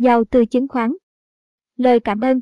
Giàu 0.00 0.24
từ 0.24 0.44
chứng 0.44 0.68
khoán. 0.68 0.92
Lời 1.76 2.00
cảm 2.00 2.20
ơn. 2.20 2.40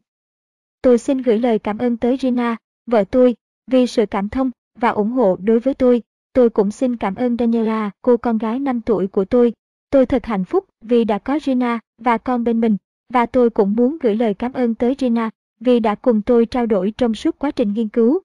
Tôi 0.82 0.98
xin 0.98 1.18
gửi 1.18 1.38
lời 1.38 1.58
cảm 1.58 1.78
ơn 1.78 1.96
tới 1.96 2.16
Rina, 2.20 2.56
vợ 2.86 3.04
tôi, 3.04 3.36
vì 3.66 3.86
sự 3.86 4.06
cảm 4.06 4.28
thông 4.28 4.50
và 4.74 4.88
ủng 4.88 5.10
hộ 5.10 5.36
đối 5.36 5.60
với 5.60 5.74
tôi. 5.74 6.02
Tôi 6.32 6.50
cũng 6.50 6.70
xin 6.70 6.96
cảm 6.96 7.14
ơn 7.14 7.36
Daniela, 7.36 7.90
cô 8.02 8.16
con 8.16 8.38
gái 8.38 8.58
5 8.58 8.80
tuổi 8.80 9.06
của 9.06 9.24
tôi. 9.24 9.52
Tôi 9.90 10.06
thật 10.06 10.26
hạnh 10.26 10.44
phúc 10.44 10.64
vì 10.80 11.04
đã 11.04 11.18
có 11.18 11.38
Rina 11.38 11.78
và 11.98 12.18
con 12.18 12.44
bên 12.44 12.60
mình. 12.60 12.76
Và 13.12 13.26
tôi 13.26 13.50
cũng 13.50 13.74
muốn 13.76 13.96
gửi 14.00 14.16
lời 14.16 14.34
cảm 14.34 14.52
ơn 14.52 14.74
tới 14.74 14.96
Rina 14.98 15.30
vì 15.60 15.80
đã 15.80 15.94
cùng 15.94 16.22
tôi 16.22 16.46
trao 16.46 16.66
đổi 16.66 16.92
trong 16.96 17.14
suốt 17.14 17.38
quá 17.38 17.50
trình 17.50 17.72
nghiên 17.72 17.88
cứu. 17.88 18.20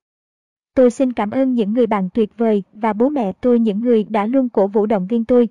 Tôi 0.75 0.91
xin 0.91 1.13
cảm 1.13 1.31
ơn 1.31 1.53
những 1.53 1.73
người 1.73 1.87
bạn 1.87 2.09
tuyệt 2.13 2.29
vời 2.37 2.63
và 2.73 2.93
bố 2.93 3.09
mẹ 3.09 3.33
tôi 3.41 3.59
những 3.59 3.79
người 3.79 4.03
đã 4.03 4.25
luôn 4.25 4.49
cổ 4.49 4.67
vũ 4.67 4.85
động 4.85 5.07
viên 5.07 5.25
tôi. 5.25 5.49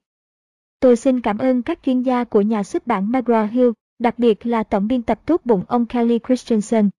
Tôi 0.83 0.97
xin 0.97 1.21
cảm 1.21 1.39
ơn 1.39 1.63
các 1.63 1.79
chuyên 1.83 2.03
gia 2.03 2.25
của 2.25 2.41
nhà 2.41 2.63
xuất 2.63 2.87
bản 2.87 3.13
McGraw-Hill, 3.13 3.73
đặc 3.99 4.19
biệt 4.19 4.47
là 4.47 4.63
tổng 4.63 4.89
biên 4.89 5.03
tập 5.03 5.21
tốt 5.27 5.41
bụng 5.45 5.63
ông 5.69 5.87
Kelly 5.87 6.19
Christensen. 6.27 6.91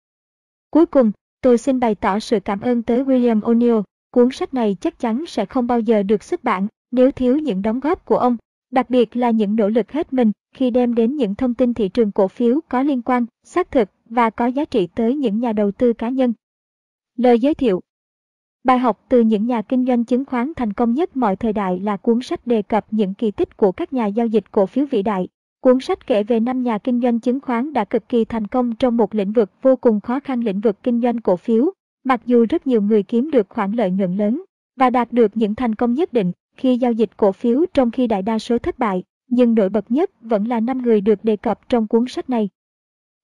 Cuối 0.71 0.87
cùng, 0.87 1.13
tôi 1.41 1.59
xin 1.59 1.81
bày 1.81 1.95
tỏ 1.95 2.19
sự 2.19 2.41
cảm 2.41 2.61
ơn 2.61 2.83
tới 2.83 3.05
William 3.05 3.41
O'Neill. 3.41 3.83
Cuốn 4.11 4.29
sách 4.33 4.55
này 4.55 4.77
chắc 4.81 4.99
chắn 4.99 5.25
sẽ 5.27 5.47
không 5.47 5.67
bao 5.67 5.81
giờ 5.81 6.03
được 6.03 6.23
xuất 6.23 6.45
bản 6.45 6.67
nếu 6.91 7.11
thiếu 7.11 7.39
những 7.39 7.63
đóng 7.63 7.81
góp 7.81 8.05
của 8.05 8.17
ông, 8.17 8.37
đặc 8.71 8.91
biệt 8.91 9.17
là 9.17 9.31
những 9.31 9.57
nỗ 9.57 9.69
lực 9.69 9.93
hết 9.93 10.13
mình 10.13 10.33
khi 10.55 10.71
đem 10.71 10.95
đến 10.95 11.17
những 11.17 11.35
thông 11.35 11.55
tin 11.55 11.75
thị 11.75 11.89
trường 11.89 12.13
cổ 12.13 12.29
phiếu 12.29 12.61
có 12.69 12.83
liên 12.83 13.03
quan, 13.03 13.27
xác 13.45 13.71
thực 13.71 13.89
và 14.05 14.31
có 14.31 14.47
giá 14.47 14.65
trị 14.65 14.89
tới 14.95 15.15
những 15.15 15.41
nhà 15.41 15.53
đầu 15.53 15.71
tư 15.71 15.93
cá 15.93 16.09
nhân. 16.09 16.33
Lời 17.17 17.39
giới 17.39 17.55
thiệu 17.55 17.81
Bài 18.65 18.79
học 18.79 19.05
từ 19.09 19.21
những 19.21 19.47
nhà 19.47 19.63
kinh 19.63 19.87
doanh 19.87 20.05
chứng 20.05 20.25
khoán 20.25 20.53
thành 20.57 20.73
công 20.73 20.95
nhất 20.95 21.17
mọi 21.17 21.37
thời 21.37 21.53
đại 21.53 21.81
là 21.81 21.97
cuốn 21.97 22.23
sách 22.23 22.47
đề 22.47 22.63
cập 22.63 22.87
những 22.91 23.15
kỳ 23.15 23.31
tích 23.31 23.57
của 23.57 23.73
các 23.73 23.93
nhà 23.93 24.07
giao 24.07 24.27
dịch 24.27 24.45
cổ 24.51 24.67
phiếu 24.67 24.87
vĩ 24.91 25.03
đại. 25.03 25.29
Cuốn 25.61 25.81
sách 25.81 26.07
kể 26.07 26.23
về 26.23 26.41
năm 26.41 26.63
nhà 26.63 26.79
kinh 26.79 27.01
doanh 27.01 27.21
chứng 27.21 27.41
khoán 27.41 27.73
đã 27.73 27.85
cực 27.85 28.09
kỳ 28.09 28.25
thành 28.25 28.47
công 28.47 28.77
trong 28.77 28.97
một 28.97 29.15
lĩnh 29.15 29.33
vực 29.33 29.51
vô 29.63 29.77
cùng 29.77 30.01
khó 30.01 30.21
khăn 30.21 30.41
lĩnh 30.41 30.61
vực 30.61 30.83
kinh 30.83 31.01
doanh 31.01 31.21
cổ 31.21 31.37
phiếu, 31.37 31.71
mặc 32.05 32.21
dù 32.27 32.47
rất 32.49 32.67
nhiều 32.67 32.83
người 32.83 33.03
kiếm 33.03 33.31
được 33.31 33.49
khoản 33.49 33.73
lợi 33.73 33.91
nhuận 33.91 34.17
lớn 34.17 34.43
và 34.77 34.91
đạt 34.91 35.13
được 35.13 35.37
những 35.37 35.55
thành 35.55 35.75
công 35.75 35.95
nhất 35.95 36.13
định 36.13 36.33
khi 36.57 36.77
giao 36.77 36.93
dịch 36.93 37.11
cổ 37.17 37.33
phiếu 37.33 37.65
trong 37.75 37.91
khi 37.91 38.07
đại 38.07 38.23
đa 38.23 38.39
số 38.39 38.59
thất 38.59 38.79
bại, 38.79 39.03
nhưng 39.29 39.55
nổi 39.55 39.69
bật 39.69 39.91
nhất 39.91 40.11
vẫn 40.21 40.45
là 40.45 40.61
năm 40.61 40.83
người 40.83 41.01
được 41.01 41.25
đề 41.25 41.37
cập 41.37 41.69
trong 41.69 41.87
cuốn 41.87 42.05
sách 42.09 42.31
này. 42.31 42.49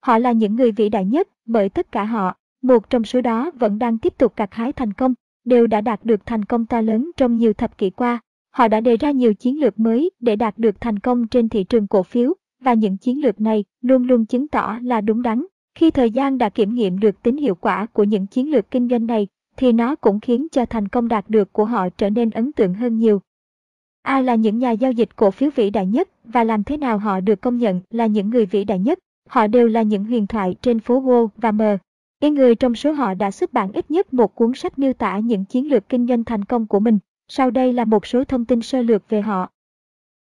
Họ 0.01 0.19
là 0.19 0.33
những 0.33 0.57
người 0.57 0.73
vĩ 0.73 0.89
đại 0.89 1.05
nhất 1.05 1.29
bởi 1.47 1.69
tất 1.69 1.93
cả 1.93 2.05
họ, 2.05 2.37
một 2.63 2.91
trong 2.91 3.05
số 3.05 3.21
đó 3.21 3.51
vẫn 3.55 3.79
đang 3.79 3.99
tiếp 3.99 4.19
tục 4.19 4.33
gặt 4.37 4.55
hái 4.55 4.73
thành 4.73 4.93
công 4.93 5.15
đều 5.49 5.67
đã 5.67 5.81
đạt 5.81 6.05
được 6.05 6.27
thành 6.27 6.45
công 6.45 6.67
to 6.67 6.81
lớn 6.81 7.11
trong 7.17 7.37
nhiều 7.37 7.53
thập 7.53 7.79
kỷ 7.79 7.91
qua. 7.91 8.21
Họ 8.51 8.69
đã 8.69 8.81
đề 8.81 8.97
ra 8.97 9.11
nhiều 9.11 9.35
chiến 9.35 9.61
lược 9.61 9.79
mới 9.79 10.11
để 10.21 10.37
đạt 10.37 10.59
được 10.59 10.81
thành 10.81 10.99
công 10.99 11.27
trên 11.27 11.49
thị 11.49 11.65
trường 11.65 11.87
cổ 11.87 12.03
phiếu, 12.03 12.35
và 12.61 12.75
những 12.75 12.97
chiến 12.97 13.23
lược 13.23 13.41
này 13.41 13.65
luôn 13.81 14.03
luôn 14.03 14.27
chứng 14.27 14.49
tỏ 14.49 14.79
là 14.83 15.01
đúng 15.01 15.23
đắn. 15.23 15.45
Khi 15.75 15.91
thời 15.91 16.11
gian 16.11 16.39
đã 16.39 16.49
kiểm 16.49 16.75
nghiệm 16.75 16.99
được 16.99 17.23
tính 17.23 17.37
hiệu 17.37 17.55
quả 17.55 17.87
của 17.87 18.05
những 18.05 18.27
chiến 18.27 18.51
lược 18.51 18.71
kinh 18.71 18.89
doanh 18.89 19.07
này, 19.07 19.27
thì 19.57 19.73
nó 19.73 19.95
cũng 19.95 20.21
khiến 20.21 20.47
cho 20.53 20.67
thành 20.67 20.89
công 20.89 21.09
đạt 21.09 21.31
được 21.31 21.53
của 21.53 21.65
họ 21.65 21.89
trở 21.89 22.11
nên 22.11 22.31
ấn 22.31 22.53
tượng 22.53 22.75
hơn 22.75 22.99
nhiều. 22.99 23.21
Ai 24.03 24.23
là 24.23 24.35
những 24.35 24.59
nhà 24.59 24.71
giao 24.71 24.93
dịch 24.93 25.17
cổ 25.17 25.31
phiếu 25.31 25.51
vĩ 25.55 25.71
đại 25.71 25.87
nhất 25.87 26.09
và 26.25 26.45
làm 26.45 26.65
thế 26.65 26.77
nào 26.77 26.99
họ 26.99 27.21
được 27.21 27.41
công 27.41 27.59
nhận 27.59 27.81
là 27.91 28.07
những 28.07 28.31
người 28.31 28.47
vĩ 28.47 28.65
đại 28.65 28.79
nhất? 28.79 28.99
Họ 29.29 29.47
đều 29.47 29.69
là 29.69 29.83
những 29.83 30.05
huyền 30.05 30.27
thoại 30.27 30.57
trên 30.63 30.81
phố 30.81 31.03
Wall 31.03 31.29
và 31.37 31.53
M. 31.53 31.61
Cái 32.21 32.31
người 32.31 32.55
trong 32.55 32.75
số 32.75 32.93
họ 32.93 33.15
đã 33.15 33.31
xuất 33.31 33.53
bản 33.53 33.73
ít 33.73 33.91
nhất 33.91 34.15
một 34.15 34.35
cuốn 34.35 34.53
sách 34.55 34.79
miêu 34.79 34.93
tả 34.93 35.19
những 35.19 35.45
chiến 35.45 35.69
lược 35.69 35.89
kinh 35.89 36.07
doanh 36.07 36.25
thành 36.25 36.45
công 36.45 36.67
của 36.67 36.81
mình. 36.81 36.99
Sau 37.29 37.51
đây 37.51 37.73
là 37.73 37.85
một 37.85 38.07
số 38.07 38.25
thông 38.25 38.45
tin 38.45 38.63
sơ 38.63 38.83
lược 38.83 39.09
về 39.09 39.21
họ. 39.21 39.51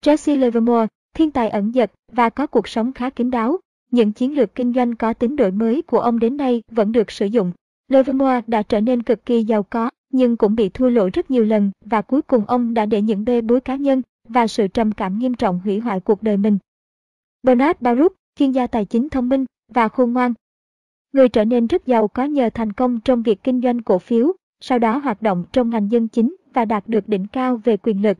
Jesse 0.05 0.39
Livermore, 0.39 0.87
thiên 1.13 1.31
tài 1.31 1.49
ẩn 1.49 1.71
dật 1.71 1.91
và 2.11 2.29
có 2.29 2.47
cuộc 2.47 2.67
sống 2.67 2.93
khá 2.93 3.09
kín 3.09 3.31
đáo. 3.31 3.57
Những 3.91 4.11
chiến 4.11 4.35
lược 4.35 4.55
kinh 4.55 4.73
doanh 4.73 4.95
có 4.95 5.13
tính 5.13 5.35
đổi 5.35 5.51
mới 5.51 5.81
của 5.81 5.99
ông 5.99 6.19
đến 6.19 6.37
nay 6.37 6.63
vẫn 6.71 6.91
được 6.91 7.11
sử 7.11 7.25
dụng. 7.25 7.51
Livermore 7.87 8.41
đã 8.47 8.63
trở 8.63 8.81
nên 8.81 9.03
cực 9.03 9.25
kỳ 9.25 9.43
giàu 9.43 9.63
có, 9.63 9.89
nhưng 10.09 10.37
cũng 10.37 10.55
bị 10.55 10.69
thua 10.69 10.89
lỗ 10.89 11.09
rất 11.13 11.31
nhiều 11.31 11.43
lần 11.43 11.71
và 11.85 12.01
cuối 12.01 12.21
cùng 12.21 12.45
ông 12.45 12.73
đã 12.73 12.85
để 12.85 13.01
những 13.01 13.25
bê 13.25 13.41
bối 13.41 13.61
cá 13.61 13.75
nhân 13.75 14.01
và 14.29 14.47
sự 14.47 14.67
trầm 14.67 14.91
cảm 14.91 15.19
nghiêm 15.19 15.33
trọng 15.33 15.59
hủy 15.59 15.79
hoại 15.79 15.99
cuộc 15.99 16.23
đời 16.23 16.37
mình. 16.37 16.57
Bernard 17.43 17.81
Baruch, 17.81 18.13
chuyên 18.39 18.51
gia 18.51 18.67
tài 18.67 18.85
chính 18.85 19.09
thông 19.09 19.29
minh 19.29 19.45
và 19.73 19.87
khôn 19.87 20.13
ngoan, 20.13 20.33
Người 21.13 21.29
trở 21.29 21.45
nên 21.45 21.67
rất 21.67 21.85
giàu 21.85 22.07
có 22.07 22.23
nhờ 22.23 22.49
thành 22.53 22.73
công 22.73 22.99
trong 22.99 23.23
việc 23.23 23.43
kinh 23.43 23.61
doanh 23.61 23.81
cổ 23.81 23.99
phiếu, 23.99 24.33
sau 24.59 24.79
đó 24.79 24.97
hoạt 24.97 25.21
động 25.21 25.43
trong 25.51 25.69
ngành 25.69 25.91
dân 25.91 26.07
chính 26.07 26.35
và 26.53 26.65
đạt 26.65 26.87
được 26.87 27.09
đỉnh 27.09 27.27
cao 27.27 27.61
về 27.63 27.77
quyền 27.77 28.01
lực. 28.01 28.17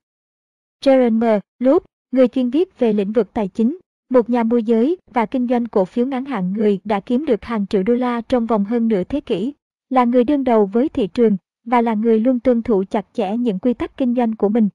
Jeremy 0.85 1.39
Loop, 1.59 1.83
người 2.11 2.27
chuyên 2.27 2.49
viết 2.49 2.79
về 2.79 2.93
lĩnh 2.93 3.11
vực 3.11 3.33
tài 3.33 3.47
chính, 3.47 3.77
một 4.09 4.29
nhà 4.29 4.43
môi 4.43 4.63
giới 4.63 4.97
và 5.13 5.25
kinh 5.25 5.47
doanh 5.47 5.65
cổ 5.65 5.85
phiếu 5.85 6.05
ngắn 6.05 6.25
hạn 6.25 6.53
người 6.53 6.79
đã 6.83 6.99
kiếm 6.99 7.25
được 7.25 7.45
hàng 7.45 7.67
triệu 7.67 7.83
đô 7.83 7.93
la 7.93 8.21
trong 8.21 8.45
vòng 8.45 8.65
hơn 8.65 8.87
nửa 8.87 9.03
thế 9.03 9.21
kỷ, 9.21 9.53
là 9.89 10.03
người 10.03 10.23
đương 10.23 10.43
đầu 10.43 10.65
với 10.65 10.89
thị 10.89 11.07
trường 11.07 11.37
và 11.65 11.81
là 11.81 11.93
người 11.93 12.19
luôn 12.19 12.39
tuân 12.39 12.61
thủ 12.61 12.83
chặt 12.89 13.05
chẽ 13.13 13.37
những 13.37 13.59
quy 13.59 13.73
tắc 13.73 13.97
kinh 13.97 14.15
doanh 14.15 14.35
của 14.35 14.49
mình. 14.49 14.69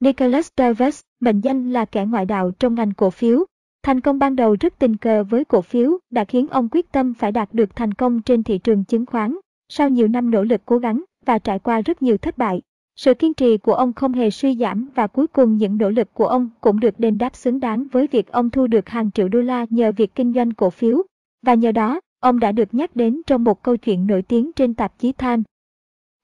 Nicholas 0.00 0.48
Davis, 0.56 1.00
mệnh 1.20 1.40
danh 1.40 1.72
là 1.72 1.84
kẻ 1.84 2.04
ngoại 2.04 2.26
đạo 2.26 2.50
trong 2.58 2.74
ngành 2.74 2.92
cổ 2.92 3.10
phiếu, 3.10 3.44
Thành 3.82 4.00
công 4.00 4.18
ban 4.18 4.36
đầu 4.36 4.56
rất 4.60 4.78
tình 4.78 4.96
cờ 4.96 5.24
với 5.24 5.44
cổ 5.44 5.62
phiếu 5.62 5.98
đã 6.10 6.24
khiến 6.24 6.48
ông 6.48 6.68
quyết 6.70 6.92
tâm 6.92 7.14
phải 7.14 7.32
đạt 7.32 7.54
được 7.54 7.76
thành 7.76 7.94
công 7.94 8.22
trên 8.22 8.42
thị 8.42 8.58
trường 8.58 8.84
chứng 8.84 9.06
khoán. 9.06 9.36
Sau 9.68 9.88
nhiều 9.88 10.08
năm 10.08 10.30
nỗ 10.30 10.44
lực 10.44 10.60
cố 10.64 10.78
gắng 10.78 11.04
và 11.26 11.38
trải 11.38 11.58
qua 11.58 11.80
rất 11.80 12.02
nhiều 12.02 12.18
thất 12.18 12.38
bại, 12.38 12.62
sự 12.96 13.14
kiên 13.14 13.34
trì 13.34 13.58
của 13.58 13.72
ông 13.72 13.92
không 13.92 14.12
hề 14.12 14.30
suy 14.30 14.56
giảm 14.56 14.88
và 14.94 15.06
cuối 15.06 15.26
cùng 15.26 15.56
những 15.56 15.78
nỗ 15.78 15.90
lực 15.90 16.14
của 16.14 16.26
ông 16.26 16.50
cũng 16.60 16.80
được 16.80 16.98
đền 16.98 17.18
đáp 17.18 17.36
xứng 17.36 17.60
đáng 17.60 17.86
với 17.92 18.06
việc 18.06 18.32
ông 18.32 18.50
thu 18.50 18.66
được 18.66 18.88
hàng 18.88 19.10
triệu 19.10 19.28
đô 19.28 19.40
la 19.40 19.66
nhờ 19.70 19.92
việc 19.92 20.14
kinh 20.14 20.32
doanh 20.32 20.52
cổ 20.52 20.70
phiếu. 20.70 21.02
Và 21.42 21.54
nhờ 21.54 21.72
đó, 21.72 22.00
ông 22.20 22.40
đã 22.40 22.52
được 22.52 22.74
nhắc 22.74 22.96
đến 22.96 23.20
trong 23.26 23.44
một 23.44 23.62
câu 23.62 23.76
chuyện 23.76 24.06
nổi 24.06 24.22
tiếng 24.22 24.52
trên 24.52 24.74
tạp 24.74 24.98
chí 24.98 25.12
Time. 25.12 25.42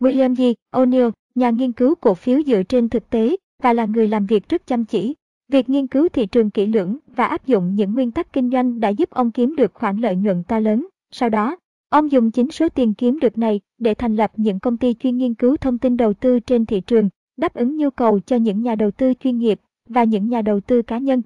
William 0.01 0.35
G. 0.35 0.43
O'Neill, 0.77 1.11
nhà 1.35 1.51
nghiên 1.51 1.73
cứu 1.73 1.95
cổ 1.95 2.15
phiếu 2.15 2.43
dựa 2.43 2.63
trên 2.63 2.89
thực 2.89 3.11
tế 3.11 3.37
và 3.63 3.73
là 3.73 3.85
người 3.85 4.09
làm 4.09 4.27
việc 4.27 4.49
rất 4.49 4.67
chăm 4.67 4.85
chỉ, 4.85 5.15
Việc 5.49 5.69
nghiên 5.69 5.87
cứu 5.87 6.09
thị 6.09 6.27
trường 6.27 6.51
kỹ 6.51 6.67
lưỡng 6.67 6.97
và 7.17 7.27
áp 7.27 7.47
dụng 7.47 7.75
những 7.75 7.95
nguyên 7.95 8.11
tắc 8.11 8.33
kinh 8.33 8.51
doanh 8.51 8.81
đã 8.81 8.89
giúp 8.89 9.11
ông 9.11 9.31
kiếm 9.31 9.57
được 9.57 9.75
khoản 9.75 9.97
lợi 9.97 10.17
nhuận 10.17 10.43
to 10.49 10.59
lớn. 10.59 10.87
Sau 11.11 11.29
đó, 11.29 11.57
ông 11.89 12.13
dùng 12.13 12.31
chính 12.31 12.51
số 12.51 12.69
tiền 12.69 12.95
kiếm 12.95 13.19
được 13.21 13.39
này 13.39 13.61
để 13.79 13.95
thành 13.95 14.17
lập 14.17 14.33
những 14.37 14.61
công 14.61 14.77
ty 14.77 14.95
chuyên 14.95 15.17
nghiên 15.17 15.35
cứu 15.35 15.57
thông 15.57 15.79
tin 15.79 15.97
đầu 15.97 16.15
tư 16.15 16.41
trên 16.41 16.67
thị 16.67 16.81
trường, 16.81 17.09
đáp 17.37 17.55
ứng 17.55 17.77
nhu 17.77 17.91
cầu 17.91 18.21
cho 18.21 18.37
những 18.37 18.63
nhà 18.63 18.75
đầu 18.75 18.91
tư 18.91 19.13
chuyên 19.21 19.39
nghiệp 19.39 19.61
và 19.89 20.05
những 20.05 20.29
nhà 20.29 20.43
đầu 20.43 20.61
tư 20.61 20.83
cá 20.83 20.99
nhân. 20.99 21.23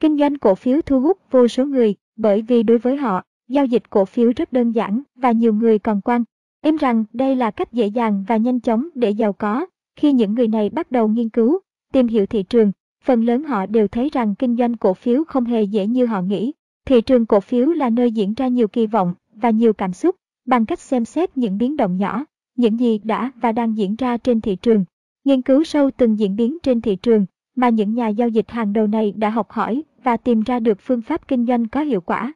Kinh 0.00 0.18
doanh 0.18 0.38
cổ 0.38 0.54
phiếu 0.54 0.80
thu 0.82 1.00
hút 1.00 1.18
vô 1.30 1.48
số 1.48 1.64
người 1.66 1.94
bởi 2.16 2.42
vì 2.42 2.62
đối 2.62 2.78
với 2.78 2.96
họ, 2.96 3.22
giao 3.48 3.66
dịch 3.66 3.90
cổ 3.90 4.04
phiếu 4.04 4.32
rất 4.36 4.52
đơn 4.52 4.70
giản 4.72 5.02
và 5.14 5.32
nhiều 5.32 5.54
người 5.54 5.78
còn 5.78 6.00
quan 6.00 6.24
em 6.60 6.76
rằng 6.76 7.04
đây 7.12 7.36
là 7.36 7.50
cách 7.50 7.72
dễ 7.72 7.86
dàng 7.86 8.24
và 8.28 8.36
nhanh 8.36 8.60
chóng 8.60 8.88
để 8.94 9.10
giàu 9.10 9.32
có. 9.32 9.66
Khi 9.96 10.12
những 10.12 10.34
người 10.34 10.48
này 10.48 10.70
bắt 10.70 10.90
đầu 10.90 11.08
nghiên 11.08 11.28
cứu, 11.28 11.58
tìm 11.92 12.08
hiểu 12.08 12.26
thị 12.26 12.42
trường 12.42 12.72
phần 13.06 13.24
lớn 13.24 13.42
họ 13.42 13.66
đều 13.66 13.88
thấy 13.88 14.10
rằng 14.12 14.34
kinh 14.34 14.56
doanh 14.56 14.76
cổ 14.76 14.94
phiếu 14.94 15.24
không 15.24 15.44
hề 15.44 15.62
dễ 15.62 15.86
như 15.86 16.06
họ 16.06 16.22
nghĩ. 16.22 16.52
Thị 16.86 17.00
trường 17.00 17.26
cổ 17.26 17.40
phiếu 17.40 17.66
là 17.66 17.90
nơi 17.90 18.12
diễn 18.12 18.34
ra 18.34 18.48
nhiều 18.48 18.68
kỳ 18.68 18.86
vọng 18.86 19.14
và 19.34 19.50
nhiều 19.50 19.72
cảm 19.72 19.92
xúc, 19.92 20.16
bằng 20.46 20.66
cách 20.66 20.80
xem 20.80 21.04
xét 21.04 21.36
những 21.36 21.58
biến 21.58 21.76
động 21.76 21.96
nhỏ, 21.96 22.24
những 22.56 22.80
gì 22.80 22.98
đã 22.98 23.32
và 23.40 23.52
đang 23.52 23.76
diễn 23.76 23.96
ra 23.96 24.16
trên 24.16 24.40
thị 24.40 24.56
trường. 24.56 24.84
Nghiên 25.24 25.42
cứu 25.42 25.64
sâu 25.64 25.90
từng 25.90 26.18
diễn 26.18 26.36
biến 26.36 26.58
trên 26.62 26.80
thị 26.80 26.96
trường 26.96 27.26
mà 27.56 27.68
những 27.68 27.94
nhà 27.94 28.08
giao 28.08 28.28
dịch 28.28 28.50
hàng 28.50 28.72
đầu 28.72 28.86
này 28.86 29.12
đã 29.16 29.30
học 29.30 29.50
hỏi 29.50 29.82
và 30.02 30.16
tìm 30.16 30.40
ra 30.40 30.60
được 30.60 30.78
phương 30.80 31.02
pháp 31.02 31.28
kinh 31.28 31.46
doanh 31.46 31.68
có 31.68 31.80
hiệu 31.80 32.00
quả. 32.00 32.32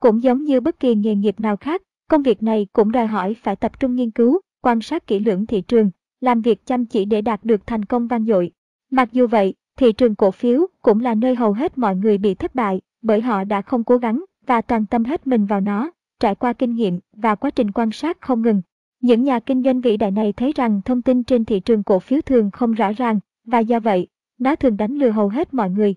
Cũng 0.00 0.22
giống 0.22 0.44
như 0.44 0.60
bất 0.60 0.80
kỳ 0.80 0.94
nghề 0.94 1.14
nghiệp 1.14 1.40
nào 1.40 1.56
khác, 1.56 1.82
công 2.10 2.22
việc 2.22 2.42
này 2.42 2.66
cũng 2.72 2.92
đòi 2.92 3.06
hỏi 3.06 3.34
phải 3.42 3.56
tập 3.56 3.80
trung 3.80 3.94
nghiên 3.94 4.10
cứu, 4.10 4.40
quan 4.62 4.80
sát 4.80 5.06
kỹ 5.06 5.18
lưỡng 5.18 5.46
thị 5.46 5.60
trường, 5.60 5.90
làm 6.20 6.40
việc 6.40 6.66
chăm 6.66 6.86
chỉ 6.86 7.04
để 7.04 7.20
đạt 7.20 7.44
được 7.44 7.66
thành 7.66 7.84
công 7.84 8.08
vang 8.08 8.24
dội. 8.24 8.50
Mặc 8.90 9.12
dù 9.12 9.26
vậy, 9.26 9.54
Thị 9.78 9.92
trường 9.92 10.14
cổ 10.14 10.30
phiếu 10.30 10.66
cũng 10.82 11.00
là 11.00 11.14
nơi 11.14 11.34
hầu 11.34 11.52
hết 11.52 11.78
mọi 11.78 11.96
người 11.96 12.18
bị 12.18 12.34
thất 12.34 12.54
bại 12.54 12.80
bởi 13.02 13.20
họ 13.20 13.44
đã 13.44 13.62
không 13.62 13.84
cố 13.84 13.96
gắng 13.96 14.24
và 14.46 14.60
toàn 14.60 14.86
tâm 14.86 15.04
hết 15.04 15.26
mình 15.26 15.46
vào 15.46 15.60
nó, 15.60 15.90
trải 16.20 16.34
qua 16.34 16.52
kinh 16.52 16.74
nghiệm 16.74 17.00
và 17.12 17.34
quá 17.34 17.50
trình 17.50 17.70
quan 17.70 17.90
sát 17.92 18.20
không 18.20 18.42
ngừng. 18.42 18.62
Những 19.00 19.24
nhà 19.24 19.40
kinh 19.40 19.62
doanh 19.62 19.80
vĩ 19.80 19.96
đại 19.96 20.10
này 20.10 20.32
thấy 20.32 20.52
rằng 20.56 20.80
thông 20.84 21.02
tin 21.02 21.24
trên 21.24 21.44
thị 21.44 21.60
trường 21.60 21.82
cổ 21.82 21.98
phiếu 21.98 22.20
thường 22.20 22.50
không 22.50 22.72
rõ 22.72 22.92
ràng 22.92 23.20
và 23.44 23.58
do 23.58 23.80
vậy, 23.80 24.06
nó 24.38 24.56
thường 24.56 24.76
đánh 24.76 24.96
lừa 24.96 25.10
hầu 25.10 25.28
hết 25.28 25.54
mọi 25.54 25.70
người. 25.70 25.94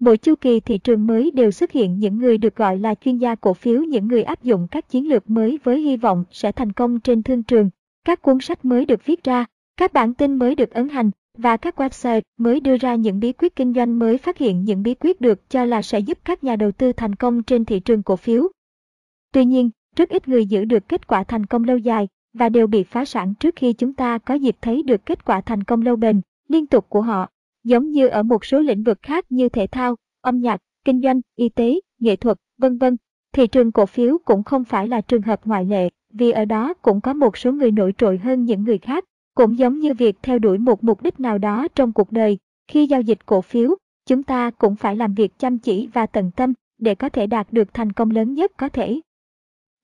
Mỗi 0.00 0.16
chu 0.16 0.34
kỳ 0.40 0.60
thị 0.60 0.78
trường 0.78 1.06
mới 1.06 1.30
đều 1.30 1.50
xuất 1.50 1.72
hiện 1.72 1.98
những 1.98 2.18
người 2.18 2.38
được 2.38 2.56
gọi 2.56 2.78
là 2.78 2.94
chuyên 2.94 3.18
gia 3.18 3.34
cổ 3.34 3.54
phiếu, 3.54 3.82
những 3.82 4.08
người 4.08 4.22
áp 4.22 4.42
dụng 4.42 4.68
các 4.70 4.88
chiến 4.88 5.08
lược 5.08 5.30
mới 5.30 5.58
với 5.64 5.80
hy 5.80 5.96
vọng 5.96 6.24
sẽ 6.30 6.52
thành 6.52 6.72
công 6.72 7.00
trên 7.00 7.22
thương 7.22 7.42
trường. 7.42 7.70
Các 8.04 8.22
cuốn 8.22 8.40
sách 8.40 8.64
mới 8.64 8.84
được 8.84 9.04
viết 9.04 9.24
ra, 9.24 9.44
các 9.76 9.92
bản 9.92 10.14
tin 10.14 10.36
mới 10.36 10.54
được 10.54 10.70
ấn 10.70 10.88
hành 10.88 11.10
và 11.38 11.56
các 11.56 11.80
website 11.80 12.20
mới 12.38 12.60
đưa 12.60 12.76
ra 12.76 12.94
những 12.94 13.20
bí 13.20 13.32
quyết 13.32 13.56
kinh 13.56 13.74
doanh 13.74 13.98
mới 13.98 14.18
phát 14.18 14.38
hiện 14.38 14.64
những 14.64 14.82
bí 14.82 14.94
quyết 14.94 15.20
được 15.20 15.50
cho 15.50 15.64
là 15.64 15.82
sẽ 15.82 15.98
giúp 15.98 16.18
các 16.24 16.44
nhà 16.44 16.56
đầu 16.56 16.72
tư 16.72 16.92
thành 16.92 17.14
công 17.14 17.42
trên 17.42 17.64
thị 17.64 17.80
trường 17.80 18.02
cổ 18.02 18.16
phiếu. 18.16 18.48
Tuy 19.32 19.44
nhiên, 19.44 19.70
rất 19.96 20.08
ít 20.08 20.28
người 20.28 20.46
giữ 20.46 20.64
được 20.64 20.88
kết 20.88 21.06
quả 21.06 21.24
thành 21.24 21.46
công 21.46 21.64
lâu 21.64 21.78
dài 21.78 22.08
và 22.32 22.48
đều 22.48 22.66
bị 22.66 22.82
phá 22.82 23.04
sản 23.04 23.34
trước 23.40 23.56
khi 23.56 23.72
chúng 23.72 23.94
ta 23.94 24.18
có 24.18 24.34
dịp 24.34 24.56
thấy 24.60 24.82
được 24.82 25.06
kết 25.06 25.24
quả 25.24 25.40
thành 25.40 25.64
công 25.64 25.82
lâu 25.82 25.96
bền, 25.96 26.20
liên 26.48 26.66
tục 26.66 26.86
của 26.88 27.02
họ. 27.02 27.28
Giống 27.64 27.90
như 27.90 28.06
ở 28.06 28.22
một 28.22 28.44
số 28.44 28.60
lĩnh 28.60 28.82
vực 28.82 28.98
khác 29.02 29.32
như 29.32 29.48
thể 29.48 29.66
thao, 29.66 29.96
âm 30.20 30.40
nhạc, 30.40 30.60
kinh 30.84 31.02
doanh, 31.02 31.20
y 31.36 31.48
tế, 31.48 31.80
nghệ 31.98 32.16
thuật, 32.16 32.38
vân 32.58 32.78
vân. 32.78 32.96
Thị 33.32 33.46
trường 33.46 33.72
cổ 33.72 33.86
phiếu 33.86 34.18
cũng 34.24 34.42
không 34.42 34.64
phải 34.64 34.88
là 34.88 35.00
trường 35.00 35.22
hợp 35.22 35.40
ngoại 35.44 35.64
lệ, 35.64 35.88
vì 36.12 36.30
ở 36.30 36.44
đó 36.44 36.74
cũng 36.74 37.00
có 37.00 37.12
một 37.12 37.36
số 37.36 37.52
người 37.52 37.70
nổi 37.70 37.94
trội 37.98 38.18
hơn 38.18 38.44
những 38.44 38.64
người 38.64 38.78
khác. 38.78 39.04
Cũng 39.38 39.58
giống 39.58 39.78
như 39.78 39.94
việc 39.94 40.16
theo 40.22 40.38
đuổi 40.38 40.58
một 40.58 40.84
mục 40.84 41.02
đích 41.02 41.20
nào 41.20 41.38
đó 41.38 41.68
trong 41.74 41.92
cuộc 41.92 42.12
đời, 42.12 42.38
khi 42.68 42.86
giao 42.86 43.00
dịch 43.00 43.26
cổ 43.26 43.40
phiếu, 43.40 43.74
chúng 44.06 44.22
ta 44.22 44.50
cũng 44.50 44.76
phải 44.76 44.96
làm 44.96 45.14
việc 45.14 45.38
chăm 45.38 45.58
chỉ 45.58 45.86
và 45.86 46.06
tận 46.06 46.30
tâm 46.36 46.52
để 46.78 46.94
có 46.94 47.08
thể 47.08 47.26
đạt 47.26 47.52
được 47.52 47.74
thành 47.74 47.92
công 47.92 48.10
lớn 48.10 48.34
nhất 48.34 48.52
có 48.56 48.68
thể. 48.68 49.00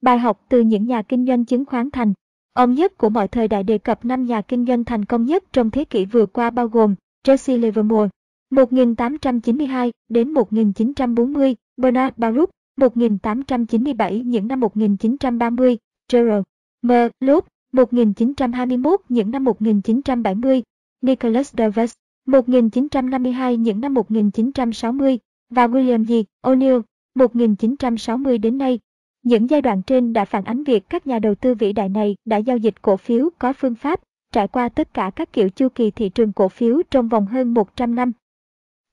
Bài 0.02 0.18
học 0.18 0.44
từ 0.48 0.60
những 0.60 0.86
nhà 0.86 1.02
kinh 1.02 1.26
doanh 1.26 1.44
chứng 1.44 1.64
khoán 1.64 1.90
thành 1.90 2.12
Ông 2.52 2.74
nhất 2.74 2.98
của 2.98 3.08
mọi 3.08 3.28
thời 3.28 3.48
đại 3.48 3.62
đề 3.62 3.78
cập 3.78 4.04
năm 4.04 4.26
nhà 4.26 4.40
kinh 4.42 4.66
doanh 4.66 4.84
thành 4.84 5.04
công 5.04 5.24
nhất 5.24 5.44
trong 5.52 5.70
thế 5.70 5.84
kỷ 5.84 6.04
vừa 6.04 6.26
qua 6.26 6.50
bao 6.50 6.68
gồm 6.68 6.94
Jesse 7.26 7.60
Livermore, 7.60 8.08
1892 8.50 9.92
đến 10.08 10.30
1940, 10.30 11.56
Bernard 11.76 12.16
Baruch, 12.16 12.50
1897 12.76 14.20
những 14.20 14.48
năm 14.48 14.60
1930, 14.60 15.78
Gerald 16.12 16.44
M. 16.82 16.90
Loeb, 17.20 17.44
1921 17.74 19.00
những 19.08 19.30
năm 19.30 19.44
1970, 19.44 20.62
Nicholas 21.02 21.54
Davis, 21.58 21.92
1952 22.26 23.56
những 23.56 23.80
năm 23.80 23.94
1960 23.94 25.18
và 25.50 25.66
William 25.66 26.04
G. 26.04 26.12
O'Neill, 26.46 26.82
1960 27.14 28.38
đến 28.38 28.58
nay. 28.58 28.78
Những 29.22 29.50
giai 29.50 29.62
đoạn 29.62 29.82
trên 29.82 30.12
đã 30.12 30.24
phản 30.24 30.44
ánh 30.44 30.64
việc 30.64 30.88
các 30.88 31.06
nhà 31.06 31.18
đầu 31.18 31.34
tư 31.34 31.54
vĩ 31.54 31.72
đại 31.72 31.88
này 31.88 32.16
đã 32.24 32.36
giao 32.36 32.56
dịch 32.56 32.82
cổ 32.82 32.96
phiếu 32.96 33.30
có 33.38 33.52
phương 33.52 33.74
pháp, 33.74 34.00
trải 34.32 34.48
qua 34.48 34.68
tất 34.68 34.94
cả 34.94 35.10
các 35.16 35.32
kiểu 35.32 35.48
chu 35.48 35.68
kỳ 35.68 35.90
thị 35.90 36.08
trường 36.08 36.32
cổ 36.32 36.48
phiếu 36.48 36.82
trong 36.90 37.08
vòng 37.08 37.26
hơn 37.26 37.54
100 37.54 37.94
năm. 37.94 38.12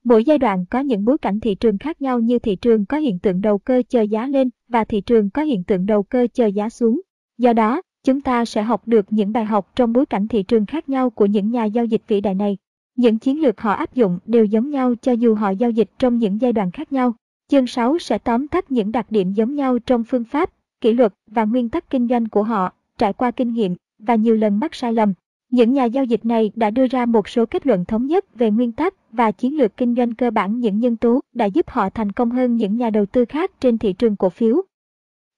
Mỗi 0.03 0.23
giai 0.23 0.37
đoạn 0.37 0.65
có 0.69 0.79
những 0.79 1.05
bối 1.05 1.17
cảnh 1.17 1.39
thị 1.39 1.55
trường 1.55 1.77
khác 1.77 2.01
nhau 2.01 2.19
như 2.19 2.39
thị 2.39 2.55
trường 2.55 2.85
có 2.85 2.97
hiện 2.97 3.19
tượng 3.19 3.41
đầu 3.41 3.57
cơ 3.57 3.81
chờ 3.89 4.01
giá 4.01 4.27
lên 4.27 4.49
và 4.67 4.83
thị 4.83 5.01
trường 5.01 5.29
có 5.29 5.41
hiện 5.41 5.63
tượng 5.63 5.85
đầu 5.85 6.03
cơ 6.03 6.27
chờ 6.33 6.45
giá 6.45 6.69
xuống. 6.69 7.01
Do 7.37 7.53
đó, 7.53 7.81
chúng 8.03 8.21
ta 8.21 8.45
sẽ 8.45 8.63
học 8.63 8.81
được 8.85 9.05
những 9.09 9.33
bài 9.33 9.45
học 9.45 9.71
trong 9.75 9.93
bối 9.93 10.05
cảnh 10.05 10.27
thị 10.27 10.43
trường 10.43 10.65
khác 10.65 10.89
nhau 10.89 11.09
của 11.09 11.25
những 11.25 11.51
nhà 11.51 11.65
giao 11.65 11.85
dịch 11.85 12.01
vĩ 12.07 12.21
đại 12.21 12.35
này. 12.35 12.57
Những 12.95 13.19
chiến 13.19 13.41
lược 13.41 13.61
họ 13.61 13.71
áp 13.73 13.95
dụng 13.95 14.19
đều 14.25 14.45
giống 14.45 14.69
nhau 14.69 14.93
cho 15.01 15.11
dù 15.11 15.35
họ 15.35 15.49
giao 15.49 15.71
dịch 15.71 15.89
trong 15.99 16.17
những 16.17 16.41
giai 16.41 16.53
đoạn 16.53 16.71
khác 16.71 16.93
nhau. 16.93 17.13
Chương 17.47 17.67
6 17.67 17.99
sẽ 17.99 18.17
tóm 18.17 18.47
tắt 18.47 18.71
những 18.71 18.91
đặc 18.91 19.05
điểm 19.09 19.33
giống 19.33 19.55
nhau 19.55 19.79
trong 19.79 20.03
phương 20.03 20.23
pháp, 20.23 20.51
kỷ 20.81 20.93
luật 20.93 21.13
và 21.27 21.43
nguyên 21.43 21.69
tắc 21.69 21.89
kinh 21.89 22.07
doanh 22.07 22.27
của 22.27 22.43
họ, 22.43 22.73
trải 22.97 23.13
qua 23.13 23.31
kinh 23.31 23.53
nghiệm 23.53 23.75
và 23.99 24.15
nhiều 24.15 24.35
lần 24.35 24.59
mắc 24.59 24.75
sai 24.75 24.93
lầm. 24.93 25.13
Những 25.51 25.73
nhà 25.73 25.85
giao 25.85 26.03
dịch 26.03 26.25
này 26.25 26.51
đã 26.55 26.69
đưa 26.69 26.87
ra 26.87 27.05
một 27.05 27.29
số 27.29 27.45
kết 27.45 27.67
luận 27.67 27.85
thống 27.85 28.07
nhất 28.07 28.35
về 28.35 28.51
nguyên 28.51 28.71
tắc 28.71 28.93
và 29.11 29.31
chiến 29.31 29.57
lược 29.57 29.77
kinh 29.77 29.95
doanh 29.95 30.13
cơ 30.13 30.31
bản 30.31 30.59
những 30.59 30.79
nhân 30.79 30.97
tố 30.97 31.19
đã 31.33 31.45
giúp 31.45 31.69
họ 31.69 31.89
thành 31.89 32.11
công 32.11 32.31
hơn 32.31 32.55
những 32.55 32.77
nhà 32.77 32.89
đầu 32.89 33.05
tư 33.05 33.25
khác 33.25 33.51
trên 33.59 33.77
thị 33.77 33.93
trường 33.93 34.15
cổ 34.15 34.29
phiếu. 34.29 34.61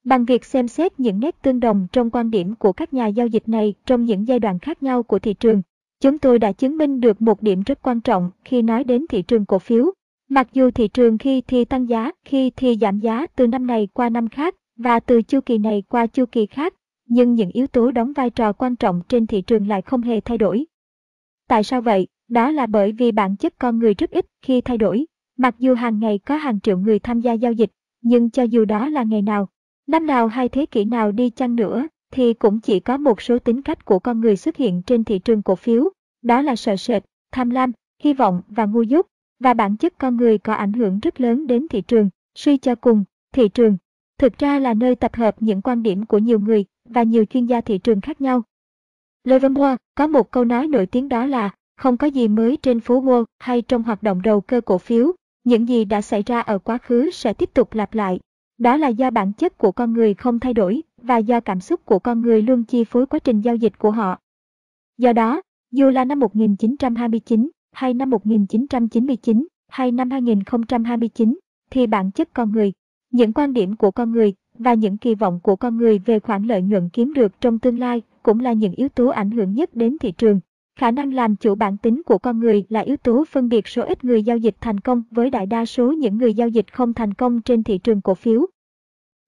Bằng 0.04 0.26
việc 0.26 0.46
xem 0.46 0.68
xét 0.68 1.00
những 1.00 1.20
nét 1.20 1.42
tương 1.42 1.60
đồng 1.60 1.88
trong 1.92 2.10
quan 2.10 2.32
điểm 2.32 2.56
của 2.56 2.74
các 2.74 2.94
nhà 2.94 3.08
giao 3.08 3.28
dịch 3.28 3.50
này 3.50 3.74
trong 3.86 4.06
những 4.06 4.28
giai 4.28 4.40
đoạn 4.40 4.60
khác 4.60 4.84
nhau 4.84 5.04
của 5.04 5.20
thị 5.20 5.34
trường, 5.34 5.62
chúng 6.02 6.20
tôi 6.20 6.40
đã 6.40 6.52
chứng 6.52 6.78
minh 6.78 7.00
được 7.00 7.22
một 7.22 7.42
điểm 7.42 7.62
rất 7.66 7.82
quan 7.82 8.02
trọng 8.02 8.32
khi 8.46 8.62
nói 8.62 8.84
đến 8.84 9.06
thị 9.10 9.22
trường 9.22 9.46
cổ 9.46 9.60
phiếu. 9.60 9.92
Mặc 10.30 10.48
dù 10.54 10.72
thị 10.72 10.88
trường 10.88 11.18
khi 11.18 11.42
thì 11.42 11.66
tăng 11.66 11.90
giá, 11.90 12.12
khi 12.26 12.52
thì 12.56 12.78
giảm 12.82 13.00
giá 13.00 13.28
từ 13.36 13.48
năm 13.48 13.68
này 13.68 13.88
qua 13.94 14.10
năm 14.10 14.30
khác 14.30 14.56
và 14.78 15.00
từ 15.00 15.22
chu 15.22 15.40
kỳ 15.42 15.58
này 15.58 15.84
qua 15.90 16.08
chu 16.08 16.26
kỳ 16.26 16.46
khác, 16.46 16.74
nhưng 17.08 17.34
những 17.34 17.50
yếu 17.50 17.68
tố 17.68 17.92
đóng 17.92 18.14
vai 18.14 18.30
trò 18.30 18.54
quan 18.54 18.76
trọng 18.76 19.02
trên 19.08 19.28
thị 19.28 19.42
trường 19.42 19.68
lại 19.68 19.82
không 19.82 20.02
hề 20.02 20.22
thay 20.22 20.38
đổi. 20.38 20.66
Tại 21.48 21.64
sao 21.64 21.82
vậy? 21.82 22.08
Đó 22.30 22.52
là 22.52 22.66
bởi 22.66 22.92
vì 22.92 23.12
bản 23.12 23.36
chất 23.36 23.54
con 23.60 23.80
người 23.80 23.94
rất 23.94 24.12
ít 24.12 24.26
khi 24.42 24.62
thay 24.62 24.78
đổi. 24.78 25.06
Mặc 25.38 25.56
dù 25.60 25.76
hàng 25.76 26.00
ngày 26.00 26.18
có 26.18 26.36
hàng 26.36 26.60
triệu 26.60 26.78
người 26.78 27.00
tham 27.00 27.20
gia 27.20 27.34
giao 27.34 27.52
dịch, 27.52 27.72
nhưng 28.02 28.30
cho 28.30 28.44
dù 28.44 28.66
đó 28.66 28.90
là 28.90 29.04
ngày 29.04 29.22
nào, 29.22 29.50
năm 29.88 30.06
nào 30.06 30.28
hay 30.28 30.50
thế 30.50 30.66
kỷ 30.66 30.86
nào 30.86 31.12
đi 31.12 31.30
chăng 31.30 31.56
nữa, 31.56 31.88
thì 32.12 32.34
cũng 32.34 32.60
chỉ 32.60 32.80
có 32.80 32.98
một 32.98 33.22
số 33.22 33.40
tính 33.40 33.62
cách 33.62 33.86
của 33.86 34.00
con 34.00 34.22
người 34.22 34.36
xuất 34.36 34.56
hiện 34.56 34.82
trên 34.82 35.04
thị 35.04 35.20
trường 35.20 35.42
cổ 35.42 35.56
phiếu. 35.56 35.90
Đó 36.22 36.42
là 36.42 36.56
sợ 36.56 36.76
sệt, 36.76 37.04
tham 37.32 37.50
lam, 37.50 37.72
hy 38.04 38.14
vọng 38.14 38.42
và 38.48 38.66
ngu 38.66 38.82
dốt. 38.82 39.08
Và 39.40 39.54
bản 39.54 39.78
chất 39.78 39.94
con 39.98 40.18
người 40.18 40.38
có 40.38 40.54
ảnh 40.54 40.74
hưởng 40.74 41.00
rất 41.00 41.22
lớn 41.22 41.48
đến 41.48 41.68
thị 41.68 41.82
trường. 41.82 42.10
Suy 42.36 42.58
cho 42.58 42.76
cùng, 42.76 43.04
thị 43.32 43.50
trường 43.50 43.78
thực 44.18 44.38
ra 44.38 44.60
là 44.60 44.74
nơi 44.74 44.96
tập 44.96 45.16
hợp 45.16 45.36
những 45.40 45.62
quan 45.62 45.84
điểm 45.84 46.06
của 46.06 46.18
nhiều 46.18 46.40
người 46.40 46.66
và 46.90 47.04
nhiều 47.04 47.26
chuyên 47.26 47.46
gia 47.46 47.62
thị 47.62 47.78
trường 47.78 48.02
khác 48.02 48.22
nhau. 48.22 48.44
Livermore 49.24 49.76
có 49.96 50.08
một 50.08 50.32
câu 50.32 50.46
nói 50.46 50.68
nổi 50.68 50.86
tiếng 50.86 51.10
đó 51.10 51.26
là 51.26 51.50
không 51.78 51.98
có 51.98 52.08
gì 52.08 52.28
mới 52.28 52.58
trên 52.58 52.80
phố 52.80 53.02
Wall 53.02 53.26
hay 53.40 53.62
trong 53.62 53.84
hoạt 53.84 54.04
động 54.04 54.22
đầu 54.22 54.42
cơ 54.42 54.62
cổ 54.62 54.78
phiếu, 54.78 55.12
những 55.44 55.68
gì 55.68 55.86
đã 55.86 56.02
xảy 56.02 56.24
ra 56.24 56.40
ở 56.40 56.60
quá 56.60 56.78
khứ 56.78 57.12
sẽ 57.12 57.34
tiếp 57.34 57.50
tục 57.54 57.74
lặp 57.74 57.94
lại. 57.94 58.20
Đó 58.58 58.78
là 58.78 58.88
do 58.88 59.10
bản 59.10 59.34
chất 59.34 59.58
của 59.58 59.72
con 59.72 59.94
người 59.94 60.14
không 60.14 60.40
thay 60.40 60.54
đổi 60.54 60.84
và 61.02 61.18
do 61.18 61.40
cảm 61.40 61.60
xúc 61.60 61.86
của 61.86 62.00
con 62.00 62.22
người 62.22 62.42
luôn 62.42 62.64
chi 62.64 62.84
phối 62.84 63.06
quá 63.06 63.20
trình 63.20 63.42
giao 63.42 63.56
dịch 63.56 63.80
của 63.80 63.92
họ. 63.92 64.20
Do 64.98 65.14
đó, 65.14 65.42
dù 65.72 65.90
là 65.90 66.06
năm 66.06 66.20
1929, 66.20 67.50
hay 67.72 67.94
năm 67.94 68.10
1999, 68.10 69.48
hay 69.68 69.92
năm 69.92 70.10
2029, 70.10 71.40
thì 71.72 71.88
bản 71.88 72.12
chất 72.12 72.34
con 72.34 72.52
người, 72.52 72.74
những 73.12 73.34
quan 73.34 73.54
điểm 73.54 73.76
của 73.76 73.92
con 73.92 74.12
người 74.12 74.34
và 74.58 74.74
những 74.74 74.98
kỳ 74.98 75.16
vọng 75.16 75.40
của 75.44 75.56
con 75.56 75.78
người 75.78 76.00
về 76.00 76.20
khoản 76.20 76.44
lợi 76.44 76.62
nhuận 76.62 76.90
kiếm 76.90 77.14
được 77.14 77.42
trong 77.42 77.60
tương 77.60 77.80
lai 77.80 78.02
cũng 78.24 78.40
là 78.40 78.54
những 78.54 78.74
yếu 78.74 78.90
tố 78.90 79.08
ảnh 79.08 79.32
hưởng 79.32 79.54
nhất 79.54 79.76
đến 79.76 79.98
thị 79.98 80.12
trường. 80.12 80.40
Khả 80.80 80.92
năng 80.92 81.14
làm 81.14 81.36
chủ 81.36 81.56
bản 81.56 81.78
tính 81.78 82.02
của 82.06 82.18
con 82.18 82.40
người 82.40 82.66
là 82.70 82.80
yếu 82.80 82.98
tố 82.98 83.26
phân 83.32 83.50
biệt 83.50 83.68
số 83.68 83.84
ít 83.84 84.04
người 84.04 84.24
giao 84.24 84.38
dịch 84.38 84.56
thành 84.62 84.80
công 84.80 85.04
với 85.12 85.30
đại 85.30 85.46
đa 85.46 85.66
số 85.66 85.92
những 85.92 86.18
người 86.18 86.34
giao 86.34 86.48
dịch 86.48 86.74
không 86.74 86.94
thành 86.94 87.14
công 87.14 87.42
trên 87.42 87.64
thị 87.64 87.78
trường 87.78 88.02
cổ 88.02 88.14
phiếu. 88.14 88.46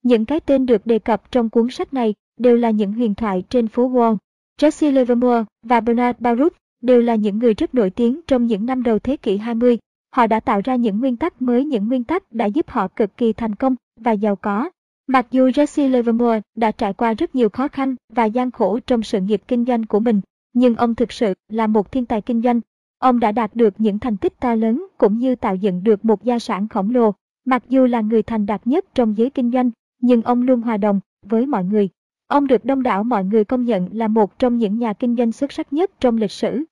Những 0.03 0.25
cái 0.25 0.39
tên 0.39 0.65
được 0.65 0.85
đề 0.85 0.99
cập 0.99 1.31
trong 1.31 1.49
cuốn 1.49 1.69
sách 1.69 1.93
này 1.93 2.13
đều 2.37 2.57
là 2.57 2.69
những 2.69 2.93
huyền 2.93 3.15
thoại 3.15 3.43
trên 3.49 3.67
phố 3.67 3.89
Wall. 3.89 4.17
Jesse 4.61 4.91
Livermore 4.91 5.43
và 5.63 5.81
Bernard 5.81 6.19
Baruch 6.19 6.53
đều 6.81 7.01
là 7.01 7.15
những 7.15 7.39
người 7.39 7.53
rất 7.53 7.75
nổi 7.75 7.89
tiếng 7.89 8.21
trong 8.27 8.47
những 8.47 8.65
năm 8.65 8.83
đầu 8.83 8.99
thế 8.99 9.17
kỷ 9.17 9.37
20. 9.37 9.77
Họ 10.15 10.27
đã 10.27 10.39
tạo 10.39 10.61
ra 10.63 10.75
những 10.75 10.99
nguyên 10.99 11.17
tắc 11.17 11.41
mới 11.41 11.65
những 11.65 11.87
nguyên 11.87 12.03
tắc 12.03 12.31
đã 12.31 12.45
giúp 12.45 12.69
họ 12.69 12.87
cực 12.87 13.17
kỳ 13.17 13.33
thành 13.33 13.55
công 13.55 13.75
và 13.99 14.11
giàu 14.11 14.35
có. 14.35 14.69
Mặc 15.07 15.27
dù 15.31 15.49
Jesse 15.49 15.89
Livermore 15.89 16.41
đã 16.55 16.71
trải 16.71 16.93
qua 16.93 17.13
rất 17.13 17.35
nhiều 17.35 17.49
khó 17.49 17.67
khăn 17.67 17.95
và 18.13 18.25
gian 18.25 18.51
khổ 18.51 18.79
trong 18.87 19.03
sự 19.03 19.21
nghiệp 19.21 19.41
kinh 19.47 19.65
doanh 19.65 19.85
của 19.85 19.99
mình, 19.99 20.21
nhưng 20.55 20.75
ông 20.75 20.95
thực 20.95 21.11
sự 21.11 21.33
là 21.49 21.67
một 21.67 21.91
thiên 21.91 22.05
tài 22.05 22.21
kinh 22.21 22.41
doanh. 22.41 22.61
Ông 22.99 23.19
đã 23.19 23.31
đạt 23.31 23.55
được 23.55 23.73
những 23.77 23.99
thành 23.99 24.17
tích 24.17 24.39
to 24.39 24.55
lớn 24.55 24.85
cũng 24.97 25.17
như 25.19 25.35
tạo 25.35 25.55
dựng 25.55 25.83
được 25.83 26.05
một 26.05 26.23
gia 26.23 26.39
sản 26.39 26.67
khổng 26.67 26.89
lồ. 26.89 27.11
Mặc 27.45 27.63
dù 27.69 27.85
là 27.85 28.01
người 28.01 28.23
thành 28.23 28.45
đạt 28.45 28.67
nhất 28.67 28.85
trong 28.95 29.17
giới 29.17 29.29
kinh 29.29 29.51
doanh, 29.51 29.71
nhưng 30.01 30.21
ông 30.21 30.41
luôn 30.41 30.61
hòa 30.61 30.77
đồng 30.77 30.99
với 31.25 31.45
mọi 31.45 31.63
người. 31.63 31.89
Ông 32.27 32.47
được 32.47 32.65
đông 32.65 32.83
đảo 32.83 33.03
mọi 33.03 33.23
người 33.23 33.45
công 33.45 33.65
nhận 33.65 33.89
là 33.91 34.07
một 34.07 34.39
trong 34.39 34.57
những 34.57 34.79
nhà 34.79 34.93
kinh 34.93 35.15
doanh 35.15 35.31
xuất 35.31 35.51
sắc 35.51 35.73
nhất 35.73 35.91
trong 35.99 36.17
lịch 36.17 36.31
sử. 36.31 36.63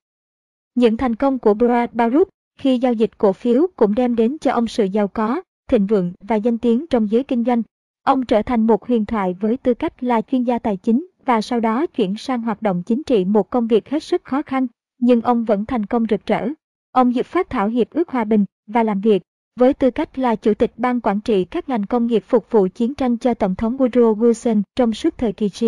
Những 0.75 0.97
thành 0.97 1.15
công 1.15 1.39
của 1.39 1.53
Brad 1.53 1.89
Baruch 1.93 2.29
khi 2.59 2.77
giao 2.77 2.93
dịch 2.93 3.17
cổ 3.17 3.33
phiếu 3.33 3.67
cũng 3.75 3.95
đem 3.95 4.15
đến 4.15 4.37
cho 4.41 4.51
ông 4.51 4.67
sự 4.67 4.85
giàu 4.85 5.07
có, 5.07 5.41
thịnh 5.69 5.87
vượng 5.87 6.13
và 6.21 6.35
danh 6.35 6.57
tiếng 6.57 6.87
trong 6.87 7.11
giới 7.11 7.23
kinh 7.23 7.43
doanh. 7.43 7.61
Ông 8.03 8.25
trở 8.25 8.41
thành 8.41 8.67
một 8.67 8.87
huyền 8.87 9.05
thoại 9.05 9.35
với 9.39 9.57
tư 9.57 9.73
cách 9.73 10.03
là 10.03 10.21
chuyên 10.21 10.43
gia 10.43 10.59
tài 10.59 10.77
chính 10.77 11.07
và 11.25 11.41
sau 11.41 11.59
đó 11.59 11.85
chuyển 11.85 12.15
sang 12.17 12.41
hoạt 12.41 12.61
động 12.61 12.83
chính 12.83 13.03
trị 13.03 13.25
một 13.25 13.49
công 13.49 13.67
việc 13.67 13.89
hết 13.89 14.03
sức 14.03 14.23
khó 14.23 14.41
khăn, 14.41 14.67
nhưng 14.99 15.21
ông 15.21 15.43
vẫn 15.43 15.65
thành 15.65 15.85
công 15.85 16.05
rực 16.09 16.25
rỡ. 16.25 16.47
Ông 16.91 17.15
giúp 17.15 17.25
phát 17.25 17.49
thảo 17.49 17.67
hiệp 17.67 17.89
ước 17.89 18.09
hòa 18.09 18.23
bình 18.23 18.45
và 18.67 18.83
làm 18.83 19.01
việc 19.01 19.23
với 19.55 19.73
tư 19.73 19.91
cách 19.91 20.19
là 20.19 20.35
chủ 20.35 20.53
tịch 20.53 20.71
ban 20.77 21.01
quản 21.01 21.21
trị 21.21 21.45
các 21.45 21.69
ngành 21.69 21.85
công 21.85 22.07
nghiệp 22.07 22.23
phục 22.27 22.51
vụ 22.51 22.67
chiến 22.75 22.95
tranh 22.95 23.17
cho 23.17 23.33
Tổng 23.33 23.55
thống 23.55 23.77
Woodrow 23.77 24.15
Wilson 24.15 24.61
trong 24.75 24.93
suốt 24.93 25.17
thời 25.17 25.33
kỳ 25.33 25.49
G. 25.59 25.65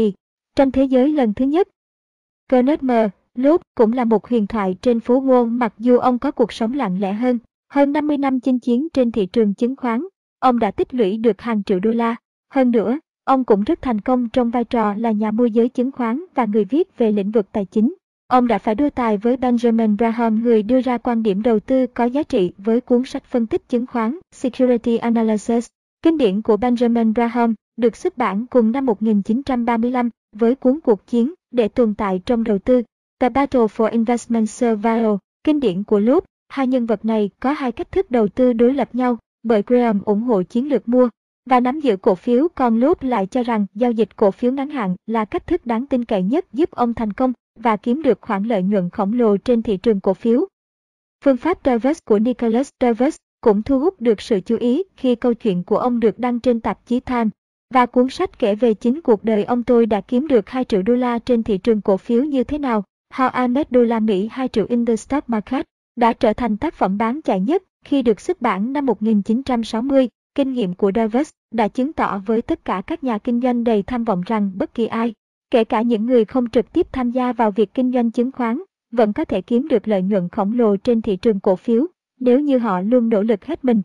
Tranh 0.55 0.71
thế 0.71 0.83
giới 0.83 1.11
lần 1.11 1.33
thứ 1.33 1.45
nhất. 1.45 1.67
Kenneth 2.49 2.83
M. 2.83 2.91
Lúc 3.35 3.61
cũng 3.75 3.93
là 3.93 4.03
một 4.03 4.27
huyền 4.27 4.47
thoại 4.47 4.75
trên 4.81 4.99
phố 4.99 5.21
Wall 5.21 5.49
mặc 5.49 5.73
dù 5.77 5.97
ông 5.97 6.19
có 6.19 6.31
cuộc 6.31 6.53
sống 6.53 6.73
lặng 6.73 6.99
lẽ 6.99 7.13
hơn. 7.13 7.39
Hơn 7.69 7.91
50 7.91 8.17
năm 8.17 8.39
chinh 8.39 8.59
chiến 8.59 8.87
trên 8.93 9.11
thị 9.11 9.25
trường 9.25 9.53
chứng 9.53 9.75
khoán, 9.75 10.03
ông 10.39 10.59
đã 10.59 10.71
tích 10.71 10.93
lũy 10.93 11.17
được 11.17 11.41
hàng 11.41 11.63
triệu 11.63 11.79
đô 11.79 11.91
la. 11.91 12.15
Hơn 12.49 12.71
nữa, 12.71 12.99
ông 13.25 13.43
cũng 13.43 13.63
rất 13.63 13.81
thành 13.81 14.01
công 14.01 14.29
trong 14.29 14.49
vai 14.49 14.63
trò 14.63 14.93
là 14.93 15.11
nhà 15.11 15.31
môi 15.31 15.51
giới 15.51 15.69
chứng 15.69 15.91
khoán 15.91 16.23
và 16.35 16.45
người 16.45 16.65
viết 16.65 16.97
về 16.97 17.11
lĩnh 17.11 17.31
vực 17.31 17.51
tài 17.51 17.65
chính. 17.65 17.93
Ông 18.27 18.47
đã 18.47 18.57
phải 18.57 18.75
đua 18.75 18.89
tài 18.89 19.17
với 19.17 19.37
Benjamin 19.37 19.97
Graham 19.97 20.43
người 20.43 20.63
đưa 20.63 20.81
ra 20.81 20.97
quan 20.97 21.23
điểm 21.23 21.41
đầu 21.41 21.59
tư 21.59 21.87
có 21.87 22.05
giá 22.05 22.23
trị 22.23 22.51
với 22.57 22.81
cuốn 22.81 23.05
sách 23.05 23.23
phân 23.23 23.47
tích 23.47 23.69
chứng 23.69 23.85
khoán 23.85 24.19
Security 24.31 24.97
Analysis. 24.97 25.67
Kinh 26.01 26.17
điển 26.17 26.41
của 26.41 26.55
Benjamin 26.55 27.13
Graham 27.13 27.53
được 27.77 27.95
xuất 27.95 28.17
bản 28.17 28.45
cùng 28.45 28.71
năm 28.71 28.85
1935 28.85 30.09
với 30.35 30.55
cuốn 30.55 30.79
cuộc 30.79 31.07
chiến 31.07 31.33
để 31.51 31.67
tồn 31.67 31.93
tại 31.93 32.21
trong 32.25 32.43
đầu 32.43 32.59
tư 32.59 32.81
The 33.19 33.29
Battle 33.29 33.61
for 33.61 33.91
Investment 33.91 34.49
Survival, 34.49 35.15
kinh 35.43 35.59
điển 35.59 35.83
của 35.83 35.99
Loeb, 35.99 36.23
hai 36.49 36.67
nhân 36.67 36.85
vật 36.85 37.05
này 37.05 37.29
có 37.39 37.53
hai 37.53 37.71
cách 37.71 37.91
thức 37.91 38.11
đầu 38.11 38.27
tư 38.27 38.53
đối 38.53 38.73
lập 38.73 38.89
nhau, 38.95 39.17
bởi 39.43 39.63
Graham 39.67 40.01
ủng 40.01 40.21
hộ 40.21 40.43
chiến 40.43 40.69
lược 40.69 40.89
mua 40.89 41.09
và 41.45 41.59
nắm 41.59 41.79
giữ 41.79 41.97
cổ 41.97 42.15
phiếu 42.15 42.47
còn 42.55 42.79
Loeb 42.79 42.97
lại 43.01 43.27
cho 43.27 43.43
rằng 43.43 43.65
giao 43.75 43.91
dịch 43.91 44.15
cổ 44.15 44.31
phiếu 44.31 44.51
ngắn 44.51 44.69
hạn 44.69 44.95
là 45.07 45.25
cách 45.25 45.47
thức 45.47 45.65
đáng 45.65 45.85
tin 45.87 46.05
cậy 46.05 46.23
nhất 46.23 46.45
giúp 46.53 46.71
ông 46.71 46.93
thành 46.93 47.13
công 47.13 47.33
và 47.59 47.77
kiếm 47.77 48.01
được 48.01 48.21
khoản 48.21 48.43
lợi 48.43 48.63
nhuận 48.63 48.89
khổng 48.89 49.13
lồ 49.13 49.37
trên 49.37 49.61
thị 49.61 49.77
trường 49.77 49.99
cổ 49.99 50.13
phiếu. 50.13 50.47
Phương 51.23 51.37
pháp 51.37 51.63
Travers 51.63 51.99
của 52.05 52.19
Nicholas 52.19 52.69
Travers 52.79 53.17
cũng 53.41 53.61
thu 53.61 53.79
hút 53.79 54.01
được 54.01 54.21
sự 54.21 54.39
chú 54.39 54.57
ý 54.57 54.83
khi 54.97 55.15
câu 55.15 55.33
chuyện 55.33 55.63
của 55.63 55.77
ông 55.77 55.99
được 55.99 56.19
đăng 56.19 56.39
trên 56.39 56.59
tạp 56.59 56.85
chí 56.85 56.99
Time. 56.99 57.29
Và 57.73 57.85
cuốn 57.85 58.09
sách 58.09 58.39
kể 58.39 58.55
về 58.55 58.73
chính 58.73 59.01
cuộc 59.01 59.23
đời 59.23 59.43
ông 59.43 59.63
tôi 59.63 59.85
đã 59.85 60.01
kiếm 60.01 60.27
được 60.27 60.49
2 60.49 60.65
triệu 60.65 60.81
đô 60.81 60.93
la 60.93 61.19
trên 61.19 61.43
thị 61.43 61.57
trường 61.57 61.81
cổ 61.81 61.97
phiếu 61.97 62.23
như 62.23 62.43
thế 62.43 62.57
nào. 62.57 62.83
How 63.13 63.41
I 63.41 63.47
Made 63.47 63.69
đô 63.69 63.83
la 63.83 63.99
Mỹ 63.99 64.29
2 64.31 64.47
triệu 64.47 64.65
in 64.69 64.85
the 64.85 64.95
stock 64.95 65.29
market, 65.29 65.65
đã 65.95 66.13
trở 66.13 66.33
thành 66.33 66.57
tác 66.57 66.73
phẩm 66.73 66.97
bán 66.97 67.21
chạy 67.21 67.39
nhất 67.39 67.63
khi 67.85 68.01
được 68.01 68.19
xuất 68.19 68.41
bản 68.41 68.73
năm 68.73 68.85
1960. 68.85 70.09
Kinh 70.35 70.53
nghiệm 70.53 70.73
của 70.73 70.91
Davis 70.95 71.29
đã 71.51 71.67
chứng 71.67 71.93
tỏ 71.93 72.21
với 72.25 72.41
tất 72.41 72.65
cả 72.65 72.81
các 72.87 73.03
nhà 73.03 73.17
kinh 73.17 73.41
doanh 73.41 73.63
đầy 73.63 73.83
tham 73.83 74.03
vọng 74.03 74.21
rằng 74.25 74.51
bất 74.55 74.73
kỳ 74.73 74.85
ai, 74.85 75.13
kể 75.51 75.63
cả 75.63 75.81
những 75.81 76.05
người 76.05 76.25
không 76.25 76.49
trực 76.49 76.73
tiếp 76.73 76.87
tham 76.91 77.11
gia 77.11 77.33
vào 77.33 77.51
việc 77.51 77.73
kinh 77.73 77.91
doanh 77.91 78.11
chứng 78.11 78.31
khoán, 78.31 78.61
vẫn 78.91 79.13
có 79.13 79.25
thể 79.25 79.41
kiếm 79.41 79.67
được 79.67 79.87
lợi 79.87 80.01
nhuận 80.01 80.29
khổng 80.29 80.53
lồ 80.53 80.77
trên 80.77 81.01
thị 81.01 81.15
trường 81.15 81.39
cổ 81.39 81.55
phiếu 81.55 81.85
nếu 82.19 82.39
như 82.39 82.57
họ 82.57 82.81
luôn 82.81 83.09
nỗ 83.09 83.21
lực 83.21 83.45
hết 83.45 83.65
mình. 83.65 83.81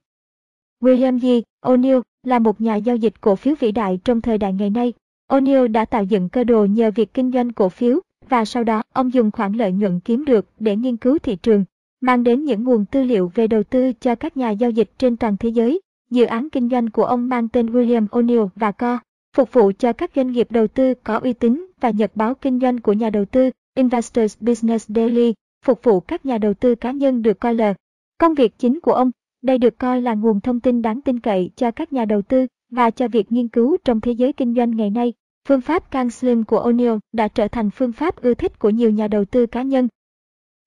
William 0.81 1.19
G. 1.19 1.43
O'Neill 1.67 2.03
là 2.23 2.39
một 2.39 2.61
nhà 2.61 2.77
giao 2.77 2.97
dịch 2.97 3.21
cổ 3.21 3.37
phiếu 3.37 3.55
vĩ 3.61 3.73
đại 3.73 3.99
trong 4.05 4.21
thời 4.21 4.39
đại 4.39 4.53
ngày 4.53 4.71
nay. 4.71 4.93
O'Neill 5.29 5.73
đã 5.73 5.85
tạo 5.85 6.05
dựng 6.05 6.29
cơ 6.29 6.45
đồ 6.45 6.65
nhờ 6.65 6.91
việc 6.91 7.15
kinh 7.15 7.33
doanh 7.33 7.53
cổ 7.53 7.69
phiếu 7.69 8.01
và 8.29 8.45
sau 8.45 8.65
đó 8.65 8.83
ông 8.93 9.13
dùng 9.13 9.31
khoản 9.31 9.53
lợi 9.53 9.73
nhuận 9.73 10.01
kiếm 10.01 10.25
được 10.25 10.47
để 10.59 10.77
nghiên 10.77 10.97
cứu 10.97 11.19
thị 11.19 11.37
trường, 11.37 11.65
mang 12.01 12.25
đến 12.25 12.45
những 12.45 12.65
nguồn 12.65 12.85
tư 12.85 13.03
liệu 13.03 13.33
về 13.35 13.47
đầu 13.47 13.63
tư 13.63 13.93
cho 13.93 14.15
các 14.15 14.37
nhà 14.37 14.51
giao 14.51 14.71
dịch 14.71 14.91
trên 14.99 15.17
toàn 15.17 15.37
thế 15.37 15.49
giới. 15.49 15.81
Dự 16.11 16.25
án 16.25 16.51
kinh 16.51 16.69
doanh 16.69 16.91
của 16.91 17.05
ông 17.05 17.29
mang 17.29 17.49
tên 17.49 17.67
William 17.67 18.07
O'Neill 18.07 18.49
và 18.55 18.73
Co. 18.73 18.99
phục 19.37 19.53
vụ 19.53 19.73
cho 19.79 19.93
các 19.93 20.11
doanh 20.17 20.33
nghiệp 20.33 20.47
đầu 20.51 20.67
tư 20.67 20.95
có 21.05 21.19
uy 21.19 21.33
tín 21.33 21.67
và 21.81 21.91
nhật 21.91 22.11
báo 22.15 22.35
kinh 22.35 22.61
doanh 22.61 22.81
của 22.81 22.93
nhà 22.93 23.11
đầu 23.11 23.25
tư 23.25 23.51
Investors 23.77 24.37
Business 24.41 24.91
Daily, 24.91 25.35
phục 25.65 25.83
vụ 25.83 26.01
các 26.01 26.27
nhà 26.27 26.39
đầu 26.39 26.55
tư 26.55 26.75
cá 26.75 26.91
nhân 26.91 27.23
được 27.23 27.41
coi 27.41 27.55
là 27.55 27.75
công 28.19 28.35
việc 28.35 28.59
chính 28.59 28.81
của 28.81 28.93
ông. 28.93 29.11
Đây 29.43 29.59
được 29.59 29.79
coi 29.79 30.03
là 30.03 30.15
nguồn 30.15 30.41
thông 30.41 30.61
tin 30.61 30.83
đáng 30.83 31.01
tin 31.01 31.21
cậy 31.21 31.51
cho 31.57 31.71
các 31.71 31.93
nhà 31.93 32.05
đầu 32.05 32.23
tư 32.23 32.47
và 32.71 32.91
cho 32.91 33.09
việc 33.09 33.33
nghiên 33.33 33.49
cứu 33.49 33.77
trong 33.85 34.01
thế 34.01 34.13
giới 34.13 34.33
kinh 34.33 34.55
doanh 34.55 34.77
ngày 34.77 34.91
nay. 34.91 35.13
Phương 35.49 35.61
pháp 35.61 35.91
Canslim 35.91 36.45
của 36.45 36.71
O'Neill 36.71 36.99
đã 37.13 37.29
trở 37.29 37.49
thành 37.49 37.71
phương 37.71 37.93
pháp 37.93 38.17
ưa 38.17 38.35
thích 38.35 38.59
của 38.59 38.71
nhiều 38.71 38.91
nhà 38.91 39.09
đầu 39.09 39.25
tư 39.25 39.47
cá 39.47 39.63
nhân. 39.63 39.89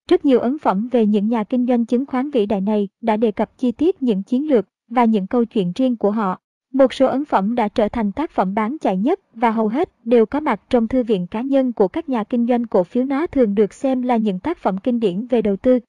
Rất 0.10 0.26
nhiều 0.26 0.40
ấn 0.40 0.60
phẩm 0.60 0.90
về 0.92 1.06
những 1.06 1.28
nhà 1.28 1.44
kinh 1.44 1.68
doanh 1.68 1.86
chứng 1.86 2.06
khoán 2.06 2.30
vĩ 2.30 2.46
đại 2.46 2.62
này 2.62 2.88
đã 3.02 3.18
đề 3.18 3.32
cập 3.32 3.58
chi 3.58 3.72
tiết 3.72 4.04
những 4.04 4.24
chiến 4.24 4.50
lược 4.50 4.66
và 4.88 5.06
những 5.06 5.28
câu 5.28 5.46
chuyện 5.46 5.72
riêng 5.76 5.96
của 5.96 6.12
họ. 6.12 6.40
Một 6.74 6.94
số 6.94 7.06
ấn 7.06 7.26
phẩm 7.26 7.56
đã 7.56 7.68
trở 7.68 7.88
thành 7.90 8.12
tác 8.12 8.32
phẩm 8.32 8.54
bán 8.54 8.78
chạy 8.82 8.98
nhất 8.98 9.20
và 9.34 9.52
hầu 9.52 9.68
hết 9.68 9.90
đều 10.06 10.26
có 10.26 10.40
mặt 10.40 10.62
trong 10.70 10.88
thư 10.88 11.04
viện 11.04 11.28
cá 11.28 11.42
nhân 11.42 11.74
của 11.74 11.88
các 11.88 12.10
nhà 12.10 12.24
kinh 12.24 12.48
doanh 12.48 12.66
cổ 12.66 12.84
phiếu 12.84 13.04
nó 13.04 13.28
thường 13.28 13.56
được 13.56 13.74
xem 13.74 14.02
là 14.02 14.18
những 14.18 14.40
tác 14.40 14.58
phẩm 14.58 14.78
kinh 14.78 15.00
điển 15.00 15.28
về 15.28 15.42
đầu 15.42 15.56
tư. 15.56 15.80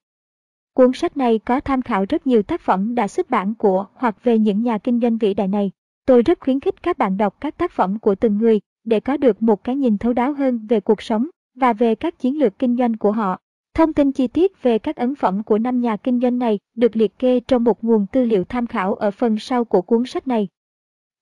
Cuốn 0.74 0.92
sách 0.94 1.16
này 1.16 1.38
có 1.38 1.60
tham 1.60 1.82
khảo 1.82 2.04
rất 2.08 2.26
nhiều 2.26 2.42
tác 2.42 2.60
phẩm 2.60 2.94
đã 2.94 3.08
xuất 3.08 3.30
bản 3.30 3.54
của 3.54 3.86
hoặc 3.94 4.24
về 4.24 4.38
những 4.38 4.62
nhà 4.62 4.78
kinh 4.78 5.00
doanh 5.00 5.18
vĩ 5.18 5.34
đại 5.34 5.48
này. 5.48 5.70
Tôi 6.06 6.22
rất 6.22 6.40
khuyến 6.40 6.60
khích 6.60 6.82
các 6.82 6.98
bạn 6.98 7.16
đọc 7.16 7.36
các 7.40 7.58
tác 7.58 7.72
phẩm 7.72 7.98
của 7.98 8.14
từng 8.14 8.38
người 8.38 8.60
để 8.84 9.00
có 9.00 9.16
được 9.16 9.42
một 9.42 9.64
cái 9.64 9.76
nhìn 9.76 9.98
thấu 9.98 10.12
đáo 10.12 10.32
hơn 10.32 10.66
về 10.66 10.80
cuộc 10.80 11.02
sống 11.02 11.28
và 11.54 11.72
về 11.72 11.94
các 11.94 12.18
chiến 12.18 12.38
lược 12.38 12.58
kinh 12.58 12.76
doanh 12.76 12.96
của 12.96 13.12
họ. 13.12 13.38
Thông 13.74 13.92
tin 13.92 14.12
chi 14.12 14.26
tiết 14.26 14.62
về 14.62 14.78
các 14.78 14.96
ấn 14.96 15.14
phẩm 15.14 15.42
của 15.42 15.58
năm 15.58 15.80
nhà 15.80 15.96
kinh 15.96 16.20
doanh 16.20 16.38
này 16.38 16.58
được 16.76 16.96
liệt 16.96 17.18
kê 17.18 17.40
trong 17.40 17.64
một 17.64 17.84
nguồn 17.84 18.06
tư 18.12 18.24
liệu 18.24 18.44
tham 18.44 18.66
khảo 18.66 18.94
ở 18.94 19.10
phần 19.10 19.38
sau 19.38 19.64
của 19.64 19.82
cuốn 19.82 20.04
sách 20.06 20.28
này. 20.28 20.48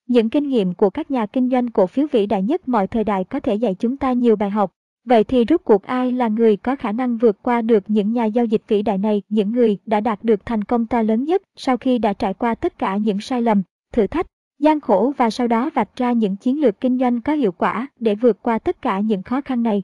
Những 0.09 0.31
kinh 0.31 0.49
nghiệm 0.49 0.75
của 0.75 0.91
các 0.91 1.11
nhà 1.11 1.27
kinh 1.27 1.51
doanh 1.51 1.71
cổ 1.71 1.87
phiếu 1.87 2.07
vĩ 2.13 2.27
đại 2.27 2.43
nhất 2.43 2.69
mọi 2.69 2.87
thời 2.87 3.05
đại 3.05 3.25
có 3.25 3.41
thể 3.41 3.55
dạy 3.55 3.75
chúng 3.75 3.97
ta 3.97 4.13
nhiều 4.13 4.37
bài 4.37 4.51
học. 4.51 4.73
Vậy 5.05 5.25
thì 5.25 5.45
rốt 5.49 5.61
cuộc 5.65 5.83
ai 5.83 6.13
là 6.13 6.29
người 6.29 6.57
có 6.57 6.77
khả 6.77 6.93
năng 6.93 7.17
vượt 7.17 7.43
qua 7.43 7.63
được 7.63 7.85
những 7.89 8.13
nhà 8.13 8.25
giao 8.25 8.45
dịch 8.45 8.63
vĩ 8.69 8.83
đại 8.83 8.99
này, 8.99 9.23
những 9.29 9.53
người 9.53 9.79
đã 9.87 10.01
đạt 10.01 10.25
được 10.25 10.47
thành 10.47 10.65
công 10.65 10.87
to 10.87 11.03
lớn 11.03 11.25
nhất 11.25 11.43
sau 11.57 11.77
khi 11.77 11.99
đã 11.99 12.13
trải 12.13 12.35
qua 12.35 12.55
tất 12.55 12.79
cả 12.79 12.97
những 12.97 13.21
sai 13.21 13.43
lầm, 13.43 13.63
thử 13.93 14.07
thách, 14.07 14.27
gian 14.59 14.81
khổ 14.81 15.13
và 15.17 15.31
sau 15.31 15.49
đó 15.49 15.71
vạch 15.75 15.97
ra 15.97 16.13
những 16.13 16.37
chiến 16.37 16.61
lược 16.61 16.81
kinh 16.81 16.99
doanh 16.99 17.21
có 17.21 17.33
hiệu 17.33 17.53
quả 17.53 17.87
để 18.01 18.15
vượt 18.15 18.43
qua 18.43 18.59
tất 18.59 18.83
cả 18.83 19.01
những 19.01 19.23
khó 19.23 19.41
khăn 19.41 19.63
này. 19.63 19.83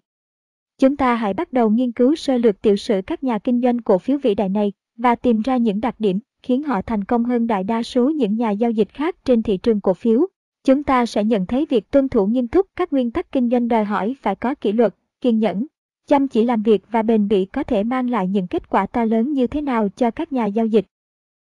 Chúng 0.80 0.97
ta 0.97 1.14
hãy 1.14 1.35
bắt 1.35 1.52
đầu 1.52 1.70
nghiên 1.70 1.92
cứu 1.92 2.14
sơ 2.14 2.38
lược 2.38 2.62
tiểu 2.62 2.76
sử 2.76 3.00
các 3.06 3.25
nhà 3.25 3.38
kinh 3.38 3.61
doanh 3.61 3.78
cổ 3.78 3.99
phiếu 3.99 4.18
vĩ 4.23 4.35
đại 4.35 4.49
này 4.49 4.73
và 4.97 5.14
tìm 5.14 5.40
ra 5.40 5.56
những 5.56 5.80
đặc 5.80 5.94
điểm 5.99 6.18
khiến 6.42 6.62
họ 6.62 6.82
thành 6.82 7.04
công 7.04 7.25
hơn 7.25 7.47
đại 7.47 7.64
đa 7.64 7.82
số 7.82 8.11
những 8.11 8.37
nhà 8.37 8.50
giao 8.50 8.70
dịch 8.70 8.88
khác 8.88 9.16
trên 9.25 9.42
thị 9.42 9.56
trường 9.56 9.80
cổ 9.80 9.94
phiếu. 9.94 10.26
Chúng 10.64 10.82
ta 10.82 11.06
sẽ 11.06 11.25
nhận 11.25 11.47
thấy 11.47 11.66
việc 11.70 11.90
tuân 11.90 12.08
thủ 12.08 12.26
nghiêm 12.26 12.49
túc 12.49 12.66
các 12.76 12.92
nguyên 12.92 13.11
tắc 13.11 13.32
kinh 13.32 13.50
doanh 13.50 13.68
đòi 13.68 13.85
hỏi 13.85 14.16
phải 14.23 14.35
có 14.35 14.54
kỷ 14.54 14.73
luật, 14.73 14.94
kiên 15.20 15.38
nhẫn, 15.38 15.66
chăm 16.06 16.28
chỉ 16.28 16.44
làm 16.44 16.62
việc 16.62 16.82
và 16.90 17.02
bền 17.02 17.28
bỉ 17.28 17.44
có 17.44 17.62
thể 17.62 17.85
mang 17.85 18.11
lại 18.11 18.28
những 18.28 18.47
kết 18.47 18.70
quả 18.70 18.87
to 18.87 19.04
lớn 19.04 19.32
như 19.32 19.47
thế 19.47 19.61
nào 19.61 19.88
cho 19.97 20.11
các 20.11 20.32
nhà 20.32 20.47
giao 20.47 20.66
dịch. 20.66 20.87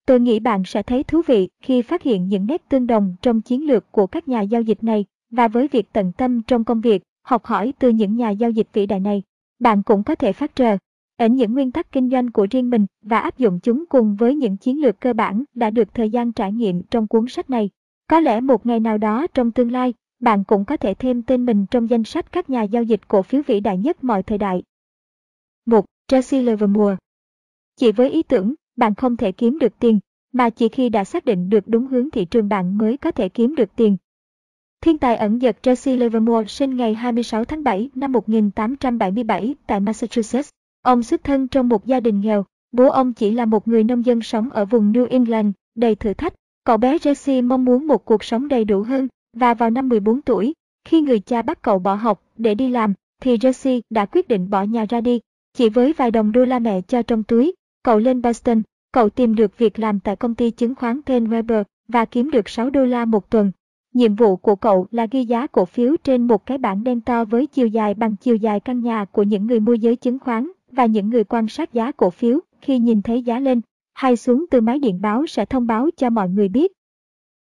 Tôi 0.06 0.20
nghĩ 0.20 0.40
bạn 0.40 0.62
sẽ 0.66 0.82
thấy 0.82 1.02
thú 1.02 1.22
vị 1.26 1.48
khi 1.62 1.82
phát 1.82 2.02
hiện 2.02 2.28
những 2.28 2.46
nét 2.46 2.68
tương 2.68 2.86
đồng 2.86 3.14
trong 3.22 3.40
chiến 3.40 3.66
lược 3.66 3.92
của 3.92 4.06
các 4.06 4.28
nhà 4.28 4.40
giao 4.40 4.62
dịch 4.62 4.84
này 4.84 5.04
và 5.30 5.48
với 5.48 5.68
việc 5.68 5.92
tận 5.92 6.12
tâm 6.12 6.42
trong 6.42 6.64
công 6.64 6.80
việc, 6.80 7.02
học 7.22 7.44
hỏi 7.44 7.72
từ 7.78 7.88
những 7.88 8.16
nhà 8.16 8.30
giao 8.30 8.50
dịch 8.50 8.68
vĩ 8.72 8.86
đại 8.86 9.00
này, 9.00 9.22
bạn 9.58 9.82
cũng 9.82 10.04
có 10.04 10.14
thể 10.14 10.32
phát 10.32 10.56
trờ 10.56 10.76
ở 11.20 11.26
những 11.26 11.52
nguyên 11.54 11.72
tắc 11.72 11.92
kinh 11.92 12.10
doanh 12.10 12.30
của 12.30 12.46
riêng 12.50 12.70
mình 12.70 12.86
và 13.02 13.18
áp 13.18 13.38
dụng 13.38 13.60
chúng 13.62 13.84
cùng 13.86 14.16
với 14.16 14.34
những 14.34 14.56
chiến 14.56 14.80
lược 14.80 15.00
cơ 15.00 15.12
bản 15.12 15.44
đã 15.54 15.70
được 15.70 15.94
thời 15.94 16.10
gian 16.10 16.32
trải 16.32 16.52
nghiệm 16.52 16.82
trong 16.82 17.06
cuốn 17.06 17.28
sách 17.28 17.50
này. 17.50 17.70
Có 18.08 18.20
lẽ 18.20 18.40
một 18.40 18.66
ngày 18.66 18.80
nào 18.80 18.98
đó 18.98 19.26
trong 19.34 19.50
tương 19.50 19.72
lai, 19.72 19.94
bạn 20.20 20.44
cũng 20.44 20.64
có 20.64 20.76
thể 20.76 20.94
thêm 20.94 21.22
tên 21.22 21.46
mình 21.46 21.66
trong 21.70 21.90
danh 21.90 22.04
sách 22.04 22.32
các 22.32 22.50
nhà 22.50 22.62
giao 22.62 22.82
dịch 22.82 23.08
cổ 23.08 23.22
phiếu 23.22 23.42
vĩ 23.46 23.60
đại 23.60 23.78
nhất 23.78 24.04
mọi 24.04 24.22
thời 24.22 24.38
đại. 24.38 24.62
1. 25.66 25.84
Tracy 26.08 26.42
Livermore 26.42 26.96
Chỉ 27.76 27.92
với 27.92 28.10
ý 28.10 28.22
tưởng, 28.22 28.54
bạn 28.76 28.94
không 28.94 29.16
thể 29.16 29.32
kiếm 29.32 29.58
được 29.58 29.78
tiền, 29.78 29.98
mà 30.32 30.50
chỉ 30.50 30.68
khi 30.68 30.88
đã 30.88 31.04
xác 31.04 31.24
định 31.24 31.48
được 31.48 31.64
đúng 31.68 31.86
hướng 31.86 32.10
thị 32.10 32.24
trường 32.24 32.48
bạn 32.48 32.78
mới 32.78 32.96
có 32.96 33.10
thể 33.10 33.28
kiếm 33.28 33.54
được 33.54 33.76
tiền. 33.76 33.96
Thiên 34.84 34.98
tài 34.98 35.16
ẩn 35.16 35.40
dật 35.40 35.56
Jesse 35.62 35.96
Livermore 35.96 36.48
sinh 36.48 36.76
ngày 36.76 36.94
26 36.94 37.44
tháng 37.44 37.64
7 37.64 37.90
năm 37.94 38.12
1877 38.12 39.54
tại 39.66 39.80
Massachusetts. 39.80 40.48
Ông 40.82 41.02
xuất 41.02 41.24
thân 41.24 41.48
trong 41.48 41.68
một 41.68 41.86
gia 41.86 42.00
đình 42.00 42.20
nghèo, 42.20 42.44
bố 42.72 42.88
ông 42.88 43.12
chỉ 43.12 43.30
là 43.30 43.44
một 43.44 43.68
người 43.68 43.84
nông 43.84 44.04
dân 44.06 44.22
sống 44.22 44.50
ở 44.50 44.64
vùng 44.64 44.92
New 44.92 45.06
England, 45.10 45.48
đầy 45.74 45.94
thử 45.94 46.14
thách. 46.14 46.34
Cậu 46.64 46.76
bé 46.76 46.98
Jesse 46.98 47.46
mong 47.46 47.64
muốn 47.64 47.86
một 47.86 48.04
cuộc 48.04 48.24
sống 48.24 48.48
đầy 48.48 48.64
đủ 48.64 48.82
hơn, 48.82 49.08
và 49.36 49.54
vào 49.54 49.70
năm 49.70 49.88
14 49.88 50.22
tuổi, 50.22 50.52
khi 50.84 51.00
người 51.00 51.20
cha 51.20 51.42
bắt 51.42 51.62
cậu 51.62 51.78
bỏ 51.78 51.94
học 51.94 52.22
để 52.36 52.54
đi 52.54 52.68
làm, 52.68 52.94
thì 53.22 53.36
Jesse 53.36 53.80
đã 53.90 54.06
quyết 54.06 54.28
định 54.28 54.50
bỏ 54.50 54.62
nhà 54.62 54.86
ra 54.88 55.00
đi. 55.00 55.20
Chỉ 55.52 55.68
với 55.68 55.92
vài 55.92 56.10
đồng 56.10 56.32
đô 56.32 56.44
la 56.44 56.58
mẹ 56.58 56.80
cho 56.80 57.02
trong 57.02 57.22
túi, 57.22 57.54
cậu 57.82 57.98
lên 57.98 58.22
Boston, 58.22 58.62
cậu 58.92 59.08
tìm 59.08 59.34
được 59.34 59.58
việc 59.58 59.78
làm 59.78 60.00
tại 60.00 60.16
công 60.16 60.34
ty 60.34 60.50
chứng 60.50 60.74
khoán 60.74 61.00
tên 61.02 61.28
Weber 61.28 61.64
và 61.88 62.04
kiếm 62.04 62.30
được 62.30 62.48
6 62.48 62.70
đô 62.70 62.84
la 62.84 63.04
một 63.04 63.30
tuần. 63.30 63.52
Nhiệm 63.94 64.14
vụ 64.14 64.36
của 64.36 64.56
cậu 64.56 64.86
là 64.90 65.06
ghi 65.10 65.24
giá 65.24 65.46
cổ 65.46 65.64
phiếu 65.64 65.96
trên 66.04 66.26
một 66.26 66.46
cái 66.46 66.58
bảng 66.58 66.84
đen 66.84 67.00
to 67.00 67.24
với 67.24 67.46
chiều 67.46 67.66
dài 67.66 67.94
bằng 67.94 68.16
chiều 68.16 68.36
dài 68.36 68.60
căn 68.60 68.80
nhà 68.80 69.04
của 69.04 69.22
những 69.22 69.46
người 69.46 69.60
môi 69.60 69.78
giới 69.78 69.96
chứng 69.96 70.18
khoán 70.18 70.50
và 70.72 70.86
những 70.86 71.10
người 71.10 71.24
quan 71.24 71.48
sát 71.48 71.72
giá 71.72 71.92
cổ 71.92 72.10
phiếu 72.10 72.40
khi 72.60 72.78
nhìn 72.78 73.02
thấy 73.02 73.22
giá 73.22 73.38
lên 73.38 73.60
hay 73.94 74.16
xuống 74.16 74.46
từ 74.50 74.60
máy 74.60 74.78
điện 74.78 75.00
báo 75.00 75.26
sẽ 75.26 75.44
thông 75.44 75.66
báo 75.66 75.88
cho 75.96 76.10
mọi 76.10 76.28
người 76.28 76.48
biết. 76.48 76.72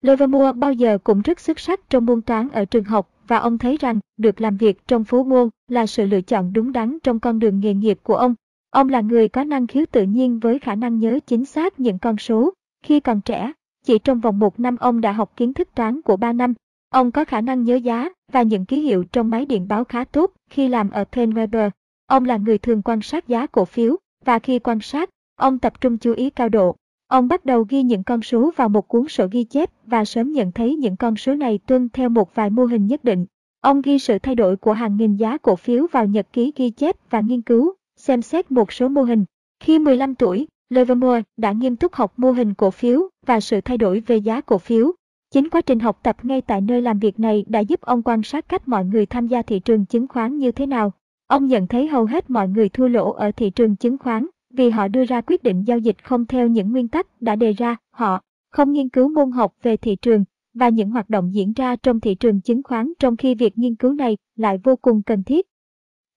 Livermore 0.02 0.52
bao 0.52 0.74
giờ 0.74 0.98
cũng 1.04 1.22
rất 1.22 1.40
xuất 1.40 1.60
sắc 1.60 1.90
trong 1.90 2.06
môn 2.06 2.22
toán 2.22 2.50
ở 2.50 2.66
trường 2.66 2.84
học 2.84 3.10
và 3.28 3.38
ông 3.38 3.58
thấy 3.58 3.78
rằng 3.78 4.00
được 4.18 4.42
làm 4.42 4.58
việc 4.58 4.88
trong 4.88 5.04
phố 5.04 5.24
môn 5.24 5.50
là 5.68 5.86
sự 5.86 6.06
lựa 6.06 6.22
chọn 6.22 6.54
đúng 6.54 6.72
đắn 6.72 6.98
trong 7.04 7.20
con 7.20 7.40
đường 7.40 7.60
nghề 7.60 7.74
nghiệp 7.74 8.00
của 8.04 8.16
ông. 8.16 8.36
Ông 8.70 8.90
là 8.90 9.02
người 9.02 9.30
có 9.30 9.44
năng 9.44 9.68
khiếu 9.68 9.86
tự 9.92 10.04
nhiên 10.04 10.40
với 10.40 10.60
khả 10.60 10.76
năng 10.76 11.00
nhớ 11.00 11.20
chính 11.28 11.46
xác 11.46 11.80
những 11.80 12.00
con 12.00 12.18
số. 12.18 12.54
Khi 12.84 13.00
còn 13.00 13.22
trẻ, 13.22 13.52
chỉ 13.86 14.00
trong 14.00 14.20
vòng 14.20 14.40
một 14.40 14.60
năm 14.60 14.78
ông 14.80 15.02
đã 15.02 15.12
học 15.12 15.34
kiến 15.38 15.54
thức 15.54 15.70
toán 15.76 16.02
của 16.02 16.18
3 16.18 16.34
năm. 16.34 16.54
Ông 16.90 17.12
có 17.12 17.26
khả 17.26 17.42
năng 17.42 17.64
nhớ 17.64 17.76
giá 17.76 18.10
và 18.32 18.42
những 18.42 18.66
ký 18.66 18.82
hiệu 18.82 19.04
trong 19.12 19.30
máy 19.30 19.46
điện 19.46 19.68
báo 19.68 19.84
khá 19.84 20.04
tốt 20.04 20.32
khi 20.50 20.68
làm 20.68 20.90
ở 20.90 21.04
Penweber. 21.12 21.70
Ông 22.08 22.26
là 22.26 22.38
người 22.38 22.58
thường 22.58 22.82
quan 22.82 23.02
sát 23.02 23.28
giá 23.28 23.48
cổ 23.48 23.66
phiếu, 23.66 23.96
và 24.26 24.40
khi 24.40 24.60
quan 24.60 24.80
sát, 24.82 25.10
ông 25.36 25.60
tập 25.60 25.82
trung 25.82 25.98
chú 25.98 26.14
ý 26.14 26.30
cao 26.30 26.50
độ. 26.50 26.76
Ông 27.08 27.28
bắt 27.28 27.46
đầu 27.46 27.66
ghi 27.70 27.84
những 27.84 28.04
con 28.04 28.22
số 28.22 28.52
vào 28.56 28.70
một 28.70 28.88
cuốn 28.88 29.08
sổ 29.08 29.28
ghi 29.32 29.44
chép 29.44 29.70
và 29.86 30.06
sớm 30.06 30.32
nhận 30.32 30.52
thấy 30.52 30.76
những 30.76 30.98
con 30.98 31.16
số 31.16 31.36
này 31.36 31.60
tuân 31.68 31.90
theo 31.94 32.10
một 32.10 32.36
vài 32.36 32.50
mô 32.50 32.66
hình 32.66 32.88
nhất 32.88 33.04
định. 33.04 33.26
Ông 33.62 33.82
ghi 33.82 34.00
sự 34.00 34.20
thay 34.20 34.36
đổi 34.36 34.58
của 34.58 34.74
hàng 34.74 34.98
nghìn 34.98 35.16
giá 35.16 35.38
cổ 35.38 35.56
phiếu 35.56 35.88
vào 35.92 36.06
nhật 36.06 36.28
ký 36.34 36.54
ghi 36.56 36.70
chép 36.70 36.96
và 37.10 37.22
nghiên 37.22 37.42
cứu, 37.42 37.74
xem 37.96 38.22
xét 38.22 38.52
một 38.52 38.72
số 38.72 38.88
mô 38.88 39.04
hình. 39.04 39.26
Khi 39.60 39.80
15 39.80 40.16
tuổi, 40.16 40.48
Livermore 40.72 41.22
đã 41.38 41.52
nghiêm 41.52 41.76
túc 41.76 41.94
học 41.94 42.14
mô 42.18 42.32
hình 42.32 42.54
cổ 42.54 42.72
phiếu 42.72 43.02
và 43.26 43.40
sự 43.40 43.62
thay 43.62 43.78
đổi 43.78 44.00
về 44.00 44.18
giá 44.18 44.42
cổ 44.42 44.58
phiếu. 44.58 44.92
Chính 45.34 45.50
quá 45.50 45.62
trình 45.62 45.80
học 45.80 46.00
tập 46.04 46.18
ngay 46.24 46.42
tại 46.42 46.62
nơi 46.62 46.82
làm 46.82 47.00
việc 47.00 47.20
này 47.20 47.46
đã 47.48 47.60
giúp 47.60 47.82
ông 47.82 48.02
quan 48.02 48.24
sát 48.24 48.50
cách 48.50 48.68
mọi 48.68 48.86
người 48.86 49.06
tham 49.06 49.28
gia 49.28 49.42
thị 49.42 49.60
trường 49.60 49.86
chứng 49.86 50.08
khoán 50.08 50.38
như 50.38 50.52
thế 50.52 50.66
nào. 50.66 50.94
Ông 51.28 51.48
nhận 51.48 51.68
thấy 51.68 51.88
hầu 51.88 52.06
hết 52.06 52.30
mọi 52.30 52.48
người 52.48 52.70
thua 52.70 52.88
lỗ 52.88 53.12
ở 53.12 53.32
thị 53.32 53.50
trường 53.50 53.76
chứng 53.76 53.98
khoán 53.98 54.28
vì 54.54 54.70
họ 54.70 54.88
đưa 54.88 55.06
ra 55.06 55.22
quyết 55.22 55.44
định 55.44 55.64
giao 55.64 55.78
dịch 55.78 56.04
không 56.04 56.26
theo 56.26 56.48
những 56.48 56.72
nguyên 56.72 56.88
tắc 56.88 57.22
đã 57.22 57.36
đề 57.36 57.54
ra, 57.54 57.76
họ 57.92 58.22
không 58.52 58.72
nghiên 58.72 58.90
cứu 58.90 59.10
môn 59.10 59.32
học 59.32 59.54
về 59.62 59.78
thị 59.78 59.96
trường 59.96 60.24
và 60.54 60.70
những 60.70 60.90
hoạt 60.90 61.10
động 61.10 61.34
diễn 61.34 61.54
ra 61.54 61.76
trong 61.76 62.00
thị 62.00 62.16
trường 62.16 62.42
chứng 62.42 62.64
khoán 62.64 62.94
trong 63.00 63.18
khi 63.18 63.36
việc 63.36 63.58
nghiên 63.58 63.76
cứu 63.76 63.94
này 63.94 64.18
lại 64.36 64.60
vô 64.64 64.76
cùng 64.76 65.02
cần 65.02 65.24
thiết. 65.24 65.48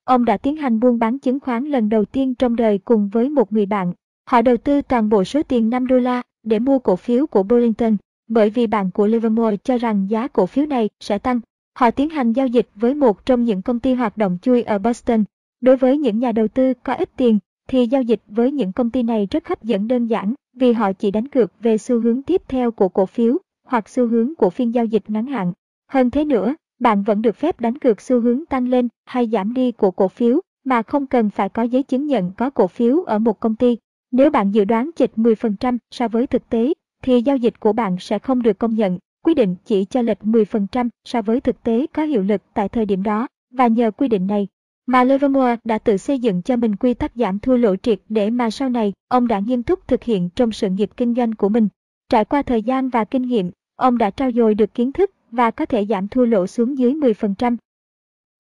Ông 0.05 0.25
đã 0.25 0.37
tiến 0.37 0.57
hành 0.57 0.81
buôn 0.81 0.99
bán 0.99 1.19
chứng 1.19 1.41
khoán 1.41 1.65
lần 1.65 1.89
đầu 1.89 2.05
tiên 2.05 2.35
trong 2.35 2.57
đời 2.57 2.79
cùng 2.79 3.09
với 3.09 3.31
một 3.31 3.53
người 3.53 3.67
bạn. 3.67 3.93
Họ 4.27 4.43
đầu 4.43 4.57
tư 4.57 4.83
toàn 4.83 5.09
bộ 5.09 5.25
số 5.25 5.43
tiền 5.43 5.71
5 5.71 5.87
đô 5.87 5.99
la 5.99 6.23
để 6.43 6.59
mua 6.59 6.79
cổ 6.79 6.97
phiếu 6.97 7.27
của 7.27 7.43
Burlington, 7.43 7.97
bởi 8.29 8.51
vì 8.51 8.67
bạn 8.67 8.91
của 8.91 9.07
Livermore 9.07 9.57
cho 9.57 9.79
rằng 9.79 10.07
giá 10.11 10.29
cổ 10.29 10.47
phiếu 10.47 10.67
này 10.67 10.89
sẽ 11.01 11.19
tăng. 11.19 11.41
Họ 11.79 11.91
tiến 11.91 12.11
hành 12.11 12.33
giao 12.33 12.47
dịch 12.47 12.69
với 12.75 12.95
một 12.95 13.27
trong 13.27 13.45
những 13.45 13.63
công 13.63 13.81
ty 13.81 13.95
hoạt 13.95 14.17
động 14.17 14.39
chui 14.43 14.63
ở 14.63 14.79
Boston. 14.79 15.25
Đối 15.61 15.77
với 15.77 15.99
những 15.99 16.19
nhà 16.19 16.33
đầu 16.33 16.49
tư 16.49 16.73
có 16.75 16.95
ít 16.95 17.11
tiền, 17.17 17.39
thì 17.69 17.87
giao 17.87 18.03
dịch 18.03 18.21
với 18.29 18.53
những 18.53 18.73
công 18.73 18.91
ty 18.91 19.03
này 19.03 19.29
rất 19.31 19.49
hấp 19.49 19.63
dẫn 19.63 19.89
đơn 19.89 20.07
giản 20.07 20.35
vì 20.57 20.73
họ 20.73 20.93
chỉ 20.93 21.11
đánh 21.11 21.29
cược 21.29 21.53
về 21.61 21.79
xu 21.79 22.01
hướng 22.01 22.23
tiếp 22.23 22.43
theo 22.49 22.71
của 22.71 22.89
cổ 22.89 23.07
phiếu 23.07 23.39
hoặc 23.67 23.89
xu 23.89 24.07
hướng 24.07 24.35
của 24.35 24.51
phiên 24.51 24.75
giao 24.75 24.85
dịch 24.85 25.11
ngắn 25.11 25.27
hạn. 25.27 25.53
Hơn 25.89 26.11
thế 26.11 26.25
nữa, 26.25 26.55
bạn 26.79 27.03
vẫn 27.03 27.23
được 27.23 27.37
phép 27.37 27.61
đánh 27.61 27.79
cược 27.79 28.01
xu 28.01 28.21
hướng 28.21 28.47
tăng 28.47 28.69
lên 28.69 28.89
hay 29.05 29.29
giảm 29.33 29.55
đi 29.55 29.73
của 29.73 29.91
cổ 29.91 30.09
phiếu 30.09 30.41
mà 30.65 30.83
không 30.83 31.07
cần 31.07 31.31
phải 31.31 31.49
có 31.49 31.63
giấy 31.63 31.83
chứng 31.83 32.07
nhận 32.07 32.33
có 32.37 32.51
cổ 32.51 32.67
phiếu 32.67 33.03
ở 33.03 33.19
một 33.19 33.41
công 33.41 33.55
ty. 33.55 33.77
Nếu 34.17 34.31
bạn 34.31 34.51
dự 34.51 34.65
đoán 34.65 34.91
chịch 34.97 35.13
10% 35.17 35.79
so 35.91 36.09
với 36.09 36.27
thực 36.27 36.49
tế, 36.49 36.73
thì 37.03 37.23
giao 37.23 37.37
dịch 37.37 37.61
của 37.61 37.73
bạn 37.73 37.97
sẽ 38.01 38.19
không 38.19 38.43
được 38.43 38.59
công 38.59 38.75
nhận. 38.75 38.99
Quy 39.25 39.35
định 39.35 39.57
chỉ 39.65 39.85
cho 39.85 40.03
lệch 40.03 40.19
10% 40.23 40.89
so 41.05 41.23
với 41.23 41.41
thực 41.41 41.63
tế 41.63 41.87
có 41.93 42.03
hiệu 42.03 42.23
lực 42.23 42.43
tại 42.55 42.69
thời 42.69 42.87
điểm 42.87 43.03
đó, 43.03 43.27
và 43.51 43.67
nhờ 43.67 43.91
quy 43.91 44.09
định 44.09 44.27
này, 44.27 44.49
mà 44.87 45.05
Livermore 45.05 45.57
đã 45.65 45.79
tự 45.79 45.97
xây 45.97 46.19
dựng 46.19 46.43
cho 46.43 46.57
mình 46.57 46.77
quy 46.77 46.95
tắc 46.95 47.13
giảm 47.15 47.39
thua 47.39 47.57
lỗ 47.57 47.77
triệt 47.77 48.01
để 48.09 48.31
mà 48.31 48.51
sau 48.51 48.69
này 48.69 48.93
ông 49.09 49.29
đã 49.29 49.39
nghiêm 49.39 49.63
túc 49.63 49.89
thực 49.89 50.03
hiện 50.03 50.29
trong 50.37 50.53
sự 50.53 50.71
nghiệp 50.71 50.91
kinh 50.97 51.15
doanh 51.15 51.35
của 51.35 51.49
mình. 51.49 51.69
Trải 52.09 52.25
qua 52.25 52.43
thời 52.43 52.63
gian 52.63 52.89
và 52.89 53.05
kinh 53.05 53.23
nghiệm, 53.23 53.51
ông 53.77 53.99
đã 53.99 54.11
trao 54.11 54.33
dồi 54.33 54.55
được 54.55 54.75
kiến 54.75 54.93
thức 54.93 55.11
và 55.31 55.51
có 55.51 55.67
thể 55.67 55.87
giảm 55.87 56.09
thua 56.09 56.25
lỗ 56.25 56.47
xuống 56.47 56.79
dưới 56.79 56.95
10%. 56.95 57.57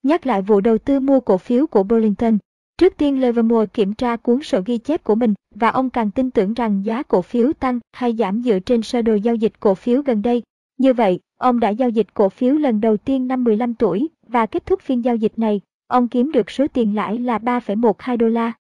Nhắc 0.02 0.26
lại 0.26 0.42
vụ 0.42 0.60
đầu 0.60 0.78
tư 0.78 1.00
mua 1.00 1.20
cổ 1.20 1.38
phiếu 1.38 1.66
của 1.66 1.82
Burlington. 1.82 2.38
Trước 2.78 2.96
tiên 2.96 3.20
Livermore 3.20 3.66
kiểm 3.66 3.94
tra 3.94 4.16
cuốn 4.16 4.42
sổ 4.42 4.60
ghi 4.66 4.78
chép 4.78 5.04
của 5.04 5.14
mình 5.14 5.34
và 5.54 5.68
ông 5.68 5.90
càng 5.90 6.10
tin 6.10 6.30
tưởng 6.30 6.54
rằng 6.54 6.82
giá 6.84 7.02
cổ 7.02 7.22
phiếu 7.22 7.52
tăng 7.52 7.80
hay 7.92 8.14
giảm 8.18 8.42
dựa 8.42 8.58
trên 8.58 8.82
sơ 8.82 9.02
đồ 9.02 9.14
giao 9.14 9.34
dịch 9.34 9.52
cổ 9.60 9.74
phiếu 9.74 10.02
gần 10.02 10.22
đây. 10.22 10.42
Như 10.78 10.92
vậy, 10.92 11.20
ông 11.38 11.60
đã 11.60 11.68
giao 11.68 11.88
dịch 11.88 12.14
cổ 12.14 12.28
phiếu 12.28 12.54
lần 12.54 12.80
đầu 12.80 12.96
tiên 12.96 13.28
năm 13.28 13.44
15 13.44 13.74
tuổi 13.74 14.08
và 14.26 14.46
kết 14.46 14.66
thúc 14.66 14.80
phiên 14.82 15.04
giao 15.04 15.16
dịch 15.16 15.32
này, 15.36 15.60
ông 15.86 16.08
kiếm 16.08 16.32
được 16.32 16.50
số 16.50 16.66
tiền 16.66 16.94
lãi 16.94 17.18
là 17.18 17.38
3,12 17.38 18.16
đô 18.16 18.28
la. 18.28 18.52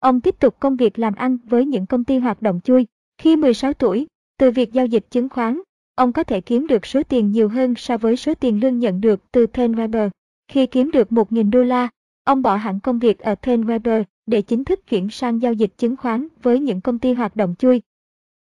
Ông 0.00 0.20
tiếp 0.20 0.34
tục 0.40 0.56
công 0.60 0.76
việc 0.76 0.98
làm 0.98 1.14
ăn 1.14 1.38
với 1.44 1.66
những 1.66 1.86
công 1.86 2.04
ty 2.04 2.18
hoạt 2.18 2.42
động 2.42 2.60
chui. 2.64 2.86
Khi 3.18 3.36
16 3.36 3.72
tuổi, 3.72 4.06
từ 4.38 4.50
việc 4.50 4.72
giao 4.72 4.86
dịch 4.86 5.10
chứng 5.10 5.28
khoán, 5.28 5.60
ông 5.94 6.12
có 6.12 6.24
thể 6.24 6.40
kiếm 6.40 6.66
được 6.66 6.86
số 6.86 7.02
tiền 7.02 7.30
nhiều 7.30 7.48
hơn 7.48 7.74
so 7.76 7.96
với 7.96 8.16
số 8.16 8.34
tiền 8.34 8.60
lương 8.60 8.78
nhận 8.78 9.00
được 9.00 9.32
từ 9.32 9.46
Penn 9.46 9.72
Weber. 9.72 10.10
Khi 10.48 10.66
kiếm 10.66 10.90
được 10.90 11.08
1.000 11.10 11.50
đô 11.50 11.62
la, 11.62 11.88
ông 12.24 12.42
bỏ 12.42 12.56
hẳn 12.56 12.80
công 12.80 12.98
việc 12.98 13.18
ở 13.18 13.34
Pen 13.34 13.64
Weber 13.64 14.04
để 14.26 14.42
chính 14.42 14.64
thức 14.64 14.86
chuyển 14.86 15.10
sang 15.10 15.42
giao 15.42 15.52
dịch 15.52 15.78
chứng 15.78 15.96
khoán 15.96 16.28
với 16.42 16.60
những 16.60 16.80
công 16.80 16.98
ty 16.98 17.12
hoạt 17.12 17.36
động 17.36 17.54
chui. 17.58 17.82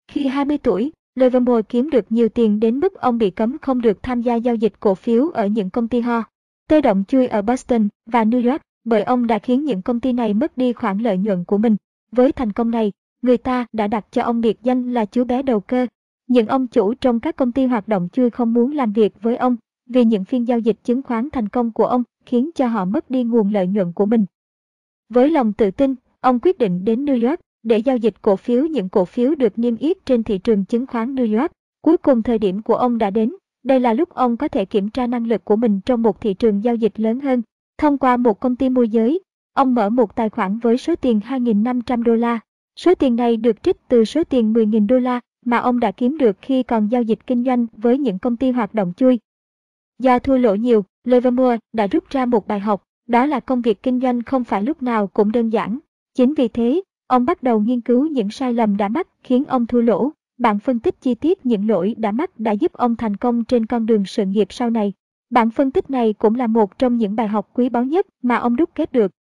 Khi 0.08 0.28
20 0.28 0.58
tuổi, 0.58 0.92
Livermore 1.16 1.62
kiếm 1.70 1.90
được 1.90 2.12
nhiều 2.12 2.30
tiền 2.30 2.60
đến 2.60 2.80
mức 2.80 2.94
ông 2.94 3.18
bị 3.18 3.30
cấm 3.30 3.58
không 3.58 3.82
được 3.82 4.04
tham 4.04 4.22
gia 4.22 4.36
giao 4.36 4.56
dịch 4.56 4.74
cổ 4.80 4.96
phiếu 4.96 5.30
ở 5.30 5.48
những 5.48 5.70
công 5.70 5.88
ty 5.88 6.00
ho. 6.00 6.24
Tê 6.70 6.82
động 6.82 7.04
chui 7.08 7.28
ở 7.28 7.42
Boston 7.42 7.88
và 8.06 8.24
New 8.24 8.52
York 8.52 8.62
bởi 8.84 9.04
ông 9.04 9.28
đã 9.28 9.40
khiến 9.40 9.66
những 9.66 9.82
công 9.82 10.00
ty 10.00 10.14
này 10.14 10.34
mất 10.34 10.58
đi 10.58 10.74
khoản 10.74 10.98
lợi 10.98 11.18
nhuận 11.18 11.44
của 11.44 11.58
mình. 11.58 11.76
Với 12.12 12.32
thành 12.32 12.54
công 12.54 12.72
này, 12.72 12.92
người 13.22 13.38
ta 13.38 13.66
đã 13.74 13.88
đặt 13.88 14.06
cho 14.12 14.24
ông 14.24 14.42
biệt 14.42 14.64
danh 14.64 14.94
là 14.94 15.06
chú 15.06 15.24
bé 15.24 15.44
đầu 15.44 15.60
cơ. 15.60 15.88
Những 16.28 16.48
ông 16.48 16.68
chủ 16.68 16.94
trong 16.94 17.20
các 17.20 17.36
công 17.36 17.52
ty 17.52 17.66
hoạt 17.66 17.88
động 17.88 18.08
chui 18.14 18.30
không 18.30 18.54
muốn 18.54 18.72
làm 18.72 18.94
việc 18.94 19.22
với 19.22 19.38
ông 19.38 19.56
vì 19.90 20.06
những 20.06 20.26
phiên 20.26 20.48
giao 20.48 20.60
dịch 20.60 20.84
chứng 20.84 21.02
khoán 21.02 21.30
thành 21.30 21.50
công 21.50 21.72
của 21.72 21.86
ông 21.86 22.04
khiến 22.28 22.50
cho 22.56 22.68
họ 22.68 22.86
mất 22.86 23.10
đi 23.10 23.24
nguồn 23.24 23.54
lợi 23.54 23.68
nhuận 23.68 23.94
của 23.94 24.06
mình. 24.06 24.26
Với 25.10 25.30
lòng 25.30 25.54
tự 25.54 25.72
tin, 25.72 25.96
ông 26.22 26.40
quyết 26.40 26.58
định 26.58 26.86
đến 26.86 27.06
New 27.06 27.30
York 27.30 27.40
để 27.64 27.78
giao 27.78 27.98
dịch 27.98 28.22
cổ 28.22 28.36
phiếu 28.36 28.66
những 28.66 28.90
cổ 28.90 29.06
phiếu 29.06 29.36
được 29.36 29.60
niêm 29.60 29.78
yết 29.78 30.06
trên 30.06 30.24
thị 30.24 30.38
trường 30.38 30.66
chứng 30.66 30.86
khoán 30.86 31.16
New 31.16 31.40
York. 31.40 31.52
Cuối 31.82 31.98
cùng 31.98 32.24
thời 32.24 32.40
điểm 32.40 32.62
của 32.62 32.76
ông 32.76 32.98
đã 32.98 33.10
đến. 33.10 33.34
Đây 33.64 33.80
là 33.80 33.94
lúc 33.94 34.10
ông 34.10 34.38
có 34.38 34.48
thể 34.48 34.66
kiểm 34.66 34.90
tra 34.90 35.08
năng 35.08 35.28
lực 35.28 35.46
của 35.46 35.56
mình 35.56 35.80
trong 35.86 36.02
một 36.02 36.22
thị 36.22 36.34
trường 36.34 36.64
giao 36.64 36.76
dịch 36.76 37.00
lớn 37.00 37.20
hơn. 37.20 37.42
Thông 37.78 37.98
qua 37.98 38.18
một 38.18 38.40
công 38.40 38.56
ty 38.56 38.70
môi 38.70 38.90
giới, 38.90 39.20
ông 39.54 39.76
mở 39.76 39.90
một 39.90 40.16
tài 40.16 40.30
khoản 40.30 40.60
với 40.60 40.78
số 40.78 40.96
tiền 40.96 41.20
2.500 41.28 42.04
đô 42.04 42.16
la. 42.16 42.40
Số 42.76 42.96
tiền 42.96 43.16
này 43.16 43.38
được 43.38 43.64
trích 43.64 43.88
từ 43.88 44.06
số 44.06 44.24
tiền 44.24 44.54
10.000 44.54 44.88
đô 44.88 45.00
la 45.00 45.20
mà 45.46 45.58
ông 45.58 45.80
đã 45.80 45.92
kiếm 45.92 46.18
được 46.18 46.38
khi 46.42 46.64
còn 46.64 46.88
giao 46.88 47.02
dịch 47.02 47.28
kinh 47.28 47.44
doanh 47.44 47.66
với 47.78 47.98
những 47.98 48.20
công 48.20 48.38
ty 48.38 48.52
hoạt 48.52 48.74
động 48.74 48.94
chui. 48.98 49.20
Do 50.00 50.20
thua 50.20 50.38
lỗ 50.38 50.56
nhiều, 50.56 50.86
Livermore 51.04 51.58
đã 51.74 51.88
rút 51.88 52.10
ra 52.10 52.26
một 52.26 52.48
bài 52.48 52.60
học, 52.60 52.84
đó 53.08 53.26
là 53.26 53.40
công 53.40 53.62
việc 53.62 53.84
kinh 53.84 54.00
doanh 54.00 54.24
không 54.24 54.44
phải 54.44 54.64
lúc 54.64 54.84
nào 54.84 55.08
cũng 55.08 55.32
đơn 55.32 55.50
giản. 55.50 55.80
Chính 56.16 56.34
vì 56.34 56.48
thế, 56.48 56.82
ông 57.08 57.26
bắt 57.26 57.44
đầu 57.44 57.60
nghiên 57.60 57.82
cứu 57.82 58.08
những 58.08 58.30
sai 58.30 58.54
lầm 58.54 58.78
đã 58.78 58.88
mắc 58.88 59.08
khiến 59.24 59.46
ông 59.46 59.66
thua 59.66 59.82
lỗ. 59.82 60.12
Bạn 60.38 60.60
phân 60.60 60.80
tích 60.80 61.02
chi 61.02 61.16
tiết 61.16 61.46
những 61.46 61.70
lỗi 61.70 61.96
đã 61.98 62.12
mắc 62.12 62.40
đã 62.40 62.52
giúp 62.52 62.74
ông 62.74 62.96
thành 62.96 63.18
công 63.18 63.44
trên 63.44 63.66
con 63.66 63.86
đường 63.86 64.06
sự 64.06 64.26
nghiệp 64.26 64.48
sau 64.50 64.70
này. 64.70 64.94
Bản 65.30 65.50
phân 65.50 65.72
tích 65.72 65.90
này 65.90 66.14
cũng 66.14 66.36
là 66.36 66.48
một 66.48 66.80
trong 66.80 66.98
những 66.98 67.16
bài 67.16 67.28
học 67.28 67.50
quý 67.54 67.70
báu 67.70 67.84
nhất 67.84 68.08
mà 68.22 68.36
ông 68.36 68.56
đúc 68.56 68.70
kết 68.76 68.92
được. 68.92 69.12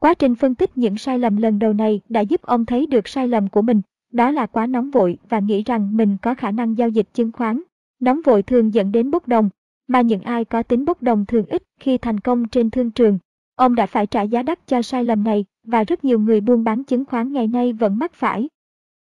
Quá 0.00 0.14
trình 0.14 0.34
phân 0.34 0.54
tích 0.54 0.78
những 0.78 0.98
sai 0.98 1.18
lầm 1.18 1.36
lần 1.36 1.58
đầu 1.58 1.72
này 1.72 2.00
đã 2.08 2.20
giúp 2.20 2.42
ông 2.42 2.66
thấy 2.66 2.86
được 2.86 3.08
sai 3.08 3.28
lầm 3.28 3.48
của 3.48 3.62
mình, 3.62 3.80
đó 4.12 4.30
là 4.30 4.46
quá 4.46 4.66
nóng 4.66 4.90
vội 4.90 5.18
và 5.28 5.38
nghĩ 5.38 5.62
rằng 5.62 5.96
mình 5.96 6.16
có 6.22 6.34
khả 6.34 6.50
năng 6.50 6.78
giao 6.78 6.88
dịch 6.88 7.14
chứng 7.14 7.32
khoán. 7.32 7.62
Nóng 8.00 8.20
vội 8.24 8.42
thường 8.42 8.74
dẫn 8.74 8.92
đến 8.92 9.10
bốc 9.10 9.28
đồng, 9.28 9.50
mà 9.88 10.00
những 10.00 10.20
ai 10.20 10.44
có 10.44 10.62
tính 10.62 10.84
bốc 10.84 11.02
đồng 11.02 11.26
thường 11.26 11.46
ít 11.46 11.62
khi 11.80 11.98
thành 11.98 12.20
công 12.20 12.48
trên 12.48 12.70
thương 12.70 12.90
trường. 12.90 13.18
Ông 13.54 13.74
đã 13.74 13.86
phải 13.86 14.06
trả 14.06 14.22
giá 14.22 14.42
đắt 14.42 14.66
cho 14.66 14.82
sai 14.82 15.04
lầm 15.04 15.24
này 15.24 15.44
và 15.64 15.84
rất 15.84 16.04
nhiều 16.04 16.18
người 16.18 16.40
buôn 16.40 16.64
bán 16.64 16.84
chứng 16.84 17.04
khoán 17.04 17.32
ngày 17.32 17.46
nay 17.46 17.72
vẫn 17.72 17.98
mắc 17.98 18.14
phải. 18.14 18.48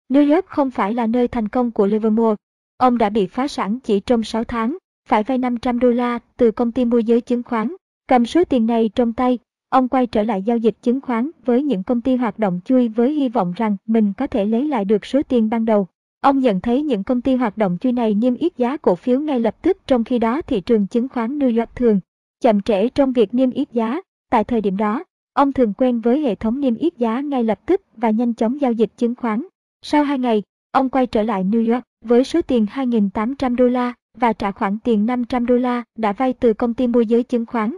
New 0.09 0.35
York 0.35 0.47
không 0.47 0.71
phải 0.71 0.95
là 0.95 1.07
nơi 1.07 1.29
thành 1.29 1.49
công 1.49 1.71
của 1.71 1.87
Livermore. 1.87 2.37
Ông 2.77 2.99
đã 2.99 3.11
bị 3.11 3.27
phá 3.27 3.49
sản 3.49 3.79
chỉ 3.81 4.01
trong 4.01 4.23
6 4.23 4.45
tháng, 4.45 4.77
phải 5.09 5.23
vay 5.23 5.39
500 5.39 5.79
đô 5.79 5.91
la 5.91 6.19
từ 6.37 6.51
công 6.51 6.73
ty 6.73 6.85
môi 6.85 7.05
giới 7.05 7.21
chứng 7.21 7.43
khoán. 7.43 7.75
Cầm 8.09 8.27
số 8.27 8.45
tiền 8.45 8.67
này 8.67 8.91
trong 8.95 9.13
tay, 9.13 9.39
ông 9.69 9.89
quay 9.89 10.07
trở 10.07 10.23
lại 10.23 10.43
giao 10.43 10.57
dịch 10.57 10.77
chứng 10.83 11.01
khoán 11.01 11.31
với 11.45 11.63
những 11.63 11.83
công 11.83 12.01
ty 12.01 12.17
hoạt 12.17 12.39
động 12.39 12.61
chui 12.65 12.89
với 12.89 13.13
hy 13.13 13.29
vọng 13.29 13.53
rằng 13.57 13.77
mình 13.87 14.13
có 14.17 14.27
thể 14.27 14.45
lấy 14.45 14.69
lại 14.69 14.85
được 14.85 15.07
số 15.07 15.23
tiền 15.23 15.51
ban 15.51 15.65
đầu. 15.65 15.89
Ông 16.21 16.39
nhận 16.39 16.61
thấy 16.61 16.83
những 16.83 17.05
công 17.05 17.21
ty 17.21 17.35
hoạt 17.35 17.59
động 17.59 17.79
chui 17.81 17.93
này 17.93 18.15
niêm 18.15 18.35
yết 18.35 18.57
giá 18.57 18.77
cổ 18.77 18.95
phiếu 18.95 19.21
ngay 19.21 19.41
lập 19.41 19.63
tức 19.63 19.79
trong 19.87 20.05
khi 20.05 20.19
đó 20.19 20.43
thị 20.43 20.61
trường 20.61 20.87
chứng 20.87 21.09
khoán 21.09 21.39
New 21.39 21.59
York 21.59 21.77
thường 21.77 22.01
chậm 22.41 22.61
trễ 22.63 22.89
trong 22.89 23.13
việc 23.13 23.35
niêm 23.35 23.51
yết 23.51 23.73
giá. 23.73 24.01
Tại 24.31 24.45
thời 24.45 24.61
điểm 24.61 24.77
đó, 24.77 25.05
ông 25.33 25.53
thường 25.53 25.73
quen 25.79 26.01
với 26.01 26.21
hệ 26.21 26.35
thống 26.35 26.61
niêm 26.61 26.75
yết 26.75 26.99
giá 26.99 27.21
ngay 27.21 27.45
lập 27.45 27.61
tức 27.67 27.81
và 27.97 28.11
nhanh 28.11 28.35
chóng 28.35 28.61
giao 28.61 28.73
dịch 28.73 28.91
chứng 28.97 29.15
khoán. 29.15 29.43
Sau 29.83 30.05
2 30.05 30.19
ngày, 30.19 30.43
ông 30.73 30.89
quay 30.89 31.07
trở 31.07 31.23
lại 31.23 31.45
New 31.45 31.73
York 31.73 31.85
với 32.05 32.25
số 32.25 32.43
tiền 32.43 32.67
2.800 32.75 33.57
đô 33.57 33.69
la 33.69 33.95
và 34.17 34.33
trả 34.33 34.51
khoản 34.51 34.79
tiền 34.85 35.07
500 35.07 35.47
đô 35.47 35.57
la 35.57 35.83
đã 35.99 36.13
vay 36.13 36.33
từ 36.33 36.55
công 36.55 36.75
ty 36.75 36.87
môi 36.87 37.07
giới 37.07 37.23
chứng 37.23 37.47
khoán. 37.47 37.77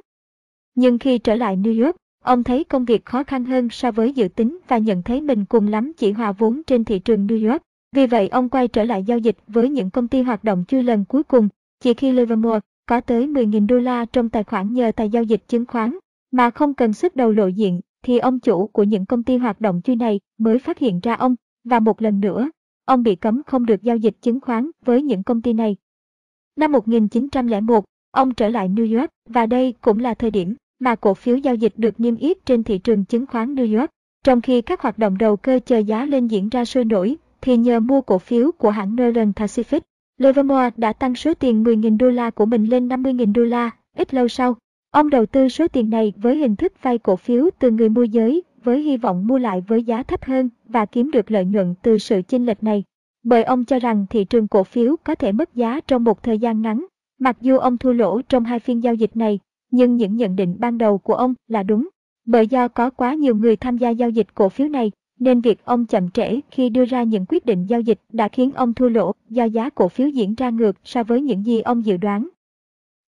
Nhưng 0.74 0.98
khi 0.98 1.18
trở 1.18 1.34
lại 1.34 1.56
New 1.56 1.84
York, 1.84 1.96
ông 2.24 2.44
thấy 2.44 2.64
công 2.64 2.84
việc 2.84 3.04
khó 3.04 3.24
khăn 3.24 3.44
hơn 3.44 3.68
so 3.70 3.90
với 3.90 4.12
dự 4.12 4.28
tính 4.28 4.58
và 4.68 4.78
nhận 4.78 5.02
thấy 5.02 5.20
mình 5.20 5.44
cùng 5.44 5.68
lắm 5.68 5.92
chỉ 5.96 6.12
hòa 6.12 6.32
vốn 6.32 6.62
trên 6.66 6.84
thị 6.84 6.98
trường 6.98 7.26
New 7.26 7.50
York. 7.50 7.62
Vì 7.92 8.06
vậy 8.06 8.28
ông 8.28 8.48
quay 8.48 8.68
trở 8.68 8.84
lại 8.84 9.04
giao 9.04 9.18
dịch 9.18 9.36
với 9.46 9.68
những 9.68 9.90
công 9.90 10.08
ty 10.08 10.22
hoạt 10.22 10.44
động 10.44 10.64
chưa 10.68 10.82
lần 10.82 11.04
cuối 11.04 11.22
cùng, 11.22 11.48
chỉ 11.80 11.94
khi 11.94 12.12
Livermore 12.12 12.60
có 12.86 13.00
tới 13.00 13.26
10.000 13.26 13.66
đô 13.66 13.78
la 13.78 14.04
trong 14.04 14.28
tài 14.28 14.44
khoản 14.44 14.72
nhờ 14.72 14.92
tài 14.96 15.10
giao 15.10 15.22
dịch 15.22 15.48
chứng 15.48 15.66
khoán, 15.66 15.98
mà 16.30 16.50
không 16.50 16.74
cần 16.74 16.92
xuất 16.92 17.16
đầu 17.16 17.32
lộ 17.32 17.46
diện, 17.46 17.80
thì 18.02 18.18
ông 18.18 18.40
chủ 18.40 18.66
của 18.66 18.82
những 18.82 19.06
công 19.06 19.22
ty 19.22 19.36
hoạt 19.36 19.60
động 19.60 19.80
chui 19.84 19.96
này 19.96 20.20
mới 20.38 20.58
phát 20.58 20.78
hiện 20.78 21.00
ra 21.00 21.14
ông, 21.14 21.34
và 21.64 21.80
một 21.80 22.02
lần 22.02 22.20
nữa, 22.20 22.50
ông 22.84 23.02
bị 23.02 23.14
cấm 23.14 23.42
không 23.46 23.66
được 23.66 23.82
giao 23.82 23.96
dịch 23.96 24.16
chứng 24.22 24.40
khoán 24.40 24.70
với 24.84 25.02
những 25.02 25.22
công 25.22 25.42
ty 25.42 25.52
này. 25.52 25.76
Năm 26.56 26.72
1901, 26.72 27.84
ông 28.10 28.34
trở 28.34 28.48
lại 28.48 28.68
New 28.68 28.98
York 28.98 29.10
và 29.28 29.46
đây 29.46 29.74
cũng 29.80 29.98
là 29.98 30.14
thời 30.14 30.30
điểm 30.30 30.54
mà 30.78 30.94
cổ 30.94 31.14
phiếu 31.14 31.36
giao 31.36 31.54
dịch 31.54 31.72
được 31.76 32.00
niêm 32.00 32.16
yết 32.16 32.46
trên 32.46 32.64
thị 32.64 32.78
trường 32.78 33.04
chứng 33.04 33.26
khoán 33.26 33.54
New 33.54 33.78
York. 33.78 33.90
Trong 34.24 34.40
khi 34.40 34.62
các 34.62 34.80
hoạt 34.80 34.98
động 34.98 35.18
đầu 35.18 35.36
cơ 35.36 35.60
chờ 35.66 35.78
giá 35.78 36.04
lên 36.04 36.26
diễn 36.26 36.48
ra 36.48 36.64
sôi 36.64 36.84
nổi, 36.84 37.16
thì 37.42 37.56
nhờ 37.56 37.80
mua 37.80 38.00
cổ 38.00 38.18
phiếu 38.18 38.52
của 38.52 38.70
hãng 38.70 38.96
Northern 38.96 39.32
Pacific, 39.36 39.80
Livermore 40.18 40.70
đã 40.76 40.92
tăng 40.92 41.14
số 41.14 41.34
tiền 41.34 41.64
10.000 41.64 41.98
đô 41.98 42.10
la 42.10 42.30
của 42.30 42.46
mình 42.46 42.64
lên 42.64 42.88
50.000 42.88 43.32
đô 43.32 43.42
la. 43.42 43.70
Ít 43.96 44.14
lâu 44.14 44.28
sau, 44.28 44.56
ông 44.90 45.10
đầu 45.10 45.26
tư 45.26 45.48
số 45.48 45.68
tiền 45.68 45.90
này 45.90 46.12
với 46.16 46.36
hình 46.36 46.56
thức 46.56 46.72
vay 46.82 46.98
cổ 46.98 47.16
phiếu 47.16 47.50
từ 47.58 47.70
người 47.70 47.88
môi 47.88 48.08
giới 48.08 48.42
với 48.64 48.82
hy 48.82 48.96
vọng 48.96 49.26
mua 49.26 49.38
lại 49.38 49.60
với 49.68 49.82
giá 49.82 50.02
thấp 50.02 50.24
hơn 50.24 50.48
và 50.64 50.86
kiếm 50.86 51.10
được 51.10 51.30
lợi 51.30 51.44
nhuận 51.44 51.74
từ 51.82 51.98
sự 51.98 52.22
chênh 52.28 52.46
lệch 52.46 52.62
này. 52.62 52.84
Bởi 53.22 53.42
ông 53.42 53.64
cho 53.64 53.78
rằng 53.78 54.06
thị 54.10 54.24
trường 54.24 54.48
cổ 54.48 54.64
phiếu 54.64 54.96
có 55.04 55.14
thể 55.14 55.32
mất 55.32 55.54
giá 55.54 55.80
trong 55.86 56.04
một 56.04 56.22
thời 56.22 56.38
gian 56.38 56.62
ngắn. 56.62 56.86
Mặc 57.18 57.36
dù 57.40 57.58
ông 57.58 57.78
thua 57.78 57.92
lỗ 57.92 58.22
trong 58.22 58.44
hai 58.44 58.60
phiên 58.60 58.82
giao 58.82 58.94
dịch 58.94 59.16
này, 59.16 59.38
nhưng 59.70 59.96
những 59.96 60.16
nhận 60.16 60.36
định 60.36 60.56
ban 60.58 60.78
đầu 60.78 60.98
của 60.98 61.14
ông 61.14 61.34
là 61.48 61.62
đúng. 61.62 61.88
Bởi 62.26 62.46
do 62.46 62.68
có 62.68 62.90
quá 62.90 63.14
nhiều 63.14 63.34
người 63.34 63.56
tham 63.56 63.78
gia 63.78 63.90
giao 63.90 64.10
dịch 64.10 64.34
cổ 64.34 64.48
phiếu 64.48 64.68
này, 64.68 64.92
nên 65.20 65.40
việc 65.40 65.64
ông 65.64 65.86
chậm 65.86 66.10
trễ 66.10 66.40
khi 66.50 66.68
đưa 66.68 66.84
ra 66.84 67.02
những 67.02 67.26
quyết 67.28 67.46
định 67.46 67.66
giao 67.66 67.80
dịch 67.80 68.00
đã 68.12 68.28
khiến 68.28 68.52
ông 68.52 68.74
thua 68.74 68.88
lỗ 68.88 69.12
do 69.28 69.44
giá 69.44 69.70
cổ 69.70 69.88
phiếu 69.88 70.08
diễn 70.08 70.34
ra 70.34 70.50
ngược 70.50 70.76
so 70.84 71.02
với 71.02 71.22
những 71.22 71.46
gì 71.46 71.60
ông 71.60 71.84
dự 71.84 71.96
đoán. 71.96 72.28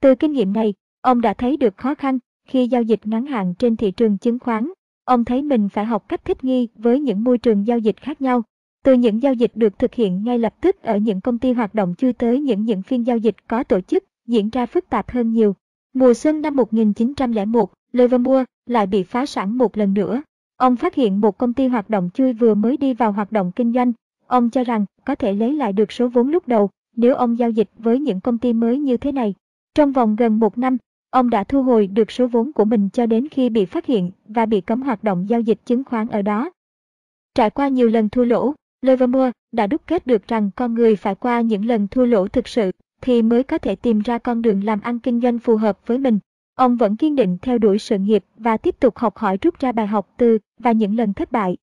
Từ 0.00 0.14
kinh 0.14 0.32
nghiệm 0.32 0.52
này, 0.52 0.74
ông 1.00 1.20
đã 1.20 1.34
thấy 1.34 1.56
được 1.56 1.76
khó 1.76 1.94
khăn 1.94 2.18
khi 2.48 2.68
giao 2.68 2.82
dịch 2.82 3.00
ngắn 3.04 3.26
hạn 3.26 3.54
trên 3.58 3.76
thị 3.76 3.90
trường 3.90 4.18
chứng 4.18 4.38
khoán. 4.38 4.70
Ông 5.04 5.24
thấy 5.24 5.42
mình 5.42 5.68
phải 5.68 5.84
học 5.84 6.08
cách 6.08 6.24
thích 6.24 6.44
nghi 6.44 6.68
với 6.74 7.00
những 7.00 7.24
môi 7.24 7.38
trường 7.38 7.66
giao 7.66 7.78
dịch 7.78 7.96
khác 7.96 8.20
nhau. 8.20 8.42
Từ 8.84 8.94
những 8.94 9.22
giao 9.22 9.34
dịch 9.34 9.52
được 9.54 9.78
thực 9.78 9.94
hiện 9.94 10.24
ngay 10.24 10.38
lập 10.38 10.54
tức 10.60 10.82
ở 10.82 10.96
những 10.96 11.20
công 11.20 11.38
ty 11.38 11.52
hoạt 11.52 11.74
động 11.74 11.94
chưa 11.98 12.12
tới 12.12 12.40
những 12.40 12.64
những 12.64 12.82
phiên 12.82 13.06
giao 13.06 13.16
dịch 13.16 13.36
có 13.48 13.64
tổ 13.64 13.80
chức, 13.80 14.04
diễn 14.26 14.50
ra 14.50 14.66
phức 14.66 14.90
tạp 14.90 15.10
hơn 15.10 15.32
nhiều. 15.32 15.54
Mùa 15.94 16.14
xuân 16.14 16.42
năm 16.42 16.56
1901, 16.56 17.72
Livermore 17.92 18.44
lại 18.66 18.86
bị 18.86 19.02
phá 19.02 19.26
sản 19.26 19.58
một 19.58 19.76
lần 19.76 19.94
nữa. 19.94 20.22
Ông 20.62 20.76
phát 20.76 20.94
hiện 20.94 21.20
một 21.20 21.38
công 21.38 21.52
ty 21.52 21.66
hoạt 21.66 21.90
động 21.90 22.10
chui 22.14 22.32
vừa 22.32 22.54
mới 22.54 22.76
đi 22.76 22.94
vào 22.94 23.12
hoạt 23.12 23.32
động 23.32 23.52
kinh 23.56 23.72
doanh. 23.72 23.92
Ông 24.26 24.50
cho 24.50 24.64
rằng 24.64 24.84
có 25.04 25.14
thể 25.14 25.32
lấy 25.32 25.52
lại 25.52 25.72
được 25.72 25.92
số 25.92 26.08
vốn 26.08 26.28
lúc 26.28 26.48
đầu 26.48 26.70
nếu 26.96 27.14
ông 27.14 27.38
giao 27.38 27.50
dịch 27.50 27.70
với 27.78 28.00
những 28.00 28.20
công 28.20 28.38
ty 28.38 28.52
mới 28.52 28.78
như 28.78 28.96
thế 28.96 29.12
này. 29.12 29.34
Trong 29.74 29.92
vòng 29.92 30.16
gần 30.16 30.38
một 30.38 30.58
năm, 30.58 30.76
ông 31.10 31.30
đã 31.30 31.44
thu 31.44 31.62
hồi 31.62 31.86
được 31.86 32.10
số 32.10 32.26
vốn 32.26 32.52
của 32.52 32.64
mình 32.64 32.88
cho 32.92 33.06
đến 33.06 33.28
khi 33.28 33.48
bị 33.48 33.64
phát 33.64 33.86
hiện 33.86 34.10
và 34.28 34.46
bị 34.46 34.60
cấm 34.60 34.82
hoạt 34.82 35.04
động 35.04 35.26
giao 35.28 35.40
dịch 35.40 35.58
chứng 35.66 35.84
khoán 35.84 36.08
ở 36.08 36.22
đó. 36.22 36.50
Trải 37.34 37.50
qua 37.50 37.68
nhiều 37.68 37.88
lần 37.88 38.08
thua 38.08 38.24
lỗ, 38.24 38.54
Livermore 38.82 39.30
đã 39.52 39.66
đúc 39.66 39.82
kết 39.86 40.06
được 40.06 40.28
rằng 40.28 40.50
con 40.56 40.74
người 40.74 40.96
phải 40.96 41.14
qua 41.14 41.40
những 41.40 41.64
lần 41.64 41.88
thua 41.88 42.04
lỗ 42.04 42.28
thực 42.28 42.48
sự 42.48 42.70
thì 43.00 43.22
mới 43.22 43.42
có 43.42 43.58
thể 43.58 43.76
tìm 43.76 43.98
ra 43.98 44.18
con 44.18 44.42
đường 44.42 44.64
làm 44.64 44.80
ăn 44.80 44.98
kinh 44.98 45.20
doanh 45.20 45.38
phù 45.38 45.56
hợp 45.56 45.78
với 45.86 45.98
mình. 45.98 46.18
Ông 46.54 46.76
vẫn 46.76 46.96
kiên 46.96 47.16
định 47.16 47.38
theo 47.42 47.58
đuổi 47.58 47.78
sự 47.78 47.98
nghiệp 47.98 48.24
và 48.36 48.56
tiếp 48.56 48.80
tục 48.80 48.98
học 48.98 49.16
hỏi 49.16 49.38
rút 49.42 49.58
ra 49.58 49.72
bài 49.72 49.86
học 49.86 50.08
từ 50.16 50.38
và 50.58 50.72
những 50.72 50.96
lần 50.96 51.12
thất 51.12 51.32
bại. 51.32 51.56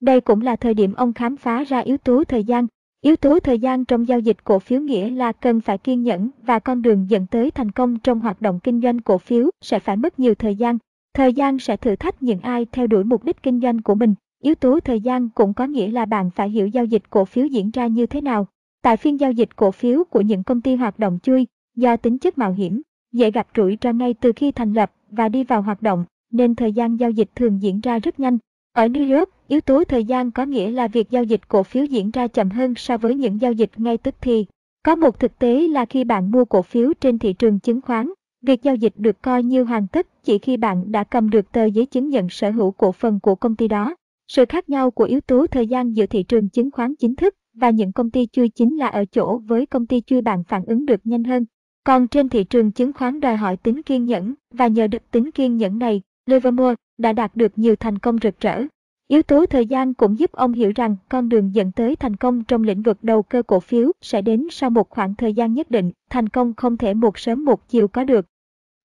Đây 0.00 0.20
cũng 0.20 0.40
là 0.40 0.56
thời 0.56 0.74
điểm 0.74 0.94
ông 0.94 1.12
khám 1.12 1.36
phá 1.36 1.64
ra 1.64 1.78
yếu 1.78 1.96
tố 1.96 2.24
thời 2.24 2.44
gian. 2.44 2.66
Yếu 3.00 3.16
tố 3.16 3.40
thời 3.40 3.58
gian 3.58 3.84
trong 3.84 4.08
giao 4.08 4.18
dịch 4.18 4.44
cổ 4.44 4.58
phiếu 4.58 4.80
nghĩa 4.80 5.10
là 5.10 5.32
cần 5.32 5.60
phải 5.60 5.78
kiên 5.78 6.02
nhẫn 6.02 6.30
và 6.42 6.58
con 6.58 6.82
đường 6.82 7.10
dẫn 7.10 7.26
tới 7.26 7.50
thành 7.50 7.70
công 7.70 7.98
trong 7.98 8.20
hoạt 8.20 8.40
động 8.40 8.60
kinh 8.62 8.80
doanh 8.80 9.00
cổ 9.00 9.18
phiếu 9.18 9.50
sẽ 9.60 9.78
phải 9.78 9.96
mất 9.96 10.18
nhiều 10.18 10.34
thời 10.34 10.56
gian. 10.56 10.78
Thời 11.14 11.32
gian 11.32 11.58
sẽ 11.58 11.76
thử 11.76 11.96
thách 11.96 12.22
những 12.22 12.40
ai 12.40 12.66
theo 12.72 12.86
đuổi 12.86 13.04
mục 13.04 13.24
đích 13.24 13.42
kinh 13.42 13.60
doanh 13.60 13.82
của 13.82 13.94
mình. 13.94 14.14
Yếu 14.42 14.54
tố 14.54 14.80
thời 14.80 15.00
gian 15.00 15.28
cũng 15.28 15.54
có 15.54 15.66
nghĩa 15.66 15.90
là 15.90 16.04
bạn 16.04 16.30
phải 16.30 16.50
hiểu 16.50 16.66
giao 16.66 16.84
dịch 16.84 17.02
cổ 17.10 17.24
phiếu 17.24 17.46
diễn 17.46 17.70
ra 17.70 17.86
như 17.86 18.06
thế 18.06 18.20
nào. 18.20 18.46
Tại 18.82 18.96
phiên 18.96 19.20
giao 19.20 19.32
dịch 19.32 19.56
cổ 19.56 19.70
phiếu 19.70 20.04
của 20.04 20.20
những 20.20 20.44
công 20.44 20.60
ty 20.60 20.74
hoạt 20.74 20.98
động 20.98 21.18
chui, 21.22 21.46
do 21.76 21.96
tính 21.96 22.18
chất 22.18 22.38
mạo 22.38 22.52
hiểm, 22.52 22.82
dễ 23.14 23.30
gặp 23.30 23.46
rủi 23.56 23.78
ro 23.82 23.92
ngay 23.92 24.14
từ 24.14 24.32
khi 24.36 24.52
thành 24.52 24.72
lập 24.72 24.92
và 25.10 25.28
đi 25.28 25.44
vào 25.44 25.62
hoạt 25.62 25.82
động, 25.82 26.04
nên 26.32 26.54
thời 26.54 26.72
gian 26.72 27.00
giao 27.00 27.10
dịch 27.10 27.28
thường 27.34 27.62
diễn 27.62 27.80
ra 27.80 27.98
rất 27.98 28.20
nhanh. 28.20 28.38
Ở 28.72 28.86
New 28.86 29.18
York, 29.18 29.30
yếu 29.48 29.60
tố 29.60 29.84
thời 29.84 30.04
gian 30.04 30.30
có 30.30 30.44
nghĩa 30.44 30.70
là 30.70 30.88
việc 30.88 31.10
giao 31.10 31.24
dịch 31.24 31.48
cổ 31.48 31.62
phiếu 31.62 31.84
diễn 31.84 32.10
ra 32.10 32.26
chậm 32.26 32.50
hơn 32.50 32.74
so 32.76 32.96
với 32.96 33.14
những 33.14 33.40
giao 33.40 33.52
dịch 33.52 33.70
ngay 33.76 33.98
tức 33.98 34.14
thì. 34.20 34.46
Có 34.82 34.94
một 34.96 35.20
thực 35.20 35.38
tế 35.38 35.68
là 35.68 35.84
khi 35.84 36.04
bạn 36.04 36.30
mua 36.30 36.44
cổ 36.44 36.62
phiếu 36.62 36.92
trên 37.00 37.18
thị 37.18 37.32
trường 37.32 37.58
chứng 37.58 37.80
khoán, 37.80 38.10
việc 38.42 38.62
giao 38.62 38.74
dịch 38.74 38.92
được 38.96 39.22
coi 39.22 39.42
như 39.42 39.64
hoàn 39.64 39.86
tất 39.86 40.06
chỉ 40.24 40.38
khi 40.38 40.56
bạn 40.56 40.92
đã 40.92 41.04
cầm 41.04 41.30
được 41.30 41.52
tờ 41.52 41.64
giấy 41.64 41.86
chứng 41.86 42.08
nhận 42.08 42.28
sở 42.28 42.50
hữu 42.50 42.70
cổ 42.70 42.92
phần 42.92 43.20
của 43.20 43.34
công 43.34 43.56
ty 43.56 43.68
đó. 43.68 43.94
Sự 44.28 44.44
khác 44.48 44.68
nhau 44.68 44.90
của 44.90 45.04
yếu 45.04 45.20
tố 45.20 45.46
thời 45.46 45.66
gian 45.66 45.96
giữa 45.96 46.06
thị 46.06 46.22
trường 46.22 46.48
chứng 46.48 46.70
khoán 46.70 46.94
chính 46.96 47.16
thức 47.16 47.34
và 47.54 47.70
những 47.70 47.92
công 47.92 48.10
ty 48.10 48.26
chui 48.26 48.48
chính 48.48 48.76
là 48.76 48.86
ở 48.86 49.04
chỗ 49.04 49.38
với 49.38 49.66
công 49.66 49.86
ty 49.86 50.00
chui 50.00 50.20
bạn 50.20 50.44
phản 50.44 50.64
ứng 50.64 50.86
được 50.86 51.00
nhanh 51.04 51.24
hơn. 51.24 51.44
Còn 51.84 52.08
trên 52.08 52.28
thị 52.28 52.44
trường 52.44 52.70
chứng 52.70 52.92
khoán 52.92 53.20
đòi 53.20 53.36
hỏi 53.36 53.56
tính 53.56 53.82
kiên 53.82 54.04
nhẫn 54.04 54.34
và 54.50 54.66
nhờ 54.66 54.86
được 54.86 55.10
tính 55.10 55.30
kiên 55.30 55.56
nhẫn 55.56 55.78
này, 55.78 56.02
Livermore 56.26 56.74
đã 56.98 57.12
đạt 57.12 57.36
được 57.36 57.58
nhiều 57.58 57.76
thành 57.76 57.98
công 57.98 58.18
rực 58.22 58.40
rỡ. 58.40 58.62
Yếu 59.08 59.22
tố 59.22 59.46
thời 59.46 59.66
gian 59.66 59.94
cũng 59.94 60.18
giúp 60.18 60.32
ông 60.32 60.52
hiểu 60.52 60.72
rằng 60.74 60.96
con 61.08 61.28
đường 61.28 61.54
dẫn 61.54 61.72
tới 61.72 61.96
thành 61.96 62.16
công 62.16 62.44
trong 62.44 62.62
lĩnh 62.62 62.82
vực 62.82 62.98
đầu 63.02 63.22
cơ 63.22 63.42
cổ 63.42 63.60
phiếu 63.60 63.92
sẽ 64.00 64.22
đến 64.22 64.46
sau 64.50 64.70
một 64.70 64.90
khoảng 64.90 65.14
thời 65.14 65.34
gian 65.34 65.54
nhất 65.54 65.70
định, 65.70 65.92
thành 66.10 66.28
công 66.28 66.54
không 66.54 66.76
thể 66.76 66.94
một 66.94 67.18
sớm 67.18 67.44
một 67.44 67.68
chiều 67.68 67.88
có 67.88 68.04
được. 68.04 68.26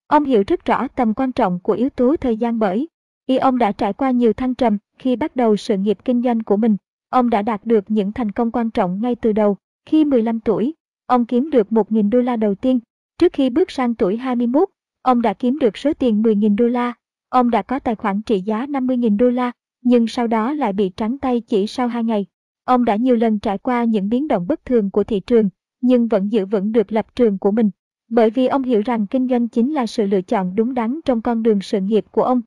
Ông 0.07 0.25
hiểu 0.25 0.43
rất 0.47 0.65
rõ 0.65 0.87
tầm 0.87 1.13
quan 1.13 1.31
trọng 1.31 1.59
của 1.59 1.73
yếu 1.73 1.89
tố 1.89 2.15
thời 2.15 2.37
gian 2.37 2.59
bởi 2.59 2.87
y 3.25 3.37
ông 3.37 3.57
đã 3.57 3.71
trải 3.71 3.93
qua 3.93 4.11
nhiều 4.11 4.33
thăng 4.33 4.55
trầm 4.55 4.77
khi 4.99 5.15
bắt 5.15 5.35
đầu 5.35 5.57
sự 5.57 5.77
nghiệp 5.77 5.97
kinh 6.05 6.21
doanh 6.21 6.43
của 6.43 6.57
mình. 6.57 6.77
Ông 7.09 7.29
đã 7.29 7.41
đạt 7.41 7.65
được 7.65 7.83
những 7.87 8.11
thành 8.11 8.31
công 8.31 8.51
quan 8.51 8.69
trọng 8.69 9.01
ngay 9.01 9.15
từ 9.15 9.31
đầu. 9.31 9.57
Khi 9.85 10.05
15 10.05 10.39
tuổi, 10.39 10.73
ông 11.05 11.25
kiếm 11.25 11.49
được 11.49 11.67
1.000 11.69 12.09
đô 12.09 12.21
la 12.21 12.35
đầu 12.35 12.55
tiên. 12.55 12.79
Trước 13.17 13.33
khi 13.33 13.49
bước 13.49 13.71
sang 13.71 13.95
tuổi 13.95 14.17
21, 14.17 14.69
ông 15.01 15.21
đã 15.21 15.33
kiếm 15.33 15.59
được 15.59 15.77
số 15.77 15.93
tiền 15.93 16.21
10.000 16.21 16.55
đô 16.55 16.67
la. 16.67 16.93
Ông 17.29 17.49
đã 17.49 17.61
có 17.61 17.79
tài 17.79 17.95
khoản 17.95 18.21
trị 18.21 18.41
giá 18.41 18.65
50.000 18.65 19.17
đô 19.17 19.29
la, 19.29 19.51
nhưng 19.81 20.07
sau 20.07 20.27
đó 20.27 20.53
lại 20.53 20.73
bị 20.73 20.89
trắng 20.89 21.17
tay 21.17 21.41
chỉ 21.41 21.67
sau 21.67 21.87
2 21.87 22.03
ngày. 22.03 22.25
Ông 22.65 22.85
đã 22.85 22.95
nhiều 22.95 23.15
lần 23.15 23.39
trải 23.39 23.57
qua 23.57 23.83
những 23.83 24.09
biến 24.09 24.27
động 24.27 24.47
bất 24.47 24.65
thường 24.65 24.89
của 24.91 25.03
thị 25.03 25.19
trường, 25.19 25.49
nhưng 25.81 26.07
vẫn 26.07 26.31
giữ 26.31 26.45
vững 26.45 26.71
được 26.71 26.91
lập 26.91 27.15
trường 27.15 27.37
của 27.37 27.51
mình. 27.51 27.69
Bởi 28.09 28.29
vì 28.29 28.47
ông 28.47 28.63
hiểu 28.63 28.81
rằng 28.85 29.07
kinh 29.07 29.27
doanh 29.27 29.47
chính 29.47 29.73
là 29.73 29.85
sự 29.85 30.05
lựa 30.05 30.21
chọn 30.21 30.55
đúng 30.55 30.73
đắn 30.73 30.99
trong 31.05 31.21
con 31.21 31.43
đường 31.43 31.61
sự 31.61 31.81
nghiệp 31.81 32.05
của 32.11 32.23
ông. 32.23 32.41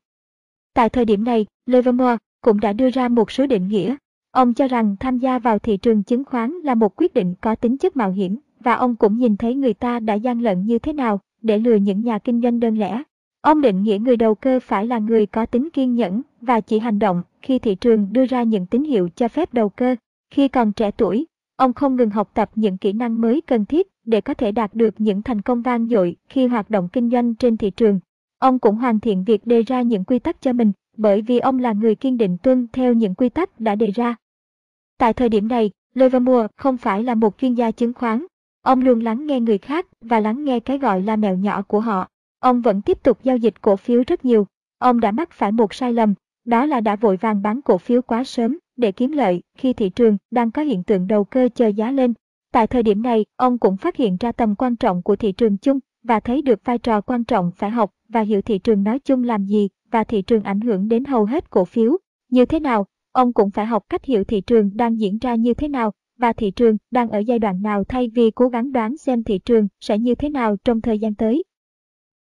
Tại 0.74 0.88
thời 0.88 1.04
điểm 1.04 1.24
này, 1.24 1.46
Livermore 1.66 2.16
cũng 2.40 2.60
đã 2.60 2.72
đưa 2.72 2.90
ra 2.90 3.08
một 3.08 3.30
số 3.30 3.46
định 3.46 3.68
nghĩa. 3.68 3.96
Ông 4.30 4.54
cho 4.54 4.68
rằng 4.68 4.96
tham 5.00 5.18
gia 5.18 5.38
vào 5.38 5.58
thị 5.58 5.76
trường 5.76 6.02
chứng 6.02 6.24
khoán 6.24 6.50
là 6.50 6.74
một 6.74 6.96
quyết 6.96 7.14
định 7.14 7.34
có 7.40 7.54
tính 7.54 7.78
chất 7.78 7.96
mạo 7.96 8.10
hiểm, 8.10 8.36
và 8.60 8.74
ông 8.74 8.96
cũng 8.96 9.18
nhìn 9.18 9.36
thấy 9.36 9.54
người 9.54 9.74
ta 9.74 10.00
đã 10.00 10.14
gian 10.14 10.40
lận 10.40 10.66
như 10.66 10.78
thế 10.78 10.92
nào 10.92 11.20
để 11.42 11.58
lừa 11.58 11.74
những 11.74 12.00
nhà 12.00 12.18
kinh 12.18 12.40
doanh 12.42 12.60
đơn 12.60 12.78
lẻ. 12.78 13.02
Ông 13.40 13.60
định 13.60 13.82
nghĩa 13.82 13.98
người 13.98 14.16
đầu 14.16 14.34
cơ 14.34 14.60
phải 14.62 14.86
là 14.86 14.98
người 14.98 15.26
có 15.26 15.46
tính 15.46 15.68
kiên 15.70 15.94
nhẫn 15.94 16.22
và 16.40 16.60
chỉ 16.60 16.78
hành 16.78 16.98
động 16.98 17.22
khi 17.42 17.58
thị 17.58 17.74
trường 17.74 18.12
đưa 18.12 18.26
ra 18.26 18.42
những 18.42 18.66
tín 18.66 18.84
hiệu 18.84 19.08
cho 19.16 19.28
phép 19.28 19.54
đầu 19.54 19.68
cơ. 19.68 19.96
Khi 20.30 20.48
còn 20.48 20.72
trẻ 20.72 20.90
tuổi, 20.90 21.26
ông 21.56 21.72
không 21.72 21.96
ngừng 21.96 22.10
học 22.10 22.30
tập 22.34 22.50
những 22.54 22.78
kỹ 22.78 22.92
năng 22.92 23.20
mới 23.20 23.40
cần 23.40 23.64
thiết 23.64 23.86
để 24.04 24.20
có 24.20 24.34
thể 24.34 24.52
đạt 24.52 24.74
được 24.74 24.94
những 24.98 25.22
thành 25.22 25.42
công 25.42 25.62
vang 25.62 25.88
dội 25.88 26.16
khi 26.28 26.46
hoạt 26.46 26.70
động 26.70 26.88
kinh 26.92 27.10
doanh 27.10 27.34
trên 27.34 27.56
thị 27.56 27.70
trường. 27.70 28.00
Ông 28.38 28.58
cũng 28.58 28.76
hoàn 28.76 29.00
thiện 29.00 29.24
việc 29.24 29.46
đề 29.46 29.62
ra 29.62 29.82
những 29.82 30.04
quy 30.04 30.18
tắc 30.18 30.42
cho 30.42 30.52
mình 30.52 30.72
bởi 30.96 31.22
vì 31.22 31.38
ông 31.38 31.58
là 31.58 31.72
người 31.72 31.94
kiên 31.94 32.16
định 32.16 32.38
tuân 32.42 32.66
theo 32.72 32.92
những 32.92 33.14
quy 33.14 33.28
tắc 33.28 33.60
đã 33.60 33.74
đề 33.74 33.86
ra. 33.86 34.16
Tại 34.98 35.12
thời 35.12 35.28
điểm 35.28 35.48
này, 35.48 35.70
Livermore 35.94 36.46
không 36.56 36.76
phải 36.76 37.02
là 37.02 37.14
một 37.14 37.38
chuyên 37.38 37.54
gia 37.54 37.70
chứng 37.70 37.92
khoán. 37.92 38.26
Ông 38.66 38.80
luôn 38.80 39.00
lắng 39.00 39.26
nghe 39.26 39.40
người 39.40 39.58
khác 39.58 39.86
và 40.00 40.20
lắng 40.20 40.44
nghe 40.44 40.60
cái 40.60 40.78
gọi 40.78 41.02
là 41.02 41.16
mèo 41.16 41.36
nhỏ 41.36 41.62
của 41.62 41.80
họ. 41.80 42.08
Ông 42.40 42.60
vẫn 42.60 42.82
tiếp 42.82 43.02
tục 43.02 43.18
giao 43.22 43.36
dịch 43.36 43.54
cổ 43.60 43.76
phiếu 43.76 44.02
rất 44.06 44.24
nhiều. 44.24 44.46
Ông 44.78 45.00
đã 45.00 45.10
mắc 45.10 45.30
phải 45.32 45.52
một 45.52 45.74
sai 45.74 45.92
lầm, 45.92 46.14
đó 46.44 46.66
là 46.66 46.80
đã 46.80 46.96
vội 46.96 47.16
vàng 47.16 47.42
bán 47.42 47.62
cổ 47.62 47.78
phiếu 47.78 48.02
quá 48.02 48.24
sớm 48.24 48.58
để 48.76 48.92
kiếm 48.92 49.12
lợi 49.12 49.42
khi 49.58 49.72
thị 49.72 49.88
trường 49.88 50.16
đang 50.30 50.50
có 50.50 50.62
hiện 50.62 50.82
tượng 50.82 51.06
đầu 51.06 51.24
cơ 51.24 51.48
chờ 51.54 51.66
giá 51.66 51.90
lên. 51.90 52.14
Tại 52.52 52.66
thời 52.66 52.82
điểm 52.82 53.02
này, 53.02 53.24
ông 53.36 53.58
cũng 53.58 53.76
phát 53.76 53.96
hiện 53.96 54.16
ra 54.20 54.32
tầm 54.32 54.54
quan 54.54 54.76
trọng 54.76 55.02
của 55.02 55.16
thị 55.16 55.32
trường 55.32 55.56
chung 55.56 55.78
và 56.02 56.20
thấy 56.20 56.42
được 56.42 56.60
vai 56.64 56.78
trò 56.78 57.00
quan 57.00 57.24
trọng 57.24 57.50
phải 57.56 57.70
học 57.70 57.90
và 58.08 58.20
hiểu 58.20 58.42
thị 58.42 58.58
trường 58.58 58.82
nói 58.82 58.98
chung 58.98 59.24
làm 59.24 59.44
gì 59.44 59.68
và 59.90 60.04
thị 60.04 60.22
trường 60.22 60.42
ảnh 60.42 60.60
hưởng 60.60 60.88
đến 60.88 61.04
hầu 61.04 61.24
hết 61.24 61.50
cổ 61.50 61.64
phiếu. 61.64 61.96
Như 62.30 62.44
thế 62.44 62.60
nào, 62.60 62.86
ông 63.12 63.32
cũng 63.32 63.50
phải 63.50 63.66
học 63.66 63.82
cách 63.88 64.04
hiểu 64.04 64.24
thị 64.24 64.40
trường 64.40 64.70
đang 64.76 65.00
diễn 65.00 65.18
ra 65.18 65.34
như 65.34 65.54
thế 65.54 65.68
nào 65.68 65.92
và 66.18 66.32
thị 66.32 66.50
trường 66.50 66.76
đang 66.90 67.10
ở 67.10 67.18
giai 67.18 67.38
đoạn 67.38 67.62
nào 67.62 67.84
thay 67.84 68.10
vì 68.14 68.30
cố 68.30 68.48
gắng 68.48 68.72
đoán 68.72 68.96
xem 68.96 69.24
thị 69.24 69.38
trường 69.38 69.68
sẽ 69.80 69.98
như 69.98 70.14
thế 70.14 70.28
nào 70.28 70.56
trong 70.64 70.80
thời 70.80 70.98
gian 70.98 71.14
tới. 71.14 71.44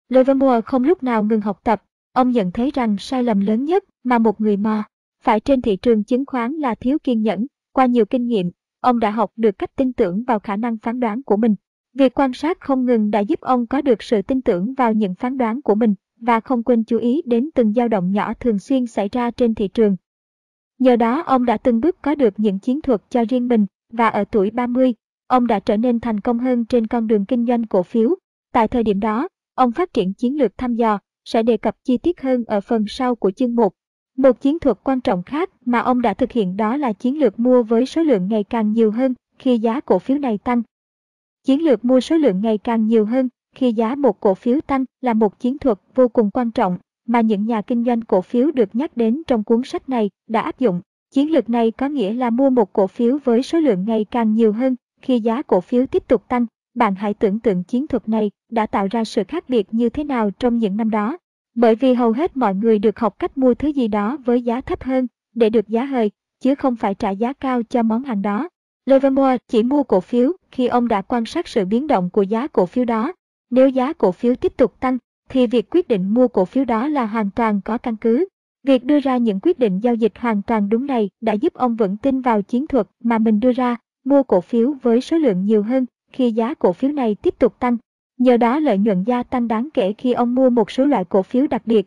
Livermore 0.10 0.62
không 0.62 0.84
lúc 0.84 1.04
nào 1.04 1.24
ngừng 1.24 1.42
học 1.42 1.60
tập, 1.64 1.84
ông 2.14 2.32
nhận 2.32 2.52
thấy 2.52 2.72
rằng 2.74 2.96
sai 3.00 3.24
lầm 3.24 3.40
lớn 3.40 3.66
nhất 3.66 3.84
mà 4.04 4.20
một 4.20 4.42
người 4.42 4.58
mò 4.58 4.84
phải 5.26 5.40
trên 5.40 5.62
thị 5.62 5.76
trường 5.76 6.04
chứng 6.04 6.26
khoán 6.26 6.54
là 6.54 6.76
thiếu 6.76 6.98
kiên 7.04 7.22
nhẫn. 7.22 7.46
Qua 7.74 7.86
nhiều 7.86 8.06
kinh 8.06 8.28
nghiệm, 8.28 8.52
ông 8.82 9.00
đã 9.00 9.12
học 9.12 9.32
được 9.36 9.58
cách 9.58 9.76
tin 9.76 9.94
tưởng 9.94 10.24
vào 10.24 10.40
khả 10.40 10.56
năng 10.56 10.78
phán 10.78 11.00
đoán 11.00 11.24
của 11.24 11.38
mình. 11.38 11.56
Việc 11.94 12.20
quan 12.20 12.34
sát 12.34 12.60
không 12.60 12.86
ngừng 12.86 13.12
đã 13.12 13.20
giúp 13.20 13.40
ông 13.40 13.68
có 13.68 13.82
được 13.82 14.04
sự 14.04 14.22
tin 14.22 14.42
tưởng 14.42 14.74
vào 14.74 14.94
những 14.94 15.16
phán 15.16 15.38
đoán 15.38 15.62
của 15.62 15.76
mình 15.76 15.96
và 16.20 16.40
không 16.40 16.64
quên 16.64 16.84
chú 16.84 16.98
ý 16.98 17.22
đến 17.26 17.50
từng 17.56 17.74
dao 17.74 17.88
động 17.88 18.12
nhỏ 18.12 18.34
thường 18.34 18.60
xuyên 18.60 18.88
xảy 18.88 19.10
ra 19.12 19.32
trên 19.32 19.56
thị 19.56 19.68
trường. 19.68 19.96
Nhờ 20.80 20.96
đó 20.96 21.22
ông 21.22 21.46
đã 21.46 21.58
từng 21.58 21.80
bước 21.80 22.02
có 22.02 22.16
được 22.16 22.34
những 22.38 22.60
chiến 22.60 22.82
thuật 22.82 23.02
cho 23.10 23.24
riêng 23.30 23.48
mình 23.48 23.66
và 23.96 24.08
ở 24.08 24.24
tuổi 24.32 24.52
30, 24.52 24.94
ông 25.28 25.48
đã 25.48 25.60
trở 25.60 25.78
nên 25.78 26.00
thành 26.00 26.20
công 26.20 26.40
hơn 26.40 26.66
trên 26.66 26.88
con 26.88 27.08
đường 27.08 27.26
kinh 27.26 27.46
doanh 27.46 27.68
cổ 27.68 27.84
phiếu. 27.84 28.16
Tại 28.54 28.68
thời 28.68 28.84
điểm 28.84 29.00
đó, 29.00 29.28
ông 29.56 29.72
phát 29.72 29.94
triển 29.94 30.14
chiến 30.14 30.38
lược 30.38 30.58
thăm 30.58 30.76
dò, 30.76 31.00
sẽ 31.26 31.44
đề 31.44 31.58
cập 31.58 31.76
chi 31.84 31.98
tiết 31.98 32.22
hơn 32.22 32.44
ở 32.48 32.62
phần 32.62 32.86
sau 32.88 33.16
của 33.16 33.32
chương 33.32 33.56
1. 33.56 33.74
Một 34.18 34.42
chiến 34.42 34.60
thuật 34.60 34.78
quan 34.84 35.02
trọng 35.02 35.24
khác 35.24 35.50
mà 35.66 35.80
ông 35.80 36.02
đã 36.02 36.14
thực 36.14 36.32
hiện 36.32 36.58
đó 36.58 36.78
là 36.78 36.94
chiến 36.94 37.20
lược 37.20 37.40
mua 37.40 37.64
với 37.64 37.86
số 37.86 38.04
lượng 38.04 38.28
ngày 38.28 38.44
càng 38.44 38.72
nhiều 38.72 38.92
hơn 38.92 39.14
khi 39.40 39.58
giá 39.58 39.80
cổ 39.80 40.00
phiếu 40.00 40.18
này 40.18 40.38
tăng. 40.38 40.62
Chiến 41.44 41.64
lược 41.64 41.86
mua 41.86 42.00
số 42.00 42.18
lượng 42.18 42.42
ngày 42.42 42.58
càng 42.58 42.88
nhiều 42.88 43.06
hơn 43.06 43.30
khi 43.56 43.74
giá 43.74 43.96
một 43.96 44.20
cổ 44.20 44.34
phiếu 44.34 44.62
tăng 44.62 44.86
là 45.02 45.14
một 45.14 45.40
chiến 45.40 45.58
thuật 45.58 45.80
vô 45.96 46.08
cùng 46.08 46.32
quan 46.32 46.52
trọng 46.52 46.78
mà 47.08 47.22
những 47.22 47.46
nhà 47.46 47.62
kinh 47.62 47.84
doanh 47.84 48.02
cổ 48.02 48.22
phiếu 48.22 48.52
được 48.52 48.76
nhắc 48.76 48.98
đến 48.98 49.22
trong 49.28 49.44
cuốn 49.44 49.62
sách 49.64 49.90
này 49.90 50.10
đã 50.28 50.42
áp 50.42 50.60
dụng. 50.60 50.82
Chiến 51.16 51.32
lược 51.32 51.50
này 51.50 51.72
có 51.72 51.88
nghĩa 51.88 52.14
là 52.14 52.30
mua 52.30 52.50
một 52.50 52.74
cổ 52.74 52.88
phiếu 52.88 53.18
với 53.24 53.44
số 53.44 53.60
lượng 53.60 53.86
ngày 53.88 54.06
càng 54.12 54.34
nhiều 54.34 54.54
hơn 54.54 54.76
khi 55.02 55.20
giá 55.20 55.42
cổ 55.42 55.62
phiếu 55.62 55.86
tiếp 55.86 56.08
tục 56.08 56.28
tăng. 56.28 56.46
Bạn 56.74 56.96
hãy 56.96 57.14
tưởng 57.14 57.40
tượng 57.40 57.64
chiến 57.64 57.88
thuật 57.88 58.10
này 58.10 58.32
đã 58.52 58.66
tạo 58.66 58.88
ra 58.92 59.04
sự 59.04 59.24
khác 59.28 59.50
biệt 59.50 59.68
như 59.72 59.90
thế 59.90 60.04
nào 60.04 60.32
trong 60.32 60.58
những 60.58 60.78
năm 60.78 60.90
đó. 60.90 61.18
Bởi 61.56 61.76
vì 61.76 61.94
hầu 61.94 62.12
hết 62.12 62.38
mọi 62.38 62.56
người 62.56 62.80
được 62.80 63.00
học 63.00 63.20
cách 63.20 63.38
mua 63.38 63.54
thứ 63.54 63.68
gì 63.68 63.88
đó 63.88 64.18
với 64.26 64.42
giá 64.42 64.62
thấp 64.62 64.84
hơn 64.84 65.08
để 65.36 65.50
được 65.50 65.68
giá 65.68 65.86
hời, 65.86 66.12
chứ 66.40 66.56
không 66.56 66.76
phải 66.76 66.96
trả 66.96 67.10
giá 67.10 67.34
cao 67.34 67.64
cho 67.64 67.84
món 67.84 68.04
hàng 68.04 68.22
đó. 68.22 68.50
Livermore 68.86 69.38
chỉ 69.48 69.64
mua 69.64 69.84
cổ 69.84 70.00
phiếu 70.00 70.32
khi 70.52 70.68
ông 70.68 70.88
đã 70.88 71.02
quan 71.02 71.26
sát 71.26 71.48
sự 71.48 71.66
biến 71.66 71.88
động 71.88 72.10
của 72.10 72.24
giá 72.24 72.48
cổ 72.48 72.66
phiếu 72.66 72.86
đó 72.86 73.14
nếu 73.50 73.70
giá 73.70 73.94
cổ 73.94 74.12
phiếu 74.12 74.36
tiếp 74.36 74.58
tục 74.58 74.80
tăng, 74.80 74.98
thì 75.30 75.48
việc 75.48 75.70
quyết 75.70 75.88
định 75.88 76.14
mua 76.14 76.28
cổ 76.28 76.46
phiếu 76.46 76.66
đó 76.66 76.88
là 76.88 77.06
hoàn 77.06 77.30
toàn 77.32 77.62
có 77.66 77.78
căn 77.78 77.96
cứ. 77.96 78.26
Việc 78.66 78.84
đưa 78.84 79.00
ra 79.00 79.18
những 79.18 79.40
quyết 79.42 79.60
định 79.60 79.80
giao 79.80 79.96
dịch 79.96 80.14
hoàn 80.18 80.42
toàn 80.42 80.70
đúng 80.70 80.86
này 80.86 81.10
đã 81.22 81.34
giúp 81.34 81.54
ông 81.54 81.76
vững 81.76 81.98
tin 81.98 82.22
vào 82.22 82.42
chiến 82.42 82.68
thuật 82.68 82.88
mà 83.04 83.18
mình 83.18 83.40
đưa 83.40 83.52
ra, 83.52 83.78
mua 84.06 84.24
cổ 84.24 84.42
phiếu 84.42 84.74
với 84.82 85.02
số 85.02 85.18
lượng 85.18 85.46
nhiều 85.46 85.64
hơn 85.64 85.86
khi 86.12 86.32
giá 86.32 86.54
cổ 86.54 86.74
phiếu 86.74 86.92
này 86.92 87.16
tiếp 87.16 87.40
tục 87.40 87.60
tăng. 87.60 87.78
Nhờ 88.18 88.38
đó 88.38 88.60
lợi 88.60 88.78
nhuận 88.78 89.04
gia 89.04 89.24
tăng 89.24 89.48
đáng 89.48 89.70
kể 89.74 89.94
khi 89.98 90.14
ông 90.14 90.36
mua 90.36 90.50
một 90.50 90.72
số 90.72 90.86
loại 90.86 91.06
cổ 91.06 91.24
phiếu 91.24 91.48
đặc 91.48 91.62
biệt. 91.66 91.86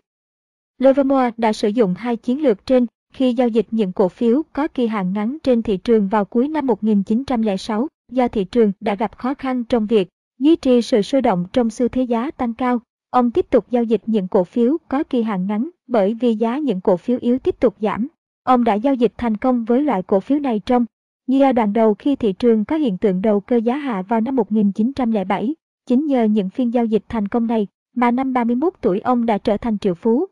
Livermore 0.79 1.31
đã 1.37 1.53
sử 1.53 1.69
dụng 1.69 1.95
hai 1.99 2.17
chiến 2.17 2.43
lược 2.43 2.67
trên 2.67 2.87
khi 3.13 3.33
giao 3.33 3.49
dịch 3.49 3.67
những 3.71 3.93
cổ 3.93 4.09
phiếu 4.09 4.43
có 4.53 4.69
kỳ 4.69 4.87
hạn 4.87 5.13
ngắn 5.13 5.39
trên 5.43 5.63
thị 5.63 5.77
trường 5.77 6.09
vào 6.09 6.25
cuối 6.25 6.49
năm 6.49 6.67
1906 6.67 7.89
do 8.13 8.29
thị 8.29 8.45
trường 8.45 8.73
đã 8.81 8.95
gặp 8.95 9.19
khó 9.19 9.35
khăn 9.35 9.65
trong 9.65 9.87
việc 9.87 10.09
duy 10.39 10.57
trì 10.57 10.83
sự 10.83 11.03
sôi 11.03 11.23
động 11.23 11.47
trong 11.53 11.71
xu 11.71 11.89
thế 11.89 12.03
giá 12.03 12.31
tăng 12.31 12.55
cao. 12.55 12.81
Ông 13.11 13.31
tiếp 13.31 13.47
tục 13.51 13.67
giao 13.71 13.85
dịch 13.85 14.03
những 14.07 14.29
cổ 14.29 14.45
phiếu 14.45 14.77
có 14.89 15.03
kỳ 15.03 15.23
hạn 15.23 15.47
ngắn 15.47 15.71
bởi 15.89 16.15
vì 16.15 16.35
giá 16.35 16.59
những 16.59 16.81
cổ 16.81 16.97
phiếu 16.97 17.19
yếu 17.21 17.39
tiếp 17.39 17.61
tục 17.61 17.77
giảm. 17.81 18.09
Ông 18.45 18.65
đã 18.65 18.75
giao 18.75 18.95
dịch 18.95 19.13
thành 19.19 19.37
công 19.37 19.65
với 19.65 19.83
loại 19.83 20.03
cổ 20.03 20.21
phiếu 20.21 20.39
này 20.39 20.61
trong 20.67 20.85
giai 21.27 21.53
đoạn 21.53 21.73
đầu 21.73 21.95
khi 21.95 22.17
thị 22.17 22.33
trường 22.33 22.65
có 22.65 22.77
hiện 22.77 22.99
tượng 22.99 23.23
đầu 23.23 23.41
cơ 23.41 23.57
giá 23.57 23.77
hạ 23.77 24.03
vào 24.03 24.21
năm 24.21 24.37
1907. 24.37 25.55
Chính 25.87 26.07
nhờ 26.07 26.25
những 26.25 26.51
phiên 26.51 26.75
giao 26.75 26.85
dịch 26.85 27.03
thành 27.09 27.29
công 27.29 27.47
này 27.47 27.67
mà 27.97 28.11
năm 28.11 28.33
31 28.33 28.73
tuổi 28.81 29.01
ông 29.01 29.27
đã 29.27 29.39
trở 29.39 29.57
thành 29.57 29.79
triệu 29.79 29.95
phú. 29.95 30.27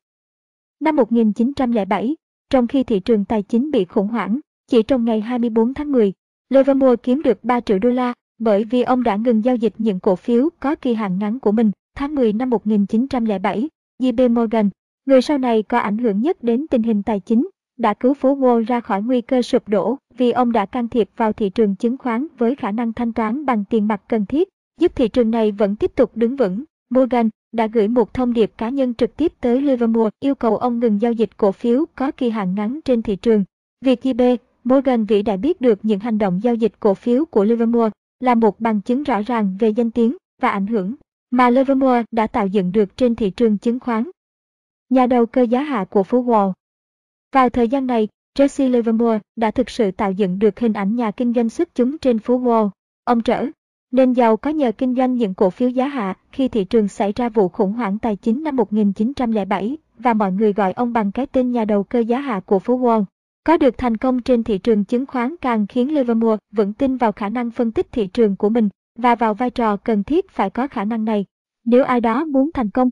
Năm 0.81 0.97
1907, 0.97 2.16
trong 2.51 2.66
khi 2.66 2.85
thị 2.85 3.01
trường 3.01 3.25
tài 3.25 3.42
chính 3.42 3.71
bị 3.71 3.85
khủng 3.85 4.09
hoảng, 4.09 4.40
chỉ 4.66 4.83
trong 4.83 5.05
ngày 5.05 5.21
24 5.21 5.75
tháng 5.75 5.92
10, 5.92 6.12
Livermore 6.51 6.97
kiếm 7.03 7.23
được 7.23 7.45
3 7.45 7.61
triệu 7.61 7.79
đô 7.79 7.88
la 7.88 8.14
bởi 8.38 8.64
vì 8.64 8.83
ông 8.83 9.03
đã 9.03 9.16
ngừng 9.16 9.45
giao 9.45 9.57
dịch 9.57 9.75
những 9.79 10.01
cổ 10.01 10.16
phiếu 10.16 10.49
có 10.61 10.75
kỳ 10.75 10.95
hạn 10.95 11.19
ngắn 11.19 11.40
của 11.40 11.53
mình. 11.53 11.71
Tháng 11.95 12.14
10 12.14 12.33
năm 12.33 12.51
1907, 12.51 13.69
JP 14.03 14.35
Morgan, 14.35 14.71
người 15.07 15.23
sau 15.23 15.38
này 15.38 15.62
có 15.62 15.79
ảnh 15.79 15.99
hưởng 15.99 16.21
nhất 16.21 16.42
đến 16.42 16.66
tình 16.71 16.83
hình 16.83 17.03
tài 17.03 17.21
chính, 17.21 17.49
đã 17.79 17.95
cứu 17.95 18.14
phố 18.14 18.37
Wall 18.37 18.64
ra 18.64 18.81
khỏi 18.81 19.03
nguy 19.03 19.21
cơ 19.21 19.42
sụp 19.42 19.69
đổ 19.69 19.97
vì 20.16 20.31
ông 20.31 20.53
đã 20.53 20.66
can 20.66 20.88
thiệp 20.88 21.09
vào 21.16 21.33
thị 21.33 21.51
trường 21.51 21.77
chứng 21.77 21.99
khoán 21.99 22.27
với 22.38 22.57
khả 22.57 22.71
năng 22.71 22.92
thanh 22.92 23.12
toán 23.12 23.47
bằng 23.47 23.64
tiền 23.71 23.88
mặt 23.88 24.03
cần 24.09 24.27
thiết, 24.27 24.49
giúp 24.81 24.92
thị 24.97 25.09
trường 25.09 25.31
này 25.31 25.53
vẫn 25.53 25.77
tiếp 25.77 25.92
tục 25.95 26.11
đứng 26.14 26.37
vững. 26.37 26.64
Morgan 26.90 27.29
đã 27.53 27.66
gửi 27.66 27.88
một 27.88 28.14
thông 28.14 28.33
điệp 28.33 28.53
cá 28.59 28.69
nhân 28.69 28.95
trực 28.95 29.16
tiếp 29.16 29.33
tới 29.40 29.62
Livermore 29.62 30.11
yêu 30.21 30.35
cầu 30.35 30.57
ông 30.57 30.79
ngừng 30.79 31.01
giao 31.01 31.12
dịch 31.12 31.31
cổ 31.37 31.53
phiếu 31.53 31.85
có 31.95 32.11
kỳ 32.11 32.31
hạn 32.31 32.55
ngắn 32.55 32.81
trên 32.85 33.03
thị 33.03 33.16
trường. 33.16 33.45
Việc 33.85 34.01
JP 34.03 34.37
Morgan 34.64 35.05
vĩ 35.05 35.23
đã 35.23 35.37
biết 35.37 35.61
được 35.61 35.79
những 35.83 36.01
hành 36.01 36.19
động 36.19 36.40
giao 36.42 36.55
dịch 36.55 36.73
cổ 36.81 36.95
phiếu 36.95 37.25
của 37.25 37.45
Livermore 37.45 37.90
là 38.21 38.35
một 38.35 38.61
bằng 38.61 38.81
chứng 38.81 39.03
rõ 39.03 39.21
ràng 39.21 39.57
về 39.61 39.69
danh 39.69 39.90
tiếng 39.90 40.16
và 40.42 40.51
ảnh 40.51 40.66
hưởng 40.66 40.95
mà 41.31 41.51
Livermore 41.51 42.03
đã 42.11 42.27
tạo 42.27 42.47
dựng 42.47 42.73
được 42.73 42.97
trên 42.97 43.14
thị 43.14 43.31
trường 43.31 43.59
chứng 43.59 43.81
khoán. 43.81 44.11
Nhà 44.88 45.07
đầu 45.07 45.27
cơ 45.27 45.42
giá 45.42 45.62
hạ 45.62 45.85
của 45.90 46.03
phố 46.03 46.25
Wall 46.25 46.53
Vào 47.33 47.51
thời 47.51 47.68
gian 47.68 47.87
này, 47.87 48.09
Jesse 48.38 48.70
Livermore 48.70 49.18
đã 49.37 49.51
thực 49.51 49.70
sự 49.70 49.90
tạo 49.90 50.12
dựng 50.12 50.38
được 50.38 50.61
hình 50.61 50.72
ảnh 50.72 50.96
nhà 50.96 51.11
kinh 51.11 51.33
doanh 51.33 51.49
xuất 51.49 51.75
chúng 51.75 51.99
trên 51.99 52.18
phố 52.18 52.40
Wall. 52.40 52.70
Ông 53.05 53.22
trở 53.22 53.46
nên 53.90 54.12
giàu 54.12 54.37
có 54.37 54.51
nhờ 54.51 54.72
kinh 54.72 54.94
doanh 54.94 55.14
những 55.14 55.35
cổ 55.35 55.51
phiếu 55.51 55.68
giá 55.68 55.87
hạ 55.87 56.14
khi 56.33 56.49
thị 56.49 56.64
trường 56.64 56.88
xảy 56.88 57.12
ra 57.12 57.29
vụ 57.29 57.49
khủng 57.49 57.72
hoảng 57.72 57.99
tài 57.99 58.16
chính 58.16 58.42
năm 58.42 58.57
1907 58.57 59.77
và 59.99 60.14
mọi 60.14 60.33
người 60.33 60.53
gọi 60.53 60.72
ông 60.72 60.92
bằng 60.92 61.12
cái 61.12 61.27
tên 61.27 61.51
nhà 61.51 61.64
đầu 61.64 61.83
cơ 61.83 61.99
giá 61.99 62.20
hạ 62.20 62.40
của 62.46 62.59
phố 62.59 62.79
Wall. 62.79 63.05
Có 63.44 63.57
được 63.57 63.79
thành 63.79 63.96
công 63.96 64.22
trên 64.22 64.44
thị 64.44 64.59
trường 64.59 64.85
chứng 64.85 65.07
khoán 65.07 65.37
càng 65.40 65.66
khiến 65.66 65.94
Livermore 65.94 66.37
vững 66.53 66.72
tin 66.72 66.96
vào 66.96 67.12
khả 67.12 67.29
năng 67.29 67.51
phân 67.51 67.72
tích 67.72 67.92
thị 67.92 68.07
trường 68.07 68.37
của 68.37 68.49
mình 68.49 68.68
và 68.99 69.14
vào 69.14 69.35
vai 69.35 69.51
trò 69.51 69.77
cần 69.77 70.05
thiết 70.05 70.31
phải 70.31 70.51
có 70.51 70.68
khả 70.68 70.85
năng 70.85 71.05
này 71.05 71.25
nếu 71.64 71.85
ai 71.85 72.01
đó 72.01 72.25
muốn 72.25 72.51
thành 72.55 72.70
công. 72.70 72.90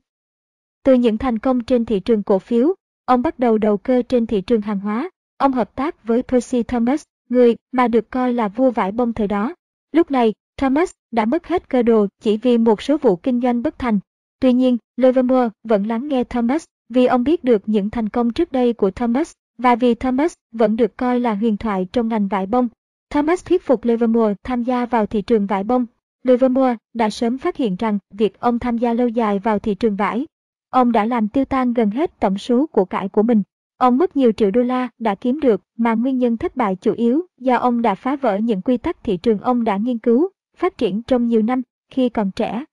Từ 0.85 0.95
những 0.95 1.19
thành 1.19 1.39
công 1.39 1.61
trên 1.61 1.85
thị 1.85 2.01
trường 2.01 2.23
cổ 2.23 2.39
phiếu, 2.39 2.75
ông 3.05 3.23
bắt 3.23 3.39
đầu 3.39 3.59
đầu 3.59 3.77
cơ 3.77 4.03
trên 4.09 4.27
thị 4.27 4.41
trường 4.41 4.61
hàng 4.61 4.81
hóa. 4.81 5.11
Ông 5.37 5.53
hợp 5.53 5.75
tác 5.75 6.05
với 6.05 6.23
Percy 6.23 6.63
Thomas, 6.63 7.03
người 7.29 7.57
mà 7.73 7.89
được 7.89 8.11
coi 8.11 8.33
là 8.33 8.49
vua 8.49 8.71
vải 8.71 8.93
bông 8.93 9.13
thời 9.13 9.29
đó. 9.29 9.55
Lúc 9.93 10.11
này, 10.11 10.33
Thomas 10.57 10.91
đã 11.11 11.25
mất 11.25 11.47
hết 11.47 11.69
cơ 11.69 11.83
đồ 11.83 12.07
chỉ 12.23 12.37
vì 12.37 12.59
một 12.59 12.83
số 12.83 12.99
vụ 12.99 13.17
kinh 13.17 13.41
doanh 13.41 13.63
bất 13.63 13.79
thành. 13.79 13.99
Tuy 14.41 14.53
nhiên, 14.53 14.77
Livermore 14.97 15.49
vẫn 15.65 15.87
lắng 15.87 16.09
nghe 16.09 16.25
Thomas 16.25 16.65
vì 16.89 17.07
ông 17.07 17.25
biết 17.25 17.45
được 17.45 17.63
những 17.67 17.91
thành 17.91 18.09
công 18.09 18.33
trước 18.33 18.53
đây 18.53 18.73
của 18.73 18.91
Thomas 18.91 19.33
và 19.59 19.77
vì 19.77 19.95
Thomas 19.95 20.35
vẫn 20.53 20.77
được 20.77 20.97
coi 20.97 21.21
là 21.21 21.35
huyền 21.35 21.57
thoại 21.57 21.87
trong 21.93 22.09
ngành 22.09 22.29
vải 22.29 22.47
bông. 22.47 22.69
Thomas 23.11 23.45
thuyết 23.45 23.63
phục 23.63 23.85
Livermore 23.85 24.35
tham 24.43 24.63
gia 24.63 24.87
vào 24.87 25.07
thị 25.07 25.23
trường 25.23 25.47
vải 25.47 25.65
bông. 25.65 25.87
Livermore 26.23 26.77
đã 26.95 27.11
sớm 27.11 27.39
phát 27.39 27.57
hiện 27.57 27.77
rằng 27.77 27.99
việc 28.11 28.41
ông 28.41 28.59
tham 28.59 28.79
gia 28.79 28.93
lâu 28.93 29.09
dài 29.09 29.39
vào 29.39 29.59
thị 29.59 29.75
trường 29.75 29.97
vải, 29.97 30.27
ông 30.75 30.93
đã 30.93 31.05
làm 31.05 31.29
tiêu 31.29 31.45
tan 31.45 31.73
gần 31.73 31.91
hết 31.91 32.21
tổng 32.21 32.39
số 32.39 32.67
của 32.67 32.85
cải 32.85 33.09
của 33.09 33.23
mình. 33.23 33.43
Ông 33.77 33.99
mất 33.99 34.17
nhiều 34.17 34.33
triệu 34.33 34.51
đô 34.51 34.63
la 34.63 34.89
đã 34.99 35.15
kiếm 35.15 35.41
được 35.41 35.63
mà 35.77 35.95
nguyên 35.95 36.19
nhân 36.19 36.37
thất 36.37 36.57
bại 36.57 36.77
chủ 36.81 36.93
yếu 36.93 37.27
do 37.39 37.57
ông 37.57 37.83
đã 37.83 37.95
phá 37.95 38.17
vỡ 38.17 38.37
những 38.37 38.63
quy 38.63 38.77
tắc 38.77 39.05
thị 39.05 39.17
trường 39.17 39.39
ông 39.39 39.65
đã 39.65 39.77
nghiên 39.77 39.99
cứu, 39.99 40.29
phát 40.57 40.79
triển 40.79 41.03
trong 41.03 41.29
nhiều 41.29 41.43
năm 41.43 41.63
khi 41.91 42.09
còn 42.09 42.31
trẻ. 42.31 42.65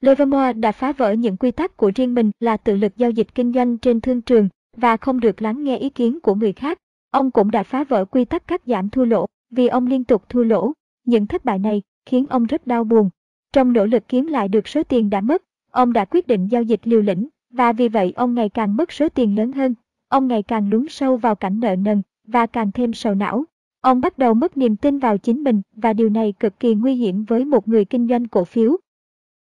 Livermore 0.00 0.52
đã 0.52 0.72
phá 0.72 0.92
vỡ 0.92 1.12
những 1.12 1.36
quy 1.36 1.50
tắc 1.50 1.76
của 1.76 1.92
riêng 1.94 2.14
mình 2.14 2.30
là 2.40 2.56
tự 2.56 2.76
lực 2.76 2.96
giao 2.96 3.10
dịch 3.10 3.34
kinh 3.34 3.52
doanh 3.52 3.78
trên 3.78 4.00
thương 4.00 4.22
trường 4.22 4.48
và 4.76 4.96
không 4.96 5.20
được 5.20 5.42
lắng 5.42 5.64
nghe 5.64 5.76
ý 5.76 5.90
kiến 5.90 6.20
của 6.20 6.34
người 6.34 6.52
khác. 6.52 6.78
Ông 7.10 7.30
cũng 7.30 7.50
đã 7.50 7.62
phá 7.62 7.84
vỡ 7.84 8.04
quy 8.04 8.24
tắc 8.24 8.46
cắt 8.46 8.62
giảm 8.66 8.90
thua 8.90 9.04
lỗ 9.04 9.26
vì 9.50 9.66
ông 9.66 9.86
liên 9.86 10.04
tục 10.04 10.28
thua 10.28 10.42
lỗ. 10.42 10.72
Những 11.04 11.26
thất 11.26 11.44
bại 11.44 11.58
này 11.58 11.82
khiến 12.06 12.26
ông 12.30 12.46
rất 12.46 12.66
đau 12.66 12.84
buồn. 12.84 13.10
Trong 13.52 13.72
nỗ 13.72 13.86
lực 13.86 14.08
kiếm 14.08 14.26
lại 14.26 14.48
được 14.48 14.68
số 14.68 14.82
tiền 14.82 15.10
đã 15.10 15.20
mất, 15.20 15.42
ông 15.70 15.92
đã 15.92 16.04
quyết 16.04 16.26
định 16.26 16.46
giao 16.46 16.62
dịch 16.62 16.80
liều 16.84 17.02
lĩnh 17.02 17.28
và 17.50 17.72
vì 17.72 17.88
vậy 17.88 18.12
ông 18.16 18.34
ngày 18.34 18.48
càng 18.48 18.76
mất 18.76 18.92
số 18.92 19.08
tiền 19.08 19.36
lớn 19.36 19.52
hơn. 19.52 19.74
Ông 20.08 20.28
ngày 20.28 20.42
càng 20.42 20.70
lún 20.70 20.86
sâu 20.88 21.16
vào 21.16 21.34
cảnh 21.34 21.60
nợ 21.60 21.76
nần 21.76 22.02
và 22.26 22.46
càng 22.46 22.72
thêm 22.72 22.92
sầu 22.92 23.14
não. 23.14 23.44
Ông 23.80 24.00
bắt 24.00 24.18
đầu 24.18 24.34
mất 24.34 24.56
niềm 24.56 24.76
tin 24.76 24.98
vào 24.98 25.18
chính 25.18 25.44
mình 25.44 25.62
và 25.76 25.92
điều 25.92 26.08
này 26.08 26.34
cực 26.40 26.60
kỳ 26.60 26.74
nguy 26.74 26.94
hiểm 26.94 27.24
với 27.24 27.44
một 27.44 27.68
người 27.68 27.84
kinh 27.84 28.08
doanh 28.08 28.28
cổ 28.28 28.44
phiếu. 28.44 28.76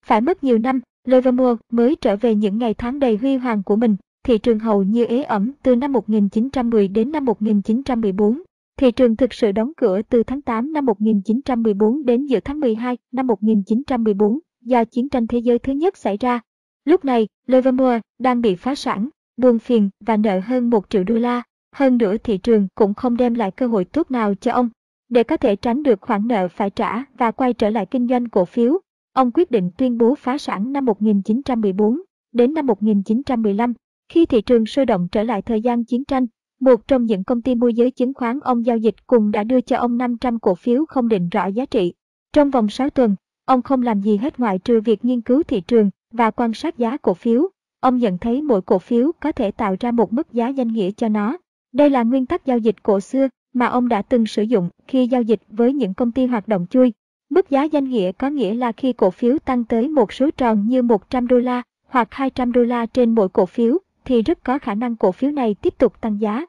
Phải 0.06 0.20
mất 0.20 0.44
nhiều 0.44 0.58
năm, 0.58 0.80
Livermore 1.06 1.62
mới 1.70 1.96
trở 1.96 2.16
về 2.16 2.34
những 2.34 2.58
ngày 2.58 2.74
tháng 2.74 2.98
đầy 2.98 3.16
huy 3.16 3.36
hoàng 3.36 3.62
của 3.62 3.76
mình 3.76 3.96
thị 4.24 4.38
trường 4.38 4.58
hầu 4.58 4.82
như 4.82 5.04
ế 5.04 5.22
ẩm 5.22 5.52
từ 5.62 5.76
năm 5.76 5.92
1910 5.92 6.88
đến 6.88 7.12
năm 7.12 7.24
1914. 7.24 8.42
Thị 8.76 8.92
trường 8.92 9.16
thực 9.16 9.32
sự 9.34 9.52
đóng 9.52 9.72
cửa 9.76 10.02
từ 10.02 10.22
tháng 10.22 10.42
8 10.42 10.72
năm 10.72 10.86
1914 10.86 12.04
đến 12.04 12.26
giữa 12.26 12.40
tháng 12.40 12.60
12 12.60 12.98
năm 13.12 13.26
1914 13.26 14.38
do 14.60 14.84
chiến 14.84 15.08
tranh 15.08 15.26
thế 15.26 15.38
giới 15.38 15.58
thứ 15.58 15.72
nhất 15.72 15.96
xảy 15.96 16.16
ra. 16.16 16.40
Lúc 16.84 17.04
này, 17.04 17.28
Livermore 17.46 18.00
đang 18.18 18.40
bị 18.40 18.54
phá 18.54 18.74
sản, 18.74 19.08
buồn 19.36 19.58
phiền 19.58 19.90
và 20.00 20.16
nợ 20.16 20.40
hơn 20.40 20.70
1 20.70 20.90
triệu 20.90 21.04
đô 21.04 21.14
la. 21.14 21.42
Hơn 21.72 21.98
nữa 21.98 22.16
thị 22.16 22.38
trường 22.38 22.68
cũng 22.74 22.94
không 22.94 23.16
đem 23.16 23.34
lại 23.34 23.50
cơ 23.50 23.66
hội 23.66 23.84
tốt 23.84 24.10
nào 24.10 24.34
cho 24.34 24.52
ông. 24.52 24.68
Để 25.08 25.22
có 25.22 25.36
thể 25.36 25.56
tránh 25.56 25.82
được 25.82 26.00
khoản 26.00 26.28
nợ 26.28 26.48
phải 26.48 26.70
trả 26.70 27.04
và 27.18 27.30
quay 27.30 27.52
trở 27.52 27.70
lại 27.70 27.86
kinh 27.86 28.08
doanh 28.08 28.28
cổ 28.28 28.44
phiếu, 28.44 28.80
ông 29.12 29.30
quyết 29.30 29.50
định 29.50 29.70
tuyên 29.78 29.98
bố 29.98 30.14
phá 30.14 30.38
sản 30.38 30.72
năm 30.72 30.84
1914. 30.84 32.00
Đến 32.32 32.54
năm 32.54 32.66
1915, 32.66 33.74
khi 34.08 34.26
thị 34.26 34.42
trường 34.42 34.66
sôi 34.66 34.86
động 34.86 35.08
trở 35.12 35.22
lại 35.22 35.42
thời 35.42 35.60
gian 35.60 35.84
chiến 35.84 36.04
tranh, 36.04 36.26
một 36.60 36.88
trong 36.88 37.04
những 37.04 37.24
công 37.24 37.42
ty 37.42 37.54
môi 37.54 37.74
giới 37.74 37.90
chứng 37.90 38.14
khoán 38.14 38.40
ông 38.40 38.66
giao 38.66 38.76
dịch 38.76 39.06
cùng 39.06 39.30
đã 39.30 39.44
đưa 39.44 39.60
cho 39.60 39.76
ông 39.76 39.98
500 39.98 40.38
cổ 40.38 40.54
phiếu 40.54 40.84
không 40.86 41.08
định 41.08 41.28
rõ 41.28 41.46
giá 41.46 41.66
trị. 41.66 41.94
Trong 42.32 42.50
vòng 42.50 42.68
6 42.68 42.90
tuần, 42.90 43.16
ông 43.44 43.62
không 43.62 43.82
làm 43.82 44.00
gì 44.00 44.16
hết 44.16 44.40
ngoại 44.40 44.58
trừ 44.58 44.80
việc 44.80 45.04
nghiên 45.04 45.20
cứu 45.20 45.42
thị 45.42 45.60
trường 45.60 45.90
và 46.12 46.30
quan 46.30 46.54
sát 46.54 46.78
giá 46.78 46.96
cổ 46.96 47.14
phiếu. 47.14 47.48
Ông 47.80 47.98
nhận 47.98 48.18
thấy 48.18 48.42
mỗi 48.42 48.62
cổ 48.62 48.78
phiếu 48.78 49.12
có 49.20 49.32
thể 49.32 49.50
tạo 49.50 49.76
ra 49.80 49.90
một 49.90 50.12
mức 50.12 50.32
giá 50.32 50.48
danh 50.48 50.68
nghĩa 50.68 50.90
cho 50.90 51.08
nó. 51.08 51.36
Đây 51.72 51.90
là 51.90 52.02
nguyên 52.02 52.26
tắc 52.26 52.46
giao 52.46 52.58
dịch 52.58 52.82
cổ 52.82 53.00
xưa 53.00 53.28
mà 53.52 53.66
ông 53.66 53.88
đã 53.88 54.02
từng 54.02 54.26
sử 54.26 54.42
dụng 54.42 54.68
khi 54.88 55.06
giao 55.06 55.22
dịch 55.22 55.40
với 55.48 55.72
những 55.72 55.94
công 55.94 56.12
ty 56.12 56.26
hoạt 56.26 56.48
động 56.48 56.66
chui. 56.70 56.92
Mức 57.30 57.50
giá 57.50 57.64
danh 57.64 57.84
nghĩa 57.84 58.12
có 58.12 58.30
nghĩa 58.30 58.54
là 58.54 58.72
khi 58.72 58.92
cổ 58.92 59.10
phiếu 59.10 59.38
tăng 59.38 59.64
tới 59.64 59.88
một 59.88 60.12
số 60.12 60.30
tròn 60.30 60.68
như 60.68 60.82
100 60.82 61.26
đô 61.26 61.38
la 61.38 61.62
hoặc 61.88 62.08
200 62.10 62.52
đô 62.52 62.62
la 62.62 62.86
trên 62.86 63.14
mỗi 63.14 63.28
cổ 63.28 63.46
phiếu 63.46 63.78
thì 64.04 64.22
rất 64.22 64.44
có 64.44 64.58
khả 64.58 64.74
năng 64.74 64.96
cổ 64.96 65.12
phiếu 65.12 65.30
này 65.30 65.54
tiếp 65.54 65.78
tục 65.78 66.00
tăng 66.00 66.20
giá. 66.20 66.46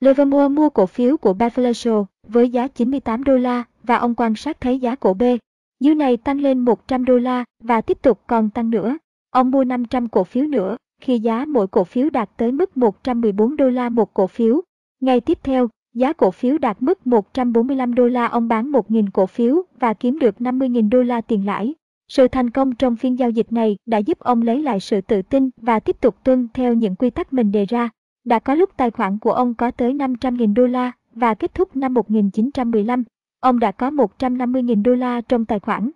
Livermore 0.00 0.48
mua 0.48 0.70
cổ 0.70 0.86
phiếu 0.86 1.16
của 1.16 1.32
Buffalo 1.32 1.72
Show 1.72 2.04
với 2.28 2.50
giá 2.50 2.68
98 2.68 3.24
đô 3.24 3.36
la 3.36 3.64
và 3.82 3.96
ông 3.96 4.14
quan 4.14 4.34
sát 4.34 4.60
thấy 4.60 4.78
giá 4.78 4.94
cổ 4.94 5.14
B. 5.14 5.22
Dư 5.82 5.94
này 5.94 6.16
tăng 6.16 6.40
lên 6.40 6.58
100 6.58 7.04
đô 7.04 7.18
la 7.18 7.44
và 7.62 7.80
tiếp 7.80 7.98
tục 8.02 8.20
còn 8.26 8.50
tăng 8.50 8.70
nữa. 8.70 8.98
Ông 9.30 9.50
mua 9.50 9.64
500 9.64 10.08
cổ 10.08 10.24
phiếu 10.24 10.46
nữa 10.46 10.76
khi 11.00 11.18
giá 11.18 11.44
mỗi 11.48 11.66
cổ 11.66 11.84
phiếu 11.84 12.10
đạt 12.10 12.30
tới 12.36 12.52
mức 12.52 12.76
114 12.76 13.56
đô 13.56 13.70
la 13.70 13.88
một 13.88 14.14
cổ 14.14 14.26
phiếu. 14.26 14.60
Ngày 15.00 15.20
tiếp 15.20 15.38
theo, 15.42 15.68
giá 15.94 16.12
cổ 16.12 16.30
phiếu 16.30 16.58
đạt 16.58 16.82
mức 16.82 17.06
145 17.06 17.94
đô 17.94 18.06
la 18.06 18.26
ông 18.26 18.48
bán 18.48 18.72
1.000 18.72 19.06
cổ 19.12 19.26
phiếu 19.26 19.62
và 19.80 19.94
kiếm 19.94 20.18
được 20.18 20.34
50.000 20.38 20.90
đô 20.90 21.02
la 21.02 21.20
tiền 21.20 21.46
lãi. 21.46 21.74
Sự 22.08 22.28
thành 22.28 22.50
công 22.50 22.74
trong 22.74 22.96
phiên 22.96 23.18
giao 23.18 23.30
dịch 23.30 23.52
này 23.52 23.76
đã 23.86 23.98
giúp 23.98 24.18
ông 24.18 24.42
lấy 24.42 24.62
lại 24.62 24.80
sự 24.80 25.00
tự 25.00 25.22
tin 25.22 25.50
và 25.56 25.80
tiếp 25.80 25.96
tục 26.00 26.16
tuân 26.24 26.48
theo 26.54 26.74
những 26.74 26.96
quy 26.96 27.10
tắc 27.10 27.32
mình 27.32 27.52
đề 27.52 27.64
ra. 27.64 27.88
Đã 28.24 28.38
có 28.38 28.54
lúc 28.54 28.70
tài 28.76 28.90
khoản 28.90 29.18
của 29.18 29.32
ông 29.32 29.54
có 29.54 29.70
tới 29.70 29.92
500.000 29.92 30.54
đô 30.54 30.66
la 30.66 30.92
và 31.14 31.34
kết 31.34 31.54
thúc 31.54 31.76
năm 31.76 31.94
1915, 31.94 33.04
ông 33.42 33.58
đã 33.58 33.72
có 33.72 33.90
150.000 33.90 34.82
đô 34.82 34.94
la 34.94 35.20
trong 35.20 35.44
tài 35.44 35.60
khoản. 35.60 35.90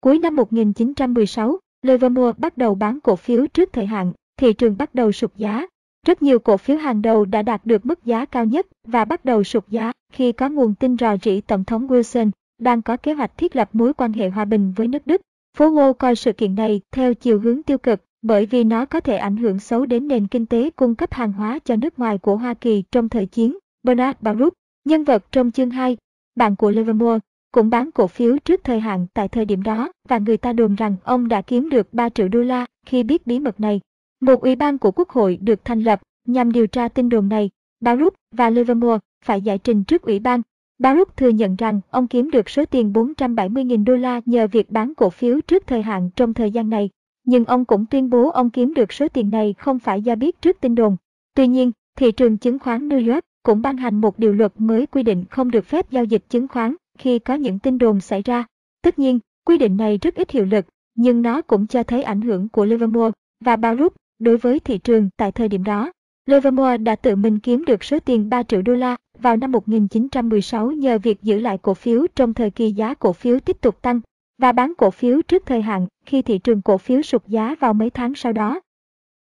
Cuối 0.00 0.18
năm 0.18 0.36
1916, 0.36 1.58
Livermore 1.82 2.38
bắt 2.38 2.58
đầu 2.58 2.74
bán 2.74 3.00
cổ 3.00 3.16
phiếu 3.16 3.46
trước 3.46 3.72
thời 3.72 3.86
hạn, 3.86 4.12
thị 4.36 4.52
trường 4.52 4.76
bắt 4.76 4.94
đầu 4.94 5.12
sụt 5.12 5.36
giá. 5.36 5.66
Rất 6.06 6.22
nhiều 6.22 6.38
cổ 6.38 6.56
phiếu 6.56 6.76
hàng 6.76 7.02
đầu 7.02 7.24
đã 7.24 7.42
đạt 7.42 7.66
được 7.66 7.86
mức 7.86 8.04
giá 8.04 8.24
cao 8.24 8.44
nhất 8.44 8.66
và 8.86 9.04
bắt 9.04 9.24
đầu 9.24 9.44
sụt 9.44 9.68
giá 9.68 9.92
khi 10.12 10.32
có 10.32 10.48
nguồn 10.48 10.74
tin 10.74 10.96
rò 10.96 11.16
rỉ 11.22 11.40
Tổng 11.40 11.64
thống 11.64 11.86
Wilson 11.88 12.30
đang 12.58 12.82
có 12.82 12.96
kế 12.96 13.12
hoạch 13.12 13.38
thiết 13.38 13.56
lập 13.56 13.70
mối 13.72 13.94
quan 13.94 14.12
hệ 14.12 14.28
hòa 14.28 14.44
bình 14.44 14.72
với 14.76 14.88
nước 14.88 15.06
Đức. 15.06 15.20
Phố 15.58 15.70
Wall 15.70 15.92
coi 15.92 16.16
sự 16.16 16.32
kiện 16.32 16.54
này 16.54 16.80
theo 16.92 17.14
chiều 17.14 17.40
hướng 17.40 17.62
tiêu 17.62 17.78
cực 17.78 18.00
bởi 18.22 18.46
vì 18.46 18.64
nó 18.64 18.84
có 18.84 19.00
thể 19.00 19.16
ảnh 19.16 19.36
hưởng 19.36 19.58
xấu 19.58 19.86
đến 19.86 20.08
nền 20.08 20.26
kinh 20.26 20.46
tế 20.46 20.70
cung 20.70 20.94
cấp 20.94 21.12
hàng 21.12 21.32
hóa 21.32 21.58
cho 21.64 21.76
nước 21.76 21.98
ngoài 21.98 22.18
của 22.18 22.36
Hoa 22.36 22.54
Kỳ 22.54 22.82
trong 22.92 23.08
thời 23.08 23.26
chiến. 23.26 23.58
Bernard 23.82 24.18
Baruch, 24.20 24.52
nhân 24.84 25.04
vật 25.04 25.24
trong 25.32 25.50
chương 25.50 25.70
2, 25.70 25.96
bạn 26.36 26.56
của 26.56 26.70
Livermore, 26.70 27.18
cũng 27.52 27.70
bán 27.70 27.90
cổ 27.92 28.06
phiếu 28.06 28.38
trước 28.38 28.64
thời 28.64 28.80
hạn 28.80 29.06
tại 29.14 29.28
thời 29.28 29.44
điểm 29.44 29.62
đó 29.62 29.92
và 30.08 30.18
người 30.18 30.36
ta 30.36 30.52
đồn 30.52 30.74
rằng 30.74 30.96
ông 31.04 31.28
đã 31.28 31.42
kiếm 31.42 31.68
được 31.68 31.94
3 31.94 32.08
triệu 32.08 32.28
đô 32.28 32.40
la 32.40 32.66
khi 32.86 33.02
biết 33.02 33.26
bí 33.26 33.38
mật 33.38 33.60
này. 33.60 33.80
Một 34.20 34.40
ủy 34.40 34.56
ban 34.56 34.78
của 34.78 34.90
Quốc 34.90 35.08
hội 35.08 35.38
được 35.40 35.64
thành 35.64 35.82
lập 35.82 36.00
nhằm 36.26 36.52
điều 36.52 36.66
tra 36.66 36.88
tin 36.88 37.08
đồn 37.08 37.28
này. 37.28 37.50
Baruch 37.80 38.14
và 38.32 38.50
Livermore 38.50 38.98
phải 39.24 39.40
giải 39.40 39.58
trình 39.58 39.84
trước 39.84 40.02
ủy 40.02 40.18
ban. 40.18 40.42
Baruch 40.78 41.16
thừa 41.16 41.28
nhận 41.28 41.56
rằng 41.56 41.80
ông 41.90 42.06
kiếm 42.06 42.30
được 42.30 42.48
số 42.50 42.64
tiền 42.64 42.92
470.000 42.92 43.84
đô 43.84 43.96
la 43.96 44.20
nhờ 44.24 44.46
việc 44.46 44.70
bán 44.70 44.94
cổ 44.94 45.10
phiếu 45.10 45.40
trước 45.40 45.66
thời 45.66 45.82
hạn 45.82 46.10
trong 46.16 46.34
thời 46.34 46.50
gian 46.50 46.70
này. 46.70 46.90
Nhưng 47.24 47.44
ông 47.44 47.64
cũng 47.64 47.86
tuyên 47.86 48.10
bố 48.10 48.30
ông 48.30 48.50
kiếm 48.50 48.74
được 48.74 48.92
số 48.92 49.08
tiền 49.08 49.30
này 49.30 49.54
không 49.58 49.78
phải 49.78 50.02
do 50.02 50.14
biết 50.14 50.42
trước 50.42 50.60
tin 50.60 50.74
đồn. 50.74 50.96
Tuy 51.34 51.46
nhiên, 51.48 51.72
thị 51.96 52.12
trường 52.12 52.38
chứng 52.38 52.58
khoán 52.58 52.88
New 52.88 53.12
York 53.12 53.24
cũng 53.44 53.62
ban 53.62 53.76
hành 53.76 54.00
một 54.00 54.18
điều 54.18 54.32
luật 54.32 54.52
mới 54.58 54.86
quy 54.86 55.02
định 55.02 55.24
không 55.30 55.50
được 55.50 55.64
phép 55.66 55.90
giao 55.90 56.04
dịch 56.04 56.24
chứng 56.28 56.48
khoán 56.48 56.74
khi 56.98 57.18
có 57.18 57.34
những 57.34 57.58
tin 57.58 57.78
đồn 57.78 58.00
xảy 58.00 58.22
ra. 58.22 58.44
Tất 58.82 58.98
nhiên, 58.98 59.18
quy 59.46 59.58
định 59.58 59.76
này 59.76 59.98
rất 60.02 60.14
ít 60.14 60.30
hiệu 60.30 60.44
lực, 60.44 60.66
nhưng 60.94 61.22
nó 61.22 61.42
cũng 61.42 61.66
cho 61.66 61.82
thấy 61.82 62.02
ảnh 62.02 62.20
hưởng 62.20 62.48
của 62.48 62.64
Livermore 62.64 63.12
và 63.44 63.56
Baruch 63.56 63.94
đối 64.18 64.36
với 64.36 64.60
thị 64.60 64.78
trường 64.78 65.08
tại 65.16 65.32
thời 65.32 65.48
điểm 65.48 65.64
đó. 65.64 65.92
Livermore 66.26 66.76
đã 66.76 66.96
tự 66.96 67.16
mình 67.16 67.38
kiếm 67.38 67.64
được 67.64 67.84
số 67.84 68.00
tiền 68.00 68.28
3 68.28 68.42
triệu 68.42 68.62
đô 68.62 68.74
la 68.74 68.96
vào 69.18 69.36
năm 69.36 69.52
1916 69.52 70.70
nhờ 70.70 70.98
việc 70.98 71.22
giữ 71.22 71.38
lại 71.38 71.58
cổ 71.58 71.74
phiếu 71.74 72.06
trong 72.16 72.34
thời 72.34 72.50
kỳ 72.50 72.72
giá 72.72 72.94
cổ 72.94 73.12
phiếu 73.12 73.40
tiếp 73.40 73.56
tục 73.60 73.82
tăng 73.82 74.00
và 74.38 74.52
bán 74.52 74.72
cổ 74.78 74.90
phiếu 74.90 75.22
trước 75.22 75.42
thời 75.46 75.62
hạn 75.62 75.86
khi 76.06 76.22
thị 76.22 76.38
trường 76.38 76.62
cổ 76.62 76.78
phiếu 76.78 77.02
sụt 77.02 77.26
giá 77.26 77.54
vào 77.60 77.74
mấy 77.74 77.90
tháng 77.90 78.14
sau 78.14 78.32
đó. 78.32 78.60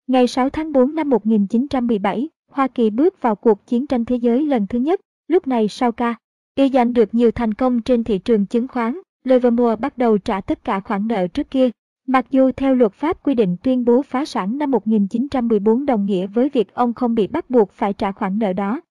Ngày 0.08 0.28
6 0.28 0.50
tháng 0.50 0.72
4 0.72 0.96
năm 0.96 1.10
1917, 1.10 2.30
Hoa 2.54 2.68
Kỳ 2.68 2.90
bước 2.90 3.22
vào 3.22 3.36
cuộc 3.36 3.68
chiến 3.68 3.88
tranh 3.88 4.06
thế 4.06 4.16
giới 4.16 4.46
lần 4.46 4.68
thứ 4.68 4.80
nhất, 4.80 5.02
lúc 5.28 5.48
này 5.48 5.68
sau 5.68 5.92
ca. 5.92 6.16
Y 6.56 6.70
giành 6.70 6.94
được 6.94 7.14
nhiều 7.14 7.32
thành 7.32 7.54
công 7.54 7.82
trên 7.82 8.04
thị 8.04 8.18
trường 8.18 8.46
chứng 8.46 8.68
khoán, 8.68 9.00
Livermore 9.24 9.76
bắt 9.76 9.98
đầu 9.98 10.18
trả 10.18 10.42
tất 10.42 10.64
cả 10.64 10.80
khoản 10.80 11.08
nợ 11.08 11.28
trước 11.28 11.52
kia. 11.52 11.70
Mặc 12.08 12.26
dù 12.30 12.52
theo 12.52 12.76
luật 12.76 12.94
pháp 12.94 13.24
quy 13.24 13.36
định 13.36 13.58
tuyên 13.64 13.86
bố 13.86 14.02
phá 14.02 14.26
sản 14.26 14.58
năm 14.58 14.72
1914 14.72 15.86
đồng 15.86 16.06
nghĩa 16.06 16.28
với 16.28 16.50
việc 16.50 16.74
ông 16.74 16.94
không 16.94 17.16
bị 17.16 17.28
bắt 17.28 17.50
buộc 17.50 17.72
phải 17.72 17.94
trả 17.94 18.12
khoản 18.12 18.40
nợ 18.40 18.54
đó. 18.54 18.82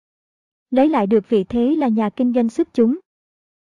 Lấy 0.70 0.88
lại 0.88 1.06
được 1.06 1.28
vị 1.28 1.44
thế 1.44 1.76
là 1.76 1.88
nhà 1.88 2.10
kinh 2.10 2.32
doanh 2.32 2.48
xuất 2.48 2.74
chúng. 2.74 2.98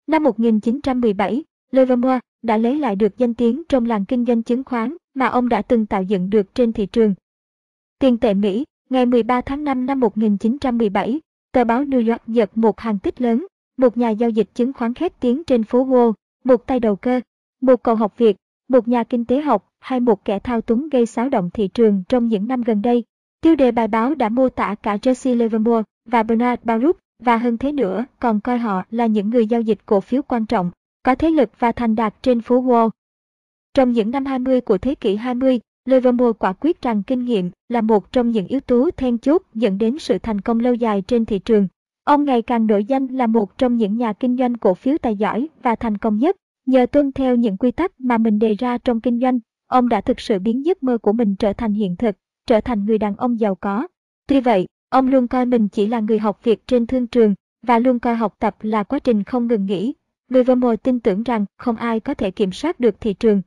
Năm 0.07 0.23
1917, 0.23 1.43
Livermore 1.71 2.19
đã 2.41 2.57
lấy 2.57 2.79
lại 2.79 2.95
được 2.95 3.17
danh 3.17 3.33
tiếng 3.33 3.63
trong 3.69 3.85
làng 3.85 4.05
kinh 4.05 4.25
doanh 4.25 4.43
chứng 4.43 4.63
khoán 4.63 4.97
mà 5.13 5.25
ông 5.27 5.49
đã 5.49 5.61
từng 5.61 5.85
tạo 5.85 6.03
dựng 6.03 6.29
được 6.29 6.55
trên 6.55 6.73
thị 6.73 6.85
trường. 6.85 7.13
Tiền 7.99 8.17
tệ 8.17 8.33
Mỹ, 8.33 8.65
ngày 8.91 9.05
13 9.05 9.41
tháng 9.41 9.63
5 9.63 9.85
năm 9.85 9.99
1917, 9.99 11.19
tờ 11.51 11.63
báo 11.63 11.83
New 11.83 12.09
York 12.11 12.27
giật 12.27 12.57
một 12.57 12.79
hàng 12.79 12.99
tích 12.99 13.21
lớn, 13.21 13.45
một 13.77 13.97
nhà 13.97 14.09
giao 14.09 14.29
dịch 14.29 14.49
chứng 14.55 14.73
khoán 14.73 14.93
khét 14.93 15.19
tiếng 15.19 15.43
trên 15.43 15.63
phố 15.63 15.85
Wall, 15.85 16.13
một 16.43 16.67
tay 16.67 16.79
đầu 16.79 16.95
cơ, 16.95 17.21
một 17.61 17.83
cậu 17.83 17.95
học 17.95 18.17
Việt, 18.17 18.37
một 18.69 18.87
nhà 18.87 19.03
kinh 19.03 19.25
tế 19.25 19.41
học 19.41 19.69
hay 19.79 19.99
một 19.99 20.25
kẻ 20.25 20.39
thao 20.39 20.61
túng 20.61 20.89
gây 20.89 21.05
xáo 21.05 21.29
động 21.29 21.49
thị 21.53 21.67
trường 21.67 22.03
trong 22.09 22.27
những 22.27 22.47
năm 22.47 22.61
gần 22.61 22.81
đây. 22.81 23.03
Tiêu 23.41 23.55
đề 23.55 23.71
bài 23.71 23.87
báo 23.87 24.15
đã 24.15 24.29
mô 24.29 24.49
tả 24.49 24.75
cả 24.75 24.95
Jesse 24.95 25.37
Livermore 25.37 25.83
và 26.09 26.23
Bernard 26.23 26.63
Baruch 26.63 26.97
và 27.23 27.37
hơn 27.37 27.57
thế 27.57 27.71
nữa 27.71 28.05
còn 28.19 28.39
coi 28.39 28.57
họ 28.57 28.83
là 28.91 29.05
những 29.05 29.29
người 29.29 29.47
giao 29.47 29.61
dịch 29.61 29.85
cổ 29.85 29.99
phiếu 29.99 30.21
quan 30.21 30.45
trọng 30.45 30.71
có 31.03 31.15
thế 31.15 31.29
lực 31.29 31.49
và 31.59 31.71
thành 31.71 31.95
đạt 31.95 32.13
trên 32.23 32.41
phố 32.41 32.61
Wall. 32.61 32.89
Trong 33.73 33.91
những 33.91 34.11
năm 34.11 34.25
20 34.25 34.61
của 34.61 34.77
thế 34.77 34.95
kỷ 34.95 35.15
20, 35.15 35.59
Livermore 35.85 36.37
quả 36.39 36.53
quyết 36.53 36.81
rằng 36.81 37.03
kinh 37.03 37.25
nghiệm 37.25 37.51
là 37.69 37.81
một 37.81 38.11
trong 38.11 38.31
những 38.31 38.47
yếu 38.47 38.59
tố 38.59 38.89
then 38.97 39.17
chốt 39.17 39.41
dẫn 39.53 39.77
đến 39.77 39.99
sự 39.99 40.17
thành 40.17 40.41
công 40.41 40.59
lâu 40.59 40.73
dài 40.73 41.01
trên 41.01 41.25
thị 41.25 41.39
trường. 41.39 41.67
Ông 42.03 42.23
ngày 42.23 42.41
càng 42.41 42.67
nổi 42.67 42.85
danh 42.85 43.07
là 43.07 43.27
một 43.27 43.57
trong 43.57 43.77
những 43.77 43.97
nhà 43.97 44.13
kinh 44.13 44.37
doanh 44.37 44.57
cổ 44.57 44.73
phiếu 44.73 44.97
tài 44.97 45.15
giỏi 45.15 45.47
và 45.63 45.75
thành 45.75 45.97
công 45.97 46.17
nhất. 46.17 46.35
Nhờ 46.65 46.85
tuân 46.85 47.11
theo 47.11 47.35
những 47.35 47.57
quy 47.57 47.71
tắc 47.71 48.01
mà 48.01 48.17
mình 48.17 48.39
đề 48.39 48.53
ra 48.53 48.77
trong 48.77 49.01
kinh 49.01 49.19
doanh, 49.19 49.39
ông 49.67 49.89
đã 49.89 50.01
thực 50.01 50.19
sự 50.19 50.39
biến 50.39 50.65
giấc 50.65 50.83
mơ 50.83 50.97
của 50.97 51.13
mình 51.13 51.35
trở 51.35 51.53
thành 51.53 51.73
hiện 51.73 51.95
thực, 51.95 52.15
trở 52.47 52.61
thành 52.61 52.85
người 52.85 52.97
đàn 52.97 53.15
ông 53.15 53.39
giàu 53.39 53.55
có. 53.55 53.87
Tuy 54.27 54.39
vậy, 54.39 54.67
ông 54.89 55.07
luôn 55.07 55.27
coi 55.27 55.45
mình 55.45 55.67
chỉ 55.67 55.87
là 55.87 55.99
người 55.99 56.19
học 56.19 56.43
việc 56.43 56.67
trên 56.67 56.87
thương 56.87 57.07
trường 57.07 57.35
và 57.67 57.79
luôn 57.79 57.99
coi 57.99 58.15
học 58.15 58.35
tập 58.39 58.55
là 58.61 58.83
quá 58.83 58.99
trình 58.99 59.23
không 59.23 59.47
ngừng 59.47 59.65
nghỉ 59.65 59.93
Livermore 60.29 60.75
tin 60.75 60.99
tưởng 60.99 61.23
rằng 61.23 61.45
không 61.57 61.75
ai 61.75 61.99
có 61.99 62.13
thể 62.13 62.31
kiểm 62.31 62.51
soát 62.51 62.79
được 62.79 63.01
thị 63.01 63.13
trường. 63.13 63.41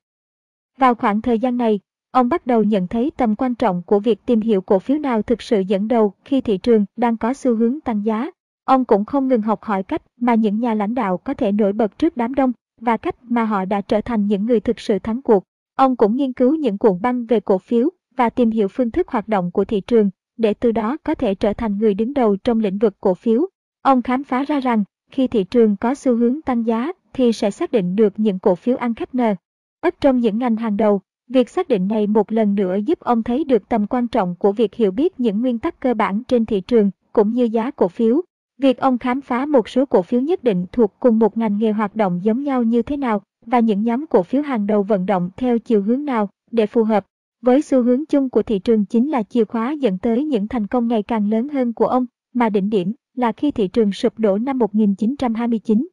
Vào 0.78 0.94
khoảng 0.94 1.22
thời 1.22 1.38
gian 1.38 1.56
này, 1.56 1.80
ông 2.14 2.28
bắt 2.28 2.46
đầu 2.46 2.62
nhận 2.62 2.88
thấy 2.88 3.12
tầm 3.16 3.36
quan 3.36 3.54
trọng 3.54 3.82
của 3.82 3.98
việc 3.98 4.26
tìm 4.26 4.40
hiểu 4.40 4.60
cổ 4.60 4.78
phiếu 4.78 4.98
nào 4.98 5.22
thực 5.22 5.42
sự 5.42 5.60
dẫn 5.60 5.88
đầu 5.88 6.12
khi 6.24 6.40
thị 6.40 6.58
trường 6.58 6.84
đang 6.96 7.16
có 7.16 7.34
xu 7.34 7.56
hướng 7.56 7.80
tăng 7.80 8.04
giá. 8.04 8.30
Ông 8.64 8.84
cũng 8.84 9.04
không 9.04 9.28
ngừng 9.28 9.42
học 9.42 9.62
hỏi 9.62 9.82
cách 9.82 10.02
mà 10.20 10.34
những 10.34 10.60
nhà 10.60 10.74
lãnh 10.74 10.94
đạo 10.94 11.18
có 11.18 11.34
thể 11.34 11.52
nổi 11.52 11.72
bật 11.72 11.98
trước 11.98 12.16
đám 12.16 12.34
đông 12.34 12.52
và 12.80 12.96
cách 12.96 13.16
mà 13.22 13.44
họ 13.44 13.64
đã 13.64 13.80
trở 13.80 14.00
thành 14.00 14.26
những 14.26 14.46
người 14.46 14.60
thực 14.60 14.80
sự 14.80 14.98
thắng 14.98 15.22
cuộc. 15.22 15.44
Ông 15.76 15.96
cũng 15.96 16.16
nghiên 16.16 16.32
cứu 16.32 16.54
những 16.54 16.78
cuộn 16.78 17.00
băng 17.02 17.26
về 17.26 17.40
cổ 17.40 17.58
phiếu 17.58 17.88
và 18.16 18.30
tìm 18.30 18.50
hiểu 18.50 18.68
phương 18.68 18.90
thức 18.90 19.08
hoạt 19.08 19.28
động 19.28 19.50
của 19.50 19.64
thị 19.64 19.80
trường 19.80 20.10
để 20.36 20.54
từ 20.54 20.72
đó 20.72 20.96
có 21.04 21.14
thể 21.14 21.34
trở 21.34 21.52
thành 21.52 21.78
người 21.78 21.94
đứng 21.94 22.14
đầu 22.14 22.36
trong 22.36 22.60
lĩnh 22.60 22.78
vực 22.78 22.96
cổ 23.00 23.14
phiếu. 23.14 23.46
Ông 23.82 24.02
khám 24.02 24.24
phá 24.24 24.44
ra 24.44 24.60
rằng 24.60 24.84
khi 25.10 25.26
thị 25.26 25.44
trường 25.44 25.76
có 25.76 25.94
xu 25.94 26.16
hướng 26.16 26.42
tăng 26.42 26.66
giá 26.66 26.92
thì 27.12 27.32
sẽ 27.32 27.50
xác 27.50 27.72
định 27.72 27.96
được 27.96 28.12
những 28.16 28.38
cổ 28.38 28.54
phiếu 28.54 28.76
ăn 28.76 28.94
khách 28.94 29.14
nờ. 29.14 29.34
Ít 29.80 30.00
trong 30.00 30.18
những 30.18 30.38
ngành 30.38 30.56
hàng 30.56 30.76
đầu, 30.76 31.00
việc 31.28 31.48
xác 31.48 31.68
định 31.68 31.88
này 31.88 32.06
một 32.06 32.32
lần 32.32 32.54
nữa 32.54 32.76
giúp 32.86 33.00
ông 33.00 33.22
thấy 33.22 33.44
được 33.44 33.68
tầm 33.68 33.86
quan 33.86 34.08
trọng 34.08 34.34
của 34.38 34.52
việc 34.52 34.74
hiểu 34.74 34.90
biết 34.90 35.20
những 35.20 35.40
nguyên 35.40 35.58
tắc 35.58 35.80
cơ 35.80 35.94
bản 35.94 36.22
trên 36.28 36.46
thị 36.46 36.60
trường 36.60 36.90
cũng 37.12 37.32
như 37.32 37.44
giá 37.44 37.70
cổ 37.70 37.88
phiếu. 37.88 38.22
Việc 38.58 38.78
ông 38.78 38.98
khám 38.98 39.20
phá 39.20 39.46
một 39.46 39.68
số 39.68 39.86
cổ 39.86 40.02
phiếu 40.02 40.20
nhất 40.20 40.44
định 40.44 40.66
thuộc 40.72 40.94
cùng 41.00 41.18
một 41.18 41.36
ngành 41.36 41.58
nghề 41.58 41.72
hoạt 41.72 41.96
động 41.96 42.20
giống 42.22 42.42
nhau 42.42 42.62
như 42.62 42.82
thế 42.82 42.96
nào 42.96 43.22
và 43.46 43.60
những 43.60 43.82
nhóm 43.82 44.06
cổ 44.06 44.22
phiếu 44.22 44.42
hàng 44.42 44.66
đầu 44.66 44.82
vận 44.82 45.06
động 45.06 45.30
theo 45.36 45.58
chiều 45.58 45.82
hướng 45.82 46.04
nào 46.04 46.28
để 46.50 46.66
phù 46.66 46.84
hợp 46.84 47.06
với 47.42 47.62
xu 47.62 47.82
hướng 47.82 48.06
chung 48.06 48.30
của 48.30 48.42
thị 48.42 48.58
trường 48.58 48.84
chính 48.84 49.10
là 49.10 49.22
chìa 49.22 49.44
khóa 49.44 49.72
dẫn 49.72 49.98
tới 49.98 50.24
những 50.24 50.48
thành 50.48 50.66
công 50.66 50.88
ngày 50.88 51.02
càng 51.02 51.30
lớn 51.30 51.48
hơn 51.48 51.72
của 51.72 51.86
ông 51.86 52.06
mà 52.34 52.48
đỉnh 52.48 52.70
điểm 52.70 52.92
là 53.16 53.32
khi 53.32 53.50
thị 53.50 53.68
trường 53.68 53.92
sụp 53.92 54.18
đổ 54.18 54.38
năm 54.38 54.58
1929. 54.58 55.88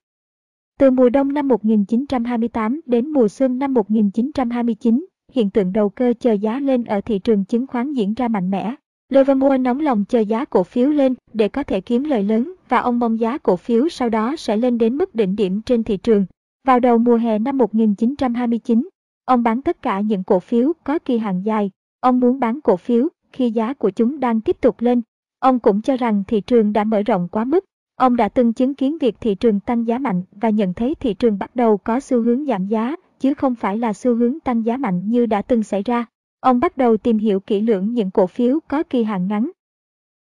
Từ 0.80 0.92
mùa 0.92 1.10
đông 1.10 1.34
năm 1.34 1.48
1928 1.48 2.82
đến 2.86 3.08
mùa 3.10 3.28
xuân 3.28 3.60
năm 3.60 3.74
1929, 3.74 5.06
hiện 5.32 5.50
tượng 5.50 5.74
đầu 5.74 5.90
cơ 5.90 6.14
chờ 6.20 6.32
giá 6.32 6.60
lên 6.60 6.84
ở 6.84 7.02
thị 7.02 7.20
trường 7.20 7.46
chứng 7.46 7.68
khoán 7.68 7.94
diễn 7.94 8.14
ra 8.14 8.28
mạnh 8.28 8.52
mẽ. 8.52 8.76
Livermore 9.10 9.58
nóng 9.58 9.80
lòng 9.80 10.06
chờ 10.06 10.20
giá 10.20 10.46
cổ 10.46 10.64
phiếu 10.64 10.90
lên 10.90 11.14
để 11.34 11.50
có 11.50 11.64
thể 11.64 11.82
kiếm 11.82 12.04
lời 12.04 12.24
lớn 12.24 12.54
và 12.70 12.78
ông 12.78 13.00
mong 13.00 13.20
giá 13.20 13.38
cổ 13.38 13.56
phiếu 13.56 13.90
sau 13.90 14.10
đó 14.10 14.36
sẽ 14.38 14.58
lên 14.58 14.78
đến 14.78 14.98
mức 14.98 15.16
đỉnh 15.16 15.36
điểm 15.36 15.62
trên 15.62 15.84
thị 15.84 15.98
trường. 15.98 16.26
Vào 16.68 16.80
đầu 16.80 16.98
mùa 16.98 17.16
hè 17.16 17.40
năm 17.40 17.58
1929, 17.58 18.90
ông 19.26 19.44
bán 19.44 19.62
tất 19.62 19.82
cả 19.82 20.00
những 20.00 20.24
cổ 20.24 20.40
phiếu 20.40 20.74
có 20.84 21.00
kỳ 21.00 21.18
hạn 21.18 21.42
dài. 21.46 21.72
Ông 22.00 22.20
muốn 22.20 22.40
bán 22.40 22.62
cổ 22.62 22.78
phiếu 22.78 23.08
khi 23.34 23.52
giá 23.52 23.74
của 23.74 23.90
chúng 23.90 24.20
đang 24.20 24.42
tiếp 24.42 24.58
tục 24.62 24.82
lên 24.82 25.02
Ông 25.42 25.60
cũng 25.60 25.82
cho 25.82 25.98
rằng 25.98 26.24
thị 26.28 26.42
trường 26.42 26.74
đã 26.74 26.84
mở 26.84 27.02
rộng 27.02 27.28
quá 27.32 27.46
mức. 27.46 27.66
Ông 27.96 28.16
đã 28.16 28.30
từng 28.30 28.54
chứng 28.54 28.76
kiến 28.76 28.98
việc 28.98 29.16
thị 29.22 29.36
trường 29.36 29.60
tăng 29.60 29.88
giá 29.88 29.98
mạnh 29.98 30.24
và 30.32 30.50
nhận 30.50 30.74
thấy 30.74 30.96
thị 30.96 31.14
trường 31.14 31.38
bắt 31.38 31.56
đầu 31.56 31.78
có 31.78 32.00
xu 32.00 32.22
hướng 32.22 32.46
giảm 32.46 32.68
giá, 32.68 32.96
chứ 33.22 33.34
không 33.34 33.56
phải 33.56 33.78
là 33.78 33.94
xu 33.94 34.16
hướng 34.16 34.40
tăng 34.40 34.66
giá 34.66 34.78
mạnh 34.78 35.02
như 35.06 35.26
đã 35.26 35.42
từng 35.42 35.64
xảy 35.64 35.84
ra. 35.84 36.06
Ông 36.40 36.60
bắt 36.60 36.78
đầu 36.78 36.98
tìm 36.98 37.18
hiểu 37.18 37.40
kỹ 37.40 37.62
lưỡng 37.62 37.94
những 37.94 38.12
cổ 38.12 38.28
phiếu 38.28 38.60
có 38.68 38.84
kỳ 38.84 39.04
hạn 39.04 39.28
ngắn. 39.28 39.52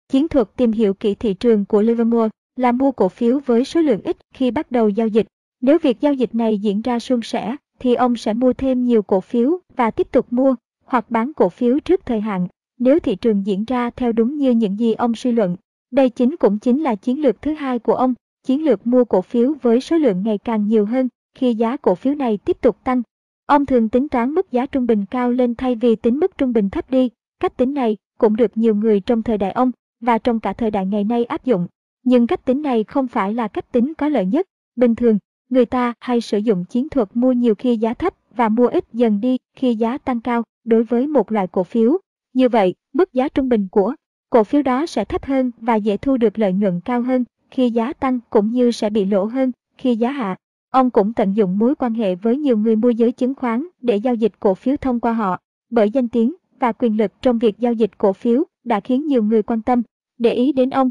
Chiến 0.09 0.27
thuật 0.27 0.47
tìm 0.55 0.71
hiểu 0.71 0.93
kỹ 0.93 1.15
thị 1.15 1.34
trường 1.34 1.65
của 1.65 1.82
Livermore 1.82 2.30
là 2.55 2.71
mua 2.71 2.91
cổ 2.91 3.09
phiếu 3.09 3.39
với 3.45 3.65
số 3.65 3.82
lượng 3.82 4.01
ít 4.03 4.17
khi 4.34 4.51
bắt 4.51 4.71
đầu 4.71 4.89
giao 4.89 5.07
dịch. 5.07 5.28
Nếu 5.61 5.78
việc 5.82 6.01
giao 6.01 6.13
dịch 6.13 6.36
này 6.36 6.57
diễn 6.57 6.82
ra 6.82 6.99
suôn 6.99 7.21
sẻ, 7.21 7.55
thì 7.80 7.93
ông 7.93 8.15
sẽ 8.15 8.34
mua 8.34 8.53
thêm 8.53 8.84
nhiều 8.84 9.01
cổ 9.01 9.21
phiếu 9.21 9.59
và 9.76 9.91
tiếp 9.91 10.11
tục 10.11 10.34
mua 10.34 10.55
hoặc 10.86 11.11
bán 11.11 11.34
cổ 11.34 11.49
phiếu 11.49 11.80
trước 11.80 12.05
thời 12.05 12.21
hạn 12.21 12.47
nếu 12.80 12.99
thị 12.99 13.15
trường 13.15 13.45
diễn 13.45 13.65
ra 13.65 13.89
theo 13.89 14.11
đúng 14.11 14.38
như 14.38 14.51
những 14.51 14.80
gì 14.80 14.93
ông 14.93 15.15
suy 15.15 15.32
luận. 15.32 15.55
Đây 15.91 16.09
chính 16.09 16.36
cũng 16.38 16.59
chính 16.59 16.84
là 16.84 16.95
chiến 16.95 17.21
lược 17.21 17.41
thứ 17.41 17.53
hai 17.53 17.80
của 17.80 17.95
ông, 17.95 18.13
chiến 18.43 18.65
lược 18.65 18.88
mua 18.88 19.05
cổ 19.05 19.21
phiếu 19.21 19.53
với 19.61 19.82
số 19.82 19.97
lượng 19.97 20.24
ngày 20.24 20.38
càng 20.38 20.67
nhiều 20.67 20.86
hơn 20.86 21.09
khi 21.34 21.53
giá 21.53 21.77
cổ 21.77 21.95
phiếu 21.95 22.15
này 22.15 22.38
tiếp 22.38 22.57
tục 22.61 22.77
tăng. 22.84 23.01
Ông 23.45 23.65
thường 23.65 23.89
tính 23.89 24.09
toán 24.09 24.32
mức 24.32 24.51
giá 24.51 24.65
trung 24.65 24.86
bình 24.86 25.05
cao 25.11 25.32
lên 25.32 25.55
thay 25.55 25.75
vì 25.75 25.95
tính 25.95 26.19
mức 26.19 26.38
trung 26.38 26.53
bình 26.53 26.69
thấp 26.69 26.91
đi. 26.91 27.09
Cách 27.39 27.57
tính 27.57 27.73
này 27.73 27.97
cũng 28.17 28.36
được 28.36 28.57
nhiều 28.57 28.75
người 28.75 28.99
trong 28.99 29.23
thời 29.23 29.38
đại 29.38 29.51
ông 29.51 29.71
và 30.01 30.17
trong 30.17 30.39
cả 30.39 30.53
thời 30.53 30.71
đại 30.71 30.86
ngày 30.86 31.03
nay 31.03 31.25
áp 31.25 31.45
dụng. 31.45 31.67
Nhưng 32.03 32.27
cách 32.27 32.45
tính 32.45 32.61
này 32.61 32.84
không 32.84 33.07
phải 33.07 33.34
là 33.34 33.47
cách 33.47 33.71
tính 33.71 33.93
có 33.93 34.09
lợi 34.09 34.25
nhất. 34.25 34.47
Bình 34.75 34.95
thường, 34.95 35.17
người 35.49 35.65
ta 35.65 35.93
hay 35.99 36.21
sử 36.21 36.38
dụng 36.38 36.65
chiến 36.65 36.89
thuật 36.89 37.09
mua 37.13 37.32
nhiều 37.32 37.55
khi 37.55 37.77
giá 37.77 37.93
thấp 37.93 38.13
và 38.36 38.49
mua 38.49 38.67
ít 38.67 38.86
dần 38.93 39.21
đi 39.21 39.38
khi 39.55 39.75
giá 39.75 39.97
tăng 39.97 40.21
cao 40.21 40.43
đối 40.63 40.84
với 40.84 41.07
một 41.07 41.32
loại 41.32 41.47
cổ 41.47 41.63
phiếu 41.63 41.97
như 42.34 42.49
vậy, 42.49 42.75
mức 42.93 43.13
giá 43.13 43.30
trung 43.30 43.49
bình 43.49 43.67
của 43.71 43.95
cổ 44.30 44.43
phiếu 44.43 44.61
đó 44.61 44.86
sẽ 44.86 45.05
thấp 45.05 45.25
hơn 45.25 45.51
và 45.57 45.75
dễ 45.75 45.97
thu 45.97 46.17
được 46.17 46.39
lợi 46.39 46.53
nhuận 46.53 46.82
cao 46.86 47.01
hơn 47.01 47.23
khi 47.51 47.69
giá 47.69 47.93
tăng 47.93 48.19
cũng 48.30 48.51
như 48.51 48.71
sẽ 48.71 48.89
bị 48.89 49.05
lỗ 49.05 49.25
hơn 49.25 49.51
khi 49.77 49.95
giá 49.95 50.11
hạ. 50.11 50.36
Ông 50.70 50.89
cũng 50.89 51.13
tận 51.13 51.34
dụng 51.34 51.57
mối 51.57 51.76
quan 51.76 51.93
hệ 51.93 52.15
với 52.15 52.38
nhiều 52.38 52.57
người 52.57 52.76
môi 52.76 52.95
giới 52.95 53.11
chứng 53.11 53.36
khoán 53.36 53.67
để 53.82 53.95
giao 53.95 54.15
dịch 54.15 54.34
cổ 54.39 54.53
phiếu 54.53 54.78
thông 54.78 54.99
qua 54.99 55.13
họ, 55.13 55.39
bởi 55.70 55.89
danh 55.89 56.07
tiếng 56.07 56.36
và 56.59 56.72
quyền 56.72 56.97
lực 56.97 57.11
trong 57.22 57.39
việc 57.39 57.59
giao 57.59 57.74
dịch 57.74 57.97
cổ 57.97 58.13
phiếu 58.13 58.43
đã 58.63 58.80
khiến 58.80 59.07
nhiều 59.07 59.24
người 59.24 59.43
quan 59.43 59.61
tâm, 59.61 59.82
để 60.17 60.34
ý 60.34 60.51
đến 60.51 60.70
ông. 60.70 60.89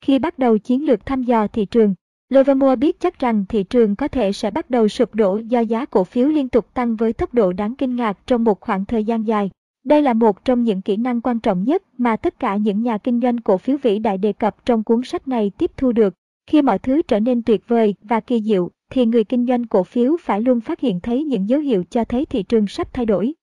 Khi 0.00 0.18
bắt 0.18 0.38
đầu 0.38 0.58
chiến 0.58 0.84
lược 0.84 1.06
thăm 1.06 1.22
dò 1.22 1.46
thị 1.46 1.64
trường, 1.64 1.94
Livermore 2.28 2.76
biết 2.76 3.00
chắc 3.00 3.18
rằng 3.18 3.44
thị 3.48 3.62
trường 3.62 3.96
có 3.96 4.08
thể 4.08 4.32
sẽ 4.32 4.50
bắt 4.50 4.70
đầu 4.70 4.88
sụp 4.88 5.14
đổ 5.14 5.36
do 5.36 5.60
giá 5.60 5.84
cổ 5.84 6.04
phiếu 6.04 6.28
liên 6.28 6.48
tục 6.48 6.74
tăng 6.74 6.96
với 6.96 7.12
tốc 7.12 7.34
độ 7.34 7.52
đáng 7.52 7.74
kinh 7.74 7.96
ngạc 7.96 8.18
trong 8.26 8.44
một 8.44 8.60
khoảng 8.60 8.84
thời 8.84 9.04
gian 9.04 9.26
dài. 9.26 9.50
Đây 9.84 10.02
là 10.02 10.14
một 10.14 10.44
trong 10.44 10.62
những 10.62 10.82
kỹ 10.82 10.96
năng 10.96 11.20
quan 11.20 11.40
trọng 11.40 11.64
nhất 11.64 11.82
mà 11.98 12.16
tất 12.16 12.40
cả 12.40 12.56
những 12.56 12.82
nhà 12.82 12.98
kinh 12.98 13.20
doanh 13.20 13.38
cổ 13.38 13.58
phiếu 13.58 13.76
vĩ 13.82 13.98
đại 13.98 14.18
đề 14.18 14.32
cập 14.32 14.66
trong 14.66 14.84
cuốn 14.84 15.02
sách 15.04 15.28
này 15.28 15.50
tiếp 15.58 15.70
thu 15.76 15.92
được. 15.92 16.14
Khi 16.46 16.62
mọi 16.62 16.78
thứ 16.78 17.02
trở 17.02 17.20
nên 17.20 17.42
tuyệt 17.42 17.68
vời 17.68 17.94
và 18.02 18.20
kỳ 18.20 18.40
diệu, 18.40 18.70
thì 18.92 19.06
người 19.06 19.24
kinh 19.24 19.46
doanh 19.46 19.66
cổ 19.66 19.82
phiếu 19.82 20.16
phải 20.20 20.40
luôn 20.40 20.60
phát 20.60 20.80
hiện 20.80 21.00
thấy 21.00 21.24
những 21.24 21.48
dấu 21.48 21.60
hiệu 21.60 21.84
cho 21.90 22.04
thấy 22.04 22.26
thị 22.26 22.42
trường 22.42 22.66
sắp 22.66 22.94
thay 22.94 23.06
đổi. 23.06 23.34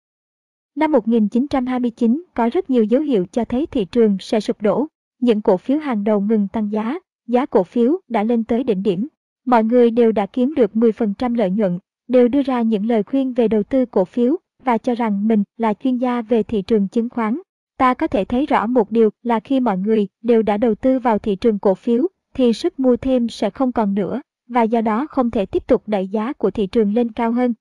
Năm 0.75 0.91
1929 0.91 2.23
có 2.33 2.49
rất 2.53 2.69
nhiều 2.69 2.83
dấu 2.83 3.01
hiệu 3.01 3.25
cho 3.31 3.45
thấy 3.45 3.65
thị 3.65 3.85
trường 3.85 4.17
sẽ 4.19 4.39
sụp 4.39 4.61
đổ. 4.61 4.87
Những 5.21 5.41
cổ 5.41 5.57
phiếu 5.57 5.77
hàng 5.77 6.03
đầu 6.03 6.21
ngừng 6.21 6.47
tăng 6.47 6.71
giá, 6.71 6.99
giá 7.27 7.45
cổ 7.45 7.63
phiếu 7.63 7.99
đã 8.07 8.23
lên 8.23 8.43
tới 8.43 8.63
đỉnh 8.63 8.83
điểm. 8.83 9.07
Mọi 9.45 9.63
người 9.63 9.91
đều 9.91 10.11
đã 10.11 10.25
kiếm 10.25 10.53
được 10.55 10.71
10% 10.73 11.35
lợi 11.35 11.49
nhuận, 11.49 11.79
đều 12.07 12.27
đưa 12.27 12.41
ra 12.41 12.61
những 12.61 12.85
lời 12.85 13.03
khuyên 13.03 13.33
về 13.33 13.47
đầu 13.47 13.63
tư 13.63 13.85
cổ 13.85 14.05
phiếu 14.05 14.35
và 14.63 14.77
cho 14.77 14.95
rằng 14.95 15.27
mình 15.27 15.43
là 15.57 15.73
chuyên 15.73 15.97
gia 15.97 16.21
về 16.21 16.43
thị 16.43 16.61
trường 16.61 16.87
chứng 16.87 17.09
khoán. 17.09 17.39
Ta 17.77 17.93
có 17.93 18.07
thể 18.07 18.25
thấy 18.25 18.45
rõ 18.45 18.67
một 18.67 18.91
điều 18.91 19.09
là 19.23 19.39
khi 19.39 19.59
mọi 19.59 19.77
người 19.77 20.07
đều 20.23 20.41
đã 20.41 20.57
đầu 20.57 20.75
tư 20.75 20.99
vào 20.99 21.19
thị 21.19 21.35
trường 21.35 21.59
cổ 21.59 21.75
phiếu 21.75 22.07
thì 22.33 22.53
sức 22.53 22.79
mua 22.79 22.97
thêm 22.97 23.29
sẽ 23.29 23.49
không 23.49 23.71
còn 23.71 23.93
nữa 23.93 24.21
và 24.49 24.63
do 24.63 24.81
đó 24.81 25.07
không 25.09 25.31
thể 25.31 25.45
tiếp 25.45 25.67
tục 25.67 25.83
đẩy 25.87 26.07
giá 26.07 26.33
của 26.33 26.51
thị 26.51 26.67
trường 26.67 26.93
lên 26.93 27.11
cao 27.11 27.31
hơn. 27.31 27.53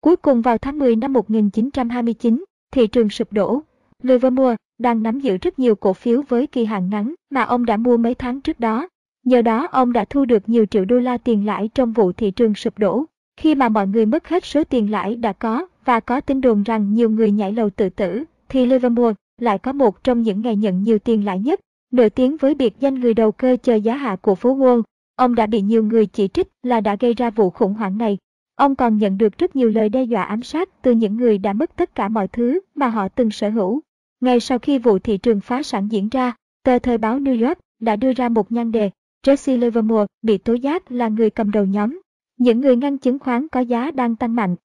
Cuối 0.00 0.16
cùng 0.16 0.42
vào 0.42 0.58
tháng 0.58 0.78
10 0.78 0.96
năm 0.96 1.12
1929, 1.12 2.44
thị 2.72 2.86
trường 2.86 3.08
sụp 3.08 3.32
đổ. 3.32 3.60
Livermore 4.02 4.56
đang 4.78 5.02
nắm 5.02 5.20
giữ 5.20 5.36
rất 5.36 5.58
nhiều 5.58 5.74
cổ 5.74 5.92
phiếu 5.92 6.22
với 6.28 6.46
kỳ 6.46 6.64
hạn 6.64 6.90
ngắn 6.90 7.14
mà 7.30 7.42
ông 7.42 7.66
đã 7.66 7.76
mua 7.76 7.96
mấy 7.96 8.14
tháng 8.14 8.40
trước 8.40 8.60
đó. 8.60 8.88
Nhờ 9.24 9.42
đó 9.42 9.68
ông 9.72 9.92
đã 9.92 10.04
thu 10.04 10.24
được 10.24 10.48
nhiều 10.48 10.66
triệu 10.66 10.84
đô 10.84 10.98
la 10.98 11.18
tiền 11.18 11.46
lãi 11.46 11.68
trong 11.74 11.92
vụ 11.92 12.12
thị 12.12 12.30
trường 12.30 12.54
sụp 12.54 12.78
đổ. 12.78 13.04
Khi 13.36 13.54
mà 13.54 13.68
mọi 13.68 13.86
người 13.86 14.06
mất 14.06 14.28
hết 14.28 14.44
số 14.44 14.64
tiền 14.64 14.90
lãi 14.90 15.16
đã 15.16 15.32
có 15.32 15.66
và 15.84 16.00
có 16.00 16.20
tin 16.20 16.40
đồn 16.40 16.62
rằng 16.62 16.94
nhiều 16.94 17.10
người 17.10 17.30
nhảy 17.30 17.52
lầu 17.52 17.70
tự 17.70 17.88
tử, 17.88 18.24
thì 18.48 18.66
Livermore 18.66 19.14
lại 19.40 19.58
có 19.58 19.72
một 19.72 20.04
trong 20.04 20.22
những 20.22 20.42
ngày 20.42 20.56
nhận 20.56 20.82
nhiều 20.82 20.98
tiền 20.98 21.24
lãi 21.24 21.38
nhất, 21.38 21.60
nổi 21.92 22.10
tiếng 22.10 22.36
với 22.36 22.54
biệt 22.54 22.74
danh 22.80 23.00
người 23.00 23.14
đầu 23.14 23.32
cơ 23.32 23.56
chờ 23.62 23.74
giá 23.74 23.96
hạ 23.96 24.16
của 24.16 24.34
phố 24.34 24.56
Wall. 24.56 24.82
Ông 25.18 25.34
đã 25.34 25.46
bị 25.46 25.60
nhiều 25.62 25.84
người 25.84 26.06
chỉ 26.06 26.28
trích 26.28 26.48
là 26.62 26.80
đã 26.80 26.96
gây 27.00 27.14
ra 27.14 27.30
vụ 27.30 27.50
khủng 27.50 27.74
hoảng 27.74 27.98
này. 27.98 28.18
Ông 28.54 28.76
còn 28.76 28.98
nhận 28.98 29.18
được 29.18 29.38
rất 29.38 29.56
nhiều 29.56 29.68
lời 29.70 29.88
đe 29.88 30.02
dọa 30.02 30.22
ám 30.22 30.42
sát 30.42 30.82
từ 30.82 30.92
những 30.92 31.16
người 31.16 31.38
đã 31.38 31.52
mất 31.52 31.76
tất 31.76 31.94
cả 31.94 32.08
mọi 32.08 32.28
thứ 32.28 32.60
mà 32.74 32.88
họ 32.88 33.08
từng 33.08 33.30
sở 33.30 33.50
hữu. 33.50 33.80
Ngay 34.20 34.40
sau 34.40 34.58
khi 34.58 34.78
vụ 34.78 34.98
thị 34.98 35.18
trường 35.18 35.40
phá 35.40 35.62
sản 35.62 35.88
diễn 35.90 36.08
ra, 36.08 36.34
tờ 36.64 36.78
thời 36.78 36.98
báo 36.98 37.18
New 37.18 37.46
York 37.46 37.58
đã 37.80 37.96
đưa 37.96 38.12
ra 38.12 38.28
một 38.28 38.52
nhan 38.52 38.72
đề 38.72 38.90
Jesse 39.26 39.58
Livermore 39.58 40.06
bị 40.22 40.38
tố 40.38 40.54
giác 40.54 40.92
là 40.92 41.08
người 41.08 41.30
cầm 41.30 41.50
đầu 41.50 41.64
nhóm. 41.64 42.00
Những 42.36 42.60
người 42.60 42.76
ngăn 42.76 42.98
chứng 42.98 43.18
khoán 43.18 43.48
có 43.48 43.60
giá 43.60 43.90
đang 43.90 44.16
tăng 44.16 44.34
mạnh. 44.34 44.56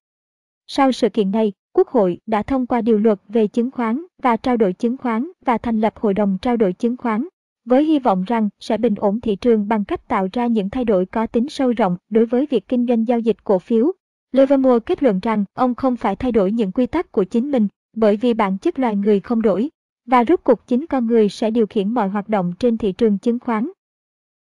Sau 0.66 0.92
sự 0.92 1.08
kiện 1.08 1.30
này, 1.30 1.52
Quốc 1.72 1.88
hội 1.88 2.18
đã 2.26 2.42
thông 2.42 2.66
qua 2.66 2.80
điều 2.80 2.98
luật 2.98 3.18
về 3.28 3.46
chứng 3.46 3.70
khoán 3.70 4.04
và 4.22 4.36
trao 4.36 4.56
đổi 4.56 4.72
chứng 4.72 4.96
khoán 4.96 5.30
và 5.46 5.58
thành 5.58 5.80
lập 5.80 5.94
Hội 5.96 6.14
đồng 6.14 6.38
trao 6.42 6.56
đổi 6.56 6.72
chứng 6.72 6.96
khoán, 6.96 7.28
với 7.64 7.84
hy 7.84 7.98
vọng 7.98 8.24
rằng 8.26 8.48
sẽ 8.60 8.78
bình 8.78 8.94
ổn 8.96 9.20
thị 9.20 9.36
trường 9.36 9.68
bằng 9.68 9.84
cách 9.84 10.08
tạo 10.08 10.28
ra 10.32 10.46
những 10.46 10.70
thay 10.70 10.84
đổi 10.84 11.06
có 11.06 11.26
tính 11.26 11.48
sâu 11.48 11.72
rộng 11.72 11.96
đối 12.10 12.26
với 12.26 12.46
việc 12.50 12.68
kinh 12.68 12.86
doanh 12.86 13.08
giao 13.08 13.18
dịch 13.18 13.44
cổ 13.44 13.58
phiếu. 13.58 13.92
Livermore 14.32 14.78
kết 14.86 15.02
luận 15.02 15.20
rằng 15.22 15.44
ông 15.54 15.74
không 15.74 15.96
phải 15.96 16.16
thay 16.16 16.32
đổi 16.32 16.52
những 16.52 16.72
quy 16.72 16.86
tắc 16.86 17.12
của 17.12 17.24
chính 17.24 17.50
mình 17.50 17.68
bởi 17.96 18.16
vì 18.16 18.34
bản 18.34 18.58
chất 18.58 18.78
loài 18.78 18.96
người 18.96 19.20
không 19.20 19.42
đổi, 19.42 19.70
và 20.06 20.24
rốt 20.24 20.40
cuộc 20.44 20.66
chính 20.66 20.86
con 20.86 21.06
người 21.06 21.28
sẽ 21.28 21.50
điều 21.50 21.66
khiển 21.66 21.94
mọi 21.94 22.08
hoạt 22.08 22.28
động 22.28 22.52
trên 22.58 22.78
thị 22.78 22.92
trường 22.92 23.18
chứng 23.18 23.38
khoán. 23.38 23.70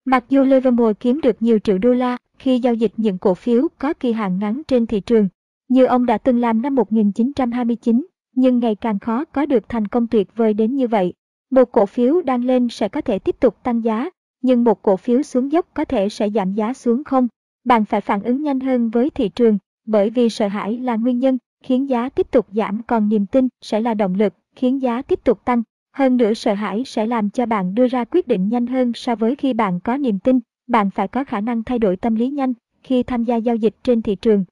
Mặc 0.05 0.25
dù 0.29 0.43
Livermore 0.43 0.93
kiếm 0.93 1.21
được 1.21 1.41
nhiều 1.41 1.59
triệu 1.59 1.77
đô 1.77 1.93
la 1.93 2.17
khi 2.39 2.59
giao 2.59 2.73
dịch 2.73 2.91
những 2.97 3.17
cổ 3.17 3.33
phiếu 3.33 3.67
có 3.77 3.93
kỳ 3.93 4.11
hạn 4.11 4.39
ngắn 4.39 4.61
trên 4.67 4.85
thị 4.85 4.99
trường, 4.99 5.27
như 5.67 5.85
ông 5.85 6.05
đã 6.05 6.17
từng 6.17 6.39
làm 6.39 6.61
năm 6.61 6.75
1929, 6.75 8.05
nhưng 8.35 8.59
ngày 8.59 8.75
càng 8.75 8.99
khó 8.99 9.25
có 9.25 9.45
được 9.45 9.69
thành 9.69 9.87
công 9.87 10.07
tuyệt 10.07 10.27
vời 10.35 10.53
đến 10.53 10.75
như 10.75 10.87
vậy. 10.87 11.13
Một 11.49 11.71
cổ 11.71 11.85
phiếu 11.85 12.21
đang 12.21 12.43
lên 12.43 12.69
sẽ 12.69 12.89
có 12.89 13.01
thể 13.01 13.19
tiếp 13.19 13.35
tục 13.39 13.63
tăng 13.63 13.83
giá, 13.83 14.09
nhưng 14.41 14.63
một 14.63 14.81
cổ 14.81 14.97
phiếu 14.97 15.23
xuống 15.23 15.51
dốc 15.51 15.67
có 15.73 15.85
thể 15.85 16.09
sẽ 16.09 16.29
giảm 16.29 16.53
giá 16.53 16.73
xuống 16.73 17.03
không. 17.03 17.27
Bạn 17.63 17.85
phải 17.85 18.01
phản 18.01 18.23
ứng 18.23 18.43
nhanh 18.43 18.59
hơn 18.59 18.89
với 18.89 19.09
thị 19.09 19.29
trường, 19.29 19.57
bởi 19.85 20.09
vì 20.09 20.29
sợ 20.29 20.47
hãi 20.47 20.77
là 20.77 20.95
nguyên 20.95 21.19
nhân 21.19 21.37
khiến 21.63 21.89
giá 21.89 22.09
tiếp 22.09 22.31
tục 22.31 22.47
giảm 22.51 22.83
còn 22.83 23.09
niềm 23.09 23.25
tin 23.25 23.47
sẽ 23.61 23.81
là 23.81 23.93
động 23.93 24.13
lực 24.13 24.33
khiến 24.55 24.81
giá 24.81 25.01
tiếp 25.01 25.23
tục 25.23 25.45
tăng. 25.45 25.63
Hơn 25.91 26.17
nữa 26.17 26.33
sợ 26.33 26.53
hãi 26.53 26.83
sẽ 26.85 27.05
làm 27.05 27.29
cho 27.29 27.45
bạn 27.45 27.75
đưa 27.75 27.87
ra 27.87 28.05
quyết 28.05 28.27
định 28.27 28.49
nhanh 28.49 28.67
hơn 28.67 28.91
so 28.95 29.15
với 29.15 29.35
khi 29.35 29.53
bạn 29.53 29.79
có 29.79 29.97
niềm 29.97 30.19
tin. 30.19 30.39
Bạn 30.67 30.89
phải 30.89 31.07
có 31.07 31.23
khả 31.23 31.41
năng 31.41 31.63
thay 31.63 31.79
đổi 31.79 31.97
tâm 31.97 32.15
lý 32.15 32.29
nhanh 32.29 32.53
khi 32.83 33.03
tham 33.03 33.23
gia 33.23 33.35
giao 33.35 33.55
dịch 33.55 33.75
trên 33.83 34.01
thị 34.01 34.15
trường. 34.15 34.45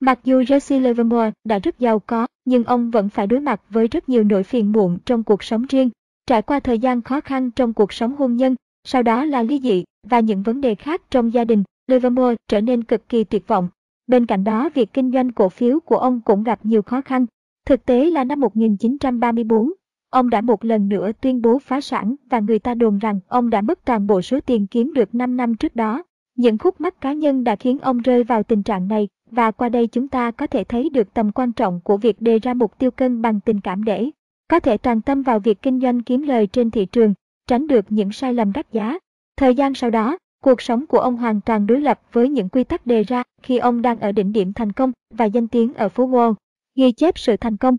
Mặc 0.00 0.20
dù 0.24 0.42
Jesse 0.42 0.80
Livermore 0.80 1.30
đã 1.44 1.58
rất 1.58 1.78
giàu 1.78 1.98
có, 1.98 2.26
nhưng 2.44 2.64
ông 2.64 2.90
vẫn 2.90 3.08
phải 3.08 3.26
đối 3.26 3.40
mặt 3.40 3.60
với 3.70 3.88
rất 3.88 4.08
nhiều 4.08 4.24
nỗi 4.24 4.42
phiền 4.42 4.72
muộn 4.72 4.98
trong 5.04 5.22
cuộc 5.22 5.44
sống 5.44 5.66
riêng. 5.68 5.90
Trải 6.26 6.42
qua 6.42 6.60
thời 6.60 6.78
gian 6.78 7.02
khó 7.02 7.20
khăn 7.20 7.50
trong 7.50 7.72
cuộc 7.72 7.92
sống 7.92 8.16
hôn 8.16 8.36
nhân, 8.36 8.54
sau 8.84 9.02
đó 9.02 9.24
là 9.24 9.42
ly 9.42 9.60
dị 9.62 9.84
và 10.06 10.20
những 10.20 10.42
vấn 10.42 10.60
đề 10.60 10.74
khác 10.74 11.02
trong 11.10 11.32
gia 11.32 11.44
đình, 11.44 11.62
Livermore 11.86 12.34
trở 12.48 12.60
nên 12.60 12.84
cực 12.84 13.08
kỳ 13.08 13.24
tuyệt 13.24 13.48
vọng. 13.48 13.68
Bên 14.06 14.26
cạnh 14.26 14.44
đó, 14.44 14.70
việc 14.74 14.92
kinh 14.92 15.12
doanh 15.12 15.32
cổ 15.32 15.48
phiếu 15.48 15.80
của 15.80 15.96
ông 15.96 16.20
cũng 16.20 16.42
gặp 16.42 16.60
nhiều 16.62 16.82
khó 16.82 17.00
khăn. 17.00 17.26
Thực 17.66 17.86
tế 17.86 18.10
là 18.10 18.24
năm 18.24 18.40
1934, 18.40 19.72
ông 20.10 20.30
đã 20.30 20.40
một 20.40 20.64
lần 20.64 20.88
nữa 20.88 21.10
tuyên 21.20 21.42
bố 21.42 21.58
phá 21.58 21.80
sản 21.80 22.14
và 22.30 22.40
người 22.40 22.58
ta 22.58 22.74
đồn 22.74 22.98
rằng 22.98 23.20
ông 23.28 23.50
đã 23.50 23.60
mất 23.60 23.84
toàn 23.84 24.06
bộ 24.06 24.22
số 24.22 24.40
tiền 24.40 24.66
kiếm 24.66 24.92
được 24.94 25.14
5 25.14 25.36
năm 25.36 25.54
trước 25.54 25.76
đó. 25.76 26.02
Những 26.36 26.58
khúc 26.58 26.80
mắc 26.80 27.00
cá 27.00 27.12
nhân 27.12 27.44
đã 27.44 27.56
khiến 27.56 27.78
ông 27.78 27.98
rơi 27.98 28.24
vào 28.24 28.42
tình 28.42 28.62
trạng 28.62 28.88
này 28.88 29.08
và 29.30 29.50
qua 29.50 29.68
đây 29.68 29.86
chúng 29.86 30.08
ta 30.08 30.30
có 30.30 30.46
thể 30.46 30.64
thấy 30.64 30.90
được 30.90 31.14
tầm 31.14 31.32
quan 31.32 31.52
trọng 31.52 31.80
của 31.84 31.96
việc 31.96 32.20
đề 32.20 32.38
ra 32.38 32.54
mục 32.54 32.78
tiêu 32.78 32.90
cân 32.90 33.22
bằng 33.22 33.40
tình 33.40 33.60
cảm 33.60 33.84
để 33.84 34.10
có 34.54 34.60
thể 34.60 34.76
toàn 34.76 35.00
tâm 35.00 35.22
vào 35.22 35.38
việc 35.38 35.62
kinh 35.62 35.80
doanh 35.80 36.02
kiếm 36.02 36.22
lời 36.22 36.46
trên 36.46 36.70
thị 36.70 36.86
trường, 36.86 37.14
tránh 37.46 37.66
được 37.66 37.84
những 37.88 38.12
sai 38.12 38.34
lầm 38.34 38.52
đắt 38.52 38.72
giá. 38.72 38.98
Thời 39.36 39.54
gian 39.54 39.74
sau 39.74 39.90
đó, 39.90 40.18
cuộc 40.42 40.62
sống 40.62 40.86
của 40.86 40.98
ông 40.98 41.16
hoàn 41.16 41.40
toàn 41.40 41.66
đối 41.66 41.80
lập 41.80 42.00
với 42.12 42.28
những 42.28 42.48
quy 42.48 42.64
tắc 42.64 42.86
đề 42.86 43.02
ra 43.02 43.22
khi 43.42 43.58
ông 43.58 43.82
đang 43.82 44.00
ở 44.00 44.12
đỉnh 44.12 44.32
điểm 44.32 44.52
thành 44.52 44.72
công 44.72 44.92
và 45.14 45.24
danh 45.24 45.48
tiếng 45.48 45.74
ở 45.74 45.88
phố 45.88 46.08
Wall, 46.08 46.34
ghi 46.74 46.92
chép 46.92 47.18
sự 47.18 47.36
thành 47.36 47.56
công. 47.56 47.76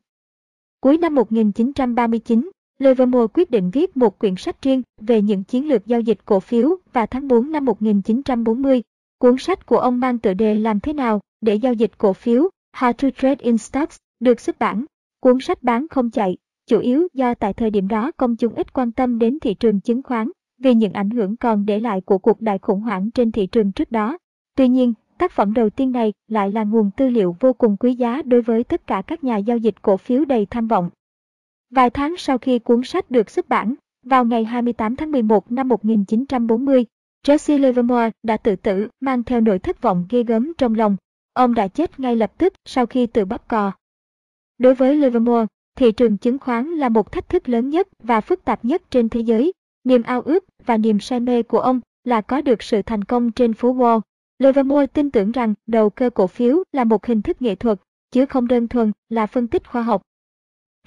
Cuối 0.79 0.97
năm 0.97 1.15
1939, 1.15 2.49
Livermore 2.79 3.27
quyết 3.33 3.51
định 3.51 3.69
viết 3.69 3.97
một 3.97 4.19
quyển 4.19 4.35
sách 4.35 4.61
riêng 4.61 4.81
về 5.01 5.21
những 5.21 5.43
chiến 5.43 5.67
lược 5.67 5.85
giao 5.85 5.99
dịch 5.99 6.19
cổ 6.25 6.39
phiếu 6.39 6.77
và 6.93 7.05
tháng 7.05 7.27
4 7.27 7.51
năm 7.51 7.65
1940. 7.65 8.81
Cuốn 9.17 9.37
sách 9.37 9.65
của 9.65 9.77
ông 9.77 9.99
mang 9.99 10.19
tựa 10.19 10.33
đề 10.33 10.55
Làm 10.55 10.79
thế 10.79 10.93
nào 10.93 11.19
để 11.41 11.55
giao 11.55 11.73
dịch 11.73 11.91
cổ 11.97 12.13
phiếu, 12.13 12.49
How 12.77 12.93
to 12.93 13.09
Trade 13.17 13.43
in 13.43 13.57
Stocks, 13.57 13.97
được 14.19 14.39
xuất 14.39 14.59
bản. 14.59 14.85
Cuốn 15.19 15.37
sách 15.41 15.63
bán 15.63 15.87
không 15.87 16.09
chạy, 16.09 16.37
chủ 16.67 16.79
yếu 16.79 17.07
do 17.13 17.33
tại 17.33 17.53
thời 17.53 17.69
điểm 17.69 17.87
đó 17.87 18.11
công 18.17 18.35
chúng 18.35 18.55
ít 18.55 18.73
quan 18.73 18.91
tâm 18.91 19.19
đến 19.19 19.39
thị 19.39 19.53
trường 19.53 19.79
chứng 19.79 20.03
khoán 20.03 20.29
vì 20.57 20.73
những 20.73 20.93
ảnh 20.93 21.09
hưởng 21.09 21.37
còn 21.37 21.65
để 21.65 21.79
lại 21.79 22.01
của 22.01 22.17
cuộc 22.17 22.41
đại 22.41 22.59
khủng 22.59 22.81
hoảng 22.81 23.11
trên 23.11 23.31
thị 23.31 23.47
trường 23.47 23.71
trước 23.71 23.91
đó. 23.91 24.17
Tuy 24.55 24.67
nhiên, 24.67 24.93
tác 25.17 25.31
phẩm 25.31 25.53
đầu 25.53 25.69
tiên 25.69 25.91
này 25.91 26.13
lại 26.27 26.51
là 26.51 26.63
nguồn 26.63 26.91
tư 26.97 27.09
liệu 27.09 27.35
vô 27.39 27.53
cùng 27.53 27.77
quý 27.77 27.95
giá 27.95 28.21
đối 28.21 28.41
với 28.41 28.63
tất 28.63 28.87
cả 28.87 29.01
các 29.07 29.23
nhà 29.23 29.37
giao 29.37 29.57
dịch 29.57 29.81
cổ 29.81 29.97
phiếu 29.97 30.25
đầy 30.25 30.45
tham 30.45 30.67
vọng. 30.67 30.89
Vài 31.69 31.89
tháng 31.89 32.17
sau 32.17 32.37
khi 32.37 32.59
cuốn 32.59 32.83
sách 32.83 33.11
được 33.11 33.29
xuất 33.29 33.49
bản, 33.49 33.75
vào 34.03 34.25
ngày 34.25 34.43
28 34.45 34.95
tháng 34.95 35.11
11 35.11 35.51
năm 35.51 35.67
1940, 35.67 36.85
Jesse 37.25 37.59
Livermore 37.59 38.09
đã 38.23 38.37
tự 38.37 38.55
tử 38.55 38.87
mang 38.99 39.23
theo 39.23 39.41
nỗi 39.41 39.59
thất 39.59 39.81
vọng 39.81 40.05
ghê 40.09 40.23
gớm 40.23 40.53
trong 40.57 40.75
lòng. 40.75 40.95
Ông 41.33 41.53
đã 41.53 41.67
chết 41.67 41.99
ngay 41.99 42.15
lập 42.15 42.31
tức 42.37 42.53
sau 42.65 42.85
khi 42.85 43.07
tự 43.07 43.25
bắp 43.25 43.47
cò. 43.47 43.71
Đối 44.57 44.75
với 44.75 44.95
Livermore, 44.95 45.45
thị 45.75 45.91
trường 45.91 46.17
chứng 46.17 46.39
khoán 46.39 46.65
là 46.65 46.89
một 46.89 47.11
thách 47.11 47.29
thức 47.29 47.49
lớn 47.49 47.69
nhất 47.69 47.87
và 48.03 48.21
phức 48.21 48.45
tạp 48.45 48.65
nhất 48.65 48.81
trên 48.91 49.09
thế 49.09 49.19
giới. 49.19 49.53
Niềm 49.83 50.03
ao 50.03 50.21
ước 50.21 50.45
và 50.65 50.77
niềm 50.77 50.99
say 50.99 51.19
mê 51.19 51.43
của 51.43 51.59
ông 51.59 51.79
là 52.03 52.21
có 52.21 52.41
được 52.41 52.63
sự 52.63 52.81
thành 52.81 53.03
công 53.03 53.31
trên 53.31 53.53
phố 53.53 53.75
Wall. 53.75 54.01
Livermore 54.39 54.87
tin 54.87 55.11
tưởng 55.11 55.31
rằng 55.31 55.53
đầu 55.67 55.89
cơ 55.89 56.09
cổ 56.09 56.27
phiếu 56.27 56.63
là 56.71 56.83
một 56.83 57.05
hình 57.05 57.21
thức 57.21 57.41
nghệ 57.41 57.55
thuật, 57.55 57.79
chứ 58.11 58.25
không 58.25 58.47
đơn 58.47 58.67
thuần 58.67 58.91
là 59.09 59.25
phân 59.25 59.47
tích 59.47 59.67
khoa 59.67 59.81
học. 59.81 60.01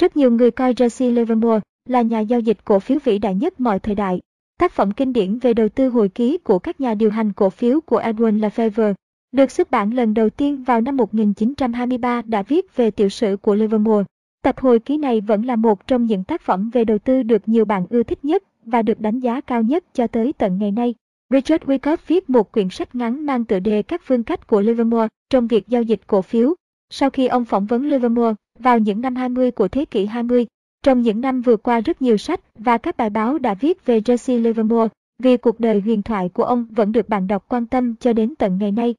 Rất 0.01 0.17
nhiều 0.17 0.31
người 0.31 0.51
coi 0.51 0.73
Jesse 0.73 1.15
Livermore 1.15 1.61
là 1.89 2.03
nhà 2.03 2.21
giao 2.21 2.41
dịch 2.41 2.65
cổ 2.65 2.79
phiếu 2.79 2.99
vĩ 3.05 3.19
đại 3.19 3.35
nhất 3.35 3.61
mọi 3.61 3.79
thời 3.79 3.95
đại. 3.95 4.21
Tác 4.59 4.73
phẩm 4.73 4.93
kinh 4.93 5.13
điển 5.13 5.39
về 5.39 5.55
đầu 5.55 5.69
tư 5.69 5.89
hồi 5.89 6.09
ký 6.09 6.39
của 6.39 6.59
các 6.59 6.81
nhà 6.81 6.95
điều 6.95 7.11
hành 7.11 7.33
cổ 7.33 7.51
phiếu 7.51 7.81
của 7.81 8.01
Edwin 8.01 8.41
Lefebvre 8.41 8.95
được 9.33 9.51
xuất 9.51 9.71
bản 9.71 9.91
lần 9.91 10.15
đầu 10.15 10.31
tiên 10.31 10.65
vào 10.65 10.81
năm 10.81 10.97
1923 10.97 12.23
đã 12.23 12.43
viết 12.43 12.77
về 12.77 12.91
tiểu 12.91 13.09
sử 13.09 13.37
của 13.43 13.55
Livermore. 13.55 14.05
Tập 14.43 14.59
hồi 14.59 14.79
ký 14.79 14.97
này 14.97 15.21
vẫn 15.21 15.43
là 15.43 15.57
một 15.57 15.87
trong 15.87 16.07
những 16.07 16.25
tác 16.25 16.43
phẩm 16.43 16.71
về 16.71 16.85
đầu 16.85 16.99
tư 16.99 17.23
được 17.23 17.49
nhiều 17.49 17.65
bạn 17.65 17.87
ưa 17.91 18.03
thích 18.03 18.25
nhất 18.25 18.43
và 18.65 18.83
được 18.83 19.01
đánh 19.01 19.21
giá 19.21 19.41
cao 19.41 19.63
nhất 19.63 19.85
cho 19.95 20.07
tới 20.07 20.33
tận 20.39 20.59
ngày 20.59 20.71
nay. 20.71 20.95
Richard 21.31 21.65
Wyckoff 21.65 21.97
viết 22.07 22.31
một 22.31 22.53
quyển 22.53 22.71
sách 22.71 22.95
ngắn 22.95 23.27
mang 23.27 23.45
tựa 23.45 23.59
đề 23.59 23.83
Các 23.83 24.03
phương 24.05 24.25
cách 24.25 24.47
của 24.47 24.61
Livermore 24.61 25.09
trong 25.31 25.47
việc 25.47 25.69
giao 25.69 25.83
dịch 25.83 26.01
cổ 26.07 26.23
phiếu. 26.23 26.55
Sau 26.91 27.11
khi 27.11 27.27
ông 27.27 27.45
phỏng 27.45 27.67
vấn 27.67 27.87
Livermore 27.87 28.35
vào 28.59 28.79
những 28.79 29.01
năm 29.01 29.17
20 29.17 29.51
của 29.51 29.69
thế 29.69 29.85
kỷ 29.85 30.07
20, 30.07 30.47
trong 30.83 31.03
những 31.03 31.21
năm 31.21 31.43
vừa 31.43 31.57
qua 31.57 31.81
rất 31.81 32.03
nhiều 32.03 32.17
sách 32.17 32.41
và 32.59 32.79
các 32.79 32.97
bài 32.97 33.11
báo 33.11 33.39
đã 33.39 33.55
viết 33.55 33.87
về 33.87 34.01
Jesse 34.01 34.43
Livermore, 34.43 34.89
vì 35.23 35.37
cuộc 35.37 35.61
đời 35.61 35.81
huyền 35.81 36.03
thoại 36.03 36.29
của 36.29 36.45
ông 36.45 36.67
vẫn 36.71 36.93
được 36.93 37.09
bạn 37.09 37.27
đọc 37.27 37.45
quan 37.49 37.67
tâm 37.67 37.95
cho 38.01 38.13
đến 38.13 38.35
tận 38.35 38.59
ngày 38.59 38.73
nay. 38.73 38.95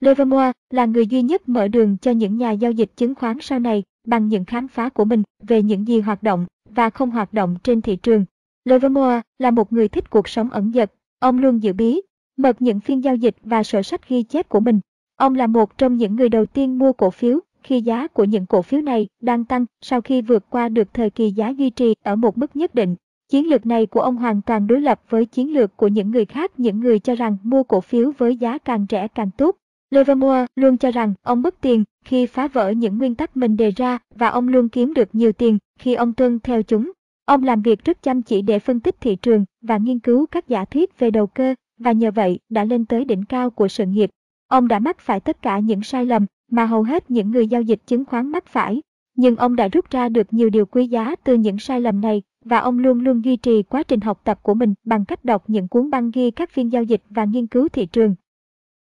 Livermore 0.00 0.52
là 0.70 0.86
người 0.86 1.06
duy 1.06 1.22
nhất 1.22 1.48
mở 1.48 1.68
đường 1.68 1.96
cho 2.02 2.10
những 2.10 2.36
nhà 2.36 2.50
giao 2.50 2.72
dịch 2.72 2.96
chứng 2.96 3.14
khoán 3.14 3.38
sau 3.40 3.58
này 3.58 3.82
bằng 4.06 4.28
những 4.28 4.44
khám 4.44 4.68
phá 4.68 4.88
của 4.88 5.04
mình 5.04 5.22
về 5.42 5.62
những 5.62 5.88
gì 5.88 6.00
hoạt 6.00 6.22
động 6.22 6.46
và 6.70 6.90
không 6.90 7.10
hoạt 7.10 7.32
động 7.32 7.56
trên 7.62 7.82
thị 7.82 7.96
trường. 7.96 8.24
Livermore 8.64 9.20
là 9.38 9.50
một 9.50 9.72
người 9.72 9.88
thích 9.88 10.10
cuộc 10.10 10.28
sống 10.28 10.50
ẩn 10.50 10.72
dật, 10.74 10.92
ông 11.18 11.38
luôn 11.38 11.62
giữ 11.62 11.72
bí, 11.72 12.00
mật 12.36 12.62
những 12.62 12.80
phiên 12.80 13.04
giao 13.04 13.16
dịch 13.16 13.36
và 13.42 13.62
sổ 13.62 13.82
sách 13.82 14.08
ghi 14.08 14.22
chép 14.22 14.48
của 14.48 14.60
mình. 14.60 14.80
Ông 15.16 15.34
là 15.34 15.46
một 15.46 15.78
trong 15.78 15.96
những 15.96 16.16
người 16.16 16.28
đầu 16.28 16.46
tiên 16.46 16.78
mua 16.78 16.92
cổ 16.92 17.10
phiếu 17.10 17.40
khi 17.62 17.80
giá 17.80 18.06
của 18.06 18.24
những 18.24 18.46
cổ 18.46 18.62
phiếu 18.62 18.80
này 18.80 19.08
đang 19.22 19.44
tăng 19.44 19.66
sau 19.80 20.00
khi 20.00 20.22
vượt 20.22 20.50
qua 20.50 20.68
được 20.68 20.94
thời 20.94 21.10
kỳ 21.10 21.30
giá 21.30 21.48
duy 21.48 21.70
trì 21.70 21.94
ở 22.02 22.16
một 22.16 22.38
mức 22.38 22.56
nhất 22.56 22.74
định. 22.74 22.96
Chiến 23.28 23.48
lược 23.48 23.66
này 23.66 23.86
của 23.86 24.00
ông 24.00 24.16
hoàn 24.16 24.42
toàn 24.42 24.66
đối 24.66 24.80
lập 24.80 25.00
với 25.08 25.26
chiến 25.26 25.52
lược 25.52 25.76
của 25.76 25.88
những 25.88 26.10
người 26.10 26.24
khác 26.24 26.60
những 26.60 26.80
người 26.80 26.98
cho 26.98 27.14
rằng 27.14 27.36
mua 27.42 27.62
cổ 27.62 27.80
phiếu 27.80 28.12
với 28.18 28.36
giá 28.36 28.58
càng 28.58 28.86
rẻ 28.90 29.08
càng 29.08 29.30
tốt. 29.36 29.56
Livermore 29.90 30.46
luôn 30.56 30.76
cho 30.76 30.90
rằng 30.90 31.14
ông 31.22 31.42
mất 31.42 31.60
tiền 31.60 31.84
khi 32.04 32.26
phá 32.26 32.48
vỡ 32.48 32.70
những 32.70 32.98
nguyên 32.98 33.14
tắc 33.14 33.36
mình 33.36 33.56
đề 33.56 33.70
ra 33.70 33.98
và 34.14 34.28
ông 34.28 34.48
luôn 34.48 34.68
kiếm 34.68 34.94
được 34.94 35.08
nhiều 35.12 35.32
tiền 35.32 35.58
khi 35.78 35.94
ông 35.94 36.12
tuân 36.12 36.38
theo 36.40 36.62
chúng. 36.62 36.92
Ông 37.24 37.42
làm 37.42 37.62
việc 37.62 37.84
rất 37.84 38.02
chăm 38.02 38.22
chỉ 38.22 38.42
để 38.42 38.58
phân 38.58 38.80
tích 38.80 39.00
thị 39.00 39.16
trường 39.16 39.44
và 39.62 39.78
nghiên 39.78 39.98
cứu 39.98 40.26
các 40.26 40.48
giả 40.48 40.64
thuyết 40.64 40.98
về 40.98 41.10
đầu 41.10 41.26
cơ, 41.26 41.54
và 41.78 41.92
nhờ 41.92 42.10
vậy 42.10 42.38
đã 42.48 42.64
lên 42.64 42.84
tới 42.84 43.04
đỉnh 43.04 43.24
cao 43.24 43.50
của 43.50 43.68
sự 43.68 43.86
nghiệp. 43.86 44.10
Ông 44.48 44.68
đã 44.68 44.78
mắc 44.78 44.98
phải 45.00 45.20
tất 45.20 45.42
cả 45.42 45.58
những 45.58 45.82
sai 45.82 46.06
lầm 46.06 46.26
mà 46.50 46.66
hầu 46.66 46.82
hết 46.82 47.10
những 47.10 47.30
người 47.30 47.46
giao 47.46 47.62
dịch 47.62 47.86
chứng 47.86 48.04
khoán 48.04 48.28
mắc 48.28 48.46
phải. 48.46 48.82
Nhưng 49.16 49.36
ông 49.36 49.56
đã 49.56 49.68
rút 49.68 49.90
ra 49.90 50.08
được 50.08 50.32
nhiều 50.32 50.50
điều 50.50 50.66
quý 50.66 50.86
giá 50.86 51.16
từ 51.24 51.34
những 51.34 51.58
sai 51.58 51.80
lầm 51.80 52.00
này, 52.00 52.22
và 52.44 52.58
ông 52.58 52.78
luôn 52.78 53.00
luôn 53.00 53.24
duy 53.24 53.36
trì 53.36 53.62
quá 53.62 53.82
trình 53.82 54.00
học 54.00 54.20
tập 54.24 54.42
của 54.42 54.54
mình 54.54 54.74
bằng 54.84 55.04
cách 55.04 55.24
đọc 55.24 55.44
những 55.46 55.68
cuốn 55.68 55.90
băng 55.90 56.10
ghi 56.10 56.30
các 56.30 56.50
phiên 56.50 56.72
giao 56.72 56.82
dịch 56.82 57.02
và 57.10 57.24
nghiên 57.24 57.46
cứu 57.46 57.68
thị 57.68 57.86
trường. 57.86 58.14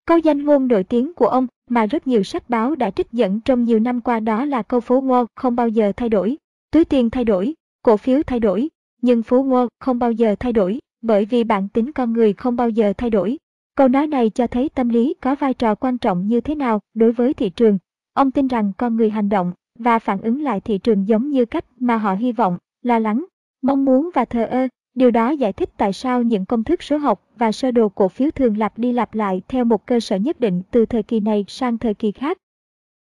Câu 0.06 0.18
danh 0.18 0.46
ngôn 0.46 0.68
nổi 0.68 0.84
tiếng 0.84 1.14
của 1.14 1.28
ông 1.28 1.48
mà 1.70 1.86
rất 1.86 2.08
nhiều 2.08 2.24
sách 2.24 2.50
báo 2.50 2.76
đã 2.76 2.92
trích 2.92 3.12
dẫn 3.12 3.40
trong 3.42 3.64
nhiều 3.64 3.80
năm 3.80 4.02
qua 4.02 4.20
đó 4.20 4.46
là 4.46 4.62
câu 4.62 4.80
phố 4.80 5.02
Wall 5.02 5.26
không 5.36 5.56
bao 5.56 5.68
giờ 5.70 5.92
thay 5.98 6.10
đổi. 6.10 6.38
Túi 6.72 6.86
tiền 6.86 7.10
thay 7.10 7.24
đổi, 7.24 7.54
cổ 7.82 7.98
phiếu 7.98 8.24
thay 8.24 8.40
đổi, 8.40 8.70
nhưng 9.02 9.24
phố 9.24 9.44
Wall 9.44 9.68
không 9.80 10.00
bao 10.00 10.12
giờ 10.12 10.36
thay 10.40 10.54
đổi, 10.54 10.80
bởi 11.02 11.26
vì 11.26 11.44
bản 11.44 11.68
tính 11.70 11.92
con 11.92 12.14
người 12.14 12.34
không 12.34 12.56
bao 12.56 12.70
giờ 12.70 12.94
thay 12.98 13.10
đổi. 13.10 13.38
Câu 13.76 13.88
nói 13.88 14.08
này 14.08 14.30
cho 14.30 14.48
thấy 14.48 14.70
tâm 14.70 14.90
lý 14.90 15.16
có 15.22 15.36
vai 15.36 15.54
trò 15.54 15.76
quan 15.76 15.98
trọng 15.98 16.28
như 16.28 16.42
thế 16.42 16.56
nào 16.56 16.80
đối 16.94 17.12
với 17.12 17.34
thị 17.34 17.50
trường. 17.50 17.78
Ông 18.14 18.32
tin 18.32 18.48
rằng 18.48 18.72
con 18.78 18.96
người 18.96 19.10
hành 19.10 19.30
động 19.30 19.54
và 19.80 20.00
phản 20.00 20.22
ứng 20.22 20.44
lại 20.44 20.62
thị 20.62 20.78
trường 20.78 21.08
giống 21.08 21.30
như 21.30 21.46
cách 21.46 21.66
mà 21.80 21.98
họ 21.98 22.14
hy 22.14 22.32
vọng, 22.32 22.58
lo 22.82 23.00
lắng, 23.00 23.26
mong 23.62 23.86
muốn 23.86 24.10
và 24.14 24.26
thờ 24.26 24.46
ơ. 24.46 24.68
Điều 24.96 25.12
đó 25.12 25.30
giải 25.30 25.54
thích 25.54 25.70
tại 25.78 25.94
sao 25.94 26.24
những 26.24 26.46
công 26.46 26.64
thức 26.64 26.84
số 26.84 26.98
học 26.98 27.24
và 27.38 27.52
sơ 27.52 27.72
đồ 27.72 27.90
cổ 27.90 28.08
phiếu 28.08 28.32
thường 28.32 28.58
lặp 28.58 28.78
đi 28.78 28.92
lặp 28.92 29.14
lại 29.14 29.42
theo 29.48 29.66
một 29.66 29.86
cơ 29.86 30.00
sở 30.00 30.16
nhất 30.16 30.40
định 30.40 30.62
từ 30.72 30.86
thời 30.86 31.04
kỳ 31.04 31.20
này 31.20 31.46
sang 31.48 31.78
thời 31.78 31.94
kỳ 31.94 32.12
khác. 32.12 32.38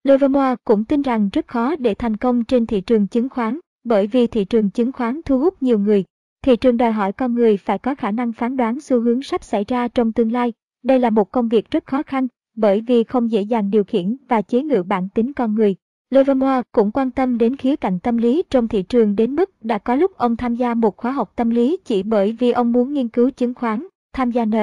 Livermore 0.04 0.56
cũng 0.64 0.86
tin 0.86 1.02
rằng 1.02 1.30
rất 1.34 1.48
khó 1.48 1.76
để 1.76 1.94
thành 1.94 2.18
công 2.18 2.44
trên 2.44 2.66
thị 2.66 2.82
trường 2.82 3.08
chứng 3.08 3.30
khoán, 3.30 3.60
bởi 3.84 4.08
vì 4.08 4.28
thị 4.28 4.46
trường 4.46 4.70
chứng 4.70 4.92
khoán 4.92 5.22
thu 5.26 5.40
hút 5.40 5.64
nhiều 5.64 5.80
người. 5.80 6.04
Thị 6.42 6.56
trường 6.56 6.78
đòi 6.78 6.92
hỏi 6.92 7.14
con 7.14 7.36
người 7.36 7.58
phải 7.58 7.80
có 7.80 7.96
khả 7.96 8.12
năng 8.12 8.34
phán 8.34 8.58
đoán 8.58 8.80
xu 8.80 9.02
hướng 9.02 9.24
sắp 9.24 9.44
xảy 9.44 9.66
ra 9.68 9.88
trong 9.88 10.14
tương 10.14 10.32
lai. 10.32 10.54
Đây 10.84 11.00
là 11.00 11.10
một 11.10 11.32
công 11.32 11.50
việc 11.50 11.72
rất 11.72 11.86
khó 11.86 12.04
khăn, 12.04 12.28
bởi 12.56 12.82
vì 12.82 13.04
không 13.04 13.32
dễ 13.32 13.42
dàng 13.42 13.70
điều 13.70 13.84
khiển 13.84 14.18
và 14.30 14.42
chế 14.42 14.62
ngự 14.62 14.84
bản 14.84 15.10
tính 15.16 15.34
con 15.34 15.56
người. 15.56 15.76
Livermore 16.10 16.62
cũng 16.72 16.92
quan 16.92 17.12
tâm 17.12 17.38
đến 17.38 17.56
khía 17.56 17.76
cạnh 17.76 18.00
tâm 18.00 18.18
lý 18.18 18.44
trong 18.50 18.68
thị 18.68 18.84
trường 18.84 19.16
đến 19.16 19.36
mức 19.36 19.50
đã 19.62 19.78
có 19.78 19.96
lúc 19.96 20.18
ông 20.18 20.36
tham 20.36 20.56
gia 20.56 20.74
một 20.74 20.98
khóa 20.98 21.12
học 21.12 21.34
tâm 21.36 21.50
lý 21.50 21.78
chỉ 21.86 22.04
bởi 22.04 22.36
vì 22.40 22.52
ông 22.52 22.72
muốn 22.72 22.94
nghiên 22.94 23.08
cứu 23.08 23.30
chứng 23.30 23.54
khoán, 23.54 23.88
tham 24.14 24.32
gia 24.32 24.46
N. 24.46 24.54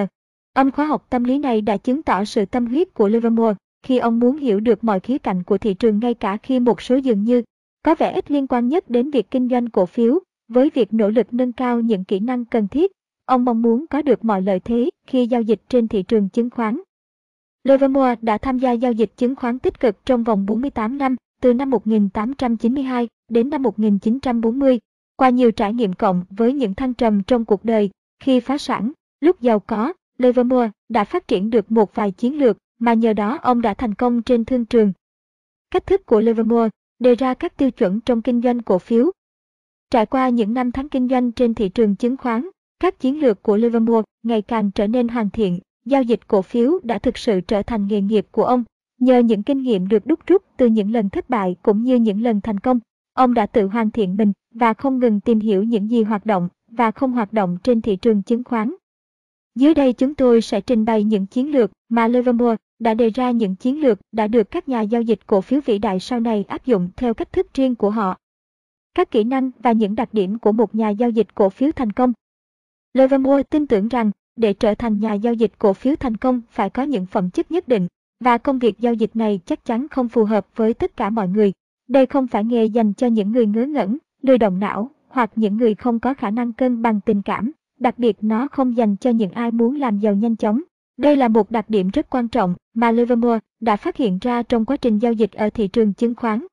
Ông 0.55 0.70
khóa 0.70 0.86
học 0.86 1.07
tâm 1.11 1.24
lý 1.24 1.38
này 1.38 1.61
đã 1.61 1.76
chứng 1.76 2.03
tỏ 2.03 2.24
sự 2.24 2.44
tâm 2.44 2.66
huyết 2.66 2.94
của 2.94 3.09
Livermore 3.09 3.55
khi 3.82 3.99
ông 3.99 4.18
muốn 4.18 4.36
hiểu 4.36 4.61
được 4.61 4.84
mọi 4.84 5.01
khía 5.01 5.18
cạnh 5.18 5.42
của 5.42 5.59
thị 5.59 5.74
trường 5.74 5.99
ngay 5.99 6.14
cả 6.14 6.36
khi 6.36 6.61
một 6.61 6.82
số 6.82 6.97
dường 6.97 7.24
như 7.24 7.42
có 7.82 7.94
vẻ 7.94 8.12
ít 8.12 8.30
liên 8.30 8.47
quan 8.47 8.68
nhất 8.68 8.90
đến 8.90 9.11
việc 9.11 9.30
kinh 9.30 9.49
doanh 9.49 9.70
cổ 9.70 9.86
phiếu, 9.86 10.18
với 10.49 10.70
việc 10.74 10.94
nỗ 10.94 11.09
lực 11.09 11.26
nâng 11.30 11.53
cao 11.53 11.80
những 11.80 12.05
kỹ 12.05 12.20
năng 12.20 12.44
cần 12.44 12.68
thiết. 12.68 12.92
Ông 13.24 13.44
mong 13.44 13.62
muốn 13.62 13.86
có 13.86 14.03
được 14.03 14.24
mọi 14.24 14.42
lợi 14.42 14.61
thế 14.61 14.90
khi 15.07 15.26
giao 15.26 15.42
dịch 15.42 15.61
trên 15.68 15.88
thị 15.88 16.03
trường 16.03 16.28
chứng 16.28 16.51
khoán. 16.51 16.80
Livermore 17.64 18.14
đã 18.22 18.38
tham 18.38 18.59
gia 18.59 18.72
giao 18.72 18.92
dịch 18.92 19.16
chứng 19.16 19.36
khoán 19.36 19.59
tích 19.59 19.80
cực 19.80 20.07
trong 20.07 20.24
vòng 20.24 20.47
48 20.47 20.99
năm, 20.99 21.16
từ 21.47 21.55
năm 21.55 21.70
1892 21.70 23.09
đến 23.28 23.51
năm 23.51 23.62
1940, 23.62 24.78
qua 25.16 25.30
nhiều 25.30 25.51
trải 25.53 25.74
nghiệm 25.74 25.92
cộng 25.92 26.24
với 26.30 26.53
những 26.53 26.74
thăng 26.74 26.94
trầm 26.94 27.22
trong 27.22 27.44
cuộc 27.44 27.64
đời, 27.64 27.90
khi 28.20 28.40
phá 28.40 28.59
sản, 28.59 28.92
lúc 29.20 29.40
giàu 29.40 29.61
có, 29.61 29.92
Livermore 30.18 30.70
đã 30.88 31.05
phát 31.05 31.28
triển 31.28 31.51
được 31.51 31.72
một 31.72 31.94
vài 31.94 32.11
chiến 32.11 32.38
lược 32.38 32.57
mà 32.78 32.94
nhờ 32.94 33.12
đó 33.12 33.38
ông 33.42 33.62
đã 33.62 33.74
thành 33.74 33.94
công 33.94 34.22
trên 34.22 34.44
thương 34.44 34.64
trường. 34.64 34.92
Cách 35.70 35.86
thức 35.86 36.07
của 36.07 36.20
Livermore 36.20 36.68
đề 36.99 37.14
ra 37.14 37.34
các 37.34 37.57
tiêu 37.57 37.70
chuẩn 37.70 38.01
trong 38.01 38.22
kinh 38.22 38.42
doanh 38.42 38.62
cổ 38.62 38.78
phiếu. 38.78 39.11
Trải 39.90 40.07
qua 40.07 40.28
những 40.28 40.55
năm 40.55 40.72
tháng 40.72 40.88
kinh 40.88 41.09
doanh 41.09 41.32
trên 41.32 41.55
thị 41.55 41.68
trường 41.68 41.97
chứng 41.97 42.16
khoán, 42.16 42.49
các 42.80 43.01
chiến 43.01 43.20
lược 43.20 43.42
của 43.42 43.57
Livermore 43.57 44.05
ngày 44.22 44.42
càng 44.42 44.70
trở 44.70 44.86
nên 44.86 45.09
hoàn 45.09 45.30
thiện, 45.30 45.59
giao 45.84 46.03
dịch 46.03 46.20
cổ 46.28 46.42
phiếu 46.42 46.78
đã 46.82 46.99
thực 46.99 47.18
sự 47.18 47.40
trở 47.40 47.62
thành 47.62 47.86
nghề 47.86 48.01
nghiệp 48.01 48.26
của 48.30 48.44
ông. 48.44 48.64
Nhờ 48.99 49.18
những 49.18 49.42
kinh 49.42 49.62
nghiệm 49.62 49.88
được 49.88 50.07
đúc 50.07 50.20
rút 50.26 50.42
từ 50.57 50.66
những 50.66 50.92
lần 50.92 51.11
thất 51.11 51.30
bại 51.30 51.57
cũng 51.62 51.82
như 51.82 51.97
những 51.97 52.22
lần 52.22 52.40
thành 52.40 52.61
công, 52.61 52.80
ông 53.12 53.34
đã 53.34 53.47
tự 53.47 53.66
hoàn 53.66 53.90
thiện 53.90 54.16
mình 54.16 54.32
và 54.55 54.74
không 54.74 54.99
ngừng 54.99 55.20
tìm 55.20 55.40
hiểu 55.40 55.62
những 55.62 55.90
gì 55.90 56.03
hoạt 56.03 56.26
động 56.26 56.49
và 56.70 56.90
không 56.90 57.12
hoạt 57.12 57.32
động 57.32 57.59
trên 57.62 57.80
thị 57.80 57.97
trường 57.97 58.22
chứng 58.22 58.44
khoán. 58.44 58.74
Dưới 59.55 59.74
đây 59.74 59.92
chúng 59.92 60.14
tôi 60.14 60.40
sẽ 60.40 60.61
trình 60.61 60.84
bày 60.84 61.05
những 61.05 61.26
chiến 61.26 61.53
lược 61.53 61.70
mà 61.88 62.09
Livermore 62.09 62.57
đã 62.78 62.94
đề 62.94 63.11
ra 63.11 63.30
những 63.30 63.55
chiến 63.55 63.80
lược 63.80 63.99
đã 64.12 64.26
được 64.26 64.51
các 64.51 64.68
nhà 64.68 64.80
giao 64.80 65.03
dịch 65.03 65.26
cổ 65.26 65.40
phiếu 65.40 65.61
vĩ 65.64 65.78
đại 65.78 66.01
sau 66.01 66.20
này 66.20 66.44
áp 66.49 66.66
dụng 66.66 66.88
theo 66.97 67.14
cách 67.14 67.32
thức 67.32 67.55
riêng 67.55 67.74
của 67.74 67.90
họ. 67.90 68.18
Các 68.94 69.11
kỹ 69.11 69.24
năng 69.24 69.51
và 69.59 69.72
những 69.72 69.94
đặc 69.94 70.09
điểm 70.12 70.38
của 70.38 70.53
một 70.53 70.74
nhà 70.74 70.90
giao 70.90 71.11
dịch 71.11 71.34
cổ 71.34 71.51
phiếu 71.51 71.72
thành 71.72 71.92
công. 71.92 72.12
Livermore 72.94 73.42
tin 73.42 73.66
tưởng 73.66 73.88
rằng 73.88 74.11
để 74.36 74.53
trở 74.53 74.74
thành 74.74 75.01
nhà 75.01 75.14
giao 75.14 75.34
dịch 75.34 75.53
cổ 75.59 75.72
phiếu 75.72 75.97
thành 75.97 76.16
công 76.16 76.40
phải 76.51 76.70
có 76.70 76.82
những 76.82 77.07
phẩm 77.07 77.30
chất 77.30 77.51
nhất 77.51 77.68
định 77.68 77.88
và 78.21 78.39
công 78.39 78.59
việc 78.59 78.79
giao 78.79 78.95
dịch 78.95 79.17
này 79.17 79.41
chắc 79.47 79.64
chắn 79.64 79.89
không 79.89 80.09
phù 80.09 80.25
hợp 80.25 80.47
với 80.57 80.75
tất 80.75 80.97
cả 80.97 81.11
mọi 81.11 81.29
người. 81.29 81.53
Đây 81.89 82.07
không 82.07 82.27
phải 82.27 82.45
nghề 82.45 82.64
dành 82.64 82.93
cho 82.93 83.07
những 83.07 83.33
người 83.33 83.47
ngớ 83.47 83.67
ngẩn, 83.67 83.99
lười 84.23 84.39
động 84.39 84.61
não 84.61 84.91
hoặc 85.09 85.31
những 85.37 85.57
người 85.57 85.75
không 85.75 86.01
có 86.01 86.14
khả 86.14 86.31
năng 86.31 86.53
cân 86.53 86.83
bằng 86.83 87.01
tình 87.01 87.23
cảm. 87.23 87.53
Đặc 87.81 87.99
biệt 87.99 88.17
nó 88.21 88.49
không 88.49 88.77
dành 88.77 88.97
cho 88.97 89.11
những 89.11 89.31
ai 89.31 89.51
muốn 89.51 89.77
làm 89.77 89.99
giàu 89.99 90.14
nhanh 90.14 90.37
chóng. 90.37 90.62
Đây 90.97 91.17
là 91.17 91.29
một 91.29 91.51
đặc 91.51 91.71
điểm 91.71 91.89
rất 91.93 92.11
quan 92.11 92.29
trọng 92.29 92.55
mà 92.75 92.91
Livermore 92.91 93.39
đã 93.61 93.77
phát 93.77 93.97
hiện 93.97 94.19
ra 94.21 94.43
trong 94.43 94.64
quá 94.64 94.77
trình 94.77 94.99
giao 94.99 95.12
dịch 95.12 95.33
ở 95.33 95.51
thị 95.51 95.69
trường 95.69 95.93
chứng 95.93 96.14
khoán. 96.14 96.47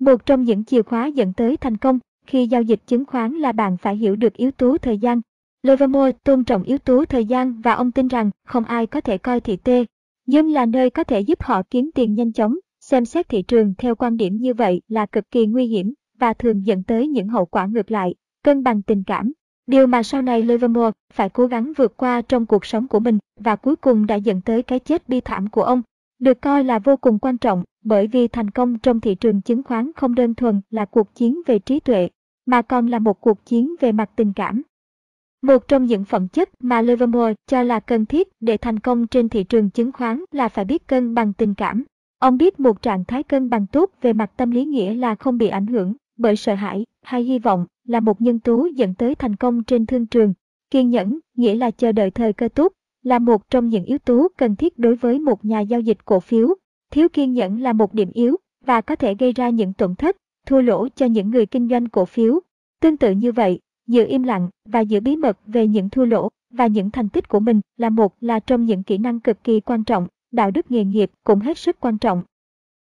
Một 0.00 0.26
trong 0.26 0.42
những 0.42 0.64
chìa 0.64 0.82
khóa 0.82 1.06
dẫn 1.06 1.32
tới 1.32 1.56
thành 1.56 1.76
công 1.76 1.98
khi 2.26 2.46
giao 2.46 2.62
dịch 2.62 2.80
chứng 2.86 3.04
khoán 3.04 3.32
là 3.32 3.52
bạn 3.52 3.76
phải 3.76 3.96
hiểu 3.96 4.16
được 4.16 4.34
yếu 4.34 4.50
tố 4.50 4.78
thời 4.78 4.98
gian. 4.98 5.20
Livermore 5.62 6.12
tôn 6.24 6.44
trọng 6.44 6.62
yếu 6.62 6.78
tố 6.78 7.04
thời 7.04 7.24
gian 7.24 7.60
và 7.60 7.72
ông 7.72 7.92
tin 7.92 8.08
rằng 8.08 8.30
không 8.46 8.64
ai 8.64 8.86
có 8.86 9.00
thể 9.00 9.18
coi 9.18 9.40
thị 9.40 9.56
tê 9.56 9.84
nhưng 10.30 10.52
là 10.52 10.66
nơi 10.66 10.90
có 10.90 11.04
thể 11.04 11.20
giúp 11.20 11.42
họ 11.42 11.62
kiếm 11.70 11.90
tiền 11.94 12.14
nhanh 12.14 12.32
chóng. 12.32 12.56
Xem 12.80 13.04
xét 13.04 13.28
thị 13.28 13.42
trường 13.42 13.74
theo 13.78 13.94
quan 13.94 14.16
điểm 14.16 14.36
như 14.36 14.54
vậy 14.54 14.82
là 14.88 15.06
cực 15.06 15.30
kỳ 15.30 15.46
nguy 15.46 15.66
hiểm 15.66 15.94
và 16.18 16.32
thường 16.32 16.66
dẫn 16.66 16.82
tới 16.82 17.08
những 17.08 17.28
hậu 17.28 17.46
quả 17.46 17.66
ngược 17.66 17.90
lại, 17.90 18.14
cân 18.44 18.62
bằng 18.62 18.82
tình 18.82 19.02
cảm. 19.06 19.32
Điều 19.66 19.86
mà 19.86 20.02
sau 20.02 20.22
này 20.22 20.42
Livermore 20.42 20.90
phải 21.12 21.28
cố 21.28 21.46
gắng 21.46 21.72
vượt 21.76 21.96
qua 21.96 22.22
trong 22.22 22.46
cuộc 22.46 22.64
sống 22.64 22.88
của 22.88 23.00
mình 23.00 23.18
và 23.40 23.56
cuối 23.56 23.76
cùng 23.76 24.06
đã 24.06 24.14
dẫn 24.14 24.40
tới 24.40 24.62
cái 24.62 24.78
chết 24.78 25.08
bi 25.08 25.20
thảm 25.20 25.48
của 25.48 25.62
ông. 25.62 25.82
Được 26.18 26.40
coi 26.40 26.64
là 26.64 26.78
vô 26.78 26.96
cùng 26.96 27.18
quan 27.18 27.38
trọng 27.38 27.64
bởi 27.84 28.06
vì 28.06 28.28
thành 28.28 28.50
công 28.50 28.78
trong 28.78 29.00
thị 29.00 29.14
trường 29.14 29.40
chứng 29.40 29.62
khoán 29.62 29.90
không 29.96 30.14
đơn 30.14 30.34
thuần 30.34 30.60
là 30.70 30.84
cuộc 30.84 31.14
chiến 31.14 31.40
về 31.46 31.58
trí 31.58 31.80
tuệ, 31.80 32.08
mà 32.46 32.62
còn 32.62 32.86
là 32.86 32.98
một 32.98 33.20
cuộc 33.20 33.46
chiến 33.46 33.74
về 33.80 33.92
mặt 33.92 34.10
tình 34.16 34.32
cảm. 34.32 34.62
Một 35.42 35.68
trong 35.68 35.84
những 35.84 36.04
phẩm 36.04 36.28
chất 36.28 36.48
mà 36.60 36.82
Livermore 36.82 37.34
cho 37.46 37.62
là 37.62 37.80
cần 37.80 38.06
thiết 38.06 38.28
để 38.40 38.56
thành 38.56 38.78
công 38.78 39.06
trên 39.06 39.28
thị 39.28 39.44
trường 39.44 39.70
chứng 39.70 39.92
khoán 39.92 40.24
là 40.32 40.48
phải 40.48 40.64
biết 40.64 40.86
cân 40.86 41.14
bằng 41.14 41.32
tình 41.32 41.54
cảm. 41.54 41.84
Ông 42.18 42.36
biết 42.36 42.60
một 42.60 42.82
trạng 42.82 43.04
thái 43.04 43.22
cân 43.22 43.50
bằng 43.50 43.66
tốt 43.66 43.90
về 44.00 44.12
mặt 44.12 44.30
tâm 44.36 44.50
lý 44.50 44.64
nghĩa 44.64 44.94
là 44.94 45.14
không 45.14 45.38
bị 45.38 45.48
ảnh 45.48 45.66
hưởng 45.66 45.94
bởi 46.18 46.36
sợ 46.36 46.54
hãi 46.54 46.86
hay 47.02 47.22
hy 47.22 47.38
vọng 47.38 47.66
là 47.86 48.00
một 48.00 48.20
nhân 48.20 48.38
tố 48.38 48.68
dẫn 48.74 48.94
tới 48.94 49.14
thành 49.14 49.36
công 49.36 49.64
trên 49.64 49.86
thương 49.86 50.06
trường. 50.06 50.34
Kiên 50.70 50.90
nhẫn, 50.90 51.18
nghĩa 51.36 51.54
là 51.54 51.70
chờ 51.70 51.92
đợi 51.92 52.10
thời 52.10 52.32
cơ 52.32 52.48
tốt, 52.48 52.72
là 53.02 53.18
một 53.18 53.50
trong 53.50 53.68
những 53.68 53.84
yếu 53.84 53.98
tố 53.98 54.28
cần 54.38 54.56
thiết 54.56 54.78
đối 54.78 54.96
với 54.96 55.18
một 55.18 55.44
nhà 55.44 55.60
giao 55.60 55.80
dịch 55.80 56.04
cổ 56.04 56.20
phiếu. 56.20 56.54
Thiếu 56.90 57.08
kiên 57.08 57.32
nhẫn 57.32 57.60
là 57.60 57.72
một 57.72 57.94
điểm 57.94 58.10
yếu 58.12 58.36
và 58.64 58.80
có 58.80 58.96
thể 58.96 59.14
gây 59.14 59.32
ra 59.32 59.48
những 59.48 59.72
tổn 59.72 59.94
thất 59.94 60.16
thua 60.46 60.60
lỗ 60.60 60.88
cho 60.88 61.06
những 61.06 61.30
người 61.30 61.46
kinh 61.46 61.68
doanh 61.68 61.88
cổ 61.88 62.04
phiếu. 62.04 62.40
Tương 62.80 62.96
tự 62.96 63.12
như 63.12 63.32
vậy, 63.32 63.60
giữ 63.90 64.06
im 64.08 64.22
lặng 64.22 64.48
và 64.68 64.80
giữ 64.80 65.00
bí 65.00 65.16
mật 65.16 65.38
về 65.46 65.66
những 65.66 65.90
thua 65.90 66.04
lỗ 66.04 66.28
và 66.50 66.66
những 66.66 66.90
thành 66.90 67.08
tích 67.08 67.28
của 67.28 67.40
mình 67.40 67.60
là 67.76 67.88
một 67.88 68.14
là 68.20 68.40
trong 68.40 68.64
những 68.64 68.82
kỹ 68.82 68.98
năng 68.98 69.20
cực 69.20 69.44
kỳ 69.44 69.60
quan 69.60 69.84
trọng, 69.84 70.06
đạo 70.32 70.50
đức 70.50 70.70
nghề 70.70 70.84
nghiệp 70.84 71.10
cũng 71.24 71.40
hết 71.40 71.58
sức 71.58 71.80
quan 71.80 71.98
trọng. 71.98 72.22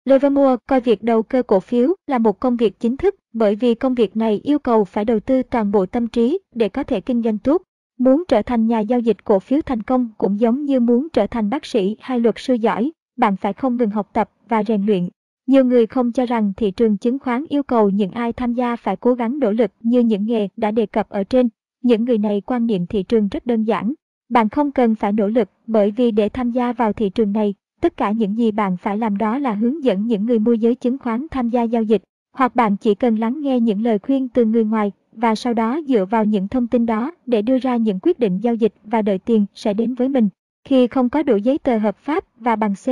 Livermore 0.04 0.56
coi 0.66 0.80
việc 0.80 1.02
đầu 1.02 1.22
cơ 1.22 1.42
cổ 1.42 1.60
phiếu 1.60 1.94
là 2.06 2.18
một 2.18 2.40
công 2.40 2.56
việc 2.56 2.80
chính 2.80 2.96
thức 2.96 3.14
bởi 3.32 3.54
vì 3.54 3.74
công 3.74 3.94
việc 3.94 4.16
này 4.16 4.40
yêu 4.44 4.58
cầu 4.58 4.84
phải 4.84 5.04
đầu 5.04 5.20
tư 5.20 5.42
toàn 5.42 5.72
bộ 5.72 5.86
tâm 5.86 6.06
trí 6.06 6.38
để 6.54 6.68
có 6.68 6.82
thể 6.82 7.00
kinh 7.00 7.22
doanh 7.22 7.38
tốt. 7.38 7.62
Muốn 7.98 8.24
trở 8.28 8.42
thành 8.42 8.66
nhà 8.66 8.80
giao 8.80 9.00
dịch 9.00 9.24
cổ 9.24 9.38
phiếu 9.38 9.60
thành 9.66 9.82
công 9.82 10.08
cũng 10.18 10.40
giống 10.40 10.64
như 10.64 10.80
muốn 10.80 11.08
trở 11.12 11.26
thành 11.26 11.50
bác 11.50 11.64
sĩ 11.64 11.96
hay 12.00 12.20
luật 12.20 12.34
sư 12.38 12.54
giỏi, 12.54 12.92
bạn 13.16 13.36
phải 13.36 13.52
không 13.52 13.76
ngừng 13.76 13.90
học 13.90 14.10
tập 14.12 14.30
và 14.48 14.62
rèn 14.64 14.86
luyện. 14.86 15.08
Nhiều 15.50 15.64
người 15.64 15.86
không 15.86 16.12
cho 16.12 16.26
rằng 16.26 16.52
thị 16.56 16.70
trường 16.70 16.96
chứng 16.96 17.18
khoán 17.18 17.44
yêu 17.48 17.62
cầu 17.62 17.90
những 17.90 18.10
ai 18.10 18.32
tham 18.32 18.54
gia 18.54 18.76
phải 18.76 18.96
cố 18.96 19.14
gắng 19.14 19.38
nỗ 19.38 19.52
lực 19.52 19.70
như 19.80 20.00
những 20.00 20.26
nghề 20.26 20.48
đã 20.56 20.70
đề 20.70 20.86
cập 20.86 21.08
ở 21.08 21.24
trên. 21.24 21.48
Những 21.82 22.04
người 22.04 22.18
này 22.18 22.40
quan 22.46 22.66
niệm 22.66 22.86
thị 22.86 23.02
trường 23.02 23.28
rất 23.28 23.46
đơn 23.46 23.64
giản. 23.64 23.92
Bạn 24.28 24.48
không 24.48 24.72
cần 24.72 24.94
phải 24.94 25.12
nỗ 25.12 25.28
lực 25.28 25.48
bởi 25.66 25.90
vì 25.90 26.10
để 26.10 26.28
tham 26.28 26.50
gia 26.50 26.72
vào 26.72 26.92
thị 26.92 27.10
trường 27.10 27.32
này, 27.32 27.54
tất 27.80 27.96
cả 27.96 28.10
những 28.10 28.38
gì 28.38 28.50
bạn 28.50 28.76
phải 28.76 28.98
làm 28.98 29.16
đó 29.16 29.38
là 29.38 29.52
hướng 29.52 29.84
dẫn 29.84 30.06
những 30.06 30.26
người 30.26 30.38
môi 30.38 30.58
giới 30.58 30.74
chứng 30.74 30.98
khoán 30.98 31.26
tham 31.30 31.48
gia 31.48 31.62
giao 31.62 31.82
dịch, 31.82 32.02
hoặc 32.32 32.56
bạn 32.56 32.76
chỉ 32.76 32.94
cần 32.94 33.18
lắng 33.18 33.40
nghe 33.40 33.60
những 33.60 33.82
lời 33.82 33.98
khuyên 33.98 34.28
từ 34.28 34.44
người 34.44 34.64
ngoài 34.64 34.92
và 35.12 35.34
sau 35.34 35.54
đó 35.54 35.80
dựa 35.88 36.04
vào 36.04 36.24
những 36.24 36.48
thông 36.48 36.66
tin 36.66 36.86
đó 36.86 37.12
để 37.26 37.42
đưa 37.42 37.58
ra 37.58 37.76
những 37.76 37.98
quyết 38.02 38.18
định 38.18 38.38
giao 38.38 38.54
dịch 38.54 38.74
và 38.84 39.02
đợi 39.02 39.18
tiền 39.18 39.46
sẽ 39.54 39.74
đến 39.74 39.94
với 39.94 40.08
mình. 40.08 40.28
Khi 40.64 40.86
không 40.86 41.08
có 41.08 41.22
đủ 41.22 41.36
giấy 41.36 41.58
tờ 41.58 41.78
hợp 41.78 41.96
pháp 41.96 42.24
và 42.38 42.56
bằng 42.56 42.74
C, 42.74 42.86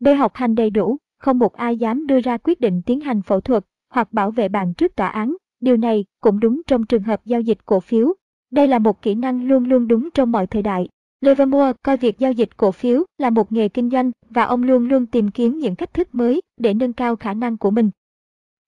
B 0.00 0.08
học 0.18 0.32
hành 0.34 0.54
đầy 0.54 0.70
đủ, 0.70 0.96
không 1.18 1.38
một 1.38 1.52
ai 1.52 1.76
dám 1.76 2.06
đưa 2.06 2.20
ra 2.20 2.38
quyết 2.38 2.60
định 2.60 2.82
tiến 2.86 3.00
hành 3.00 3.22
phẫu 3.22 3.40
thuật 3.40 3.64
hoặc 3.90 4.12
bảo 4.12 4.30
vệ 4.30 4.48
bạn 4.48 4.74
trước 4.74 4.96
tòa 4.96 5.08
án. 5.08 5.36
Điều 5.60 5.76
này 5.76 6.04
cũng 6.20 6.40
đúng 6.40 6.62
trong 6.66 6.86
trường 6.86 7.02
hợp 7.02 7.20
giao 7.24 7.40
dịch 7.40 7.58
cổ 7.66 7.80
phiếu. 7.80 8.14
Đây 8.50 8.68
là 8.68 8.78
một 8.78 9.02
kỹ 9.02 9.14
năng 9.14 9.44
luôn 9.44 9.64
luôn 9.64 9.88
đúng 9.88 10.08
trong 10.14 10.32
mọi 10.32 10.46
thời 10.46 10.62
đại. 10.62 10.88
Livermore 11.20 11.72
coi 11.82 11.96
việc 11.96 12.18
giao 12.18 12.32
dịch 12.32 12.56
cổ 12.56 12.72
phiếu 12.72 13.04
là 13.18 13.30
một 13.30 13.52
nghề 13.52 13.68
kinh 13.68 13.90
doanh 13.90 14.10
và 14.30 14.42
ông 14.42 14.62
luôn 14.62 14.88
luôn 14.88 15.06
tìm 15.06 15.30
kiếm 15.30 15.58
những 15.58 15.76
cách 15.76 15.94
thức 15.94 16.14
mới 16.14 16.40
để 16.56 16.74
nâng 16.74 16.92
cao 16.92 17.16
khả 17.16 17.34
năng 17.34 17.56
của 17.56 17.70
mình. 17.70 17.90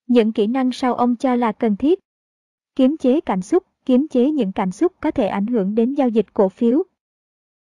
Những 0.07 0.33
kỹ 0.33 0.47
năng 0.47 0.73
sau 0.73 0.95
ông 0.95 1.17
cho 1.17 1.35
là 1.35 1.53
cần 1.53 1.77
thiết. 1.77 1.99
Kiếm 2.77 2.97
chế 2.97 3.21
cảm 3.21 3.43
xúc, 3.43 3.63
kiếm 3.87 4.09
chế 4.09 4.31
những 4.31 4.53
cảm 4.53 4.71
xúc 4.71 4.93
có 5.01 5.11
thể 5.11 5.27
ảnh 5.27 5.47
hưởng 5.47 5.75
đến 5.75 5.95
giao 5.95 6.09
dịch 6.09 6.27
cổ 6.35 6.49
phiếu. 6.49 6.83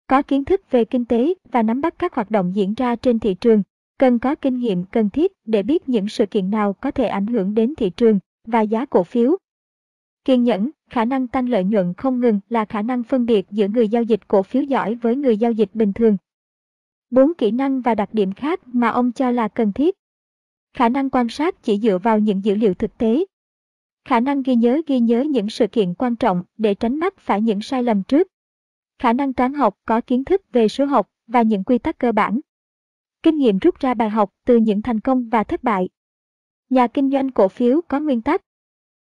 Có 0.08 0.22
kiến 0.22 0.46
thức 0.46 0.62
về 0.72 0.86
kinh 0.86 1.06
tế 1.06 1.34
và 1.52 1.64
nắm 1.64 1.82
bắt 1.82 1.96
các 2.00 2.14
hoạt 2.14 2.32
động 2.32 2.56
diễn 2.56 2.74
ra 2.74 2.96
trên 2.96 3.20
thị 3.20 3.34
trường, 3.34 3.64
cần 4.00 4.20
có 4.20 4.36
kinh 4.36 4.60
nghiệm 4.60 4.84
cần 4.84 5.10
thiết 5.10 5.32
để 5.46 5.64
biết 5.64 5.90
những 5.90 6.08
sự 6.08 6.26
kiện 6.26 6.50
nào 6.50 6.74
có 6.74 6.92
thể 6.92 7.08
ảnh 7.08 7.28
hưởng 7.28 7.54
đến 7.54 7.74
thị 7.76 7.90
trường 7.90 8.20
và 8.48 8.62
giá 8.62 8.86
cổ 8.86 9.04
phiếu. 9.04 9.38
Kiên 10.26 10.44
nhẫn, 10.44 10.70
khả 10.90 11.06
năng 11.06 11.28
tăng 11.28 11.50
lợi 11.50 11.64
nhuận 11.64 11.94
không 11.94 12.20
ngừng 12.20 12.40
là 12.50 12.66
khả 12.66 12.82
năng 12.82 13.04
phân 13.04 13.26
biệt 13.26 13.46
giữa 13.52 13.68
người 13.68 13.88
giao 13.88 14.04
dịch 14.04 14.28
cổ 14.28 14.44
phiếu 14.44 14.64
giỏi 14.64 14.96
với 14.96 15.16
người 15.16 15.38
giao 15.38 15.52
dịch 15.52 15.70
bình 15.74 15.94
thường. 15.94 16.18
Bốn 17.10 17.34
kỹ 17.34 17.52
năng 17.52 17.82
và 17.82 17.96
đặc 17.96 18.10
điểm 18.14 18.32
khác 18.32 18.60
mà 18.66 18.90
ông 18.90 19.12
cho 19.12 19.32
là 19.32 19.48
cần 19.48 19.74
thiết. 19.74 19.96
Khả 20.74 20.90
năng 20.90 21.10
quan 21.10 21.30
sát 21.30 21.64
chỉ 21.64 21.80
dựa 21.80 21.98
vào 21.98 22.20
những 22.20 22.46
dữ 22.46 22.56
liệu 22.56 22.74
thực 22.74 22.98
tế. 22.98 23.26
Khả 24.06 24.20
năng 24.20 24.44
ghi 24.44 24.56
nhớ 24.56 24.82
ghi 24.88 25.00
nhớ 25.00 25.22
những 25.22 25.50
sự 25.50 25.68
kiện 25.68 25.94
quan 25.94 26.16
trọng 26.16 26.44
để 26.58 26.74
tránh 26.74 26.96
mắc 26.96 27.14
phải 27.18 27.42
những 27.42 27.62
sai 27.62 27.84
lầm 27.84 28.04
trước. 28.04 28.28
Khả 29.00 29.14
năng 29.14 29.34
toán 29.34 29.54
học 29.54 29.76
có 29.86 30.02
kiến 30.02 30.26
thức 30.26 30.42
về 30.52 30.68
số 30.68 30.86
học 30.86 31.10
và 31.28 31.42
những 31.42 31.64
quy 31.64 31.78
tắc 31.78 31.98
cơ 31.98 32.12
bản. 32.12 32.40
Kinh 33.24 33.38
nghiệm 33.38 33.58
rút 33.58 33.80
ra 33.80 33.94
bài 33.94 34.10
học 34.10 34.30
từ 34.46 34.58
những 34.58 34.82
thành 34.82 35.00
công 35.00 35.30
và 35.30 35.44
thất 35.44 35.64
bại. 35.64 35.90
Nhà 36.70 36.88
kinh 36.88 37.12
doanh 37.12 37.32
cổ 37.32 37.48
phiếu 37.48 37.82
có 37.88 38.00
nguyên 38.00 38.22
tắc. 38.22 38.42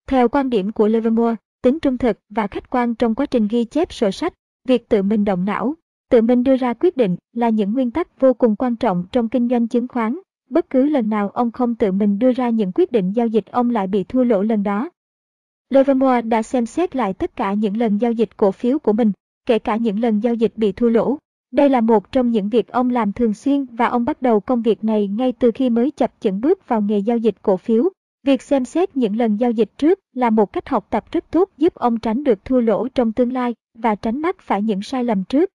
Theo 0.06 0.28
quan 0.28 0.50
điểm 0.50 0.72
của 0.72 0.88
Livermore, 0.88 1.36
tính 1.62 1.80
trung 1.80 1.98
thực 1.98 2.18
và 2.28 2.46
khách 2.46 2.70
quan 2.70 2.94
trong 2.94 3.14
quá 3.14 3.26
trình 3.26 3.48
ghi 3.50 3.64
chép 3.64 3.92
sổ 3.92 4.10
sách, 4.10 4.34
việc 4.64 4.88
tự 4.88 5.02
mình 5.02 5.24
động 5.24 5.44
não, 5.44 5.74
tự 6.10 6.22
mình 6.22 6.42
đưa 6.42 6.56
ra 6.56 6.74
quyết 6.74 6.96
định 6.96 7.16
là 7.32 7.48
những 7.48 7.72
nguyên 7.72 7.90
tắc 7.90 8.20
vô 8.20 8.34
cùng 8.34 8.56
quan 8.56 8.76
trọng 8.76 9.04
trong 9.12 9.28
kinh 9.28 9.48
doanh 9.48 9.68
chứng 9.68 9.88
khoán. 9.88 10.18
Bất 10.50 10.70
cứ 10.70 10.84
lần 10.84 11.10
nào 11.10 11.30
ông 11.30 11.52
không 11.52 11.74
tự 11.74 11.92
mình 11.92 12.18
đưa 12.18 12.32
ra 12.32 12.48
những 12.48 12.72
quyết 12.74 12.92
định 12.92 13.12
giao 13.12 13.26
dịch 13.26 13.46
ông 13.46 13.70
lại 13.70 13.86
bị 13.86 14.04
thua 14.04 14.24
lỗ 14.24 14.42
lần 14.42 14.62
đó. 14.62 14.90
Livermore 15.70 16.22
đã 16.22 16.42
xem 16.42 16.66
xét 16.66 16.96
lại 16.96 17.12
tất 17.12 17.36
cả 17.36 17.52
những 17.52 17.76
lần 17.76 17.98
giao 17.98 18.12
dịch 18.12 18.36
cổ 18.36 18.52
phiếu 18.52 18.78
của 18.78 18.92
mình, 18.92 19.12
kể 19.46 19.58
cả 19.58 19.76
những 19.76 20.00
lần 20.00 20.20
giao 20.20 20.34
dịch 20.34 20.52
bị 20.56 20.72
thua 20.72 20.88
lỗ. 20.88 21.18
Đây 21.50 21.68
là 21.68 21.80
một 21.80 22.12
trong 22.12 22.30
những 22.30 22.48
việc 22.48 22.68
ông 22.68 22.90
làm 22.90 23.12
thường 23.12 23.34
xuyên 23.34 23.64
và 23.64 23.86
ông 23.86 24.04
bắt 24.04 24.22
đầu 24.22 24.40
công 24.40 24.62
việc 24.62 24.84
này 24.84 25.06
ngay 25.08 25.32
từ 25.32 25.50
khi 25.54 25.70
mới 25.70 25.90
chập 25.90 26.12
chững 26.20 26.40
bước 26.40 26.68
vào 26.68 26.80
nghề 26.80 26.98
giao 26.98 27.18
dịch 27.18 27.34
cổ 27.42 27.56
phiếu. 27.56 27.88
Việc 28.24 28.42
xem 28.42 28.64
xét 28.64 28.96
những 28.96 29.16
lần 29.16 29.36
giao 29.36 29.50
dịch 29.50 29.70
trước 29.78 29.98
là 30.14 30.30
một 30.30 30.52
cách 30.52 30.68
học 30.68 30.86
tập 30.90 31.04
rất 31.12 31.30
tốt 31.30 31.50
giúp 31.58 31.74
ông 31.74 32.00
tránh 32.00 32.24
được 32.24 32.44
thua 32.44 32.60
lỗ 32.60 32.88
trong 32.88 33.12
tương 33.12 33.32
lai 33.32 33.54
và 33.74 33.94
tránh 33.94 34.18
mắc 34.18 34.36
phải 34.40 34.62
những 34.62 34.82
sai 34.82 35.04
lầm 35.04 35.24
trước. 35.24 35.50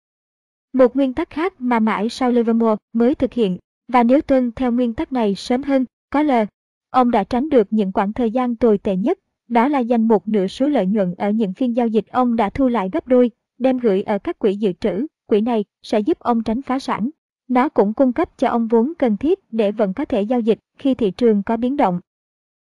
Một 0.73 0.97
nguyên 0.97 1.15
tắc 1.15 1.31
khác 1.31 1.55
mà 1.59 1.79
mãi 1.79 2.09
sau 2.09 2.31
Livermore 2.31 2.77
mới 2.93 3.15
thực 3.15 3.33
hiện, 3.33 3.59
và 3.89 4.03
nếu 4.03 4.21
tuân 4.21 4.53
theo 4.53 4.73
nguyên 4.73 4.95
tắc 4.95 5.13
này 5.13 5.35
sớm 5.35 5.63
hơn, 5.63 5.85
có 6.11 6.23
lờ, 6.23 6.47
ông 6.91 7.11
đã 7.11 7.25
tránh 7.25 7.49
được 7.49 7.67
những 7.71 7.93
khoảng 7.93 8.13
thời 8.13 8.31
gian 8.31 8.57
tồi 8.57 8.79
tệ 8.79 8.97
nhất, 8.97 9.19
đó 9.49 9.69
là 9.69 9.79
dành 9.79 10.09
một 10.09 10.29
nửa 10.29 10.47
số 10.47 10.69
lợi 10.69 10.87
nhuận 10.87 11.15
ở 11.15 11.31
những 11.31 11.55
phiên 11.55 11.77
giao 11.77 11.87
dịch 11.87 12.07
ông 12.11 12.37
đã 12.37 12.51
thu 12.51 12.69
lại 12.69 12.89
gấp 12.93 13.07
đôi, 13.07 13.31
đem 13.59 13.79
gửi 13.79 14.03
ở 14.03 14.19
các 14.19 14.39
quỹ 14.39 14.55
dự 14.55 14.73
trữ, 14.73 15.07
quỹ 15.31 15.41
này 15.41 15.65
sẽ 15.83 16.01
giúp 16.01 16.19
ông 16.19 16.43
tránh 16.43 16.63
phá 16.63 16.79
sản. 16.79 17.11
Nó 17.49 17.69
cũng 17.69 17.93
cung 17.93 18.13
cấp 18.13 18.39
cho 18.39 18.49
ông 18.49 18.69
vốn 18.69 18.93
cần 18.99 19.17
thiết 19.17 19.39
để 19.51 19.73
vẫn 19.73 19.93
có 19.93 20.05
thể 20.05 20.23
giao 20.23 20.41
dịch 20.41 20.59
khi 20.79 20.95
thị 20.95 21.11
trường 21.11 21.43
có 21.43 21.57
biến 21.57 21.77
động. 21.77 22.01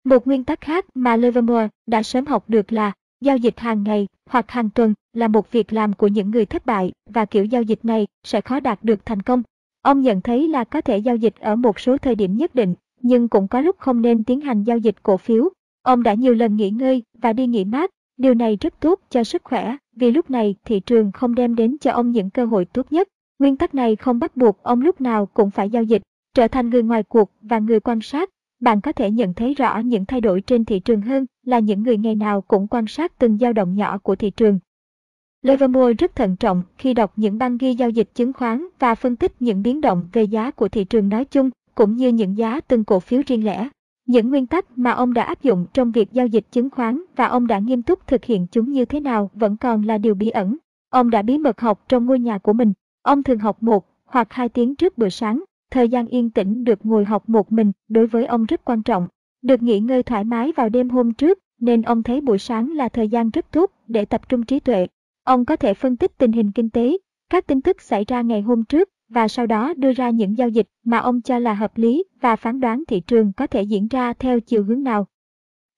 Một 0.05 0.27
nguyên 0.27 0.45
tắc 0.45 0.61
khác 0.61 0.87
mà 0.95 1.17
Livermore 1.17 1.69
đã 1.87 2.03
sớm 2.03 2.27
học 2.27 2.45
được 2.49 2.73
là 2.73 2.93
giao 3.21 3.37
dịch 3.37 3.61
hàng 3.61 3.83
ngày 3.83 4.07
hoặc 4.31 4.51
hàng 4.51 4.71
tuần 4.71 4.95
là 5.13 5.29
một 5.29 5.53
việc 5.53 5.73
làm 5.73 5.93
của 5.93 6.07
những 6.07 6.31
người 6.31 6.47
thất 6.47 6.67
bại 6.67 6.93
và 7.11 7.25
kiểu 7.25 7.45
giao 7.45 7.63
dịch 7.63 7.85
này 7.85 8.07
sẽ 8.25 8.41
khó 8.41 8.61
đạt 8.61 8.85
được 8.85 9.07
thành 9.07 9.23
công. 9.23 9.43
Ông 9.83 10.01
nhận 10.01 10.21
thấy 10.21 10.49
là 10.49 10.65
có 10.65 10.81
thể 10.81 10.99
giao 10.99 11.17
dịch 11.17 11.35
ở 11.41 11.57
một 11.57 11.81
số 11.81 11.99
thời 11.99 12.15
điểm 12.15 12.37
nhất 12.37 12.55
định, 12.55 12.75
nhưng 13.03 13.29
cũng 13.29 13.49
có 13.49 13.61
lúc 13.61 13.77
không 13.79 14.03
nên 14.03 14.25
tiến 14.25 14.41
hành 14.41 14.65
giao 14.65 14.79
dịch 14.79 15.03
cổ 15.03 15.17
phiếu. 15.17 15.49
Ông 15.83 16.03
đã 16.03 16.15
nhiều 16.15 16.35
lần 16.35 16.57
nghỉ 16.57 16.71
ngơi 16.71 17.03
và 17.19 17.33
đi 17.33 17.47
nghỉ 17.47 17.65
mát, 17.65 17.91
điều 18.17 18.35
này 18.35 18.59
rất 18.61 18.81
tốt 18.81 19.01
cho 19.11 19.25
sức 19.25 19.45
khỏe 19.45 19.77
vì 19.97 20.11
lúc 20.11 20.31
này 20.31 20.55
thị 20.65 20.81
trường 20.81 21.13
không 21.13 21.35
đem 21.35 21.55
đến 21.55 21.77
cho 21.81 21.93
ông 21.93 22.11
những 22.11 22.31
cơ 22.31 22.45
hội 22.45 22.65
tốt 22.65 22.93
nhất. 22.93 23.09
Nguyên 23.39 23.57
tắc 23.57 23.75
này 23.75 23.97
không 23.97 24.19
bắt 24.19 24.37
buộc 24.37 24.63
ông 24.63 24.81
lúc 24.81 25.01
nào 25.01 25.27
cũng 25.27 25.51
phải 25.51 25.71
giao 25.71 25.83
dịch, 25.83 26.03
trở 26.35 26.49
thành 26.49 26.71
người 26.71 26.83
ngoài 26.83 27.03
cuộc 27.03 27.31
và 27.41 27.59
người 27.59 27.81
quan 27.81 28.01
sát 28.01 28.31
bạn 28.61 28.81
có 28.81 28.93
thể 28.93 29.11
nhận 29.11 29.35
thấy 29.35 29.55
rõ 29.55 29.79
những 29.79 30.05
thay 30.05 30.21
đổi 30.21 30.41
trên 30.41 30.65
thị 30.65 30.81
trường 30.81 31.01
hơn 31.01 31.27
là 31.47 31.59
những 31.59 31.83
người 31.83 31.97
ngày 31.97 32.15
nào 32.15 32.41
cũng 32.41 32.67
quan 32.67 32.87
sát 32.87 33.19
từng 33.19 33.39
dao 33.39 33.53
động 33.53 33.75
nhỏ 33.75 33.99
của 33.99 34.17
thị 34.17 34.31
trường. 34.31 34.59
Livermore 35.43 35.93
rất 35.93 36.17
thận 36.17 36.37
trọng 36.37 36.63
khi 36.79 36.95
đọc 36.95 37.13
những 37.17 37.39
băng 37.39 37.59
ghi 37.59 37.75
giao 37.75 37.91
dịch 37.91 38.15
chứng 38.15 38.33
khoán 38.33 38.67
và 38.79 38.95
phân 38.95 39.17
tích 39.17 39.33
những 39.41 39.63
biến 39.63 39.81
động 39.81 40.09
về 40.13 40.23
giá 40.23 40.51
của 40.51 40.69
thị 40.69 40.85
trường 40.85 41.09
nói 41.09 41.25
chung, 41.25 41.51
cũng 41.75 41.97
như 41.97 42.09
những 42.09 42.39
giá 42.39 42.61
từng 42.61 42.85
cổ 42.85 43.01
phiếu 43.01 43.23
riêng 43.27 43.45
lẻ. 43.45 43.69
Những 44.07 44.31
nguyên 44.31 44.47
tắc 44.47 44.79
mà 44.79 44.91
ông 44.91 45.15
đã 45.15 45.23
áp 45.23 45.43
dụng 45.43 45.67
trong 45.73 45.91
việc 45.91 46.13
giao 46.13 46.27
dịch 46.27 46.47
chứng 46.51 46.71
khoán 46.71 47.03
và 47.17 47.27
ông 47.27 47.47
đã 47.47 47.59
nghiêm 47.59 47.83
túc 47.83 48.07
thực 48.07 48.25
hiện 48.25 48.47
chúng 48.51 48.73
như 48.73 48.85
thế 48.85 49.01
nào 49.01 49.31
vẫn 49.35 49.57
còn 49.57 49.83
là 49.83 49.99
điều 49.99 50.15
bí 50.15 50.29
ẩn. 50.29 50.57
Ông 50.91 51.11
đã 51.11 51.23
bí 51.23 51.39
mật 51.39 51.61
học 51.61 51.85
trong 51.89 52.07
ngôi 52.07 52.19
nhà 52.19 52.39
của 52.39 52.53
mình. 52.53 52.73
Ông 53.03 53.23
thường 53.23 53.39
học 53.39 53.63
một 53.63 53.87
hoặc 54.05 54.33
hai 54.33 54.49
tiếng 54.49 54.77
trước 54.77 54.99
bữa 54.99 55.09
sáng 55.09 55.45
Thời 55.75 55.89
gian 55.89 56.07
yên 56.07 56.31
tĩnh 56.31 56.65
được 56.65 56.87
ngồi 56.87 57.05
học 57.05 57.29
một 57.29 57.53
mình 57.53 57.73
đối 57.89 58.07
với 58.07 58.27
ông 58.27 58.45
rất 58.45 58.65
quan 58.65 58.83
trọng. 58.83 59.09
Được 59.43 59.63
nghỉ 59.63 59.81
ngơi 59.81 60.03
thoải 60.03 60.25
mái 60.25 60.53
vào 60.53 60.69
đêm 60.69 60.91
hôm 60.91 61.13
trước, 61.13 61.39
nên 61.61 61.83
ông 61.83 62.03
thấy 62.03 62.21
buổi 62.21 62.39
sáng 62.39 62.73
là 62.73 62.89
thời 62.89 63.09
gian 63.09 63.31
rất 63.31 63.53
tốt 63.53 63.71
để 63.87 64.05
tập 64.05 64.29
trung 64.29 64.45
trí 64.45 64.61
tuệ. 64.61 64.87
Ông 65.25 65.45
có 65.45 65.57
thể 65.57 65.75
phân 65.75 65.97
tích 65.97 66.19
tình 66.19 66.33
hình 66.33 66.53
kinh 66.53 66.71
tế, 66.71 66.99
các 67.31 67.47
tin 67.47 67.61
tức 67.61 67.81
xảy 67.81 68.05
ra 68.05 68.23
ngày 68.23 68.43
hôm 68.43 68.65
trước 68.65 68.89
và 69.09 69.29
sau 69.29 69.47
đó 69.47 69.75
đưa 69.77 69.93
ra 69.93 70.11
những 70.11 70.39
giao 70.39 70.49
dịch 70.49 70.69
mà 70.85 70.99
ông 70.99 71.21
cho 71.21 71.39
là 71.39 71.55
hợp 71.55 71.79
lý 71.79 72.05
và 72.21 72.37
phán 72.37 72.61
đoán 72.61 72.85
thị 72.89 73.01
trường 73.01 73.33
có 73.33 73.47
thể 73.47 73.63
diễn 73.63 73.89
ra 73.89 74.13
theo 74.13 74.41
chiều 74.41 74.65
hướng 74.65 74.83
nào. 74.83 75.07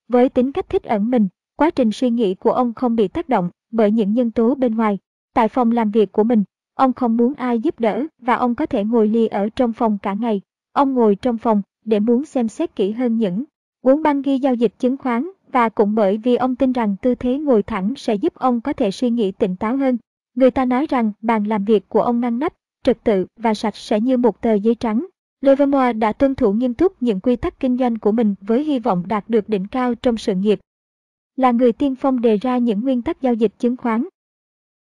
Với 0.08 0.28
tính 0.28 0.52
cách 0.52 0.68
thích 0.68 0.82
ẩn 0.82 1.10
mình, 1.10 1.28
quá 1.56 1.70
trình 1.70 1.92
suy 1.92 2.10
nghĩ 2.10 2.34
của 2.34 2.52
ông 2.52 2.74
không 2.74 2.96
bị 2.96 3.08
tác 3.08 3.28
động 3.28 3.50
bởi 3.70 3.90
những 3.90 4.12
nhân 4.12 4.30
tố 4.30 4.54
bên 4.54 4.74
ngoài. 4.74 4.98
Tại 5.34 5.48
phòng 5.48 5.70
làm 5.70 5.90
việc 5.90 6.12
của 6.12 6.24
mình, 6.24 6.44
Ông 6.76 6.92
không 6.92 7.16
muốn 7.16 7.34
ai 7.34 7.60
giúp 7.60 7.80
đỡ 7.80 8.06
và 8.18 8.34
ông 8.34 8.54
có 8.54 8.66
thể 8.66 8.84
ngồi 8.84 9.08
lì 9.08 9.26
ở 9.26 9.48
trong 9.56 9.72
phòng 9.72 9.98
cả 10.02 10.14
ngày. 10.14 10.40
Ông 10.72 10.94
ngồi 10.94 11.16
trong 11.16 11.38
phòng 11.38 11.62
để 11.84 12.00
muốn 12.00 12.24
xem 12.24 12.48
xét 12.48 12.76
kỹ 12.76 12.92
hơn 12.92 13.16
những 13.16 13.44
cuốn 13.82 14.02
băng 14.02 14.22
ghi 14.22 14.38
giao 14.38 14.54
dịch 14.54 14.78
chứng 14.78 14.96
khoán 14.96 15.30
và 15.52 15.68
cũng 15.68 15.94
bởi 15.94 16.18
vì 16.18 16.36
ông 16.36 16.56
tin 16.56 16.72
rằng 16.72 16.96
tư 17.02 17.14
thế 17.14 17.38
ngồi 17.38 17.62
thẳng 17.62 17.94
sẽ 17.96 18.14
giúp 18.14 18.34
ông 18.34 18.60
có 18.60 18.72
thể 18.72 18.90
suy 18.90 19.10
nghĩ 19.10 19.32
tỉnh 19.32 19.56
táo 19.56 19.76
hơn. 19.76 19.98
Người 20.34 20.50
ta 20.50 20.64
nói 20.64 20.86
rằng 20.86 21.12
bàn 21.20 21.44
làm 21.44 21.64
việc 21.64 21.88
của 21.88 22.02
ông 22.02 22.20
ngăn 22.20 22.38
nắp, 22.38 22.52
trật 22.86 23.04
tự 23.04 23.26
và 23.36 23.54
sạch 23.54 23.76
sẽ 23.76 24.00
như 24.00 24.16
một 24.16 24.40
tờ 24.40 24.54
giấy 24.54 24.74
trắng. 24.74 25.06
Livermore 25.40 25.92
đã 25.92 26.12
tuân 26.12 26.34
thủ 26.34 26.52
nghiêm 26.52 26.74
túc 26.74 27.02
những 27.02 27.20
quy 27.20 27.36
tắc 27.36 27.60
kinh 27.60 27.78
doanh 27.78 27.98
của 27.98 28.12
mình 28.12 28.34
với 28.40 28.64
hy 28.64 28.78
vọng 28.78 29.04
đạt 29.06 29.24
được 29.28 29.48
đỉnh 29.48 29.66
cao 29.66 29.94
trong 29.94 30.16
sự 30.16 30.34
nghiệp. 30.34 30.60
Là 31.36 31.50
người 31.50 31.72
tiên 31.72 31.94
phong 31.96 32.20
đề 32.20 32.36
ra 32.36 32.58
những 32.58 32.80
nguyên 32.80 33.02
tắc 33.02 33.22
giao 33.22 33.34
dịch 33.34 33.52
chứng 33.58 33.76
khoán, 33.76 34.04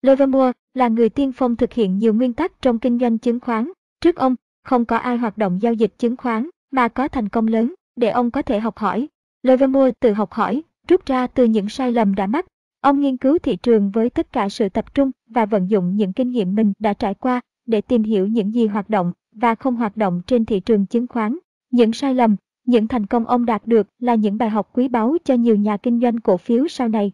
Livermore 0.02 0.52
là 0.74 0.88
người 0.88 1.10
tiên 1.10 1.32
phong 1.32 1.56
thực 1.56 1.74
hiện 1.74 1.98
nhiều 1.98 2.14
nguyên 2.14 2.34
tắc 2.34 2.62
trong 2.62 2.80
kinh 2.80 3.00
doanh 3.00 3.18
chứng 3.18 3.40
khoán. 3.40 3.72
Trước 4.02 4.16
ông, 4.16 4.36
không 4.64 4.86
có 4.86 4.98
ai 4.98 5.18
hoạt 5.18 5.38
động 5.38 5.62
giao 5.62 5.74
dịch 5.74 5.94
chứng 5.98 6.18
khoán 6.18 6.50
mà 6.72 6.88
có 6.88 7.08
thành 7.08 7.30
công 7.30 7.48
lớn 7.48 7.74
để 7.96 8.10
ông 8.10 8.32
có 8.32 8.42
thể 8.42 8.60
học 8.60 8.78
hỏi. 8.78 9.08
Livermore 9.44 9.92
tự 10.00 10.14
học 10.14 10.32
hỏi, 10.32 10.64
rút 10.88 11.06
ra 11.06 11.28
từ 11.28 11.44
những 11.44 11.70
sai 11.70 11.92
lầm 11.92 12.16
đã 12.16 12.28
mắc. 12.28 12.46
Ông 12.82 13.00
nghiên 13.02 13.18
cứu 13.18 13.38
thị 13.40 13.56
trường 13.56 13.92
với 13.92 14.10
tất 14.10 14.32
cả 14.32 14.50
sự 14.50 14.70
tập 14.70 14.94
trung 14.94 15.12
và 15.28 15.46
vận 15.46 15.70
dụng 15.70 15.96
những 15.96 16.14
kinh 16.14 16.32
nghiệm 16.32 16.56
mình 16.56 16.74
đã 16.80 16.94
trải 16.94 17.14
qua 17.14 17.42
để 17.70 17.82
tìm 17.82 18.04
hiểu 18.04 18.28
những 18.28 18.54
gì 18.54 18.68
hoạt 18.68 18.90
động 18.90 19.12
và 19.36 19.56
không 19.56 19.76
hoạt 19.76 19.98
động 19.98 20.22
trên 20.28 20.46
thị 20.46 20.60
trường 20.60 20.86
chứng 20.86 21.08
khoán. 21.08 21.38
Những 21.72 21.94
sai 21.94 22.16
lầm, 22.16 22.36
những 22.66 22.88
thành 22.88 23.06
công 23.06 23.26
ông 23.26 23.46
đạt 23.46 23.68
được 23.68 23.88
là 24.00 24.16
những 24.16 24.38
bài 24.38 24.50
học 24.50 24.70
quý 24.74 24.88
báu 24.88 25.18
cho 25.24 25.34
nhiều 25.34 25.56
nhà 25.56 25.78
kinh 25.78 26.00
doanh 26.00 26.20
cổ 26.20 26.38
phiếu 26.38 26.68
sau 26.68 26.88
này. 26.88 27.12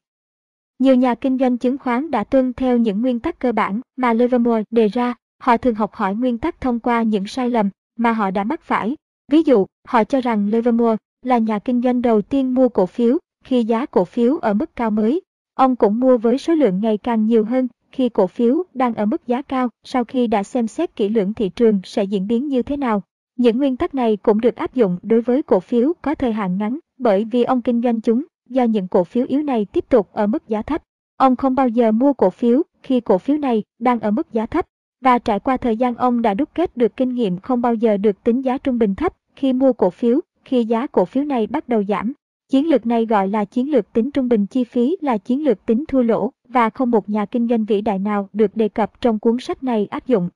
Nhiều 0.79 0.95
nhà 0.95 1.15
kinh 1.15 1.37
doanh 1.37 1.57
chứng 1.57 1.77
khoán 1.77 2.11
đã 2.11 2.23
tuân 2.23 2.53
theo 2.53 2.77
những 2.77 3.01
nguyên 3.01 3.19
tắc 3.19 3.39
cơ 3.39 3.51
bản 3.51 3.81
mà 3.95 4.13
Livermore 4.13 4.63
đề 4.71 4.87
ra. 4.87 5.13
Họ 5.41 5.57
thường 5.57 5.75
học 5.75 5.93
hỏi 5.93 6.15
nguyên 6.15 6.37
tắc 6.37 6.61
thông 6.61 6.79
qua 6.79 7.03
những 7.03 7.27
sai 7.27 7.49
lầm 7.49 7.69
mà 7.97 8.11
họ 8.11 8.31
đã 8.31 8.43
mắc 8.43 8.61
phải. 8.63 8.95
Ví 9.31 9.43
dụ, 9.43 9.65
họ 9.87 10.03
cho 10.03 10.21
rằng 10.21 10.47
Livermore 10.49 10.97
là 11.21 11.37
nhà 11.37 11.59
kinh 11.59 11.81
doanh 11.81 12.01
đầu 12.01 12.21
tiên 12.21 12.53
mua 12.53 12.69
cổ 12.69 12.85
phiếu 12.85 13.17
khi 13.43 13.63
giá 13.63 13.85
cổ 13.85 14.05
phiếu 14.05 14.37
ở 14.37 14.53
mức 14.53 14.75
cao 14.75 14.91
mới. 14.91 15.21
Ông 15.53 15.75
cũng 15.75 15.99
mua 15.99 16.17
với 16.17 16.37
số 16.37 16.53
lượng 16.53 16.79
ngày 16.79 16.97
càng 16.97 17.25
nhiều 17.25 17.45
hơn 17.45 17.67
khi 17.95 18.09
cổ 18.09 18.27
phiếu 18.27 18.63
đang 18.73 18.95
ở 18.95 19.05
mức 19.05 19.27
giá 19.27 19.41
cao, 19.41 19.69
sau 19.83 20.03
khi 20.03 20.27
đã 20.27 20.43
xem 20.43 20.67
xét 20.67 20.95
kỹ 20.95 21.09
lưỡng 21.09 21.33
thị 21.33 21.49
trường 21.49 21.79
sẽ 21.83 22.03
diễn 22.03 22.27
biến 22.27 22.47
như 22.47 22.61
thế 22.61 22.77
nào. 22.77 23.01
Những 23.37 23.57
nguyên 23.57 23.77
tắc 23.77 23.95
này 23.95 24.17
cũng 24.17 24.41
được 24.41 24.55
áp 24.55 24.73
dụng 24.73 24.97
đối 25.03 25.21
với 25.21 25.43
cổ 25.43 25.59
phiếu 25.59 25.93
có 26.01 26.15
thời 26.15 26.33
hạn 26.33 26.57
ngắn, 26.57 26.79
bởi 26.99 27.25
vì 27.25 27.43
ông 27.43 27.61
kinh 27.61 27.81
doanh 27.81 28.01
chúng, 28.01 28.25
do 28.49 28.63
những 28.63 28.87
cổ 28.87 29.03
phiếu 29.03 29.25
yếu 29.27 29.43
này 29.43 29.65
tiếp 29.65 29.85
tục 29.89 30.09
ở 30.13 30.27
mức 30.27 30.49
giá 30.49 30.61
thấp. 30.61 30.83
Ông 31.17 31.35
không 31.35 31.55
bao 31.55 31.67
giờ 31.67 31.91
mua 31.91 32.13
cổ 32.13 32.29
phiếu 32.29 32.61
khi 32.83 32.99
cổ 32.99 33.17
phiếu 33.17 33.37
này 33.37 33.63
đang 33.79 33.99
ở 33.99 34.11
mức 34.11 34.33
giá 34.33 34.45
thấp 34.45 34.65
và 35.01 35.19
trải 35.19 35.39
qua 35.39 35.57
thời 35.57 35.77
gian 35.77 35.95
ông 35.95 36.21
đã 36.21 36.33
đúc 36.33 36.49
kết 36.55 36.77
được 36.77 36.97
kinh 36.97 37.15
nghiệm 37.15 37.39
không 37.39 37.61
bao 37.61 37.73
giờ 37.73 37.97
được 37.97 38.23
tính 38.23 38.41
giá 38.41 38.57
trung 38.57 38.77
bình 38.77 38.95
thấp 38.95 39.13
khi 39.35 39.53
mua 39.53 39.73
cổ 39.73 39.89
phiếu, 39.89 40.19
khi 40.45 40.65
giá 40.65 40.87
cổ 40.87 41.05
phiếu 41.05 41.23
này 41.23 41.47
bắt 41.47 41.69
đầu 41.69 41.83
giảm. 41.83 42.13
Chiến 42.49 42.67
lược 42.67 42.85
này 42.85 43.05
gọi 43.05 43.27
là 43.27 43.45
chiến 43.45 43.71
lược 43.71 43.93
tính 43.93 44.11
trung 44.11 44.29
bình 44.29 44.45
chi 44.45 44.63
phí 44.63 44.97
là 45.01 45.17
chiến 45.17 45.43
lược 45.43 45.65
tính 45.65 45.83
thua 45.87 46.01
lỗ 46.01 46.31
và 46.47 46.69
không 46.69 46.91
một 46.91 47.09
nhà 47.09 47.25
kinh 47.25 47.47
doanh 47.47 47.65
vĩ 47.65 47.81
đại 47.81 47.99
nào 47.99 48.29
được 48.33 48.55
đề 48.55 48.69
cập 48.69 49.01
trong 49.01 49.19
cuốn 49.19 49.37
sách 49.39 49.63
này 49.63 49.87
áp 49.89 50.07
dụng. 50.07 50.29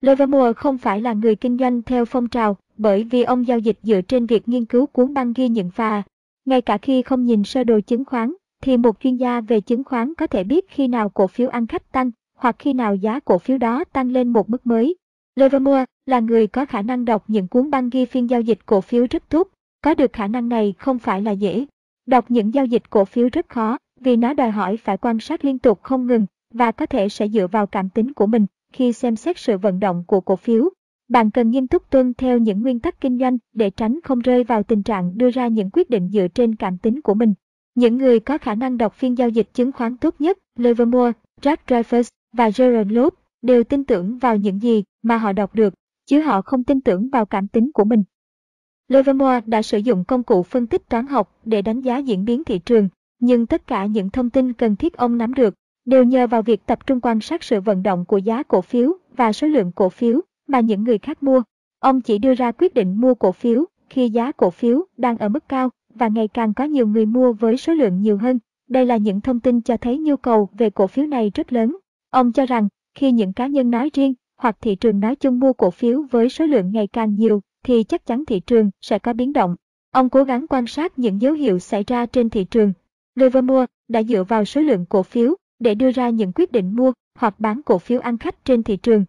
Livermore 0.00 0.52
không 0.52 0.78
phải 0.78 1.00
là 1.00 1.12
người 1.12 1.36
kinh 1.36 1.58
doanh 1.58 1.82
theo 1.82 2.04
phong 2.04 2.28
trào 2.28 2.56
bởi 2.76 3.04
vì 3.04 3.22
ông 3.22 3.46
giao 3.46 3.58
dịch 3.58 3.78
dựa 3.82 4.00
trên 4.00 4.26
việc 4.26 4.48
nghiên 4.48 4.64
cứu 4.64 4.86
cuốn 4.86 5.14
băng 5.14 5.32
ghi 5.32 5.48
nhận 5.48 5.70
và 5.76 6.02
Ngay 6.44 6.60
cả 6.60 6.78
khi 6.78 7.02
không 7.02 7.24
nhìn 7.24 7.44
sơ 7.44 7.64
đồ 7.64 7.80
chứng 7.80 8.04
khoán, 8.04 8.32
thì 8.62 8.76
một 8.76 9.00
chuyên 9.00 9.16
gia 9.16 9.40
về 9.40 9.60
chứng 9.60 9.84
khoán 9.84 10.14
có 10.14 10.26
thể 10.26 10.44
biết 10.44 10.64
khi 10.68 10.88
nào 10.88 11.08
cổ 11.08 11.26
phiếu 11.26 11.48
ăn 11.48 11.66
khách 11.66 11.92
tăng 11.92 12.10
hoặc 12.36 12.56
khi 12.58 12.72
nào 12.72 12.94
giá 12.94 13.20
cổ 13.20 13.38
phiếu 13.38 13.58
đó 13.58 13.84
tăng 13.84 14.10
lên 14.10 14.28
một 14.28 14.50
mức 14.50 14.66
mới. 14.66 14.96
Livermore 15.36 15.84
là 16.06 16.20
người 16.20 16.46
có 16.46 16.66
khả 16.66 16.82
năng 16.82 17.04
đọc 17.04 17.24
những 17.28 17.48
cuốn 17.48 17.70
băng 17.70 17.90
ghi 17.90 18.04
phiên 18.04 18.30
giao 18.30 18.40
dịch 18.40 18.58
cổ 18.66 18.80
phiếu 18.80 19.06
rất 19.10 19.28
tốt. 19.28 19.48
Có 19.82 19.94
được 19.94 20.12
khả 20.12 20.26
năng 20.26 20.48
này 20.48 20.74
không 20.78 20.98
phải 20.98 21.22
là 21.22 21.32
dễ. 21.32 21.66
Đọc 22.06 22.30
những 22.30 22.54
giao 22.54 22.64
dịch 22.64 22.90
cổ 22.90 23.04
phiếu 23.04 23.28
rất 23.32 23.48
khó 23.48 23.78
vì 24.00 24.16
nó 24.16 24.34
đòi 24.34 24.50
hỏi 24.50 24.76
phải 24.76 24.96
quan 24.96 25.20
sát 25.20 25.44
liên 25.44 25.58
tục 25.58 25.82
không 25.82 26.06
ngừng 26.06 26.26
và 26.54 26.72
có 26.72 26.86
thể 26.86 27.08
sẽ 27.08 27.28
dựa 27.28 27.46
vào 27.46 27.66
cảm 27.66 27.88
tính 27.88 28.12
của 28.12 28.26
mình 28.26 28.46
khi 28.72 28.92
xem 28.92 29.16
xét 29.16 29.38
sự 29.38 29.58
vận 29.58 29.80
động 29.80 30.04
của 30.06 30.20
cổ 30.20 30.36
phiếu. 30.36 30.70
Bạn 31.08 31.30
cần 31.30 31.50
nghiêm 31.50 31.66
túc 31.66 31.90
tuân 31.90 32.14
theo 32.14 32.38
những 32.38 32.62
nguyên 32.62 32.80
tắc 32.80 33.00
kinh 33.00 33.18
doanh 33.18 33.38
để 33.52 33.70
tránh 33.70 33.98
không 34.04 34.18
rơi 34.18 34.44
vào 34.44 34.62
tình 34.62 34.82
trạng 34.82 35.18
đưa 35.18 35.30
ra 35.30 35.48
những 35.48 35.70
quyết 35.70 35.90
định 35.90 36.08
dựa 36.08 36.28
trên 36.28 36.54
cảm 36.54 36.78
tính 36.78 37.00
của 37.00 37.14
mình. 37.14 37.34
Những 37.74 37.96
người 37.96 38.20
có 38.20 38.38
khả 38.38 38.54
năng 38.54 38.78
đọc 38.78 38.94
phiên 38.94 39.18
giao 39.18 39.28
dịch 39.28 39.54
chứng 39.54 39.72
khoán 39.72 39.96
tốt 39.96 40.14
nhất, 40.18 40.38
Livermore, 40.56 41.12
Jack 41.42 41.56
Dreyfus 41.66 42.10
và 42.32 42.50
Gerald 42.56 42.92
Loeb, 42.92 43.12
đều 43.42 43.64
tin 43.64 43.84
tưởng 43.84 44.18
vào 44.18 44.36
những 44.36 44.62
gì 44.62 44.84
mà 45.02 45.16
họ 45.16 45.32
đọc 45.32 45.54
được, 45.54 45.74
chứ 46.06 46.20
họ 46.20 46.42
không 46.42 46.64
tin 46.64 46.80
tưởng 46.80 47.08
vào 47.08 47.26
cảm 47.26 47.48
tính 47.48 47.72
của 47.72 47.84
mình. 47.84 48.02
Livermore 48.88 49.40
đã 49.46 49.62
sử 49.62 49.78
dụng 49.78 50.04
công 50.04 50.22
cụ 50.22 50.42
phân 50.42 50.66
tích 50.66 50.88
toán 50.88 51.06
học 51.06 51.36
để 51.44 51.62
đánh 51.62 51.80
giá 51.80 51.98
diễn 51.98 52.24
biến 52.24 52.44
thị 52.44 52.58
trường, 52.58 52.88
nhưng 53.20 53.46
tất 53.46 53.66
cả 53.66 53.86
những 53.86 54.10
thông 54.10 54.30
tin 54.30 54.52
cần 54.52 54.76
thiết 54.76 54.96
ông 54.96 55.18
nắm 55.18 55.34
được 55.34 55.54
đều 55.84 56.04
nhờ 56.04 56.26
vào 56.26 56.42
việc 56.42 56.66
tập 56.66 56.86
trung 56.86 57.00
quan 57.00 57.20
sát 57.20 57.42
sự 57.42 57.60
vận 57.60 57.82
động 57.82 58.04
của 58.04 58.18
giá 58.18 58.42
cổ 58.42 58.60
phiếu 58.60 58.92
và 59.16 59.32
số 59.32 59.46
lượng 59.46 59.72
cổ 59.72 59.88
phiếu 59.88 60.20
mà 60.46 60.60
những 60.60 60.84
người 60.84 60.98
khác 60.98 61.22
mua. 61.22 61.42
Ông 61.80 62.00
chỉ 62.00 62.18
đưa 62.18 62.34
ra 62.34 62.52
quyết 62.52 62.74
định 62.74 63.00
mua 63.00 63.14
cổ 63.14 63.32
phiếu 63.32 63.64
khi 63.90 64.10
giá 64.10 64.32
cổ 64.32 64.50
phiếu 64.50 64.84
đang 64.96 65.18
ở 65.18 65.28
mức 65.28 65.48
cao 65.48 65.70
và 65.94 66.08
ngày 66.08 66.28
càng 66.28 66.54
có 66.54 66.64
nhiều 66.64 66.86
người 66.86 67.06
mua 67.06 67.32
với 67.32 67.56
số 67.56 67.74
lượng 67.74 68.00
nhiều 68.00 68.18
hơn. 68.18 68.38
Đây 68.68 68.86
là 68.86 68.96
những 68.96 69.20
thông 69.20 69.40
tin 69.40 69.60
cho 69.60 69.76
thấy 69.76 69.98
nhu 69.98 70.16
cầu 70.16 70.48
về 70.58 70.70
cổ 70.70 70.86
phiếu 70.86 71.06
này 71.06 71.30
rất 71.34 71.52
lớn. 71.52 71.76
Ông 72.10 72.32
cho 72.32 72.46
rằng 72.46 72.68
khi 72.94 73.12
những 73.12 73.32
cá 73.32 73.46
nhân 73.46 73.70
nói 73.70 73.90
riêng 73.94 74.14
hoặc 74.36 74.56
thị 74.60 74.74
trường 74.74 75.00
nói 75.00 75.16
chung 75.16 75.40
mua 75.40 75.52
cổ 75.52 75.70
phiếu 75.70 76.02
với 76.10 76.28
số 76.28 76.46
lượng 76.46 76.72
ngày 76.72 76.86
càng 76.86 77.14
nhiều 77.14 77.40
thì 77.68 77.84
chắc 77.84 78.06
chắn 78.06 78.24
thị 78.24 78.40
trường 78.40 78.70
sẽ 78.80 78.98
có 78.98 79.12
biến 79.12 79.32
động. 79.32 79.56
Ông 79.90 80.08
cố 80.08 80.24
gắng 80.24 80.46
quan 80.48 80.66
sát 80.66 80.98
những 80.98 81.22
dấu 81.22 81.32
hiệu 81.32 81.58
xảy 81.58 81.84
ra 81.86 82.06
trên 82.06 82.30
thị 82.30 82.44
trường. 82.44 82.72
Livermore 83.14 83.66
đã 83.88 84.02
dựa 84.02 84.24
vào 84.24 84.44
số 84.44 84.60
lượng 84.60 84.86
cổ 84.88 85.02
phiếu 85.02 85.34
để 85.58 85.74
đưa 85.74 85.90
ra 85.90 86.08
những 86.08 86.32
quyết 86.34 86.52
định 86.52 86.76
mua 86.76 86.92
hoặc 87.18 87.40
bán 87.40 87.62
cổ 87.62 87.78
phiếu 87.78 88.00
ăn 88.00 88.18
khách 88.18 88.44
trên 88.44 88.62
thị 88.62 88.76
trường. 88.76 89.04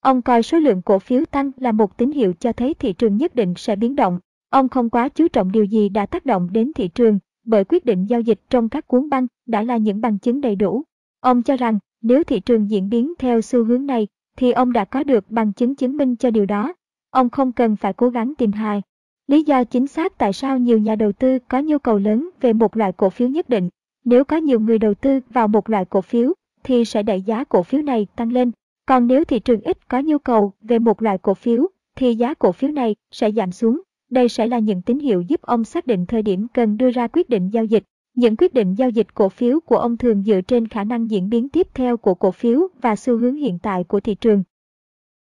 Ông 0.00 0.22
coi 0.22 0.42
số 0.42 0.58
lượng 0.58 0.82
cổ 0.82 0.98
phiếu 0.98 1.24
tăng 1.24 1.50
là 1.56 1.72
một 1.72 1.98
tín 1.98 2.10
hiệu 2.10 2.32
cho 2.32 2.52
thấy 2.52 2.74
thị 2.74 2.92
trường 2.92 3.16
nhất 3.16 3.34
định 3.34 3.54
sẽ 3.56 3.76
biến 3.76 3.96
động. 3.96 4.18
Ông 4.50 4.68
không 4.68 4.90
quá 4.90 5.08
chú 5.08 5.28
trọng 5.28 5.52
điều 5.52 5.64
gì 5.64 5.88
đã 5.88 6.06
tác 6.06 6.26
động 6.26 6.48
đến 6.52 6.72
thị 6.72 6.88
trường, 6.88 7.18
bởi 7.44 7.64
quyết 7.64 7.84
định 7.84 8.06
giao 8.06 8.20
dịch 8.20 8.40
trong 8.50 8.68
các 8.68 8.86
cuốn 8.86 9.08
băng 9.08 9.26
đã 9.46 9.62
là 9.62 9.76
những 9.76 10.00
bằng 10.00 10.18
chứng 10.18 10.40
đầy 10.40 10.56
đủ. 10.56 10.82
Ông 11.20 11.42
cho 11.42 11.56
rằng 11.56 11.78
nếu 12.02 12.24
thị 12.24 12.40
trường 12.40 12.70
diễn 12.70 12.88
biến 12.88 13.12
theo 13.18 13.40
xu 13.40 13.64
hướng 13.64 13.86
này, 13.86 14.06
thì 14.36 14.52
ông 14.52 14.72
đã 14.72 14.84
có 14.84 15.02
được 15.02 15.30
bằng 15.30 15.52
chứng 15.52 15.74
chứng 15.74 15.96
minh 15.96 16.16
cho 16.16 16.30
điều 16.30 16.46
đó. 16.46 16.74
Ông 17.16 17.30
không 17.30 17.52
cần 17.52 17.76
phải 17.76 17.92
cố 17.92 18.08
gắng 18.08 18.32
tìm 18.38 18.52
hài. 18.52 18.82
Lý 19.26 19.42
do 19.42 19.64
chính 19.64 19.86
xác 19.86 20.18
tại 20.18 20.32
sao 20.32 20.58
nhiều 20.58 20.78
nhà 20.78 20.96
đầu 20.96 21.12
tư 21.12 21.38
có 21.48 21.60
nhu 21.60 21.78
cầu 21.78 21.98
lớn 21.98 22.30
về 22.40 22.52
một 22.52 22.76
loại 22.76 22.92
cổ 22.92 23.10
phiếu 23.10 23.28
nhất 23.28 23.48
định 23.48 23.68
nếu 24.06 24.24
có 24.24 24.36
nhiều 24.36 24.60
người 24.60 24.78
đầu 24.78 24.94
tư 24.94 25.20
vào 25.30 25.48
một 25.48 25.70
loại 25.70 25.84
cổ 25.84 26.00
phiếu, 26.00 26.32
thì 26.64 26.84
sẽ 26.84 27.02
đẩy 27.02 27.22
giá 27.22 27.44
cổ 27.44 27.62
phiếu 27.62 27.82
này 27.82 28.06
tăng 28.16 28.32
lên. 28.32 28.50
Còn 28.86 29.06
nếu 29.06 29.24
thị 29.24 29.38
trường 29.38 29.60
ít 29.60 29.88
có 29.88 30.00
nhu 30.00 30.18
cầu 30.18 30.52
về 30.60 30.78
một 30.78 31.02
loại 31.02 31.18
cổ 31.18 31.34
phiếu, 31.34 31.66
thì 31.96 32.14
giá 32.14 32.34
cổ 32.34 32.52
phiếu 32.52 32.70
này 32.70 32.96
sẽ 33.10 33.32
giảm 33.32 33.52
xuống. 33.52 33.80
Đây 34.10 34.28
sẽ 34.28 34.46
là 34.46 34.58
những 34.58 34.82
tín 34.82 34.98
hiệu 34.98 35.20
giúp 35.20 35.42
ông 35.42 35.64
xác 35.64 35.86
định 35.86 36.06
thời 36.06 36.22
điểm 36.22 36.46
cần 36.54 36.76
đưa 36.76 36.90
ra 36.90 37.06
quyết 37.06 37.28
định 37.28 37.48
giao 37.48 37.64
dịch. 37.64 37.84
Những 38.14 38.36
quyết 38.36 38.54
định 38.54 38.74
giao 38.74 38.90
dịch 38.90 39.14
cổ 39.14 39.28
phiếu 39.28 39.60
của 39.60 39.76
ông 39.76 39.96
thường 39.96 40.22
dựa 40.22 40.40
trên 40.40 40.68
khả 40.68 40.84
năng 40.84 41.10
diễn 41.10 41.28
biến 41.30 41.48
tiếp 41.48 41.66
theo 41.74 41.96
của 41.96 42.14
cổ 42.14 42.30
phiếu 42.30 42.68
và 42.82 42.96
xu 42.96 43.18
hướng 43.18 43.36
hiện 43.36 43.58
tại 43.58 43.84
của 43.84 44.00
thị 44.00 44.14
trường. 44.14 44.42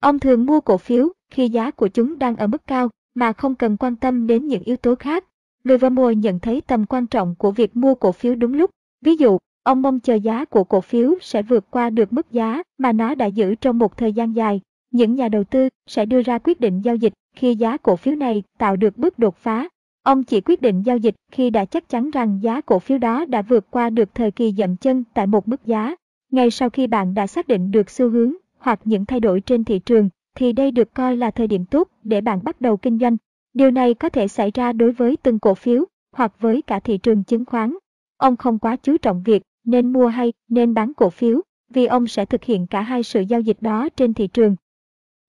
Ông 0.02 0.20
thường 0.20 0.46
mua 0.46 0.62
cổ 0.62 0.78
phiếu 0.78 1.10
khi 1.30 1.50
giá 1.50 1.72
của 1.72 1.88
chúng 1.88 2.20
đang 2.20 2.36
ở 2.36 2.48
mức 2.48 2.68
cao 2.68 2.90
mà 3.16 3.34
không 3.34 3.56
cần 3.56 3.78
quan 3.78 3.96
tâm 3.96 4.28
đến 4.28 4.48
những 4.48 4.64
yếu 4.64 4.78
tố 4.78 4.96
khác 4.96 5.26
Livermore 5.64 6.16
nhận 6.16 6.40
thấy 6.40 6.62
tầm 6.62 6.86
quan 6.86 7.08
trọng 7.08 7.36
của 7.36 7.52
việc 7.52 7.76
mua 7.76 7.96
cổ 7.96 8.12
phiếu 8.12 8.36
đúng 8.36 8.54
lúc. 8.54 8.70
Ví 9.02 9.16
dụ, 9.16 9.38
ông 9.64 9.82
mong 9.82 10.00
chờ 10.00 10.16
giá 10.16 10.46
của 10.46 10.64
cổ 10.64 10.82
phiếu 10.82 11.16
sẽ 11.22 11.42
vượt 11.42 11.72
qua 11.72 11.90
được 11.90 12.14
mức 12.14 12.32
giá 12.32 12.64
mà 12.78 12.92
nó 12.92 13.16
đã 13.16 13.26
giữ 13.26 13.56
trong 13.56 13.78
một 13.78 13.98
thời 13.98 14.14
gian 14.14 14.36
dài. 14.36 14.62
Những 14.92 15.16
nhà 15.16 15.30
đầu 15.30 15.44
tư 15.44 15.70
sẽ 15.88 16.06
đưa 16.06 16.22
ra 16.22 16.38
quyết 16.38 16.60
định 16.60 16.82
giao 16.82 16.96
dịch 16.96 17.14
khi 17.36 17.56
giá 17.56 17.78
cổ 17.78 17.96
phiếu 17.96 18.16
này 18.16 18.44
tạo 18.58 18.76
được 18.76 18.98
bước 18.98 19.20
đột 19.20 19.38
phá. 19.38 19.70
Ông 20.04 20.24
chỉ 20.24 20.42
quyết 20.42 20.62
định 20.62 20.82
giao 20.86 20.98
dịch 20.98 21.16
khi 21.32 21.50
đã 21.50 21.66
chắc 21.66 21.90
chắn 21.90 22.12
rằng 22.12 22.40
giá 22.42 22.62
cổ 22.62 22.80
phiếu 22.80 22.98
đó 22.98 23.26
đã 23.26 23.42
vượt 23.42 23.72
qua 23.72 23.90
được 23.90 24.16
thời 24.16 24.32
kỳ 24.32 24.54
dậm 24.58 24.76
chân 24.76 25.04
tại 25.14 25.28
một 25.28 25.48
mức 25.48 25.66
giá. 25.66 25.96
Ngay 26.32 26.52
sau 26.52 26.70
khi 26.70 26.88
bạn 26.88 27.14
đã 27.14 27.28
xác 27.28 27.48
định 27.48 27.72
được 27.72 27.90
xu 27.90 28.10
hướng 28.10 28.34
hoặc 28.62 28.80
những 28.86 29.06
thay 29.06 29.20
đổi 29.20 29.42
trên 29.42 29.64
thị 29.64 29.80
trường, 29.80 30.10
thì 30.36 30.54
đây 30.54 30.72
được 30.72 30.94
coi 30.94 31.18
là 31.18 31.32
thời 31.32 31.48
điểm 31.48 31.66
tốt 31.66 31.88
để 32.04 32.22
bạn 32.22 32.44
bắt 32.44 32.62
đầu 32.62 32.78
kinh 32.78 33.00
doanh. 33.00 33.18
Điều 33.54 33.72
này 33.72 33.94
có 33.94 34.10
thể 34.10 34.28
xảy 34.28 34.52
ra 34.54 34.74
đối 34.74 34.92
với 34.92 35.18
từng 35.24 35.40
cổ 35.40 35.54
phiếu 35.54 35.86
hoặc 36.12 36.34
với 36.40 36.62
cả 36.62 36.80
thị 36.80 36.98
trường 36.98 37.24
chứng 37.24 37.46
khoán. 37.46 37.76
Ông 38.18 38.38
không 38.38 38.60
quá 38.60 38.76
chú 38.76 38.98
trọng 38.98 39.24
việc 39.24 39.44
nên 39.66 39.94
mua 39.94 40.08
hay 40.08 40.34
nên 40.50 40.74
bán 40.74 40.94
cổ 40.94 41.10
phiếu 41.10 41.42
vì 41.74 41.86
ông 41.86 42.08
sẽ 42.08 42.26
thực 42.26 42.44
hiện 42.44 42.68
cả 42.68 42.82
hai 42.82 43.04
sự 43.04 43.22
giao 43.22 43.42
dịch 43.42 43.58
đó 43.62 43.90
trên 43.90 44.14
thị 44.14 44.28
trường. 44.28 44.56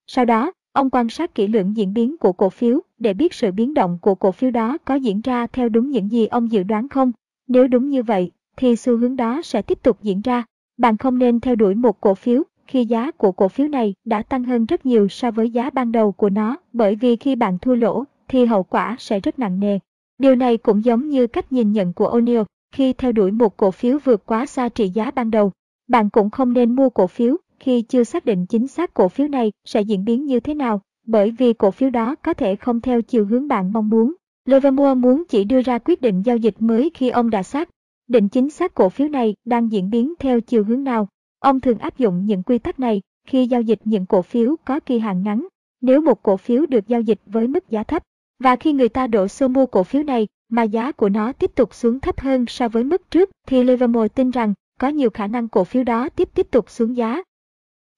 Sau 0.06 0.24
đó, 0.24 0.52
ông 0.72 0.90
quan 0.90 1.08
sát 1.08 1.34
kỹ 1.34 1.46
lưỡng 1.46 1.76
diễn 1.76 1.94
biến 1.94 2.16
của 2.18 2.32
cổ 2.32 2.50
phiếu 2.50 2.80
để 2.98 3.14
biết 3.14 3.34
sự 3.34 3.52
biến 3.52 3.74
động 3.74 3.98
của 4.02 4.14
cổ 4.14 4.32
phiếu 4.32 4.50
đó 4.50 4.78
có 4.84 4.94
diễn 4.94 5.20
ra 5.20 5.46
theo 5.46 5.68
đúng 5.68 5.90
những 5.90 6.10
gì 6.10 6.26
ông 6.26 6.50
dự 6.50 6.62
đoán 6.62 6.88
không. 6.88 7.12
Nếu 7.48 7.68
đúng 7.68 7.88
như 7.88 8.02
vậy, 8.02 8.30
thì 8.56 8.76
xu 8.76 8.96
hướng 8.96 9.16
đó 9.16 9.40
sẽ 9.44 9.62
tiếp 9.62 9.82
tục 9.82 10.02
diễn 10.02 10.20
ra. 10.20 10.44
Bạn 10.76 10.96
không 10.96 11.18
nên 11.18 11.40
theo 11.40 11.54
đuổi 11.54 11.74
một 11.74 12.00
cổ 12.00 12.14
phiếu 12.14 12.42
khi 12.66 12.84
giá 12.84 13.10
của 13.10 13.32
cổ 13.32 13.48
phiếu 13.48 13.68
này 13.68 13.94
đã 14.04 14.22
tăng 14.22 14.44
hơn 14.44 14.66
rất 14.66 14.86
nhiều 14.86 15.08
so 15.08 15.30
với 15.30 15.50
giá 15.50 15.70
ban 15.70 15.92
đầu 15.92 16.12
của 16.12 16.30
nó 16.30 16.56
bởi 16.72 16.94
vì 16.94 17.16
khi 17.16 17.36
bạn 17.36 17.58
thua 17.58 17.74
lỗ 17.74 18.04
thì 18.28 18.44
hậu 18.44 18.62
quả 18.62 18.96
sẽ 18.98 19.20
rất 19.20 19.38
nặng 19.38 19.60
nề. 19.60 19.78
Điều 20.18 20.34
này 20.34 20.56
cũng 20.56 20.84
giống 20.84 21.08
như 21.08 21.26
cách 21.26 21.52
nhìn 21.52 21.72
nhận 21.72 21.92
của 21.92 22.18
O'Neill 22.18 22.44
khi 22.74 22.92
theo 22.92 23.12
đuổi 23.12 23.30
một 23.30 23.56
cổ 23.56 23.70
phiếu 23.70 23.98
vượt 24.04 24.26
quá 24.26 24.46
xa 24.46 24.68
trị 24.68 24.88
giá 24.88 25.10
ban 25.10 25.30
đầu. 25.30 25.52
Bạn 25.88 26.10
cũng 26.10 26.30
không 26.30 26.52
nên 26.52 26.76
mua 26.76 26.90
cổ 26.90 27.06
phiếu 27.06 27.36
khi 27.60 27.82
chưa 27.82 28.04
xác 28.04 28.24
định 28.24 28.46
chính 28.46 28.68
xác 28.68 28.94
cổ 28.94 29.08
phiếu 29.08 29.28
này 29.28 29.52
sẽ 29.64 29.80
diễn 29.80 30.04
biến 30.04 30.26
như 30.26 30.40
thế 30.40 30.54
nào, 30.54 30.80
bởi 31.06 31.30
vì 31.30 31.52
cổ 31.52 31.70
phiếu 31.70 31.90
đó 31.90 32.14
có 32.14 32.34
thể 32.34 32.56
không 32.56 32.80
theo 32.80 33.02
chiều 33.02 33.26
hướng 33.26 33.48
bạn 33.48 33.72
mong 33.72 33.88
muốn. 33.88 34.14
Livermore 34.44 34.94
muốn 34.94 35.22
chỉ 35.28 35.44
đưa 35.44 35.62
ra 35.62 35.78
quyết 35.78 36.00
định 36.00 36.22
giao 36.22 36.36
dịch 36.36 36.54
mới 36.58 36.90
khi 36.94 37.08
ông 37.08 37.30
đã 37.30 37.42
xác 37.42 37.68
định 38.08 38.28
chính 38.28 38.50
xác 38.50 38.74
cổ 38.74 38.88
phiếu 38.88 39.08
này 39.08 39.34
đang 39.44 39.72
diễn 39.72 39.90
biến 39.90 40.14
theo 40.18 40.40
chiều 40.40 40.64
hướng 40.64 40.84
nào. 40.84 41.08
Ông 41.42 41.60
thường 41.60 41.78
áp 41.78 41.98
dụng 41.98 42.26
những 42.26 42.42
quy 42.42 42.58
tắc 42.58 42.80
này 42.80 43.00
khi 43.26 43.46
giao 43.46 43.62
dịch 43.62 43.80
những 43.84 44.06
cổ 44.06 44.22
phiếu 44.22 44.56
có 44.64 44.80
kỳ 44.80 44.98
hạn 44.98 45.22
ngắn. 45.22 45.46
Nếu 45.80 46.00
một 46.00 46.22
cổ 46.22 46.36
phiếu 46.36 46.66
được 46.66 46.88
giao 46.88 47.00
dịch 47.00 47.20
với 47.26 47.48
mức 47.48 47.70
giá 47.70 47.82
thấp, 47.82 48.02
và 48.38 48.56
khi 48.56 48.72
người 48.72 48.88
ta 48.88 49.06
đổ 49.06 49.28
xô 49.28 49.48
mua 49.48 49.66
cổ 49.66 49.82
phiếu 49.82 50.02
này 50.02 50.28
mà 50.48 50.62
giá 50.62 50.92
của 50.92 51.08
nó 51.08 51.32
tiếp 51.32 51.54
tục 51.54 51.74
xuống 51.74 52.00
thấp 52.00 52.20
hơn 52.20 52.44
so 52.48 52.68
với 52.68 52.84
mức 52.84 53.10
trước, 53.10 53.30
thì 53.46 53.62
Livermore 53.62 54.08
tin 54.08 54.30
rằng 54.30 54.54
có 54.80 54.88
nhiều 54.88 55.10
khả 55.10 55.26
năng 55.26 55.48
cổ 55.48 55.64
phiếu 55.64 55.84
đó 55.84 56.08
tiếp 56.08 56.28
tiếp 56.34 56.46
tục 56.50 56.70
xuống 56.70 56.96
giá. 56.96 57.22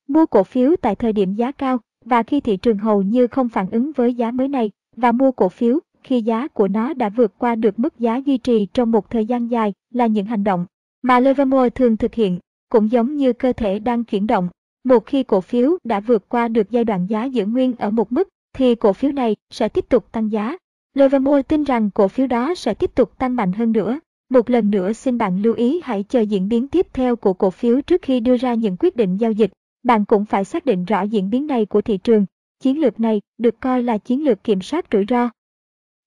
Mua 0.09 0.27
cổ 0.27 0.45
phiếu 0.45 0.77
tại 0.83 0.95
thời 0.95 1.13
điểm 1.13 1.35
giá 1.35 1.53
cao 1.53 1.79
và 2.05 2.23
khi 2.23 2.41
thị 2.41 2.57
trường 2.57 2.79
hầu 2.79 3.03
như 3.03 3.27
không 3.27 3.49
phản 3.49 3.71
ứng 3.71 3.93
với 3.93 4.15
giá 4.15 4.31
mới 4.31 4.49
này 4.49 4.71
và 4.97 5.13
mua 5.13 5.33
cổ 5.33 5.49
phiếu 5.49 5.79
khi 6.03 6.23
giá 6.23 6.49
của 6.49 6.69
nó 6.69 6.95
đã 6.95 7.09
vượt 7.09 7.39
qua 7.39 7.55
được 7.55 7.79
mức 7.79 7.99
giá 7.99 8.17
duy 8.17 8.39
trì 8.39 8.67
trong 8.73 8.91
một 8.91 9.11
thời 9.11 9.27
gian 9.27 9.51
dài 9.51 9.73
là 9.91 10.07
những 10.07 10.27
hành 10.27 10.45
động 10.45 10.67
mà 11.03 11.21
Livermore 11.21 11.71
thường 11.71 11.97
thực 11.97 12.15
hiện, 12.15 12.39
cũng 12.75 12.91
giống 12.91 13.17
như 13.17 13.33
cơ 13.33 13.53
thể 13.53 13.79
đang 13.79 14.05
chuyển 14.05 14.27
động. 14.27 14.49
Một 14.85 15.07
khi 15.07 15.23
cổ 15.23 15.41
phiếu 15.41 15.79
đã 15.85 16.01
vượt 16.01 16.29
qua 16.29 16.49
được 16.49 16.71
giai 16.71 16.85
đoạn 16.85 17.07
giá 17.07 17.25
giữ 17.25 17.47
nguyên 17.47 17.75
ở 17.79 17.91
một 17.91 18.13
mức, 18.13 18.29
thì 18.57 18.75
cổ 18.75 18.93
phiếu 18.93 19.13
này 19.13 19.37
sẽ 19.51 19.69
tiếp 19.69 19.89
tục 19.89 20.13
tăng 20.13 20.33
giá. 20.33 20.57
Livermore 20.95 21.43
tin 21.43 21.65
rằng 21.65 21.91
cổ 21.91 22.09
phiếu 22.09 22.27
đó 22.27 22.55
sẽ 22.55 22.75
tiếp 22.75 22.95
tục 22.95 23.19
tăng 23.19 23.37
mạnh 23.37 23.53
hơn 23.53 23.73
nữa. 23.73 24.01
Một 24.31 24.51
lần 24.51 24.71
nữa 24.71 24.93
xin 24.93 25.19
bạn 25.19 25.43
lưu 25.43 25.55
ý 25.55 25.81
hãy 25.85 26.03
chờ 26.03 26.21
diễn 26.21 26.49
biến 26.49 26.69
tiếp 26.69 26.87
theo 26.93 27.17
của 27.17 27.33
cổ 27.33 27.51
phiếu 27.51 27.81
trước 27.81 28.03
khi 28.03 28.21
đưa 28.21 28.37
ra 28.37 28.55
những 28.55 28.77
quyết 28.77 28.97
định 28.97 29.17
giao 29.17 29.33
dịch. 29.33 29.51
Bạn 29.83 30.05
cũng 30.05 30.25
phải 30.25 30.45
xác 30.45 30.67
định 30.67 30.85
rõ 30.85 31.03
diễn 31.03 31.31
biến 31.31 31.47
này 31.47 31.67
của 31.67 31.81
thị 31.81 31.99
trường. 31.99 32.27
Chiến 32.61 32.81
lược 32.81 33.01
này 33.01 33.21
được 33.39 33.61
coi 33.61 33.83
là 33.83 33.99
chiến 33.99 34.25
lược 34.25 34.45
kiểm 34.45 34.61
soát 34.61 34.87
rủi 34.93 35.05
ro. 35.09 35.31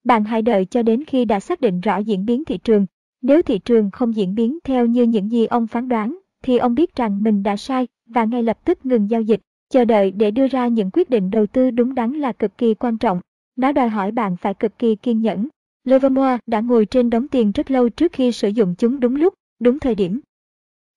Bạn 0.04 0.24
hãy 0.24 0.42
đợi 0.42 0.66
cho 0.66 0.82
đến 0.82 1.04
khi 1.06 1.26
đã 1.26 1.40
xác 1.40 1.62
định 1.62 1.82
rõ 1.82 1.98
diễn 1.98 2.26
biến 2.26 2.46
thị 2.46 2.58
trường. 2.58 2.86
Nếu 3.22 3.42
thị 3.42 3.60
trường 3.60 3.92
không 3.92 4.16
diễn 4.16 4.36
biến 4.36 4.58
theo 4.64 4.86
như 4.86 5.04
những 5.04 5.32
gì 5.32 5.46
ông 5.46 5.68
phán 5.68 5.90
đoán, 5.90 6.18
thì 6.44 6.58
ông 6.58 6.76
biết 6.76 6.96
rằng 6.96 7.24
mình 7.24 7.44
đã 7.44 7.58
sai 7.58 7.88
và 8.06 8.26
ngay 8.26 8.44
lập 8.44 8.66
tức 8.66 8.86
ngừng 8.86 9.10
giao 9.10 9.22
dịch. 9.22 9.42
Chờ 9.70 9.86
đợi 9.86 10.12
để 10.12 10.32
đưa 10.32 10.48
ra 10.48 10.68
những 10.68 10.90
quyết 10.94 11.10
định 11.10 11.30
đầu 11.30 11.48
tư 11.48 11.72
đúng 11.72 11.96
đắn 11.96 12.14
là 12.14 12.32
cực 12.32 12.58
kỳ 12.58 12.74
quan 12.74 12.98
trọng. 12.98 13.22
Nó 13.56 13.72
đòi 13.72 13.90
hỏi 13.90 14.12
bạn 14.12 14.38
phải 14.38 14.54
cực 14.54 14.80
kỳ 14.80 14.96
kiên 14.96 15.22
nhẫn. 15.22 15.48
Livermore 15.84 16.38
đã 16.46 16.60
ngồi 16.60 16.86
trên 16.86 17.10
đống 17.10 17.28
tiền 17.28 17.52
rất 17.52 17.72
lâu 17.72 17.90
trước 17.90 18.12
khi 18.12 18.32
sử 18.32 18.48
dụng 18.48 18.76
chúng 18.78 19.00
đúng 19.00 19.16
lúc, 19.16 19.34
đúng 19.60 19.80
thời 19.80 19.96
điểm. 19.96 20.20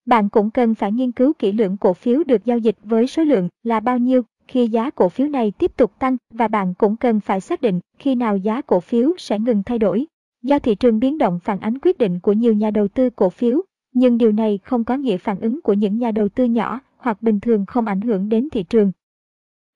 Bạn 0.05 0.29
cũng 0.29 0.51
cần 0.51 0.75
phải 0.75 0.93
nghiên 0.93 1.13
cứu 1.13 1.33
kỹ 1.33 1.53
lưỡng 1.53 1.77
cổ 1.77 1.95
phiếu 1.95 2.25
được 2.25 2.45
giao 2.45 2.59
dịch 2.59 2.77
với 2.85 3.07
số 3.07 3.25
lượng 3.25 3.49
là 3.63 3.81
bao 3.81 3.99
nhiêu 3.99 4.23
khi 4.49 4.69
giá 4.69 4.91
cổ 4.91 5.09
phiếu 5.09 5.29
này 5.29 5.53
tiếp 5.59 5.77
tục 5.77 5.93
tăng 5.99 6.17
và 6.31 6.49
bạn 6.49 6.75
cũng 6.75 6.97
cần 6.97 7.21
phải 7.21 7.41
xác 7.41 7.61
định 7.61 7.81
khi 7.99 8.15
nào 8.15 8.37
giá 8.37 8.63
cổ 8.63 8.81
phiếu 8.81 9.13
sẽ 9.19 9.39
ngừng 9.39 9.63
thay 9.63 9.79
đổi. 9.79 10.07
Do 10.43 10.59
thị 10.59 10.75
trường 10.75 11.01
biến 11.01 11.19
động 11.19 11.39
phản 11.45 11.61
ánh 11.61 11.79
quyết 11.79 11.99
định 11.99 12.21
của 12.21 12.33
nhiều 12.33 12.53
nhà 12.53 12.71
đầu 12.71 12.89
tư 12.89 13.11
cổ 13.11 13.31
phiếu, 13.31 13.63
nhưng 13.93 14.19
điều 14.19 14.33
này 14.33 14.59
không 14.65 14.85
có 14.85 14.97
nghĩa 14.97 15.17
phản 15.17 15.41
ứng 15.41 15.63
của 15.63 15.73
những 15.73 15.99
nhà 15.99 16.11
đầu 16.11 16.29
tư 16.29 16.45
nhỏ 16.45 16.81
hoặc 16.97 17.23
bình 17.23 17.41
thường 17.41 17.67
không 17.67 17.87
ảnh 17.87 18.01
hưởng 18.01 18.29
đến 18.29 18.49
thị 18.53 18.63
trường. 18.63 18.93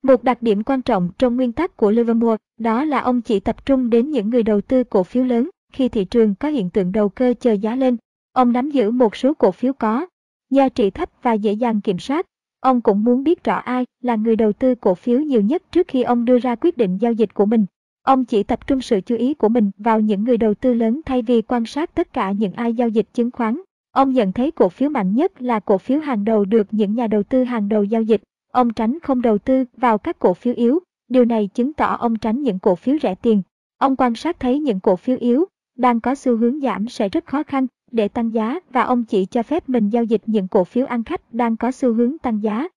Một 0.03 0.23
đặc 0.23 0.41
điểm 0.41 0.63
quan 0.63 0.81
trọng 0.81 1.09
trong 1.17 1.35
nguyên 1.35 1.51
tắc 1.51 1.77
của 1.77 1.91
Livermore, 1.91 2.37
đó 2.59 2.83
là 2.83 2.99
ông 2.99 3.21
chỉ 3.21 3.39
tập 3.39 3.65
trung 3.65 3.89
đến 3.89 4.11
những 4.11 4.29
người 4.29 4.43
đầu 4.43 4.61
tư 4.61 4.83
cổ 4.83 5.03
phiếu 5.03 5.23
lớn 5.23 5.49
khi 5.73 5.89
thị 5.89 6.05
trường 6.05 6.35
có 6.35 6.47
hiện 6.47 6.69
tượng 6.69 6.91
đầu 6.91 7.09
cơ 7.09 7.33
chờ 7.39 7.51
giá 7.51 7.75
lên. 7.75 7.97
Ông 8.33 8.51
nắm 8.51 8.69
giữ 8.69 8.91
một 8.91 9.15
số 9.15 9.33
cổ 9.33 9.51
phiếu 9.51 9.73
có 9.73 10.05
giá 10.49 10.69
trị 10.69 10.89
thấp 10.89 11.09
và 11.21 11.33
dễ 11.33 11.53
dàng 11.53 11.81
kiểm 11.81 11.99
soát. 11.99 12.25
Ông 12.59 12.81
cũng 12.81 13.03
muốn 13.03 13.23
biết 13.23 13.43
rõ 13.43 13.55
ai 13.55 13.85
là 14.01 14.15
người 14.15 14.35
đầu 14.35 14.53
tư 14.53 14.75
cổ 14.75 14.95
phiếu 14.95 15.19
nhiều 15.19 15.41
nhất 15.41 15.63
trước 15.71 15.87
khi 15.87 16.03
ông 16.03 16.25
đưa 16.25 16.39
ra 16.39 16.55
quyết 16.55 16.77
định 16.77 16.97
giao 16.97 17.13
dịch 17.13 17.33
của 17.33 17.45
mình. 17.45 17.65
Ông 18.03 18.25
chỉ 18.25 18.43
tập 18.43 18.67
trung 18.67 18.81
sự 18.81 19.01
chú 19.01 19.15
ý 19.15 19.33
của 19.33 19.49
mình 19.49 19.71
vào 19.77 19.99
những 19.99 20.23
người 20.23 20.37
đầu 20.37 20.53
tư 20.53 20.73
lớn 20.73 21.01
thay 21.05 21.21
vì 21.21 21.41
quan 21.41 21.65
sát 21.65 21.95
tất 21.95 22.13
cả 22.13 22.31
những 22.31 22.53
ai 22.53 22.73
giao 22.73 22.89
dịch 22.89 23.07
chứng 23.13 23.31
khoán. 23.31 23.61
Ông 23.95 24.13
nhận 24.13 24.31
thấy 24.31 24.51
cổ 24.51 24.69
phiếu 24.69 24.89
mạnh 24.89 25.15
nhất 25.15 25.41
là 25.41 25.59
cổ 25.59 25.77
phiếu 25.77 25.99
hàng 25.99 26.25
đầu 26.25 26.45
được 26.45 26.67
những 26.71 26.95
nhà 26.95 27.07
đầu 27.07 27.23
tư 27.23 27.43
hàng 27.43 27.69
đầu 27.69 27.83
giao 27.83 28.01
dịch. 28.01 28.21
Ông 28.51 28.73
tránh 28.73 28.99
không 29.03 29.21
đầu 29.21 29.37
tư 29.37 29.65
vào 29.77 29.97
các 29.97 30.19
cổ 30.19 30.33
phiếu 30.33 30.53
yếu. 30.53 30.79
Điều 31.07 31.25
này 31.25 31.49
chứng 31.53 31.73
tỏ 31.73 31.95
ông 31.99 32.15
tránh 32.15 32.41
những 32.41 32.59
cổ 32.59 32.75
phiếu 32.75 32.97
rẻ 33.01 33.15
tiền. 33.15 33.41
Ông 33.77 33.95
quan 33.95 34.15
sát 34.15 34.39
thấy 34.39 34.59
những 34.59 34.79
cổ 34.79 34.95
phiếu 34.95 35.17
yếu 35.19 35.45
đang 35.77 35.99
có 35.99 36.15
xu 36.15 36.37
hướng 36.37 36.59
giảm 36.59 36.87
sẽ 36.87 37.09
rất 37.09 37.25
khó 37.25 37.43
khăn 37.43 37.67
để 37.91 38.07
tăng 38.07 38.33
giá 38.33 38.59
và 38.69 38.81
ông 38.81 39.03
chỉ 39.03 39.25
cho 39.25 39.43
phép 39.43 39.69
mình 39.69 39.89
giao 39.89 40.03
dịch 40.03 40.21
những 40.25 40.47
cổ 40.47 40.63
phiếu 40.63 40.85
ăn 40.85 41.03
khách 41.03 41.33
đang 41.33 41.57
có 41.57 41.71
xu 41.71 41.93
hướng 41.93 42.17
tăng 42.17 42.43
giá. 42.43 42.67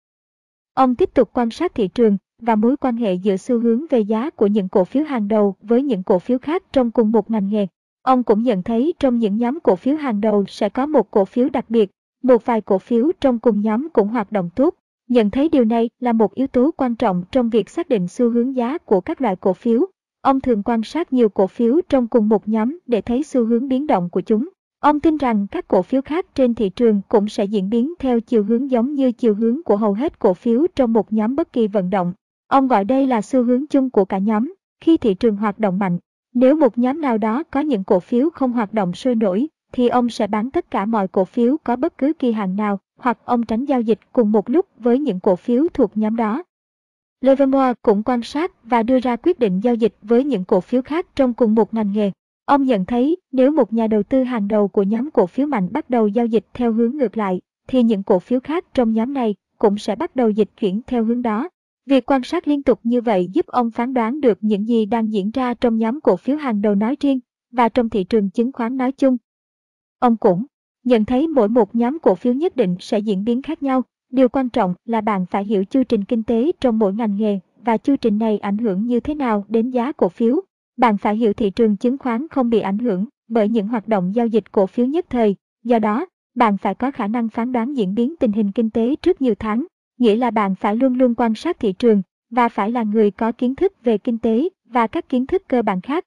Ông 0.75 0.95
tiếp 0.95 1.14
tục 1.14 1.31
quan 1.33 1.51
sát 1.51 1.75
thị 1.75 1.89
trường 1.89 2.16
và 2.43 2.55
mối 2.55 2.77
quan 2.77 2.97
hệ 2.97 3.14
giữa 3.14 3.37
xu 3.37 3.61
hướng 3.61 3.87
về 3.91 4.01
giá 4.01 4.31
của 4.31 4.47
những 4.47 4.69
cổ 4.69 4.85
phiếu 4.85 5.05
hàng 5.05 5.29
đầu 5.29 5.55
với 5.62 5.83
những 5.83 6.03
cổ 6.03 6.19
phiếu 6.19 6.39
khác 6.39 6.62
trong 6.73 6.91
cùng 6.91 7.12
một 7.12 7.31
ngành 7.31 7.49
nghề. 7.49 7.66
Ông 8.09 8.23
cũng 8.23 8.43
nhận 8.43 8.63
thấy 8.63 8.95
trong 8.99 9.19
những 9.19 9.37
nhóm 9.37 9.59
cổ 9.61 9.77
phiếu 9.77 9.97
hàng 9.97 10.21
đầu 10.21 10.45
sẽ 10.49 10.69
có 10.69 10.87
một 10.87 11.11
cổ 11.11 11.25
phiếu 11.25 11.49
đặc 11.49 11.71
biệt, 11.71 11.91
một 12.23 12.47
vài 12.47 12.61
cổ 12.61 12.79
phiếu 12.79 13.11
trong 13.21 13.39
cùng 13.39 13.61
nhóm 13.61 13.89
cũng 13.93 14.09
hoạt 14.09 14.33
động 14.33 14.51
tốt. 14.57 14.75
Nhận 15.09 15.31
thấy 15.31 15.49
điều 15.49 15.65
này 15.65 15.91
là 16.01 16.13
một 16.13 16.35
yếu 16.35 16.47
tố 16.47 16.71
quan 16.77 16.95
trọng 16.95 17.23
trong 17.31 17.51
việc 17.51 17.71
xác 17.71 17.89
định 17.89 18.09
xu 18.09 18.31
hướng 18.31 18.57
giá 18.57 18.79
của 18.79 19.01
các 19.01 19.21
loại 19.21 19.37
cổ 19.37 19.53
phiếu. 19.53 19.87
Ông 20.23 20.41
thường 20.41 20.63
quan 20.63 20.83
sát 20.83 21.13
nhiều 21.13 21.29
cổ 21.29 21.47
phiếu 21.47 21.81
trong 21.89 22.07
cùng 22.07 22.29
một 22.29 22.49
nhóm 22.49 22.79
để 22.87 23.01
thấy 23.01 23.23
xu 23.23 23.45
hướng 23.45 23.69
biến 23.69 23.87
động 23.87 24.09
của 24.11 24.21
chúng. 24.21 24.49
Ông 24.81 25.01
tin 25.01 25.17
rằng 25.17 25.47
các 25.51 25.69
cổ 25.69 25.83
phiếu 25.83 26.03
khác 26.03 26.27
trên 26.35 26.55
thị 26.55 26.69
trường 26.69 27.01
cũng 27.09 27.29
sẽ 27.29 27.45
diễn 27.45 27.71
biến 27.71 27.95
theo 27.99 28.21
chiều 28.21 28.45
hướng 28.45 28.71
giống 28.71 28.95
như 28.95 29.13
chiều 29.13 29.35
hướng 29.35 29.63
của 29.63 29.77
hầu 29.77 29.93
hết 29.93 30.19
cổ 30.19 30.35
phiếu 30.35 30.67
trong 30.77 30.93
một 30.93 31.13
nhóm 31.13 31.37
bất 31.37 31.53
kỳ 31.53 31.69
vận 31.69 31.91
động. 31.91 32.13
Ông 32.49 32.69
gọi 32.69 32.85
đây 32.85 33.07
là 33.07 33.23
xu 33.23 33.43
hướng 33.43 33.67
chung 33.67 33.91
của 33.91 34.05
cả 34.05 34.19
nhóm. 34.19 34.55
Khi 34.81 34.97
thị 34.97 35.15
trường 35.15 35.37
hoạt 35.37 35.59
động 35.59 35.79
mạnh, 35.79 35.99
nếu 36.39 36.57
một 36.57 36.78
nhóm 36.78 37.01
nào 37.01 37.18
đó 37.18 37.43
có 37.51 37.61
những 37.61 37.84
cổ 37.84 38.01
phiếu 38.01 38.30
không 38.30 38.53
hoạt 38.53 38.74
động 38.74 38.95
sôi 38.95 39.14
nổi, 39.14 39.49
thì 39.72 39.89
ông 39.89 40.09
sẽ 40.09 40.26
bán 40.26 40.51
tất 40.51 40.70
cả 40.70 40.84
mọi 40.84 41.09
cổ 41.09 41.24
phiếu 41.24 41.57
có 41.64 41.76
bất 41.76 41.99
cứ 41.99 42.12
kỳ 42.18 42.32
hạn 42.32 42.57
nào, 42.57 42.78
hoặc 42.99 43.18
ông 43.24 43.43
tránh 43.43 43.64
giao 43.64 43.80
dịch 43.80 43.99
cùng 44.12 44.32
một 44.32 44.51
lúc 44.51 44.66
với 44.78 44.99
những 44.99 45.20
cổ 45.20 45.36
phiếu 45.36 45.64
thuộc 45.74 45.97
nhóm 45.97 46.16
đó. 46.16 46.43
Livermore 47.20 47.72
cũng 47.82 48.03
quan 48.03 48.22
sát 48.22 48.64
và 48.64 48.82
đưa 48.82 49.01
ra 49.01 49.16
quyết 49.16 49.39
định 49.39 49.61
giao 49.61 49.74
dịch 49.74 49.95
với 50.03 50.24
những 50.24 50.45
cổ 50.45 50.61
phiếu 50.61 50.82
khác 50.82 51.07
trong 51.16 51.34
cùng 51.34 51.55
một 51.55 51.74
ngành 51.74 51.93
nghề. 51.93 52.11
Ông 52.45 52.64
nhận 52.64 52.84
thấy 52.84 53.16
nếu 53.32 53.51
một 53.51 53.72
nhà 53.72 53.86
đầu 53.86 54.03
tư 54.03 54.22
hàng 54.22 54.49
đầu 54.49 54.68
của 54.68 54.82
nhóm 54.82 55.11
cổ 55.11 55.26
phiếu 55.26 55.47
mạnh 55.47 55.68
bắt 55.72 55.91
đầu 55.91 56.09
giao 56.09 56.26
dịch 56.26 56.47
theo 56.55 56.72
hướng 56.72 56.97
ngược 56.97 57.16
lại, 57.16 57.41
thì 57.68 57.82
những 57.82 58.03
cổ 58.03 58.18
phiếu 58.18 58.41
khác 58.41 58.64
trong 58.74 58.93
nhóm 58.93 59.14
này 59.14 59.34
cũng 59.59 59.78
sẽ 59.78 59.97
bắt 59.97 60.16
đầu 60.16 60.30
dịch 60.30 60.51
chuyển 60.61 60.80
theo 60.86 61.05
hướng 61.05 61.22
đó. 61.22 61.49
Việc 61.89 62.11
quan 62.11 62.22
sát 62.22 62.49
liên 62.49 62.62
tục 62.62 62.80
như 62.82 63.01
vậy 63.01 63.28
giúp 63.32 63.47
ông 63.47 63.70
phán 63.70 63.95
đoán 63.95 64.20
được 64.20 64.39
những 64.41 64.68
gì 64.68 64.86
đang 64.86 65.12
diễn 65.12 65.30
ra 65.30 65.55
trong 65.55 65.78
nhóm 65.78 66.01
cổ 66.01 66.16
phiếu 66.16 66.36
hàng 66.36 66.62
đầu 66.62 66.74
nói 66.74 66.97
riêng 67.01 67.20
và 67.53 67.68
trong 67.68 67.89
thị 67.89 68.05
trường 68.05 68.30
chứng 68.30 68.53
khoán 68.53 68.76
nói 68.76 68.93
chung. 68.93 69.16
Ông 69.99 70.16
cũng 70.16 70.45
nhận 70.84 71.05
thấy 71.05 71.28
mỗi 71.28 71.49
một 71.49 71.74
nhóm 71.74 71.99
cổ 72.03 72.14
phiếu 72.14 72.32
nhất 72.32 72.57
định 72.57 72.76
sẽ 72.80 72.99
diễn 72.99 73.24
biến 73.24 73.43
khác 73.43 73.62
nhau. 73.62 73.82
Điều 74.11 74.28
quan 74.28 74.49
trọng 74.49 74.74
là 74.84 75.01
bạn 75.01 75.26
phải 75.26 75.45
hiểu 75.45 75.64
chu 75.64 75.82
trình 75.84 76.05
kinh 76.05 76.22
tế 76.22 76.53
trong 76.61 76.78
mỗi 76.78 76.95
ngành 76.95 77.16
nghề 77.16 77.39
và 77.64 77.76
chu 77.76 77.97
trình 77.97 78.18
này 78.18 78.39
ảnh 78.39 78.59
hưởng 78.59 78.86
như 78.86 79.01
thế 79.01 79.14
nào 79.14 79.45
đến 79.49 79.70
giá 79.70 79.93
cổ 79.93 80.09
phiếu. 80.09 80.41
Bạn 80.76 80.99
phải 80.99 81.16
hiểu 81.16 81.32
thị 81.32 81.51
trường 81.51 81.76
chứng 81.76 81.99
khoán 81.99 82.28
không 82.28 82.51
bị 82.51 82.61
ảnh 82.61 82.78
hưởng 82.78 83.05
bởi 83.28 83.49
những 83.49 83.68
hoạt 83.68 83.89
động 83.89 84.14
giao 84.14 84.26
dịch 84.26 84.53
cổ 84.53 84.66
phiếu 84.66 84.86
nhất 84.86 85.07
thời. 85.11 85.36
Do 85.64 85.78
đó, 85.78 86.07
bạn 86.34 86.59
phải 86.59 86.74
có 86.74 86.91
khả 86.91 87.07
năng 87.07 87.28
phán 87.28 87.53
đoán 87.53 87.76
diễn 87.76 87.95
biến 87.95 88.14
tình 88.20 88.32
hình 88.32 88.53
kinh 88.53 88.70
tế 88.70 88.97
trước 88.97 89.22
nhiều 89.22 89.34
tháng 89.39 89.66
nghĩa 89.99 90.17
là 90.17 90.31
bạn 90.31 90.55
phải 90.55 90.77
luôn 90.77 90.95
luôn 90.95 91.15
quan 91.15 91.35
sát 91.35 91.61
thị 91.61 91.73
trường 91.73 92.03
và 92.31 92.49
phải 92.49 92.71
là 92.71 92.83
người 92.83 93.11
có 93.11 93.33
kiến 93.33 93.55
thức 93.55 93.73
về 93.85 93.99
kinh 93.99 94.19
tế 94.19 94.49
và 94.65 94.87
các 94.87 95.09
kiến 95.09 95.27
thức 95.27 95.43
cơ 95.49 95.63
bản 95.63 95.81
khác. 95.81 96.05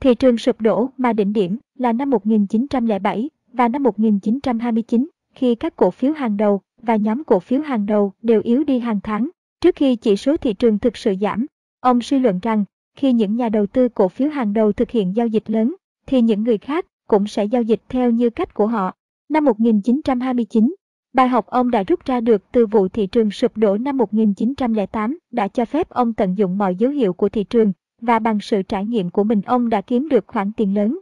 Thị 0.00 0.14
trường 0.14 0.38
sụp 0.38 0.60
đổ 0.60 0.88
mà 0.96 1.12
đỉnh 1.12 1.32
điểm 1.32 1.58
là 1.78 1.92
năm 1.92 2.10
1907 2.10 3.30
và 3.52 3.68
năm 3.68 3.82
1929 3.82 5.08
khi 5.34 5.54
các 5.54 5.76
cổ 5.76 5.90
phiếu 5.90 6.12
hàng 6.12 6.36
đầu 6.36 6.60
và 6.82 6.96
nhóm 6.96 7.24
cổ 7.24 7.40
phiếu 7.40 7.60
hàng 7.60 7.86
đầu 7.86 8.12
đều 8.22 8.40
yếu 8.44 8.64
đi 8.64 8.78
hàng 8.78 9.00
tháng 9.02 9.28
trước 9.60 9.74
khi 9.76 9.96
chỉ 9.96 10.16
số 10.16 10.36
thị 10.36 10.54
trường 10.54 10.78
thực 10.78 10.96
sự 10.96 11.14
giảm. 11.20 11.46
Ông 11.80 12.00
suy 12.00 12.18
luận 12.18 12.38
rằng 12.42 12.64
khi 12.96 13.12
những 13.12 13.36
nhà 13.36 13.48
đầu 13.48 13.66
tư 13.66 13.88
cổ 13.88 14.08
phiếu 14.08 14.28
hàng 14.28 14.52
đầu 14.52 14.72
thực 14.72 14.90
hiện 14.90 15.16
giao 15.16 15.26
dịch 15.26 15.50
lớn 15.50 15.74
thì 16.06 16.22
những 16.22 16.42
người 16.42 16.58
khác 16.58 16.86
cũng 17.08 17.26
sẽ 17.26 17.44
giao 17.44 17.62
dịch 17.62 17.80
theo 17.88 18.10
như 18.10 18.30
cách 18.30 18.54
của 18.54 18.66
họ. 18.66 18.92
Năm 19.28 19.44
1929, 19.44 20.74
Bài 21.16 21.28
học 21.28 21.46
ông 21.46 21.70
đã 21.70 21.82
rút 21.82 22.04
ra 22.04 22.20
được 22.20 22.42
từ 22.52 22.66
vụ 22.66 22.88
thị 22.88 23.06
trường 23.06 23.30
sụp 23.30 23.56
đổ 23.56 23.78
năm 23.78 23.96
1908 23.96 25.18
đã 25.30 25.48
cho 25.48 25.64
phép 25.64 25.88
ông 25.88 26.12
tận 26.12 26.34
dụng 26.38 26.58
mọi 26.58 26.76
dấu 26.76 26.90
hiệu 26.90 27.12
của 27.12 27.28
thị 27.28 27.44
trường 27.44 27.72
và 28.00 28.18
bằng 28.18 28.40
sự 28.40 28.62
trải 28.62 28.84
nghiệm 28.84 29.10
của 29.10 29.24
mình 29.24 29.40
ông 29.46 29.68
đã 29.68 29.80
kiếm 29.80 30.08
được 30.08 30.24
khoản 30.26 30.52
tiền 30.56 30.74
lớn. 30.74 30.98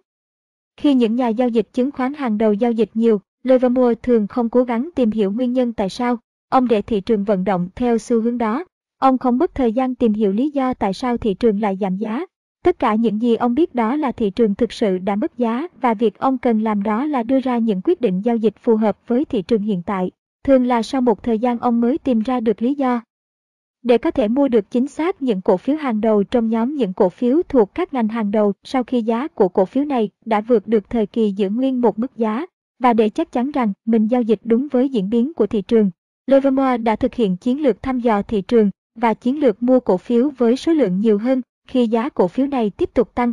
Khi 0.76 0.94
những 0.94 1.14
nhà 1.14 1.28
giao 1.28 1.48
dịch 1.48 1.68
chứng 1.72 1.90
khoán 1.90 2.14
hàng 2.14 2.38
đầu 2.38 2.52
giao 2.52 2.72
dịch 2.72 2.90
nhiều, 2.94 3.20
Livermore 3.42 3.94
thường 4.02 4.26
không 4.26 4.48
cố 4.48 4.64
gắng 4.64 4.90
tìm 4.94 5.10
hiểu 5.10 5.32
nguyên 5.32 5.52
nhân 5.52 5.72
tại 5.72 5.88
sao, 5.88 6.18
ông 6.48 6.68
để 6.68 6.82
thị 6.82 7.00
trường 7.00 7.24
vận 7.24 7.44
động 7.44 7.68
theo 7.74 7.98
xu 7.98 8.20
hướng 8.20 8.38
đó. 8.38 8.64
Ông 8.98 9.18
không 9.18 9.38
mất 9.38 9.54
thời 9.54 9.72
gian 9.72 9.94
tìm 9.94 10.12
hiểu 10.12 10.32
lý 10.32 10.50
do 10.50 10.74
tại 10.74 10.94
sao 10.94 11.16
thị 11.16 11.34
trường 11.34 11.60
lại 11.60 11.78
giảm 11.80 11.96
giá. 11.96 12.20
Tất 12.64 12.78
cả 12.78 12.94
những 12.94 13.22
gì 13.22 13.34
ông 13.34 13.54
biết 13.54 13.74
đó 13.74 13.96
là 13.96 14.12
thị 14.12 14.30
trường 14.30 14.54
thực 14.54 14.72
sự 14.72 14.98
đã 14.98 15.16
mất 15.16 15.38
giá 15.38 15.68
và 15.80 15.94
việc 15.94 16.18
ông 16.18 16.38
cần 16.38 16.62
làm 16.62 16.82
đó 16.82 17.04
là 17.04 17.22
đưa 17.22 17.40
ra 17.40 17.58
những 17.58 17.80
quyết 17.84 18.00
định 18.00 18.20
giao 18.24 18.36
dịch 18.36 18.54
phù 18.60 18.76
hợp 18.76 18.98
với 19.06 19.24
thị 19.24 19.42
trường 19.42 19.62
hiện 19.62 19.82
tại. 19.86 20.10
Thường 20.44 20.66
là 20.66 20.82
sau 20.82 21.00
một 21.00 21.22
thời 21.22 21.38
gian 21.38 21.58
ông 21.58 21.80
mới 21.80 21.98
tìm 21.98 22.20
ra 22.20 22.40
được 22.40 22.62
lý 22.62 22.74
do. 22.74 23.00
Để 23.82 23.98
có 23.98 24.10
thể 24.10 24.28
mua 24.28 24.48
được 24.48 24.70
chính 24.70 24.88
xác 24.88 25.22
những 25.22 25.40
cổ 25.40 25.56
phiếu 25.56 25.76
hàng 25.76 26.00
đầu 26.00 26.24
trong 26.24 26.48
nhóm 26.48 26.74
những 26.74 26.92
cổ 26.92 27.08
phiếu 27.08 27.42
thuộc 27.48 27.74
các 27.74 27.94
ngành 27.94 28.08
hàng 28.08 28.30
đầu 28.30 28.52
sau 28.64 28.84
khi 28.84 29.02
giá 29.02 29.28
của 29.28 29.48
cổ 29.48 29.64
phiếu 29.64 29.84
này 29.84 30.10
đã 30.24 30.40
vượt 30.40 30.66
được 30.66 30.90
thời 30.90 31.06
kỳ 31.06 31.32
giữ 31.36 31.50
nguyên 31.50 31.80
một 31.80 31.98
mức 31.98 32.16
giá, 32.16 32.46
và 32.78 32.92
để 32.92 33.08
chắc 33.08 33.32
chắn 33.32 33.50
rằng 33.50 33.72
mình 33.84 34.06
giao 34.06 34.22
dịch 34.22 34.40
đúng 34.44 34.68
với 34.68 34.88
diễn 34.88 35.10
biến 35.10 35.34
của 35.34 35.46
thị 35.46 35.62
trường, 35.62 35.90
Livermore 36.26 36.78
đã 36.78 36.96
thực 36.96 37.14
hiện 37.14 37.36
chiến 37.36 37.62
lược 37.62 37.82
thăm 37.82 38.00
dò 38.00 38.22
thị 38.22 38.42
trường 38.42 38.70
và 38.94 39.14
chiến 39.14 39.40
lược 39.40 39.62
mua 39.62 39.80
cổ 39.80 39.96
phiếu 39.96 40.30
với 40.38 40.56
số 40.56 40.72
lượng 40.72 41.00
nhiều 41.00 41.18
hơn 41.18 41.42
khi 41.74 41.86
giá 41.86 42.08
cổ 42.08 42.28
phiếu 42.28 42.46
này 42.46 42.70
tiếp 42.70 42.90
tục 42.94 43.14
tăng. 43.14 43.32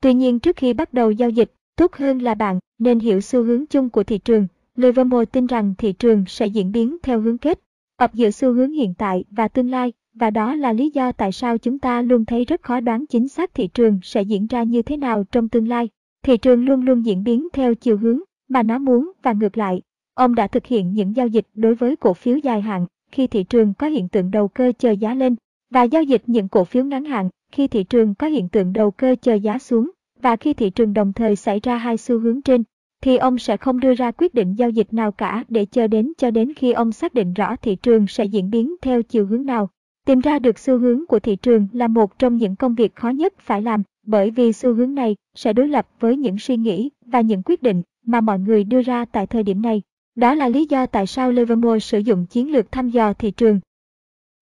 Tuy 0.00 0.14
nhiên 0.14 0.38
trước 0.38 0.56
khi 0.56 0.72
bắt 0.72 0.94
đầu 0.94 1.10
giao 1.10 1.30
dịch, 1.30 1.52
tốt 1.76 1.94
hơn 1.94 2.22
là 2.22 2.34
bạn 2.34 2.58
nên 2.78 2.98
hiểu 2.98 3.20
xu 3.20 3.42
hướng 3.42 3.66
chung 3.66 3.90
của 3.90 4.02
thị 4.02 4.18
trường. 4.18 4.46
Livermore 4.76 5.24
tin 5.24 5.46
rằng 5.46 5.74
thị 5.78 5.92
trường 5.92 6.24
sẽ 6.26 6.46
diễn 6.46 6.72
biến 6.72 6.96
theo 7.02 7.20
hướng 7.20 7.38
kết, 7.38 7.60
hợp 8.00 8.14
giữa 8.14 8.30
xu 8.30 8.52
hướng 8.52 8.72
hiện 8.72 8.94
tại 8.94 9.24
và 9.30 9.48
tương 9.48 9.70
lai, 9.70 9.92
và 10.14 10.30
đó 10.30 10.54
là 10.54 10.72
lý 10.72 10.90
do 10.90 11.12
tại 11.12 11.32
sao 11.32 11.58
chúng 11.58 11.78
ta 11.78 12.02
luôn 12.02 12.24
thấy 12.24 12.44
rất 12.44 12.62
khó 12.62 12.80
đoán 12.80 13.06
chính 13.06 13.28
xác 13.28 13.54
thị 13.54 13.66
trường 13.66 13.98
sẽ 14.02 14.22
diễn 14.22 14.46
ra 14.46 14.62
như 14.62 14.82
thế 14.82 14.96
nào 14.96 15.24
trong 15.32 15.48
tương 15.48 15.68
lai. 15.68 15.88
Thị 16.22 16.36
trường 16.36 16.64
luôn 16.64 16.84
luôn 16.84 17.02
diễn 17.02 17.24
biến 17.24 17.48
theo 17.52 17.74
chiều 17.74 17.98
hướng 17.98 18.20
mà 18.48 18.62
nó 18.62 18.78
muốn 18.78 19.12
và 19.22 19.32
ngược 19.32 19.58
lại. 19.58 19.82
Ông 20.14 20.34
đã 20.34 20.46
thực 20.46 20.66
hiện 20.66 20.92
những 20.92 21.16
giao 21.16 21.26
dịch 21.26 21.46
đối 21.54 21.74
với 21.74 21.96
cổ 21.96 22.14
phiếu 22.14 22.36
dài 22.36 22.60
hạn 22.60 22.86
khi 23.12 23.26
thị 23.26 23.44
trường 23.44 23.74
có 23.74 23.86
hiện 23.86 24.08
tượng 24.08 24.30
đầu 24.30 24.48
cơ 24.48 24.72
chờ 24.78 24.90
giá 24.90 25.14
lên 25.14 25.36
và 25.70 25.82
giao 25.82 26.02
dịch 26.02 26.22
những 26.26 26.48
cổ 26.48 26.64
phiếu 26.64 26.84
ngắn 26.84 27.04
hạn 27.04 27.28
khi 27.52 27.68
thị 27.68 27.84
trường 27.84 28.14
có 28.14 28.26
hiện 28.26 28.48
tượng 28.48 28.72
đầu 28.72 28.90
cơ 28.90 29.16
chờ 29.22 29.34
giá 29.34 29.58
xuống 29.58 29.90
và 30.20 30.36
khi 30.36 30.54
thị 30.54 30.70
trường 30.70 30.92
đồng 30.94 31.12
thời 31.12 31.36
xảy 31.36 31.60
ra 31.62 31.76
hai 31.76 31.96
xu 31.96 32.18
hướng 32.18 32.42
trên 32.42 32.62
thì 33.02 33.16
ông 33.16 33.38
sẽ 33.38 33.56
không 33.56 33.80
đưa 33.80 33.94
ra 33.94 34.10
quyết 34.10 34.34
định 34.34 34.54
giao 34.54 34.70
dịch 34.70 34.94
nào 34.94 35.12
cả 35.12 35.44
để 35.48 35.64
chờ 35.64 35.86
đến 35.86 36.12
cho 36.18 36.30
đến 36.30 36.52
khi 36.54 36.72
ông 36.72 36.92
xác 36.92 37.14
định 37.14 37.32
rõ 37.32 37.56
thị 37.56 37.76
trường 37.76 38.06
sẽ 38.06 38.24
diễn 38.24 38.50
biến 38.50 38.76
theo 38.82 39.02
chiều 39.02 39.26
hướng 39.26 39.46
nào. 39.46 39.68
Tìm 40.06 40.20
ra 40.20 40.38
được 40.38 40.58
xu 40.58 40.78
hướng 40.78 41.06
của 41.06 41.18
thị 41.18 41.36
trường 41.36 41.68
là 41.72 41.88
một 41.88 42.18
trong 42.18 42.36
những 42.36 42.56
công 42.56 42.74
việc 42.74 42.94
khó 42.94 43.08
nhất 43.08 43.34
phải 43.38 43.62
làm, 43.62 43.82
bởi 44.06 44.30
vì 44.30 44.52
xu 44.52 44.74
hướng 44.74 44.94
này 44.94 45.16
sẽ 45.34 45.52
đối 45.52 45.68
lập 45.68 45.88
với 46.00 46.16
những 46.16 46.38
suy 46.38 46.56
nghĩ 46.56 46.90
và 47.06 47.20
những 47.20 47.42
quyết 47.42 47.62
định 47.62 47.82
mà 48.06 48.20
mọi 48.20 48.38
người 48.38 48.64
đưa 48.64 48.82
ra 48.82 49.04
tại 49.04 49.26
thời 49.26 49.42
điểm 49.42 49.62
này. 49.62 49.82
Đó 50.14 50.34
là 50.34 50.48
lý 50.48 50.66
do 50.70 50.86
tại 50.86 51.06
sao 51.06 51.32
Livermore 51.32 51.78
sử 51.78 51.98
dụng 51.98 52.26
chiến 52.26 52.52
lược 52.52 52.72
thăm 52.72 52.88
dò 52.88 53.12
thị 53.12 53.30
trường. 53.30 53.60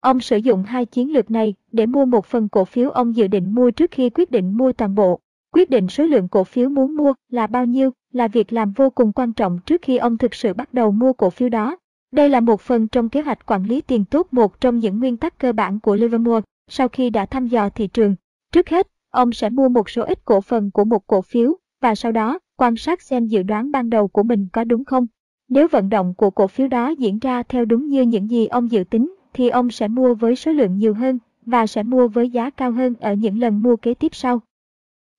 Ông 0.02 0.20
sử 0.20 0.38
dụng 0.38 0.64
hai 0.64 0.86
chiến 0.86 1.14
lược 1.14 1.32
này 1.32 1.54
để 1.72 1.86
mua 1.86 2.06
một 2.06 2.26
phần 2.26 2.50
cổ 2.50 2.66
phiếu 2.66 2.90
ông 2.90 3.16
dự 3.16 3.28
định 3.28 3.56
mua 3.56 3.72
trước 3.72 3.92
khi 3.92 4.10
quyết 4.10 4.32
định 4.32 4.58
mua 4.58 4.72
toàn 4.72 4.96
bộ. 4.96 5.20
Quyết 5.54 5.70
định 5.70 5.88
số 5.88 6.04
lượng 6.04 6.28
cổ 6.28 6.44
phiếu 6.44 6.70
muốn 6.70 6.96
mua 6.96 7.14
là 7.30 7.48
bao 7.48 7.66
nhiêu 7.66 7.92
là 8.12 8.28
việc 8.28 8.54
làm 8.54 8.72
vô 8.72 8.90
cùng 8.90 9.12
quan 9.12 9.34
trọng 9.34 9.60
trước 9.66 9.82
khi 9.82 9.98
ông 9.98 10.18
thực 10.18 10.34
sự 10.34 10.54
bắt 10.54 10.74
đầu 10.74 10.92
mua 10.92 11.14
cổ 11.14 11.30
phiếu 11.30 11.50
đó. 11.50 11.78
Đây 12.12 12.30
là 12.30 12.40
một 12.40 12.62
phần 12.62 12.88
trong 12.88 13.10
kế 13.10 13.22
hoạch 13.22 13.46
quản 13.46 13.64
lý 13.64 13.82
tiền 13.82 14.06
tốt 14.06 14.28
một 14.32 14.62
trong 14.62 14.80
những 14.80 15.00
nguyên 15.00 15.18
tắc 15.18 15.40
cơ 15.40 15.54
bản 15.54 15.80
của 15.80 15.96
Livermore 15.96 16.42
sau 16.70 16.88
khi 16.88 17.10
đã 17.10 17.26
thăm 17.26 17.48
dò 17.48 17.70
thị 17.70 17.88
trường. 17.88 18.16
Trước 18.52 18.70
hết, 18.70 18.88
ông 19.12 19.32
sẽ 19.32 19.50
mua 19.50 19.70
một 19.70 19.90
số 19.90 20.04
ít 20.04 20.26
cổ 20.26 20.42
phần 20.42 20.72
của 20.72 20.86
một 20.86 21.08
cổ 21.08 21.22
phiếu 21.22 21.54
và 21.82 21.96
sau 21.96 22.12
đó 22.12 22.40
quan 22.58 22.76
sát 22.76 23.02
xem 23.02 23.26
dự 23.26 23.44
đoán 23.44 23.72
ban 23.72 23.90
đầu 23.90 24.08
của 24.08 24.24
mình 24.24 24.48
có 24.54 24.64
đúng 24.64 24.86
không. 24.86 25.08
Nếu 25.50 25.68
vận 25.68 25.90
động 25.90 26.14
của 26.18 26.30
cổ 26.30 26.48
phiếu 26.48 26.68
đó 26.68 26.90
diễn 26.90 27.20
ra 27.20 27.44
theo 27.44 27.66
đúng 27.66 27.88
như 27.88 28.02
những 28.02 28.30
gì 28.30 28.48
ông 28.48 28.72
dự 28.72 28.84
tính 28.84 29.14
thì 29.40 29.50
ông 29.50 29.72
sẽ 29.72 29.88
mua 29.88 30.14
với 30.14 30.36
số 30.36 30.52
lượng 30.52 30.78
nhiều 30.78 30.94
hơn 30.94 31.20
và 31.46 31.68
sẽ 31.68 31.84
mua 31.84 32.08
với 32.08 32.30
giá 32.30 32.50
cao 32.50 32.72
hơn 32.72 32.96
ở 33.00 33.14
những 33.14 33.40
lần 33.40 33.62
mua 33.62 33.76
kế 33.76 33.94
tiếp 33.94 34.16
sau. 34.16 34.42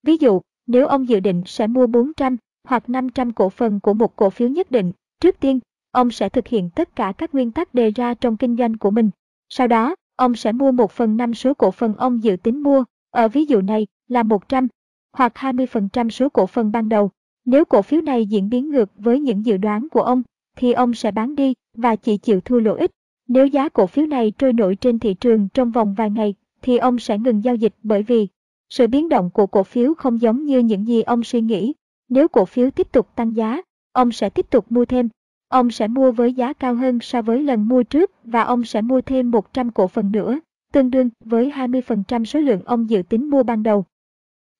Ví 0.03 0.17
dụ, 0.17 0.41
nếu 0.67 0.87
ông 0.87 1.09
dự 1.09 1.19
định 1.19 1.43
sẽ 1.45 1.67
mua 1.67 1.87
400 1.87 2.37
hoặc 2.67 2.89
500 2.89 3.33
cổ 3.33 3.49
phần 3.49 3.79
của 3.79 3.93
một 3.93 4.15
cổ 4.15 4.29
phiếu 4.29 4.49
nhất 4.49 4.71
định, 4.71 4.91
trước 5.19 5.39
tiên, 5.39 5.59
ông 5.91 6.11
sẽ 6.11 6.29
thực 6.29 6.47
hiện 6.47 6.69
tất 6.75 6.95
cả 6.95 7.13
các 7.17 7.33
nguyên 7.33 7.51
tắc 7.51 7.73
đề 7.73 7.91
ra 7.91 8.13
trong 8.13 8.37
kinh 8.37 8.57
doanh 8.57 8.77
của 8.77 8.91
mình. 8.91 9.09
Sau 9.49 9.67
đó, 9.67 9.95
ông 10.15 10.35
sẽ 10.35 10.51
mua 10.51 10.71
một 10.71 10.91
phần 10.91 11.17
năm 11.17 11.33
số 11.33 11.53
cổ 11.53 11.71
phần 11.71 11.95
ông 11.95 12.23
dự 12.23 12.35
tính 12.43 12.63
mua, 12.63 12.83
ở 13.11 13.27
ví 13.27 13.45
dụ 13.45 13.61
này 13.61 13.87
là 14.07 14.23
100 14.23 14.67
hoặc 15.13 15.33
20% 15.35 16.09
số 16.09 16.29
cổ 16.29 16.47
phần 16.47 16.71
ban 16.71 16.89
đầu. 16.89 17.09
Nếu 17.45 17.65
cổ 17.65 17.81
phiếu 17.81 18.01
này 18.01 18.25
diễn 18.25 18.49
biến 18.49 18.69
ngược 18.69 18.89
với 18.95 19.19
những 19.19 19.45
dự 19.45 19.57
đoán 19.57 19.89
của 19.89 20.01
ông, 20.01 20.23
thì 20.57 20.71
ông 20.71 20.93
sẽ 20.93 21.11
bán 21.11 21.35
đi 21.35 21.53
và 21.77 21.95
chỉ 21.95 22.17
chịu 22.17 22.41
thua 22.41 22.59
lỗ 22.59 22.75
ít. 22.75 22.91
Nếu 23.33 23.47
giá 23.47 23.69
cổ 23.69 23.87
phiếu 23.87 24.05
này 24.05 24.31
trôi 24.37 24.53
nổi 24.53 24.75
trên 24.75 24.99
thị 24.99 25.13
trường 25.13 25.47
trong 25.53 25.71
vòng 25.71 25.93
vài 25.93 26.09
ngày, 26.09 26.33
thì 26.61 26.77
ông 26.77 26.99
sẽ 26.99 27.17
ngừng 27.17 27.43
giao 27.43 27.55
dịch 27.55 27.73
bởi 27.83 28.03
vì 28.03 28.27
sự 28.69 28.87
biến 28.87 29.09
động 29.09 29.29
của 29.29 29.47
cổ 29.47 29.63
phiếu 29.63 29.93
không 29.93 30.21
giống 30.21 30.45
như 30.45 30.59
những 30.59 30.87
gì 30.87 31.01
ông 31.01 31.23
suy 31.23 31.41
nghĩ. 31.41 31.73
Nếu 32.09 32.27
cổ 32.27 32.45
phiếu 32.45 32.71
tiếp 32.71 32.91
tục 32.91 33.07
tăng 33.15 33.35
giá, 33.35 33.61
ông 33.91 34.11
sẽ 34.11 34.29
tiếp 34.29 34.49
tục 34.49 34.65
mua 34.71 34.85
thêm. 34.85 35.09
Ông 35.47 35.71
sẽ 35.71 35.87
mua 35.87 36.11
với 36.11 36.33
giá 36.33 36.53
cao 36.53 36.75
hơn 36.75 36.99
so 37.01 37.21
với 37.21 37.43
lần 37.43 37.67
mua 37.67 37.83
trước 37.83 38.11
và 38.23 38.41
ông 38.41 38.63
sẽ 38.63 38.81
mua 38.81 39.01
thêm 39.01 39.31
100 39.31 39.71
cổ 39.71 39.87
phần 39.87 40.11
nữa, 40.11 40.39
tương 40.73 40.91
đương 40.91 41.09
với 41.25 41.51
20% 41.55 42.25
số 42.25 42.39
lượng 42.39 42.61
ông 42.65 42.89
dự 42.89 43.01
tính 43.09 43.29
mua 43.29 43.43
ban 43.43 43.63
đầu. 43.63 43.85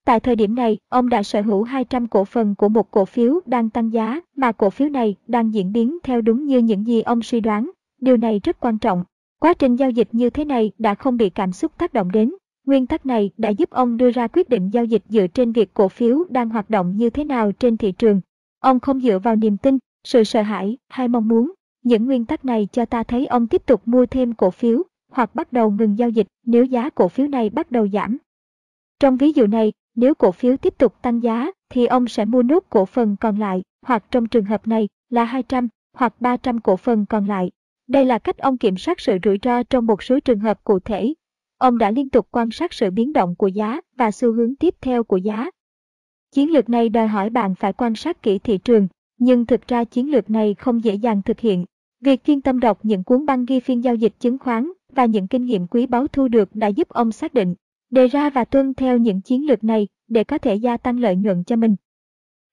Tại 0.06 0.20
thời 0.20 0.36
điểm 0.36 0.56
này, 0.56 0.78
ông 0.90 1.10
đã 1.10 1.24
sở 1.24 1.42
hữu 1.42 1.64
200 1.64 2.08
cổ 2.08 2.26
phần 2.26 2.56
của 2.56 2.70
một 2.70 2.92
cổ 2.92 3.06
phiếu 3.06 3.40
đang 3.46 3.70
tăng 3.70 3.94
giá 3.94 4.20
mà 4.36 4.52
cổ 4.52 4.70
phiếu 4.70 4.90
này 4.90 5.16
đang 5.28 5.54
diễn 5.54 5.74
biến 5.74 5.98
theo 6.04 6.22
đúng 6.22 6.46
như 6.46 6.58
những 6.58 6.88
gì 6.88 7.02
ông 7.02 7.22
suy 7.22 7.40
đoán. 7.40 7.72
Điều 8.02 8.18
này 8.18 8.40
rất 8.44 8.60
quan 8.60 8.78
trọng. 8.78 9.04
Quá 9.40 9.54
trình 9.54 9.76
giao 9.76 9.90
dịch 9.90 10.08
như 10.12 10.30
thế 10.30 10.46
này 10.46 10.72
đã 10.78 10.96
không 10.96 11.18
bị 11.18 11.30
cảm 11.30 11.52
xúc 11.52 11.72
tác 11.78 11.94
động 11.94 12.12
đến. 12.12 12.32
Nguyên 12.66 12.88
tắc 12.88 13.06
này 13.06 13.32
đã 13.38 13.50
giúp 13.50 13.70
ông 13.70 13.98
đưa 13.98 14.12
ra 14.12 14.28
quyết 14.28 14.50
định 14.50 14.70
giao 14.70 14.86
dịch 14.86 15.04
dựa 15.10 15.28
trên 15.28 15.52
việc 15.52 15.74
cổ 15.74 15.88
phiếu 15.88 16.24
đang 16.30 16.50
hoạt 16.50 16.70
động 16.70 16.98
như 16.98 17.10
thế 17.10 17.24
nào 17.24 17.52
trên 17.52 17.78
thị 17.78 17.92
trường. 17.92 18.22
Ông 18.60 18.80
không 18.80 19.00
dựa 19.00 19.20
vào 19.20 19.36
niềm 19.36 19.58
tin, 19.58 19.78
sự 20.04 20.24
sợ 20.24 20.42
hãi 20.42 20.78
hay 20.90 21.08
mong 21.08 21.28
muốn. 21.28 21.54
Những 21.84 22.06
nguyên 22.06 22.26
tắc 22.26 22.46
này 22.46 22.68
cho 22.72 22.86
ta 22.86 23.04
thấy 23.04 23.26
ông 23.26 23.48
tiếp 23.48 23.66
tục 23.66 23.82
mua 23.86 24.06
thêm 24.06 24.34
cổ 24.34 24.52
phiếu 24.52 24.84
hoặc 25.12 25.36
bắt 25.36 25.54
đầu 25.54 25.72
ngừng 25.72 25.98
giao 25.98 26.10
dịch 26.10 26.28
nếu 26.46 26.66
giá 26.66 26.90
cổ 26.90 27.08
phiếu 27.08 27.28
này 27.28 27.50
bắt 27.50 27.72
đầu 27.72 27.88
giảm. 27.88 28.18
Trong 29.00 29.18
ví 29.18 29.32
dụ 29.32 29.48
này, 29.48 29.74
nếu 29.96 30.16
cổ 30.16 30.32
phiếu 30.32 30.58
tiếp 30.58 30.78
tục 30.78 31.02
tăng 31.02 31.24
giá 31.24 31.52
thì 31.70 31.86
ông 31.86 32.08
sẽ 32.08 32.26
mua 32.26 32.44
nốt 32.44 32.64
cổ 32.70 32.86
phần 32.86 33.16
còn 33.20 33.40
lại 33.40 33.64
hoặc 33.86 34.06
trong 34.12 34.28
trường 34.28 34.46
hợp 34.46 34.68
này 34.68 34.88
là 35.10 35.24
200 35.24 35.68
hoặc 35.94 36.22
300 36.22 36.60
cổ 36.60 36.78
phần 36.78 37.06
còn 37.06 37.28
lại. 37.28 37.52
Đây 37.92 38.06
là 38.06 38.20
cách 38.20 38.38
ông 38.38 38.58
kiểm 38.58 38.78
soát 38.78 39.00
sự 39.00 39.18
rủi 39.24 39.38
ro 39.44 39.64
trong 39.64 39.86
một 39.86 40.04
số 40.04 40.20
trường 40.20 40.40
hợp 40.40 40.64
cụ 40.64 40.80
thể. 40.80 41.14
Ông 41.58 41.78
đã 41.78 41.92
liên 41.92 42.10
tục 42.10 42.28
quan 42.32 42.52
sát 42.52 42.74
sự 42.74 42.92
biến 42.92 43.14
động 43.14 43.36
của 43.36 43.48
giá 43.48 43.82
và 43.98 44.12
xu 44.12 44.34
hướng 44.34 44.56
tiếp 44.56 44.76
theo 44.82 45.04
của 45.04 45.18
giá. 45.18 45.50
Chiến 46.32 46.52
lược 46.52 46.70
này 46.70 46.90
đòi 46.90 47.08
hỏi 47.08 47.30
bạn 47.30 47.56
phải 47.56 47.74
quan 47.74 47.96
sát 47.96 48.24
kỹ 48.24 48.40
thị 48.40 48.58
trường, 48.58 48.88
nhưng 49.18 49.46
thực 49.46 49.68
ra 49.68 49.84
chiến 49.84 50.12
lược 50.12 50.30
này 50.30 50.54
không 50.54 50.84
dễ 50.84 50.96
dàng 50.96 51.22
thực 51.22 51.40
hiện. 51.40 51.66
Việc 52.02 52.24
chuyên 52.24 52.42
tâm 52.42 52.60
đọc 52.60 52.80
những 52.84 53.04
cuốn 53.04 53.26
băng 53.26 53.46
ghi 53.46 53.60
phiên 53.60 53.84
giao 53.84 53.96
dịch 53.96 54.14
chứng 54.20 54.38
khoán 54.38 54.72
và 54.94 55.06
những 55.06 55.28
kinh 55.28 55.46
nghiệm 55.46 55.68
quý 55.68 55.86
báu 55.86 56.08
thu 56.08 56.28
được 56.28 56.56
đã 56.56 56.68
giúp 56.68 56.90
ông 56.90 57.12
xác 57.12 57.34
định, 57.34 57.56
đề 57.90 58.08
ra 58.08 58.30
và 58.30 58.46
tuân 58.46 58.74
theo 58.74 58.98
những 58.98 59.22
chiến 59.22 59.48
lược 59.48 59.64
này 59.64 59.88
để 60.08 60.24
có 60.24 60.38
thể 60.38 60.56
gia 60.56 60.78
tăng 60.78 61.00
lợi 61.00 61.16
nhuận 61.16 61.44
cho 61.44 61.56
mình. 61.56 61.76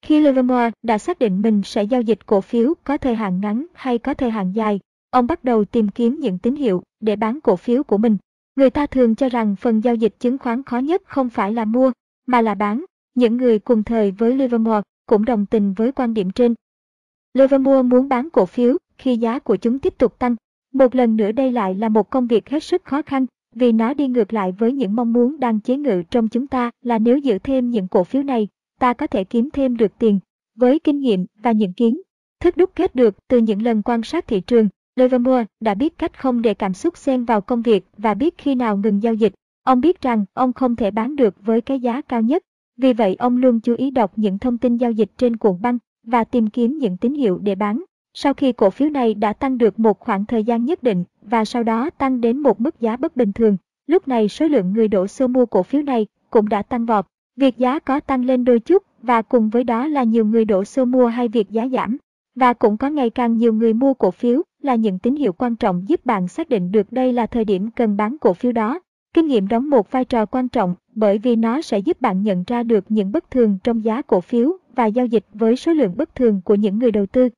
Khi 0.03 0.21
Livermore 0.21 0.71
đã 0.83 0.99
xác 0.99 1.19
định 1.19 1.43
mình 1.43 1.63
sẽ 1.65 1.83
giao 1.83 2.03
dịch 2.03 2.27
cổ 2.27 2.41
phiếu 2.41 2.75
có 2.85 2.99
thời 2.99 3.15
hạn 3.15 3.41
ngắn 3.41 3.67
hay 3.75 3.99
có 3.99 4.15
thời 4.15 4.31
hạn 4.31 4.53
dài, 4.53 4.81
ông 5.11 5.27
bắt 5.27 5.45
đầu 5.45 5.65
tìm 5.65 5.89
kiếm 5.89 6.17
những 6.21 6.39
tín 6.39 6.57
hiệu 6.57 6.83
để 7.01 7.17
bán 7.17 7.41
cổ 7.41 7.57
phiếu 7.57 7.83
của 7.83 7.99
mình. 7.99 8.17
Người 8.57 8.71
ta 8.71 8.87
thường 8.87 9.15
cho 9.15 9.29
rằng 9.29 9.57
phần 9.57 9.81
giao 9.81 9.95
dịch 9.95 10.15
chứng 10.21 10.39
khoán 10.39 10.63
khó 10.63 10.79
nhất 10.79 11.03
không 11.05 11.29
phải 11.29 11.53
là 11.53 11.65
mua, 11.65 11.93
mà 12.27 12.41
là 12.41 12.55
bán. 12.55 12.85
Những 13.15 13.37
người 13.37 13.59
cùng 13.59 13.83
thời 13.83 14.11
với 14.11 14.35
Livermore 14.35 14.81
cũng 15.07 15.25
đồng 15.25 15.47
tình 15.47 15.73
với 15.73 15.93
quan 15.93 16.15
điểm 16.15 16.31
trên. 16.31 16.55
Livermore 17.35 17.83
muốn 17.83 18.09
bán 18.09 18.31
cổ 18.31 18.47
phiếu 18.47 18.77
khi 18.99 19.17
giá 19.17 19.39
của 19.39 19.57
chúng 19.57 19.79
tiếp 19.79 19.99
tục 19.99 20.19
tăng. 20.19 20.37
Một 20.73 20.95
lần 20.95 21.17
nữa 21.17 21.33
đây 21.33 21.53
lại 21.53 21.75
là 21.75 21.89
một 21.89 22.11
công 22.11 22.27
việc 22.27 22.51
hết 22.51 22.63
sức 22.63 22.85
khó 22.85 23.03
khăn, 23.03 23.27
vì 23.55 23.73
nó 23.73 23.95
đi 23.95 24.09
ngược 24.09 24.33
lại 24.33 24.53
với 24.53 24.73
những 24.73 24.97
mong 24.97 25.13
muốn 25.13 25.41
đang 25.41 25.61
chế 25.61 25.77
ngự 25.77 26.03
trong 26.11 26.29
chúng 26.29 26.47
ta 26.47 26.71
là 26.83 26.99
nếu 26.99 27.19
giữ 27.19 27.39
thêm 27.39 27.71
những 27.71 27.89
cổ 27.89 28.05
phiếu 28.05 28.23
này, 28.23 28.49
ta 28.79 28.93
có 28.93 29.07
thể 29.07 29.25
kiếm 29.25 29.49
thêm 29.53 29.77
được 29.77 29.93
tiền. 29.99 30.21
Với 30.55 30.79
kinh 30.79 30.99
nghiệm 30.99 31.27
và 31.43 31.53
những 31.53 31.73
kiến 31.73 32.01
thức 32.41 32.57
đúc 32.57 32.71
kết 32.75 32.95
được 32.95 33.29
từ 33.29 33.39
những 33.39 33.63
lần 33.63 33.83
quan 33.83 34.03
sát 34.03 34.27
thị 34.27 34.41
trường, 34.41 34.69
Livermore 34.99 35.45
đã 35.61 35.75
biết 35.75 35.99
cách 35.99 36.19
không 36.19 36.43
để 36.43 36.55
cảm 36.55 36.75
xúc 36.75 36.97
xen 36.97 37.25
vào 37.25 37.41
công 37.41 37.63
việc 37.63 37.87
và 37.97 38.15
biết 38.15 38.39
khi 38.39 38.55
nào 38.55 38.77
ngừng 38.77 39.03
giao 39.03 39.15
dịch. 39.15 39.33
Ông 39.63 39.81
biết 39.81 40.01
rằng 40.01 40.25
ông 40.35 40.53
không 40.53 40.77
thể 40.77 40.91
bán 40.91 41.17
được 41.17 41.35
với 41.41 41.61
cái 41.61 41.81
giá 41.81 42.01
cao 42.01 42.23
nhất. 42.23 42.43
Vì 42.77 42.93
vậy 42.93 43.17
ông 43.19 43.37
luôn 43.37 43.61
chú 43.61 43.75
ý 43.75 43.91
đọc 43.91 44.13
những 44.17 44.39
thông 44.39 44.59
tin 44.59 44.77
giao 44.77 44.91
dịch 44.91 45.11
trên 45.17 45.37
cuộn 45.37 45.61
băng 45.61 45.79
và 46.07 46.25
tìm 46.25 46.47
kiếm 46.47 46.79
những 46.79 46.97
tín 46.97 47.15
hiệu 47.15 47.39
để 47.39 47.55
bán. 47.55 47.85
Sau 48.15 48.35
khi 48.35 48.53
cổ 48.53 48.71
phiếu 48.71 48.91
này 48.91 49.15
đã 49.15 49.33
tăng 49.33 49.59
được 49.59 49.79
một 49.79 50.01
khoảng 50.01 50.25
thời 50.27 50.45
gian 50.45 50.65
nhất 50.65 50.83
định 50.83 51.05
và 51.23 51.45
sau 51.45 51.63
đó 51.63 51.91
tăng 51.91 52.21
đến 52.21 52.39
một 52.39 52.61
mức 52.61 52.81
giá 52.81 52.97
bất 52.97 53.17
bình 53.17 53.33
thường, 53.33 53.57
lúc 53.87 54.09
này 54.09 54.29
số 54.29 54.49
lượng 54.49 54.73
người 54.73 54.89
đổ 54.89 55.07
xô 55.07 55.27
mua 55.27 55.47
cổ 55.47 55.63
phiếu 55.63 55.83
này 55.83 56.07
cũng 56.31 56.49
đã 56.49 56.63
tăng 56.63 56.87
vọt. 56.87 57.07
Việc 57.37 57.59
giá 57.59 57.79
có 57.79 58.01
tăng 58.01 58.25
lên 58.25 58.45
đôi 58.45 58.61
chút 58.61 58.83
và 59.03 59.23
cùng 59.23 59.51
với 59.51 59.65
đó 59.65 59.87
là 59.87 60.03
nhiều 60.03 60.25
người 60.25 60.45
đổ 60.45 60.65
xô 60.65 60.85
mua 60.85 61.07
hay 61.07 61.29
việc 61.29 61.51
giá 61.51 61.69
giảm. 61.69 61.97
Và 62.39 62.53
cũng 62.53 62.77
có 62.77 62.89
ngày 62.89 63.11
càng 63.11 63.37
nhiều 63.37 63.53
người 63.53 63.75
mua 63.75 63.95
cổ 63.95 64.11
phiếu 64.11 64.43
là 64.63 64.75
những 64.75 64.99
tín 64.99 65.17
hiệu 65.17 65.33
quan 65.33 65.57
trọng 65.57 65.89
giúp 65.89 66.07
bạn 66.07 66.29
xác 66.29 66.49
định 66.49 66.73
được 66.73 66.93
đây 66.93 67.13
là 67.13 67.27
thời 67.27 67.45
điểm 67.45 67.71
cần 67.71 67.97
bán 67.97 68.17
cổ 68.21 68.33
phiếu 68.33 68.53
đó. 68.53 68.81
Kinh 69.15 69.27
nghiệm 69.27 69.49
đóng 69.49 69.71
một 69.71 69.91
vai 69.91 70.05
trò 70.05 70.27
quan 70.27 70.49
trọng 70.49 70.75
bởi 70.95 71.19
vì 71.19 71.37
nó 71.37 71.63
sẽ 71.63 71.79
giúp 71.79 72.01
bạn 72.01 72.23
nhận 72.23 72.45
ra 72.47 72.63
được 72.63 72.85
những 72.89 73.13
bất 73.13 73.31
thường 73.31 73.59
trong 73.65 73.85
giá 73.85 74.03
cổ 74.03 74.21
phiếu 74.21 74.53
và 74.75 74.87
giao 74.87 75.07
dịch 75.07 75.27
với 75.35 75.57
số 75.57 75.73
lượng 75.73 75.95
bất 75.97 76.15
thường 76.15 76.41
của 76.45 76.55
những 76.55 76.79
người 76.79 76.91
đầu 76.91 77.07
tư. 77.07 77.29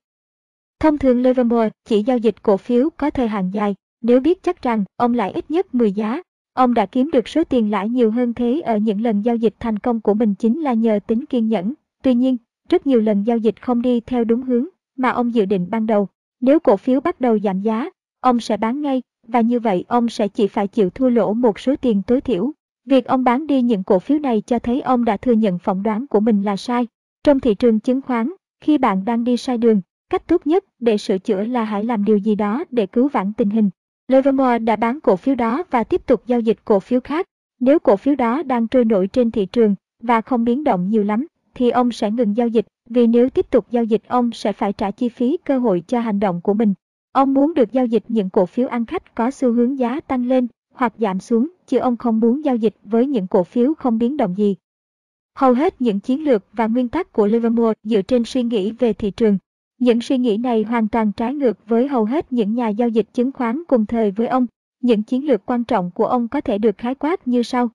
Thông 0.81 0.99
thường 0.99 1.23
Livermore 1.23 1.71
chỉ 1.85 2.03
giao 2.03 2.19
dịch 2.19 2.43
cổ 2.43 2.57
phiếu 2.57 2.91
có 2.97 3.11
thời 3.11 3.29
hạn 3.29 3.51
dài, 3.55 3.75
nếu 4.03 4.21
biết 4.21 4.43
chắc 4.43 4.63
rằng 4.63 4.85
ông 4.97 5.15
lãi 5.15 5.31
ít 5.31 5.51
nhất 5.51 5.75
10 5.75 5.93
giá. 5.93 6.23
Ông 6.55 6.75
đã 6.75 6.87
kiếm 6.87 7.11
được 7.13 7.29
số 7.29 7.45
tiền 7.45 7.71
lãi 7.71 7.89
nhiều 7.89 8.11
hơn 8.11 8.35
thế 8.35 8.61
ở 8.61 8.77
những 8.77 9.01
lần 9.01 9.23
giao 9.23 9.37
dịch 9.37 9.55
thành 9.61 9.79
công 9.79 10.01
của 10.01 10.15
mình 10.15 10.35
chính 10.35 10.61
là 10.61 10.73
nhờ 10.73 10.99
tính 11.07 11.27
kiên 11.27 11.49
nhẫn. 11.49 11.75
Tuy 12.03 12.15
nhiên, 12.15 12.37
rất 12.69 12.87
nhiều 12.87 13.01
lần 13.01 13.23
giao 13.27 13.39
dịch 13.39 13.63
không 13.63 13.83
đi 13.83 14.01
theo 14.01 14.25
đúng 14.25 14.43
hướng 14.43 14.67
mà 15.01 15.11
ông 15.11 15.35
dự 15.35 15.45
định 15.45 15.67
ban 15.71 15.87
đầu. 15.87 16.09
Nếu 16.41 16.61
cổ 16.61 16.77
phiếu 16.77 17.01
bắt 17.01 17.21
đầu 17.21 17.39
giảm 17.39 17.61
giá, 17.61 17.91
ông 18.21 18.41
sẽ 18.41 18.57
bán 18.57 18.81
ngay 18.81 19.03
và 19.27 19.41
như 19.41 19.61
vậy 19.61 19.85
ông 19.89 20.09
sẽ 20.09 20.29
chỉ 20.29 20.47
phải 20.47 20.69
chịu 20.69 20.91
thua 20.91 21.09
lỗ 21.09 21.33
một 21.33 21.59
số 21.59 21.77
tiền 21.77 22.03
tối 22.03 22.21
thiểu. 22.21 22.53
Việc 22.85 23.07
ông 23.07 23.25
bán 23.25 23.47
đi 23.47 23.63
những 23.63 23.85
cổ 23.85 23.99
phiếu 23.99 24.19
này 24.19 24.43
cho 24.47 24.59
thấy 24.59 24.81
ông 24.81 25.05
đã 25.05 25.17
thừa 25.17 25.33
nhận 25.33 25.59
phỏng 25.59 25.83
đoán 25.83 26.07
của 26.07 26.21
mình 26.21 26.43
là 26.43 26.57
sai. 26.57 26.87
Trong 27.25 27.41
thị 27.41 27.55
trường 27.55 27.81
chứng 27.81 28.03
khoán, 28.03 28.33
khi 28.61 28.79
bạn 28.79 29.05
đang 29.05 29.25
đi 29.25 29.37
sai 29.37 29.59
đường, 29.59 29.81
cách 30.11 30.27
tốt 30.27 30.47
nhất 30.47 30.65
để 30.79 30.97
sửa 30.97 31.19
chữa 31.19 31.45
là 31.45 31.65
hãy 31.65 31.85
làm 31.85 32.05
điều 32.05 32.17
gì 32.17 32.35
đó 32.35 32.65
để 32.71 32.87
cứu 32.87 33.09
vãn 33.09 33.33
tình 33.33 33.51
hình. 33.51 33.71
Livermore 34.09 34.59
đã 34.59 34.77
bán 34.77 35.01
cổ 35.01 35.17
phiếu 35.17 35.35
đó 35.35 35.63
và 35.71 35.85
tiếp 35.85 36.07
tục 36.07 36.23
giao 36.27 36.41
dịch 36.41 36.59
cổ 36.65 36.81
phiếu 36.81 37.01
khác. 37.01 37.27
Nếu 37.61 37.79
cổ 37.79 37.97
phiếu 37.97 38.15
đó 38.15 38.43
đang 38.43 38.69
trôi 38.69 38.85
nổi 38.85 39.07
trên 39.07 39.31
thị 39.31 39.47
trường 39.47 39.75
và 40.03 40.21
không 40.21 40.45
biến 40.45 40.65
động 40.65 40.89
nhiều 40.89 41.05
lắm, 41.05 41.27
thì 41.55 41.71
ông 41.71 41.93
sẽ 41.93 42.11
ngừng 42.11 42.37
giao 42.37 42.49
dịch, 42.49 42.67
vì 42.91 43.07
nếu 43.07 43.31
tiếp 43.31 43.51
tục 43.51 43.67
giao 43.71 43.85
dịch 43.85 44.03
ông 44.09 44.31
sẽ 44.33 44.53
phải 44.53 44.73
trả 44.73 44.91
chi 44.91 45.09
phí 45.09 45.37
cơ 45.45 45.59
hội 45.59 45.83
cho 45.87 46.01
hành 46.01 46.21
động 46.21 46.41
của 46.41 46.55
mình. 46.55 46.75
Ông 47.13 47.35
muốn 47.35 47.55
được 47.55 47.73
giao 47.73 47.87
dịch 47.87 48.05
những 48.09 48.31
cổ 48.31 48.47
phiếu 48.47 48.69
ăn 48.69 48.87
khách 48.87 49.15
có 49.15 49.31
xu 49.31 49.53
hướng 49.53 49.79
giá 49.79 50.01
tăng 50.01 50.27
lên 50.27 50.49
hoặc 50.75 50.95
giảm 50.99 51.21
xuống, 51.21 51.51
chứ 51.67 51.79
ông 51.79 51.97
không 51.97 52.21
muốn 52.21 52.45
giao 52.45 52.57
dịch 52.57 52.75
với 52.85 53.07
những 53.07 53.27
cổ 53.27 53.45
phiếu 53.45 53.75
không 53.75 53.99
biến 53.99 54.17
động 54.17 54.35
gì. 54.37 54.57
Hầu 55.35 55.53
hết 55.53 55.81
những 55.81 56.01
chiến 56.01 56.25
lược 56.25 56.45
và 56.53 56.67
nguyên 56.67 56.89
tắc 56.89 57.13
của 57.13 57.27
Livermore 57.27 57.73
dựa 57.83 58.03
trên 58.03 58.25
suy 58.25 58.43
nghĩ 58.43 58.73
về 58.73 58.93
thị 58.93 59.11
trường. 59.11 59.39
Những 59.79 60.01
suy 60.01 60.19
nghĩ 60.19 60.37
này 60.37 60.63
hoàn 60.63 60.89
toàn 60.89 61.13
trái 61.13 61.35
ngược 61.35 61.69
với 61.69 61.89
hầu 61.89 62.05
hết 62.05 62.33
những 62.33 62.55
nhà 62.55 62.69
giao 62.69 62.89
dịch 62.89 63.07
chứng 63.13 63.33
khoán 63.33 63.63
cùng 63.69 63.87
thời 63.87 64.11
với 64.11 64.27
ông. 64.27 64.47
Những 64.83 65.03
chiến 65.03 65.27
lược 65.27 65.47
quan 65.47 65.65
trọng 65.65 65.91
của 65.95 66.07
ông 66.07 66.29
có 66.29 66.41
thể 66.41 66.59
được 66.59 66.79
khái 66.79 66.95
quát 66.95 67.29
như 67.29 67.43
sau. 67.43 67.71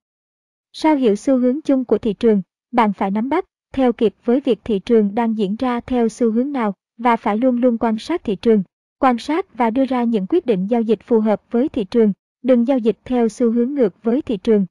Sao 0.73 0.95
hiểu 0.95 1.15
xu 1.15 1.37
hướng 1.37 1.61
chung 1.61 1.85
của 1.85 1.97
thị 1.97 2.13
trường, 2.13 2.41
bạn 2.71 2.93
phải 2.93 3.11
nắm 3.11 3.29
bắt, 3.29 3.45
theo 3.75 3.93
kịp 3.93 4.15
với 4.25 4.39
việc 4.39 4.59
thị 4.63 4.79
trường 4.79 5.15
đang 5.15 5.37
diễn 5.37 5.55
ra 5.55 5.79
theo 5.79 6.09
xu 6.09 6.31
hướng 6.31 6.51
nào 6.51 6.73
và 6.97 7.15
phải 7.15 7.37
luôn 7.37 7.57
luôn 7.57 7.77
quan 7.77 7.97
sát 7.97 8.23
thị 8.23 8.35
trường, 8.35 8.63
quan 8.99 9.17
sát 9.17 9.57
và 9.57 9.69
đưa 9.69 9.85
ra 9.85 10.03
những 10.03 10.25
quyết 10.29 10.45
định 10.45 10.67
giao 10.67 10.81
dịch 10.81 10.99
phù 11.03 11.19
hợp 11.19 11.41
với 11.51 11.69
thị 11.69 11.83
trường, 11.83 12.13
đừng 12.43 12.67
giao 12.67 12.77
dịch 12.77 12.97
theo 13.05 13.29
xu 13.29 13.51
hướng 13.51 13.73
ngược 13.73 14.03
với 14.03 14.21
thị 14.21 14.37
trường. 14.37 14.65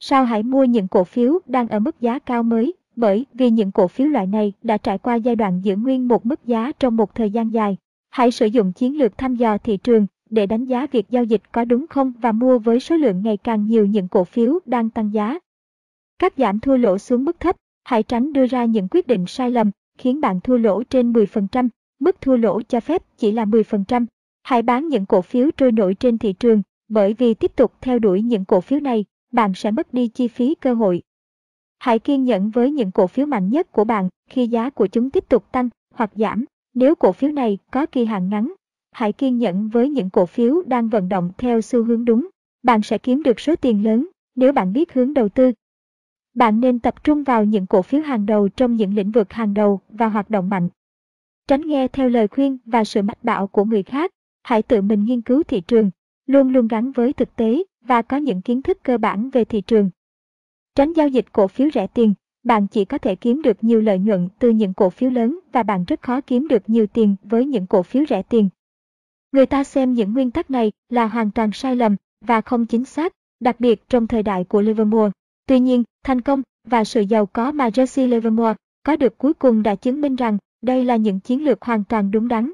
Sao 0.00 0.24
hãy 0.24 0.42
mua 0.42 0.64
những 0.64 0.88
cổ 0.88 1.04
phiếu 1.04 1.38
đang 1.46 1.68
ở 1.68 1.78
mức 1.78 2.00
giá 2.00 2.18
cao 2.18 2.42
mới, 2.42 2.74
bởi 2.96 3.26
vì 3.34 3.50
những 3.50 3.72
cổ 3.72 3.88
phiếu 3.88 4.06
loại 4.06 4.26
này 4.26 4.52
đã 4.62 4.76
trải 4.76 4.98
qua 4.98 5.14
giai 5.14 5.36
đoạn 5.36 5.60
giữ 5.64 5.76
nguyên 5.76 6.08
một 6.08 6.26
mức 6.26 6.46
giá 6.46 6.72
trong 6.78 6.96
một 6.96 7.14
thời 7.14 7.30
gian 7.30 7.50
dài. 7.50 7.76
Hãy 8.10 8.30
sử 8.30 8.46
dụng 8.46 8.72
chiến 8.72 8.98
lược 8.98 9.18
thăm 9.18 9.36
dò 9.36 9.58
thị 9.58 9.76
trường 9.76 10.06
để 10.30 10.46
đánh 10.46 10.64
giá 10.64 10.86
việc 10.92 11.10
giao 11.10 11.24
dịch 11.24 11.42
có 11.52 11.64
đúng 11.64 11.86
không 11.86 12.12
và 12.20 12.32
mua 12.32 12.58
với 12.58 12.80
số 12.80 12.96
lượng 12.96 13.22
ngày 13.22 13.36
càng 13.36 13.66
nhiều 13.66 13.86
những 13.86 14.08
cổ 14.08 14.24
phiếu 14.24 14.58
đang 14.66 14.90
tăng 14.90 15.12
giá. 15.14 15.38
Cắt 16.18 16.32
giảm 16.36 16.60
thua 16.60 16.76
lỗ 16.76 16.98
xuống 16.98 17.24
mức 17.24 17.40
thấp, 17.40 17.56
hãy 17.84 18.02
tránh 18.02 18.32
đưa 18.32 18.46
ra 18.46 18.64
những 18.64 18.88
quyết 18.90 19.06
định 19.06 19.24
sai 19.26 19.50
lầm 19.50 19.70
khiến 19.98 20.20
bạn 20.20 20.40
thua 20.40 20.56
lỗ 20.56 20.82
trên 20.82 21.12
10%, 21.12 21.68
mức 22.00 22.20
thua 22.20 22.36
lỗ 22.36 22.62
cho 22.62 22.80
phép 22.80 23.02
chỉ 23.16 23.32
là 23.32 23.44
10%. 23.44 24.06
Hãy 24.42 24.62
bán 24.62 24.88
những 24.88 25.06
cổ 25.06 25.22
phiếu 25.22 25.50
trôi 25.50 25.72
nổi 25.72 25.94
trên 25.94 26.18
thị 26.18 26.32
trường, 26.32 26.62
bởi 26.88 27.14
vì 27.14 27.34
tiếp 27.34 27.56
tục 27.56 27.72
theo 27.80 27.98
đuổi 27.98 28.22
những 28.22 28.44
cổ 28.44 28.60
phiếu 28.60 28.80
này, 28.80 29.04
bạn 29.32 29.52
sẽ 29.54 29.70
mất 29.70 29.94
đi 29.94 30.08
chi 30.08 30.28
phí 30.28 30.54
cơ 30.54 30.74
hội. 30.74 31.02
Hãy 31.78 31.98
kiên 31.98 32.24
nhẫn 32.24 32.50
với 32.50 32.70
những 32.70 32.90
cổ 32.90 33.06
phiếu 33.06 33.26
mạnh 33.26 33.48
nhất 33.48 33.72
của 33.72 33.84
bạn 33.84 34.08
khi 34.30 34.46
giá 34.46 34.70
của 34.70 34.86
chúng 34.86 35.10
tiếp 35.10 35.24
tục 35.28 35.52
tăng 35.52 35.68
hoặc 35.94 36.10
giảm. 36.14 36.44
Nếu 36.74 36.94
cổ 36.94 37.12
phiếu 37.12 37.32
này 37.32 37.58
có 37.70 37.86
kỳ 37.86 38.04
hạn 38.04 38.28
ngắn, 38.28 38.54
hãy 38.92 39.12
kiên 39.12 39.38
nhẫn 39.38 39.68
với 39.68 39.90
những 39.90 40.10
cổ 40.10 40.26
phiếu 40.26 40.62
đang 40.66 40.88
vận 40.88 41.08
động 41.08 41.30
theo 41.38 41.60
xu 41.60 41.84
hướng 41.84 42.04
đúng. 42.04 42.28
Bạn 42.62 42.82
sẽ 42.82 42.98
kiếm 42.98 43.22
được 43.22 43.40
số 43.40 43.56
tiền 43.56 43.84
lớn 43.84 44.08
nếu 44.34 44.52
bạn 44.52 44.72
biết 44.72 44.92
hướng 44.92 45.14
đầu 45.14 45.28
tư. 45.28 45.52
Bạn 46.40 46.60
nên 46.60 46.78
tập 46.78 47.04
trung 47.04 47.24
vào 47.24 47.44
những 47.44 47.66
cổ 47.66 47.82
phiếu 47.82 48.00
hàng 48.00 48.26
đầu 48.26 48.48
trong 48.48 48.76
những 48.76 48.94
lĩnh 48.94 49.10
vực 49.10 49.32
hàng 49.32 49.54
đầu 49.54 49.80
và 49.88 50.08
hoạt 50.08 50.30
động 50.30 50.48
mạnh. 50.48 50.68
Tránh 51.46 51.60
nghe 51.60 51.88
theo 51.88 52.08
lời 52.08 52.28
khuyên 52.28 52.58
và 52.64 52.84
sự 52.84 53.02
mách 53.02 53.24
bảo 53.24 53.46
của 53.46 53.64
người 53.64 53.82
khác. 53.82 54.10
Hãy 54.42 54.62
tự 54.62 54.82
mình 54.82 55.04
nghiên 55.04 55.20
cứu 55.20 55.42
thị 55.42 55.60
trường, 55.60 55.90
luôn 56.26 56.52
luôn 56.52 56.68
gắn 56.68 56.92
với 56.92 57.12
thực 57.12 57.36
tế 57.36 57.62
và 57.84 58.02
có 58.02 58.16
những 58.16 58.42
kiến 58.42 58.62
thức 58.62 58.78
cơ 58.82 58.98
bản 58.98 59.30
về 59.30 59.44
thị 59.44 59.60
trường. 59.60 59.90
Tránh 60.74 60.92
giao 60.92 61.08
dịch 61.08 61.32
cổ 61.32 61.48
phiếu 61.48 61.70
rẻ 61.74 61.86
tiền, 61.86 62.14
bạn 62.42 62.66
chỉ 62.66 62.84
có 62.84 62.98
thể 62.98 63.16
kiếm 63.16 63.42
được 63.42 63.64
nhiều 63.64 63.80
lợi 63.80 63.98
nhuận 63.98 64.28
từ 64.38 64.50
những 64.50 64.74
cổ 64.74 64.90
phiếu 64.90 65.10
lớn 65.10 65.38
và 65.52 65.62
bạn 65.62 65.84
rất 65.84 66.02
khó 66.02 66.20
kiếm 66.20 66.48
được 66.48 66.62
nhiều 66.66 66.86
tiền 66.86 67.16
với 67.22 67.46
những 67.46 67.66
cổ 67.66 67.82
phiếu 67.82 68.04
rẻ 68.08 68.22
tiền. 68.22 68.48
Người 69.32 69.46
ta 69.46 69.64
xem 69.64 69.92
những 69.92 70.12
nguyên 70.12 70.30
tắc 70.30 70.50
này 70.50 70.72
là 70.88 71.06
hoàn 71.06 71.30
toàn 71.30 71.52
sai 71.52 71.76
lầm 71.76 71.96
và 72.20 72.40
không 72.40 72.66
chính 72.66 72.84
xác, 72.84 73.12
đặc 73.40 73.60
biệt 73.60 73.88
trong 73.88 74.06
thời 74.06 74.22
đại 74.22 74.44
của 74.44 74.62
Livermore. 74.62 75.10
Tuy 75.50 75.60
nhiên, 75.60 75.84
thành 76.04 76.20
công 76.20 76.42
và 76.64 76.84
sự 76.84 77.00
giàu 77.00 77.26
có 77.26 77.52
mà 77.52 77.68
Jesse 77.68 78.08
Livermore 78.08 78.54
có 78.82 78.96
được 78.96 79.18
cuối 79.18 79.34
cùng 79.34 79.62
đã 79.62 79.74
chứng 79.74 80.00
minh 80.00 80.16
rằng 80.16 80.38
đây 80.62 80.84
là 80.84 80.96
những 80.96 81.20
chiến 81.20 81.44
lược 81.44 81.62
hoàn 81.62 81.84
toàn 81.84 82.10
đúng 82.10 82.28
đắn. 82.28 82.52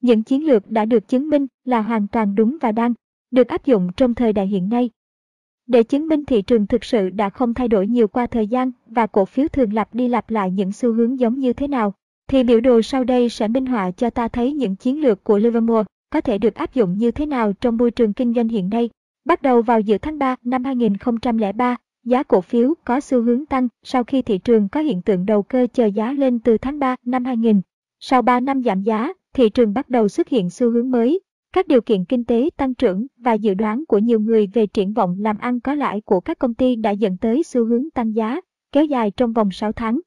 Những 0.00 0.22
chiến 0.22 0.46
lược 0.46 0.70
đã 0.70 0.84
được 0.84 1.08
chứng 1.08 1.28
minh 1.28 1.46
là 1.64 1.80
hoàn 1.80 2.06
toàn 2.08 2.34
đúng 2.34 2.56
và 2.60 2.72
đang 2.72 2.94
được 3.30 3.48
áp 3.48 3.66
dụng 3.66 3.90
trong 3.96 4.14
thời 4.14 4.32
đại 4.32 4.46
hiện 4.46 4.68
nay. 4.68 4.90
Để 5.66 5.82
chứng 5.82 6.08
minh 6.08 6.24
thị 6.24 6.42
trường 6.42 6.66
thực 6.66 6.84
sự 6.84 7.10
đã 7.10 7.30
không 7.30 7.54
thay 7.54 7.68
đổi 7.68 7.86
nhiều 7.86 8.08
qua 8.08 8.26
thời 8.26 8.46
gian 8.46 8.70
và 8.86 9.06
cổ 9.06 9.24
phiếu 9.24 9.48
thường 9.48 9.72
lặp 9.72 9.94
đi 9.94 10.08
lặp 10.08 10.30
lại 10.30 10.50
những 10.50 10.72
xu 10.72 10.92
hướng 10.92 11.18
giống 11.18 11.38
như 11.38 11.52
thế 11.52 11.68
nào, 11.68 11.94
thì 12.28 12.44
biểu 12.44 12.60
đồ 12.60 12.82
sau 12.82 13.04
đây 13.04 13.28
sẽ 13.28 13.48
minh 13.48 13.66
họa 13.66 13.90
cho 13.90 14.10
ta 14.10 14.28
thấy 14.28 14.52
những 14.52 14.76
chiến 14.76 15.00
lược 15.00 15.24
của 15.24 15.38
Livermore 15.38 15.84
có 16.10 16.20
thể 16.20 16.38
được 16.38 16.54
áp 16.54 16.74
dụng 16.74 16.98
như 16.98 17.10
thế 17.10 17.26
nào 17.26 17.52
trong 17.52 17.76
môi 17.76 17.90
trường 17.90 18.12
kinh 18.12 18.34
doanh 18.34 18.48
hiện 18.48 18.68
nay. 18.68 18.90
Bắt 19.24 19.42
đầu 19.42 19.62
vào 19.62 19.80
giữa 19.80 19.98
tháng 19.98 20.18
3 20.18 20.36
năm 20.42 20.64
2003, 20.64 21.76
giá 22.08 22.22
cổ 22.22 22.40
phiếu 22.40 22.74
có 22.84 23.00
xu 23.00 23.22
hướng 23.22 23.46
tăng 23.46 23.68
sau 23.82 24.04
khi 24.04 24.22
thị 24.22 24.38
trường 24.38 24.68
có 24.68 24.80
hiện 24.80 25.02
tượng 25.02 25.26
đầu 25.26 25.42
cơ 25.42 25.66
chờ 25.72 25.86
giá 25.86 26.12
lên 26.12 26.38
từ 26.38 26.58
tháng 26.58 26.78
3 26.78 26.96
năm 27.04 27.24
2000. 27.24 27.60
Sau 28.00 28.22
3 28.22 28.40
năm 28.40 28.62
giảm 28.62 28.82
giá, 28.82 29.12
thị 29.34 29.48
trường 29.48 29.74
bắt 29.74 29.90
đầu 29.90 30.08
xuất 30.08 30.28
hiện 30.28 30.50
xu 30.50 30.70
hướng 30.70 30.90
mới. 30.90 31.20
Các 31.52 31.68
điều 31.68 31.80
kiện 31.80 32.04
kinh 32.04 32.24
tế 32.24 32.50
tăng 32.56 32.74
trưởng 32.74 33.06
và 33.16 33.32
dự 33.32 33.54
đoán 33.54 33.84
của 33.88 33.98
nhiều 33.98 34.20
người 34.20 34.46
về 34.46 34.66
triển 34.66 34.92
vọng 34.92 35.16
làm 35.20 35.38
ăn 35.38 35.60
có 35.60 35.74
lãi 35.74 36.00
của 36.00 36.20
các 36.20 36.38
công 36.38 36.54
ty 36.54 36.76
đã 36.76 36.90
dẫn 36.90 37.16
tới 37.16 37.42
xu 37.42 37.64
hướng 37.64 37.90
tăng 37.90 38.14
giá, 38.14 38.40
kéo 38.72 38.84
dài 38.84 39.10
trong 39.10 39.32
vòng 39.32 39.50
6 39.50 39.72
tháng. 39.72 40.00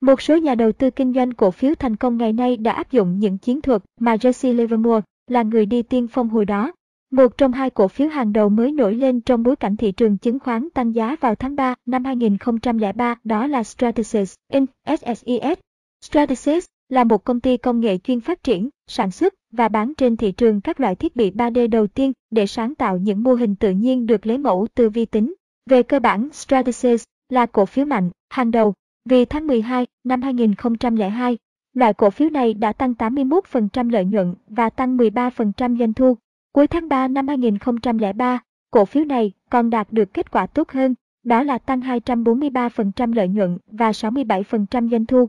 Một 0.00 0.20
số 0.22 0.36
nhà 0.36 0.54
đầu 0.54 0.72
tư 0.72 0.90
kinh 0.90 1.12
doanh 1.12 1.32
cổ 1.32 1.50
phiếu 1.50 1.74
thành 1.74 1.96
công 1.96 2.16
ngày 2.16 2.32
nay 2.32 2.56
đã 2.56 2.72
áp 2.72 2.90
dụng 2.90 3.18
những 3.18 3.38
chiến 3.38 3.60
thuật 3.60 3.82
mà 4.00 4.16
Jesse 4.16 4.54
Livermore 4.54 5.00
là 5.26 5.42
người 5.42 5.66
đi 5.66 5.82
tiên 5.82 6.08
phong 6.08 6.28
hồi 6.28 6.44
đó. 6.44 6.72
Một 7.10 7.38
trong 7.38 7.52
hai 7.52 7.70
cổ 7.70 7.88
phiếu 7.88 8.08
hàng 8.08 8.32
đầu 8.32 8.48
mới 8.48 8.72
nổi 8.72 8.94
lên 8.94 9.20
trong 9.20 9.42
bối 9.42 9.56
cảnh 9.56 9.76
thị 9.76 9.92
trường 9.92 10.18
chứng 10.18 10.38
khoán 10.38 10.70
tăng 10.70 10.94
giá 10.94 11.16
vào 11.20 11.34
tháng 11.34 11.56
3 11.56 11.74
năm 11.86 12.04
2003 12.04 13.14
đó 13.24 13.46
là 13.46 13.62
Stratasys 13.62 14.34
Inc. 14.52 14.70
SSIS. 14.86 15.58
Stratasys 16.04 16.64
là 16.88 17.04
một 17.04 17.24
công 17.24 17.40
ty 17.40 17.56
công 17.56 17.80
nghệ 17.80 17.98
chuyên 17.98 18.20
phát 18.20 18.42
triển, 18.42 18.68
sản 18.86 19.10
xuất 19.10 19.34
và 19.52 19.68
bán 19.68 19.94
trên 19.94 20.16
thị 20.16 20.32
trường 20.32 20.60
các 20.60 20.80
loại 20.80 20.94
thiết 20.94 21.16
bị 21.16 21.30
3D 21.30 21.70
đầu 21.70 21.86
tiên 21.86 22.12
để 22.30 22.46
sáng 22.46 22.74
tạo 22.74 22.98
những 22.98 23.22
mô 23.22 23.34
hình 23.34 23.54
tự 23.54 23.70
nhiên 23.70 24.06
được 24.06 24.26
lấy 24.26 24.38
mẫu 24.38 24.66
từ 24.74 24.90
vi 24.90 25.04
tính. 25.04 25.34
Về 25.70 25.82
cơ 25.82 26.00
bản, 26.00 26.28
Stratasys 26.32 27.04
là 27.28 27.46
cổ 27.46 27.66
phiếu 27.66 27.84
mạnh, 27.84 28.10
hàng 28.30 28.50
đầu, 28.50 28.74
vì 29.04 29.24
tháng 29.24 29.46
12 29.46 29.86
năm 30.04 30.22
2002, 30.22 31.38
loại 31.74 31.94
cổ 31.94 32.10
phiếu 32.10 32.30
này 32.30 32.54
đã 32.54 32.72
tăng 32.72 32.92
81% 32.98 33.90
lợi 33.90 34.04
nhuận 34.04 34.34
và 34.48 34.70
tăng 34.70 34.96
13% 34.96 35.78
doanh 35.78 35.92
thu. 35.92 36.16
Cuối 36.56 36.66
tháng 36.66 36.88
3 36.88 37.08
năm 37.08 37.28
2003, 37.28 38.38
cổ 38.70 38.84
phiếu 38.84 39.04
này 39.04 39.32
còn 39.50 39.70
đạt 39.70 39.92
được 39.92 40.14
kết 40.14 40.30
quả 40.30 40.46
tốt 40.46 40.70
hơn, 40.70 40.94
đó 41.24 41.42
là 41.42 41.58
tăng 41.58 41.80
243% 41.80 43.14
lợi 43.14 43.28
nhuận 43.28 43.58
và 43.66 43.90
67% 43.90 44.90
doanh 44.90 45.06
thu. 45.06 45.28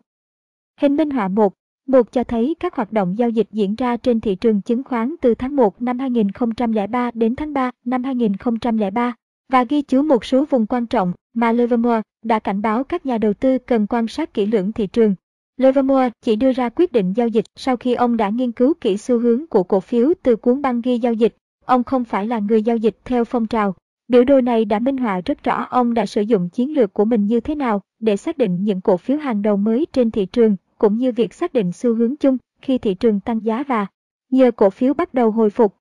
Hình 0.82 0.96
minh 0.96 1.10
họa 1.10 1.28
1. 1.28 1.54
Một 1.88 2.12
cho 2.12 2.24
thấy 2.24 2.56
các 2.60 2.76
hoạt 2.76 2.94
động 2.94 3.18
giao 3.18 3.30
dịch 3.30 3.48
diễn 3.52 3.76
ra 3.76 3.98
trên 3.98 4.20
thị 4.20 4.36
trường 4.36 4.62
chứng 4.62 4.84
khoán 4.84 5.16
từ 5.22 5.36
tháng 5.36 5.56
1 5.56 5.82
năm 5.82 6.00
2003 6.00 7.12
đến 7.14 7.36
tháng 7.36 7.54
3 7.54 7.72
năm 7.86 8.04
2003 8.04 9.16
và 9.50 9.64
ghi 9.64 9.82
chú 9.82 10.02
một 10.02 10.26
số 10.26 10.46
vùng 10.46 10.66
quan 10.66 10.88
trọng 10.88 11.14
mà 11.34 11.52
Livermore 11.52 12.02
đã 12.26 12.40
cảnh 12.40 12.62
báo 12.62 12.84
các 12.84 13.06
nhà 13.06 13.18
đầu 13.18 13.34
tư 13.34 13.58
cần 13.58 13.88
quan 13.88 14.08
sát 14.08 14.34
kỹ 14.34 14.46
lưỡng 14.46 14.72
thị 14.72 14.88
trường. 14.88 15.16
Livermore 15.58 16.10
chỉ 16.22 16.36
đưa 16.36 16.52
ra 16.52 16.70
quyết 16.70 16.92
định 16.92 17.14
giao 17.14 17.28
dịch 17.28 17.46
sau 17.56 17.78
khi 17.78 17.94
ông 17.94 18.18
đã 18.18 18.30
nghiên 18.30 18.52
cứu 18.52 18.74
kỹ 18.82 18.98
xu 18.98 19.20
hướng 19.20 19.48
của 19.48 19.64
cổ 19.64 19.80
phiếu 19.80 20.14
từ 20.24 20.36
cuốn 20.36 20.62
băng 20.62 20.82
ghi 20.82 21.00
giao 21.00 21.14
dịch. 21.14 21.36
Ông 21.66 21.84
không 21.84 22.04
phải 22.04 22.28
là 22.28 22.40
người 22.40 22.64
giao 22.64 22.78
dịch 22.78 22.98
theo 23.06 23.26
phong 23.26 23.48
trào. 23.48 23.76
Biểu 24.08 24.24
đồ 24.24 24.42
này 24.42 24.66
đã 24.66 24.80
minh 24.80 24.98
họa 24.98 25.22
rất 25.26 25.44
rõ 25.44 25.68
ông 25.70 25.94
đã 25.94 26.06
sử 26.06 26.22
dụng 26.22 26.50
chiến 26.50 26.74
lược 26.74 26.94
của 26.94 27.06
mình 27.06 27.26
như 27.26 27.40
thế 27.40 27.56
nào 27.56 27.82
để 28.00 28.18
xác 28.18 28.38
định 28.38 28.64
những 28.64 28.82
cổ 28.82 28.98
phiếu 28.98 29.18
hàng 29.18 29.42
đầu 29.42 29.58
mới 29.58 29.86
trên 29.94 30.12
thị 30.12 30.26
trường 30.26 30.56
cũng 30.78 30.98
như 30.98 31.12
việc 31.12 31.34
xác 31.34 31.54
định 31.54 31.72
xu 31.72 31.96
hướng 31.96 32.16
chung 32.16 32.38
khi 32.62 32.78
thị 32.78 32.94
trường 32.94 33.20
tăng 33.20 33.46
giá 33.46 33.64
và 33.68 33.88
nhờ 34.32 34.52
cổ 34.52 34.70
phiếu 34.70 34.94
bắt 34.94 35.14
đầu 35.14 35.32
hồi 35.32 35.50
phục. 35.50 35.76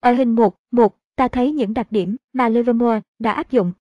Ở 0.00 0.12
hình 0.12 0.34
1, 0.34 0.56
1, 0.70 0.96
ta 1.16 1.28
thấy 1.28 1.52
những 1.52 1.74
đặc 1.74 1.92
điểm 1.92 2.16
mà 2.32 2.48
Livermore 2.48 3.00
đã 3.18 3.32
áp 3.32 3.50
dụng. 3.50 3.72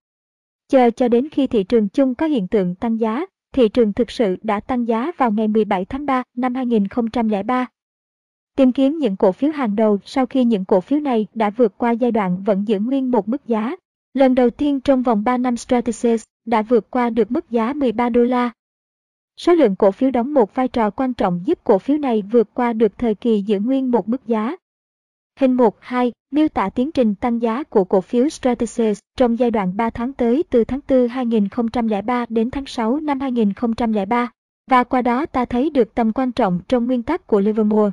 Chờ 0.68 0.90
cho 0.90 1.08
đến 1.08 1.30
khi 1.30 1.48
thị 1.48 1.64
trường 1.64 1.90
chung 1.90 2.16
có 2.16 2.26
hiện 2.26 2.48
tượng 2.48 2.76
tăng 2.76 3.00
giá, 3.00 3.26
thị 3.56 3.69
trường 3.69 3.94
thực 3.94 4.11
sự 4.11 4.38
đã 4.41 4.60
tăng 4.60 4.88
giá 4.88 5.11
vào 5.18 5.32
ngày 5.32 5.48
17 5.48 5.86
tháng 5.86 6.06
3 6.06 6.23
năm 6.38 6.56
2003. 6.56 7.68
Tìm 8.56 8.72
kiếm 8.72 8.98
những 8.98 9.15
cổ 9.15 9.32
phiếu 9.32 9.52
hàng 9.52 9.76
đầu 9.76 9.99
sau 10.06 10.26
khi 10.26 10.44
những 10.44 10.65
cổ 10.65 10.82
phiếu 10.82 10.99
này 10.99 11.27
đã 11.34 11.49
vượt 11.49 11.77
qua 11.77 11.91
giai 11.91 12.11
đoạn 12.11 12.44
vẫn 12.44 12.68
giữ 12.68 12.80
nguyên 12.80 13.11
một 13.11 13.27
mức 13.27 13.48
giá. 13.48 13.76
Lần 14.14 14.36
đầu 14.36 14.49
tiên 14.49 14.80
trong 14.80 15.03
vòng 15.03 15.23
3 15.23 15.38
năm 15.38 15.57
Stratasys 15.57 16.23
đã 16.45 16.61
vượt 16.61 16.91
qua 16.91 17.10
được 17.10 17.32
mức 17.32 17.49
giá 17.49 17.73
13 17.73 18.10
đô 18.10 18.23
la 18.23 18.52
Số 19.38 19.53
lượng 19.53 19.76
cổ 19.76 19.91
phiếu 19.91 20.11
đóng 20.11 20.34
một 20.34 20.56
vai 20.56 20.68
trò 20.68 20.90
quan 20.90 21.14
trọng 21.14 21.41
giúp 21.45 21.60
cổ 21.64 21.80
phiếu 21.80 21.98
này 21.98 22.23
vượt 22.32 22.53
qua 22.53 22.73
được 22.73 22.98
thời 22.98 23.15
kỳ 23.15 23.41
giữ 23.41 23.60
nguyên 23.60 23.91
một 23.91 24.10
mức 24.10 24.27
giá. 24.27 24.56
Hình 25.40 25.57
1.2 25.57 26.12
miêu 26.32 26.48
tả 26.48 26.70
tiến 26.70 26.91
trình 26.91 27.16
tăng 27.16 27.41
giá 27.41 27.64
của 27.64 27.84
cổ 27.84 28.02
phiếu 28.02 28.30
Stratasys 28.30 28.99
trong 29.18 29.40
giai 29.40 29.52
đoạn 29.52 29.78
3 29.78 29.90
tháng 29.90 30.14
tới 30.14 30.44
từ 30.49 30.64
tháng 30.64 30.80
4 30.90 31.07
2003 31.07 32.26
đến 32.30 32.52
tháng 32.52 32.66
6 32.66 32.99
năm 32.99 33.20
2003, 33.20 34.32
và 34.72 34.84
qua 34.84 35.02
đó 35.02 35.26
ta 35.26 35.45
thấy 35.45 35.70
được 35.70 35.95
tầm 35.95 36.14
quan 36.14 36.32
trọng 36.32 36.60
trong 36.68 36.86
nguyên 36.86 37.03
tắc 37.03 37.28
của 37.28 37.40
Livermore. 37.40 37.91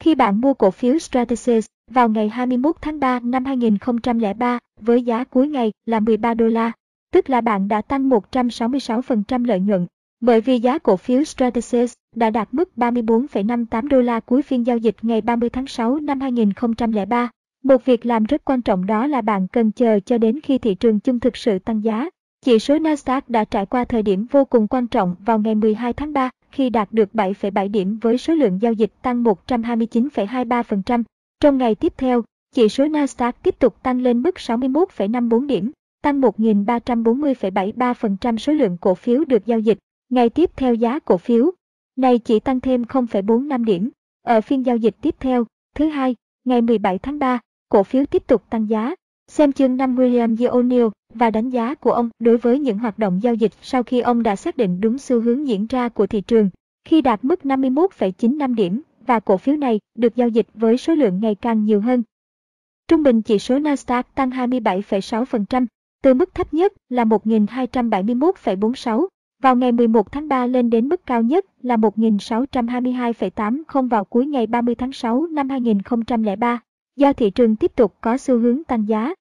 Khi 0.00 0.14
bạn 0.14 0.40
mua 0.40 0.54
cổ 0.54 0.70
phiếu 0.70 0.98
Stratasys 0.98 1.66
vào 1.90 2.08
ngày 2.08 2.28
21 2.28 2.76
tháng 2.80 3.00
3 3.00 3.20
năm 3.20 3.44
2003 3.44 4.58
với 4.80 5.02
giá 5.02 5.24
cuối 5.24 5.48
ngày 5.48 5.72
là 5.86 6.00
13 6.00 6.34
đô 6.34 6.46
la, 6.46 6.72
tức 7.12 7.30
là 7.30 7.40
bạn 7.40 7.68
đã 7.68 7.82
tăng 7.82 8.08
166% 8.08 9.44
lợi 9.44 9.60
nhuận, 9.60 9.86
bởi 10.20 10.40
vì 10.40 10.58
giá 10.58 10.78
cổ 10.78 10.96
phiếu 10.96 11.24
Stratasys 11.24 11.92
đã 12.14 12.30
đạt 12.30 12.48
mức 12.52 12.70
34,58 12.76 13.88
đô 13.88 14.00
la 14.00 14.20
cuối 14.20 14.42
phiên 14.42 14.66
giao 14.66 14.78
dịch 14.78 14.96
ngày 15.02 15.20
30 15.20 15.50
tháng 15.50 15.66
6 15.66 16.00
năm 16.00 16.20
2003. 16.20 17.30
Một 17.64 17.84
việc 17.84 18.06
làm 18.06 18.24
rất 18.24 18.44
quan 18.44 18.62
trọng 18.62 18.86
đó 18.86 19.06
là 19.06 19.20
bạn 19.20 19.48
cần 19.48 19.72
chờ 19.72 20.00
cho 20.00 20.18
đến 20.18 20.40
khi 20.40 20.58
thị 20.58 20.74
trường 20.74 21.00
chung 21.00 21.20
thực 21.20 21.36
sự 21.36 21.58
tăng 21.58 21.84
giá. 21.84 22.08
Chỉ 22.44 22.58
số 22.58 22.78
Nasdaq 22.78 23.20
đã 23.28 23.44
trải 23.44 23.66
qua 23.66 23.84
thời 23.84 24.02
điểm 24.02 24.26
vô 24.30 24.44
cùng 24.44 24.68
quan 24.68 24.86
trọng 24.86 25.14
vào 25.24 25.38
ngày 25.38 25.54
12 25.54 25.92
tháng 25.92 26.12
3 26.12 26.30
khi 26.56 26.70
đạt 26.70 26.92
được 26.92 27.08
7,7 27.12 27.70
điểm 27.70 27.98
với 28.02 28.18
số 28.18 28.34
lượng 28.34 28.62
giao 28.62 28.72
dịch 28.72 28.92
tăng 29.02 29.24
129,23%. 29.24 31.02
Trong 31.40 31.58
ngày 31.58 31.74
tiếp 31.74 31.92
theo, 31.96 32.22
chỉ 32.54 32.68
số 32.68 32.84
Nasdaq 32.84 33.32
tiếp 33.42 33.58
tục 33.58 33.82
tăng 33.82 34.00
lên 34.00 34.22
mức 34.22 34.34
61,54 34.36 35.46
điểm, 35.46 35.70
tăng 36.02 36.20
1.340,73% 36.20 38.36
số 38.36 38.52
lượng 38.52 38.76
cổ 38.80 38.94
phiếu 38.94 39.24
được 39.24 39.46
giao 39.46 39.58
dịch. 39.58 39.78
Ngày 40.08 40.30
tiếp 40.30 40.50
theo 40.56 40.74
giá 40.74 40.98
cổ 40.98 41.16
phiếu 41.16 41.50
này 41.96 42.18
chỉ 42.18 42.40
tăng 42.40 42.60
thêm 42.60 42.82
0,45 42.82 43.64
điểm. 43.64 43.90
Ở 44.22 44.40
phiên 44.40 44.66
giao 44.66 44.76
dịch 44.76 44.96
tiếp 45.00 45.14
theo, 45.20 45.44
thứ 45.74 45.88
hai, 45.88 46.16
ngày 46.44 46.62
17 46.62 46.98
tháng 46.98 47.18
3, 47.18 47.40
cổ 47.68 47.82
phiếu 47.82 48.06
tiếp 48.06 48.26
tục 48.26 48.42
tăng 48.50 48.70
giá. 48.70 48.94
Xem 49.28 49.52
chương 49.52 49.76
5 49.76 49.96
William 49.96 50.36
G. 50.36 50.42
O'Neill 50.42 50.90
và 51.14 51.30
đánh 51.30 51.50
giá 51.50 51.74
của 51.74 51.92
ông 51.92 52.10
đối 52.18 52.36
với 52.36 52.58
những 52.58 52.78
hoạt 52.78 52.98
động 52.98 53.20
giao 53.22 53.34
dịch 53.34 53.52
sau 53.62 53.82
khi 53.82 54.00
ông 54.00 54.22
đã 54.22 54.36
xác 54.36 54.56
định 54.56 54.80
đúng 54.80 54.98
xu 54.98 55.20
hướng 55.20 55.48
diễn 55.48 55.66
ra 55.66 55.88
của 55.88 56.06
thị 56.06 56.20
trường, 56.20 56.50
khi 56.84 57.02
đạt 57.02 57.24
mức 57.24 57.40
51,95 57.42 58.54
điểm 58.54 58.82
và 59.06 59.20
cổ 59.20 59.36
phiếu 59.36 59.56
này 59.56 59.80
được 59.94 60.16
giao 60.16 60.28
dịch 60.28 60.46
với 60.54 60.76
số 60.76 60.94
lượng 60.94 61.20
ngày 61.20 61.34
càng 61.34 61.64
nhiều 61.64 61.80
hơn. 61.80 62.02
Trung 62.88 63.02
bình 63.02 63.22
chỉ 63.22 63.38
số 63.38 63.58
Nasdaq 63.58 64.02
tăng 64.14 64.30
27,6%, 64.30 65.66
từ 66.02 66.14
mức 66.14 66.34
thấp 66.34 66.54
nhất 66.54 66.72
là 66.88 67.04
1.271,46 67.04 69.06
vào 69.42 69.56
ngày 69.56 69.72
11 69.72 70.12
tháng 70.12 70.28
3 70.28 70.46
lên 70.46 70.70
đến 70.70 70.88
mức 70.88 71.06
cao 71.06 71.22
nhất 71.22 71.44
là 71.62 71.76
1.622,80 71.76 73.88
vào 73.88 74.04
cuối 74.04 74.26
ngày 74.26 74.46
30 74.46 74.74
tháng 74.74 74.92
6 74.92 75.26
năm 75.26 75.48
2003, 75.48 76.60
do 76.96 77.12
thị 77.12 77.30
trường 77.30 77.56
tiếp 77.56 77.72
tục 77.76 77.94
có 78.00 78.16
xu 78.16 78.38
hướng 78.38 78.64
tăng 78.64 78.88
giá. 78.88 79.14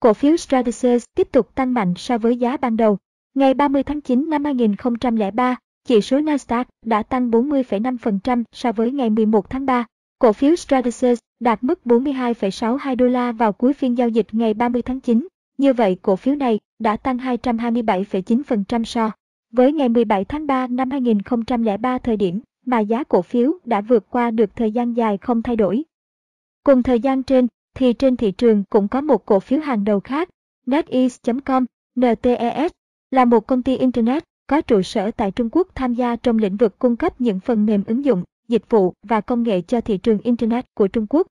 Cổ 0.00 0.12
phiếu 0.12 0.36
Stratasys 0.36 1.04
tiếp 1.14 1.28
tục 1.32 1.54
tăng 1.54 1.74
mạnh 1.74 1.94
so 1.96 2.18
với 2.18 2.36
giá 2.36 2.56
ban 2.56 2.76
đầu. 2.76 2.98
Ngày 3.34 3.54
30 3.54 3.82
tháng 3.82 4.00
9 4.00 4.30
năm 4.30 4.44
2003, 4.44 5.56
chỉ 5.84 6.00
số 6.00 6.18
Nasdaq 6.18 6.64
đã 6.86 7.02
tăng 7.02 7.30
40,5% 7.30 8.44
so 8.52 8.72
với 8.72 8.92
ngày 8.92 9.10
11 9.10 9.50
tháng 9.50 9.66
3. 9.66 9.86
Cổ 10.18 10.32
phiếu 10.32 10.56
Stratasys 10.56 11.18
đạt 11.40 11.64
mức 11.64 11.80
42,62 11.84 12.96
đô 12.96 13.06
la 13.06 13.32
vào 13.32 13.52
cuối 13.52 13.72
phiên 13.72 13.98
giao 13.98 14.08
dịch 14.08 14.26
ngày 14.32 14.54
30 14.54 14.82
tháng 14.82 15.00
9. 15.00 15.28
Như 15.58 15.72
vậy 15.72 15.96
cổ 16.02 16.16
phiếu 16.16 16.34
này 16.34 16.58
đã 16.78 16.96
tăng 16.96 17.18
227,9% 17.18 18.84
so 18.84 19.10
với 19.52 19.72
ngày 19.72 19.88
17 19.88 20.24
tháng 20.24 20.46
3 20.46 20.66
năm 20.66 20.90
2003 20.90 21.98
thời 21.98 22.16
điểm 22.16 22.40
mà 22.66 22.80
giá 22.80 23.04
cổ 23.04 23.22
phiếu 23.22 23.52
đã 23.64 23.80
vượt 23.80 24.10
qua 24.10 24.30
được 24.30 24.56
thời 24.56 24.72
gian 24.72 24.96
dài 24.96 25.18
không 25.18 25.42
thay 25.42 25.56
đổi. 25.56 25.82
Cùng 26.64 26.82
thời 26.82 27.00
gian 27.00 27.22
trên, 27.22 27.46
thì 27.74 27.92
trên 27.92 28.16
thị 28.16 28.30
trường 28.30 28.64
cũng 28.70 28.88
có 28.88 29.00
một 29.00 29.26
cổ 29.26 29.40
phiếu 29.40 29.60
hàng 29.60 29.84
đầu 29.84 30.00
khác, 30.00 30.28
NetEase.com, 30.66 31.64
NTES, 32.00 32.72
là 33.10 33.24
một 33.24 33.46
công 33.46 33.62
ty 33.62 33.76
Internet 33.76 34.24
có 34.46 34.60
trụ 34.60 34.82
sở 34.82 35.10
tại 35.10 35.30
Trung 35.30 35.48
Quốc 35.52 35.68
tham 35.74 35.94
gia 35.94 36.16
trong 36.16 36.38
lĩnh 36.38 36.56
vực 36.56 36.78
cung 36.78 36.96
cấp 36.96 37.20
những 37.20 37.40
phần 37.40 37.66
mềm 37.66 37.84
ứng 37.86 38.04
dụng, 38.04 38.24
dịch 38.48 38.70
vụ 38.70 38.92
và 39.02 39.20
công 39.20 39.42
nghệ 39.42 39.60
cho 39.60 39.80
thị 39.80 39.98
trường 39.98 40.18
Internet 40.18 40.74
của 40.74 40.88
Trung 40.88 41.06
Quốc. 41.10 41.26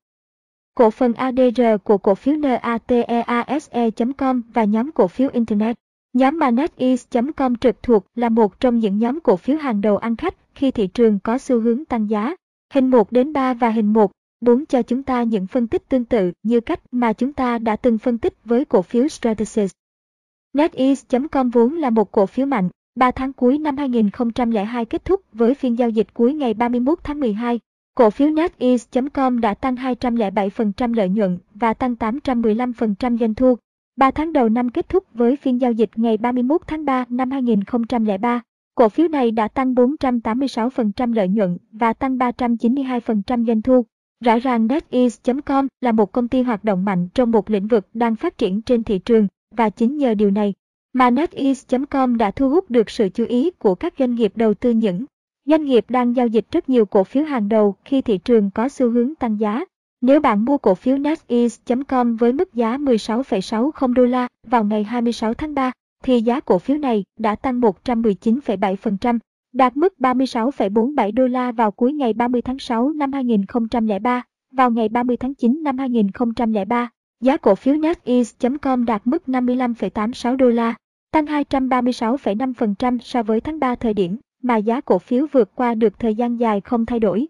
Cổ 0.75 0.89
phần 0.89 1.13
ADR 1.13 1.61
của 1.83 1.97
cổ 1.97 2.15
phiếu 2.15 2.35
NATEASE.com 2.35 4.41
và 4.53 4.63
nhóm 4.63 4.91
cổ 4.91 5.07
phiếu 5.07 5.29
Internet. 5.33 5.77
Nhóm 6.13 6.39
mà 6.39 6.51
NetEase.com 6.51 7.55
trực 7.55 7.83
thuộc 7.83 8.05
là 8.15 8.29
một 8.29 8.59
trong 8.59 8.79
những 8.79 8.99
nhóm 8.99 9.19
cổ 9.19 9.37
phiếu 9.37 9.57
hàng 9.57 9.81
đầu 9.81 9.97
ăn 9.97 10.15
khách 10.15 10.35
khi 10.55 10.71
thị 10.71 10.87
trường 10.87 11.19
có 11.19 11.37
xu 11.37 11.59
hướng 11.59 11.85
tăng 11.85 12.09
giá. 12.09 12.35
Hình 12.73 12.89
1 12.89 13.11
đến 13.11 13.33
3 13.33 13.53
và 13.53 13.69
hình 13.69 13.93
1 13.93 14.11
muốn 14.41 14.65
cho 14.65 14.81
chúng 14.81 15.03
ta 15.03 15.23
những 15.23 15.47
phân 15.47 15.67
tích 15.67 15.89
tương 15.89 16.05
tự 16.05 16.31
như 16.43 16.59
cách 16.59 16.81
mà 16.91 17.13
chúng 17.13 17.33
ta 17.33 17.57
đã 17.57 17.75
từng 17.75 17.97
phân 17.97 18.17
tích 18.17 18.33
với 18.45 18.65
cổ 18.65 18.81
phiếu 18.81 19.07
Stratasys. 19.07 19.71
NetEase.com 20.53 21.49
vốn 21.49 21.73
là 21.73 21.89
một 21.89 22.11
cổ 22.11 22.25
phiếu 22.25 22.45
mạnh, 22.45 22.69
3 22.95 23.11
tháng 23.11 23.33
cuối 23.33 23.57
năm 23.57 23.77
2002 23.77 24.85
kết 24.85 25.05
thúc 25.05 25.21
với 25.33 25.53
phiên 25.53 25.77
giao 25.77 25.89
dịch 25.89 26.07
cuối 26.13 26.33
ngày 26.33 26.53
31 26.53 26.99
tháng 27.03 27.19
12. 27.19 27.59
Cổ 27.95 28.09
phiếu 28.09 28.29
NetEase.com 28.29 29.41
đã 29.41 29.53
tăng 29.53 29.75
207% 29.75 30.93
lợi 30.93 31.09
nhuận 31.09 31.37
và 31.53 31.73
tăng 31.73 31.93
815% 31.93 33.17
doanh 33.17 33.35
thu. 33.35 33.57
3 33.97 34.11
tháng 34.11 34.33
đầu 34.33 34.49
năm 34.49 34.69
kết 34.69 34.89
thúc 34.89 35.03
với 35.13 35.35
phiên 35.35 35.61
giao 35.61 35.71
dịch 35.71 35.89
ngày 35.95 36.17
31 36.17 36.61
tháng 36.67 36.85
3 36.85 37.05
năm 37.09 37.31
2003. 37.31 38.41
Cổ 38.75 38.89
phiếu 38.89 39.07
này 39.07 39.31
đã 39.31 39.47
tăng 39.47 39.73
486% 39.73 41.13
lợi 41.13 41.27
nhuận 41.27 41.57
và 41.71 41.93
tăng 41.93 42.17
392% 42.17 43.45
doanh 43.45 43.61
thu. 43.61 43.85
Rõ 44.25 44.39
ràng 44.39 44.67
NetEase.com 44.67 45.67
là 45.81 45.91
một 45.91 46.11
công 46.11 46.27
ty 46.27 46.41
hoạt 46.41 46.63
động 46.63 46.85
mạnh 46.85 47.07
trong 47.13 47.31
một 47.31 47.49
lĩnh 47.49 47.67
vực 47.67 47.87
đang 47.93 48.15
phát 48.15 48.37
triển 48.37 48.61
trên 48.61 48.83
thị 48.83 48.99
trường 48.99 49.27
và 49.55 49.69
chính 49.69 49.97
nhờ 49.97 50.13
điều 50.13 50.31
này 50.31 50.53
mà 50.93 51.09
NetEase.com 51.09 52.17
đã 52.17 52.31
thu 52.31 52.49
hút 52.49 52.71
được 52.71 52.89
sự 52.89 53.09
chú 53.09 53.25
ý 53.25 53.51
của 53.51 53.75
các 53.75 53.93
doanh 53.99 54.15
nghiệp 54.15 54.31
đầu 54.35 54.53
tư 54.53 54.71
những 54.71 55.05
doanh 55.45 55.65
nghiệp 55.65 55.85
đang 55.89 56.15
giao 56.15 56.27
dịch 56.27 56.45
rất 56.51 56.69
nhiều 56.69 56.85
cổ 56.85 57.03
phiếu 57.03 57.23
hàng 57.23 57.49
đầu 57.49 57.75
khi 57.85 58.01
thị 58.01 58.17
trường 58.17 58.51
có 58.51 58.69
xu 58.69 58.89
hướng 58.89 59.15
tăng 59.15 59.39
giá. 59.39 59.65
Nếu 60.01 60.21
bạn 60.21 60.45
mua 60.45 60.57
cổ 60.57 60.75
phiếu 60.75 60.97
NetEase.com 60.97 62.15
với 62.15 62.33
mức 62.33 62.53
giá 62.53 62.77
16,60 62.77 63.93
đô 63.93 64.05
la 64.05 64.27
vào 64.47 64.63
ngày 64.63 64.83
26 64.83 65.33
tháng 65.33 65.53
3, 65.53 65.71
thì 66.03 66.21
giá 66.21 66.39
cổ 66.39 66.59
phiếu 66.59 66.77
này 66.77 67.03
đã 67.19 67.35
tăng 67.35 67.61
119,7% 67.61 69.19
đạt 69.53 69.77
mức 69.77 69.93
36,47 69.99 71.13
đô 71.13 71.27
la 71.27 71.51
vào 71.51 71.71
cuối 71.71 71.93
ngày 71.93 72.13
30 72.13 72.41
tháng 72.41 72.59
6 72.59 72.89
năm 72.89 73.13
2003. 73.13 74.23
Vào 74.51 74.71
ngày 74.71 74.89
30 74.89 75.17
tháng 75.17 75.33
9 75.33 75.63
năm 75.63 75.77
2003, 75.77 76.89
giá 77.21 77.37
cổ 77.37 77.55
phiếu 77.55 77.75
NetEase.com 77.75 78.85
đạt 78.85 79.07
mức 79.07 79.23
55,86 79.27 80.35
đô 80.35 80.49
la, 80.49 80.75
tăng 81.11 81.25
236,5% 81.25 82.97
so 82.99 83.23
với 83.23 83.41
tháng 83.41 83.59
3 83.59 83.75
thời 83.75 83.93
điểm 83.93 84.17
mà 84.43 84.57
giá 84.57 84.81
cổ 84.81 84.99
phiếu 84.99 85.27
vượt 85.31 85.55
qua 85.55 85.75
được 85.75 85.99
thời 85.99 86.15
gian 86.15 86.39
dài 86.39 86.61
không 86.61 86.85
thay 86.85 86.99
đổi. 86.99 87.27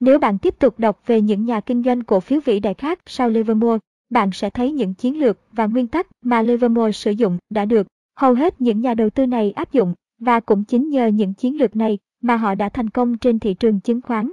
Nếu 0.00 0.18
bạn 0.18 0.38
tiếp 0.38 0.58
tục 0.58 0.78
đọc 0.78 1.02
về 1.06 1.20
những 1.20 1.44
nhà 1.44 1.60
kinh 1.60 1.82
doanh 1.82 2.04
cổ 2.04 2.20
phiếu 2.20 2.40
vĩ 2.44 2.60
đại 2.60 2.74
khác 2.74 2.98
sau 3.06 3.30
Livermore, 3.30 3.78
bạn 4.10 4.30
sẽ 4.32 4.50
thấy 4.50 4.72
những 4.72 4.94
chiến 4.94 5.20
lược 5.20 5.38
và 5.52 5.66
nguyên 5.66 5.86
tắc 5.86 6.06
mà 6.22 6.42
Livermore 6.42 6.92
sử 6.92 7.10
dụng 7.10 7.38
đã 7.50 7.64
được 7.64 7.86
hầu 8.16 8.34
hết 8.34 8.60
những 8.60 8.80
nhà 8.80 8.94
đầu 8.94 9.10
tư 9.10 9.26
này 9.26 9.52
áp 9.52 9.72
dụng 9.72 9.94
và 10.18 10.40
cũng 10.40 10.64
chính 10.64 10.88
nhờ 10.88 11.06
những 11.06 11.34
chiến 11.34 11.58
lược 11.58 11.76
này 11.76 11.98
mà 12.20 12.36
họ 12.36 12.54
đã 12.54 12.68
thành 12.68 12.90
công 12.90 13.18
trên 13.18 13.38
thị 13.38 13.54
trường 13.54 13.80
chứng 13.80 14.00
khoán. 14.00 14.32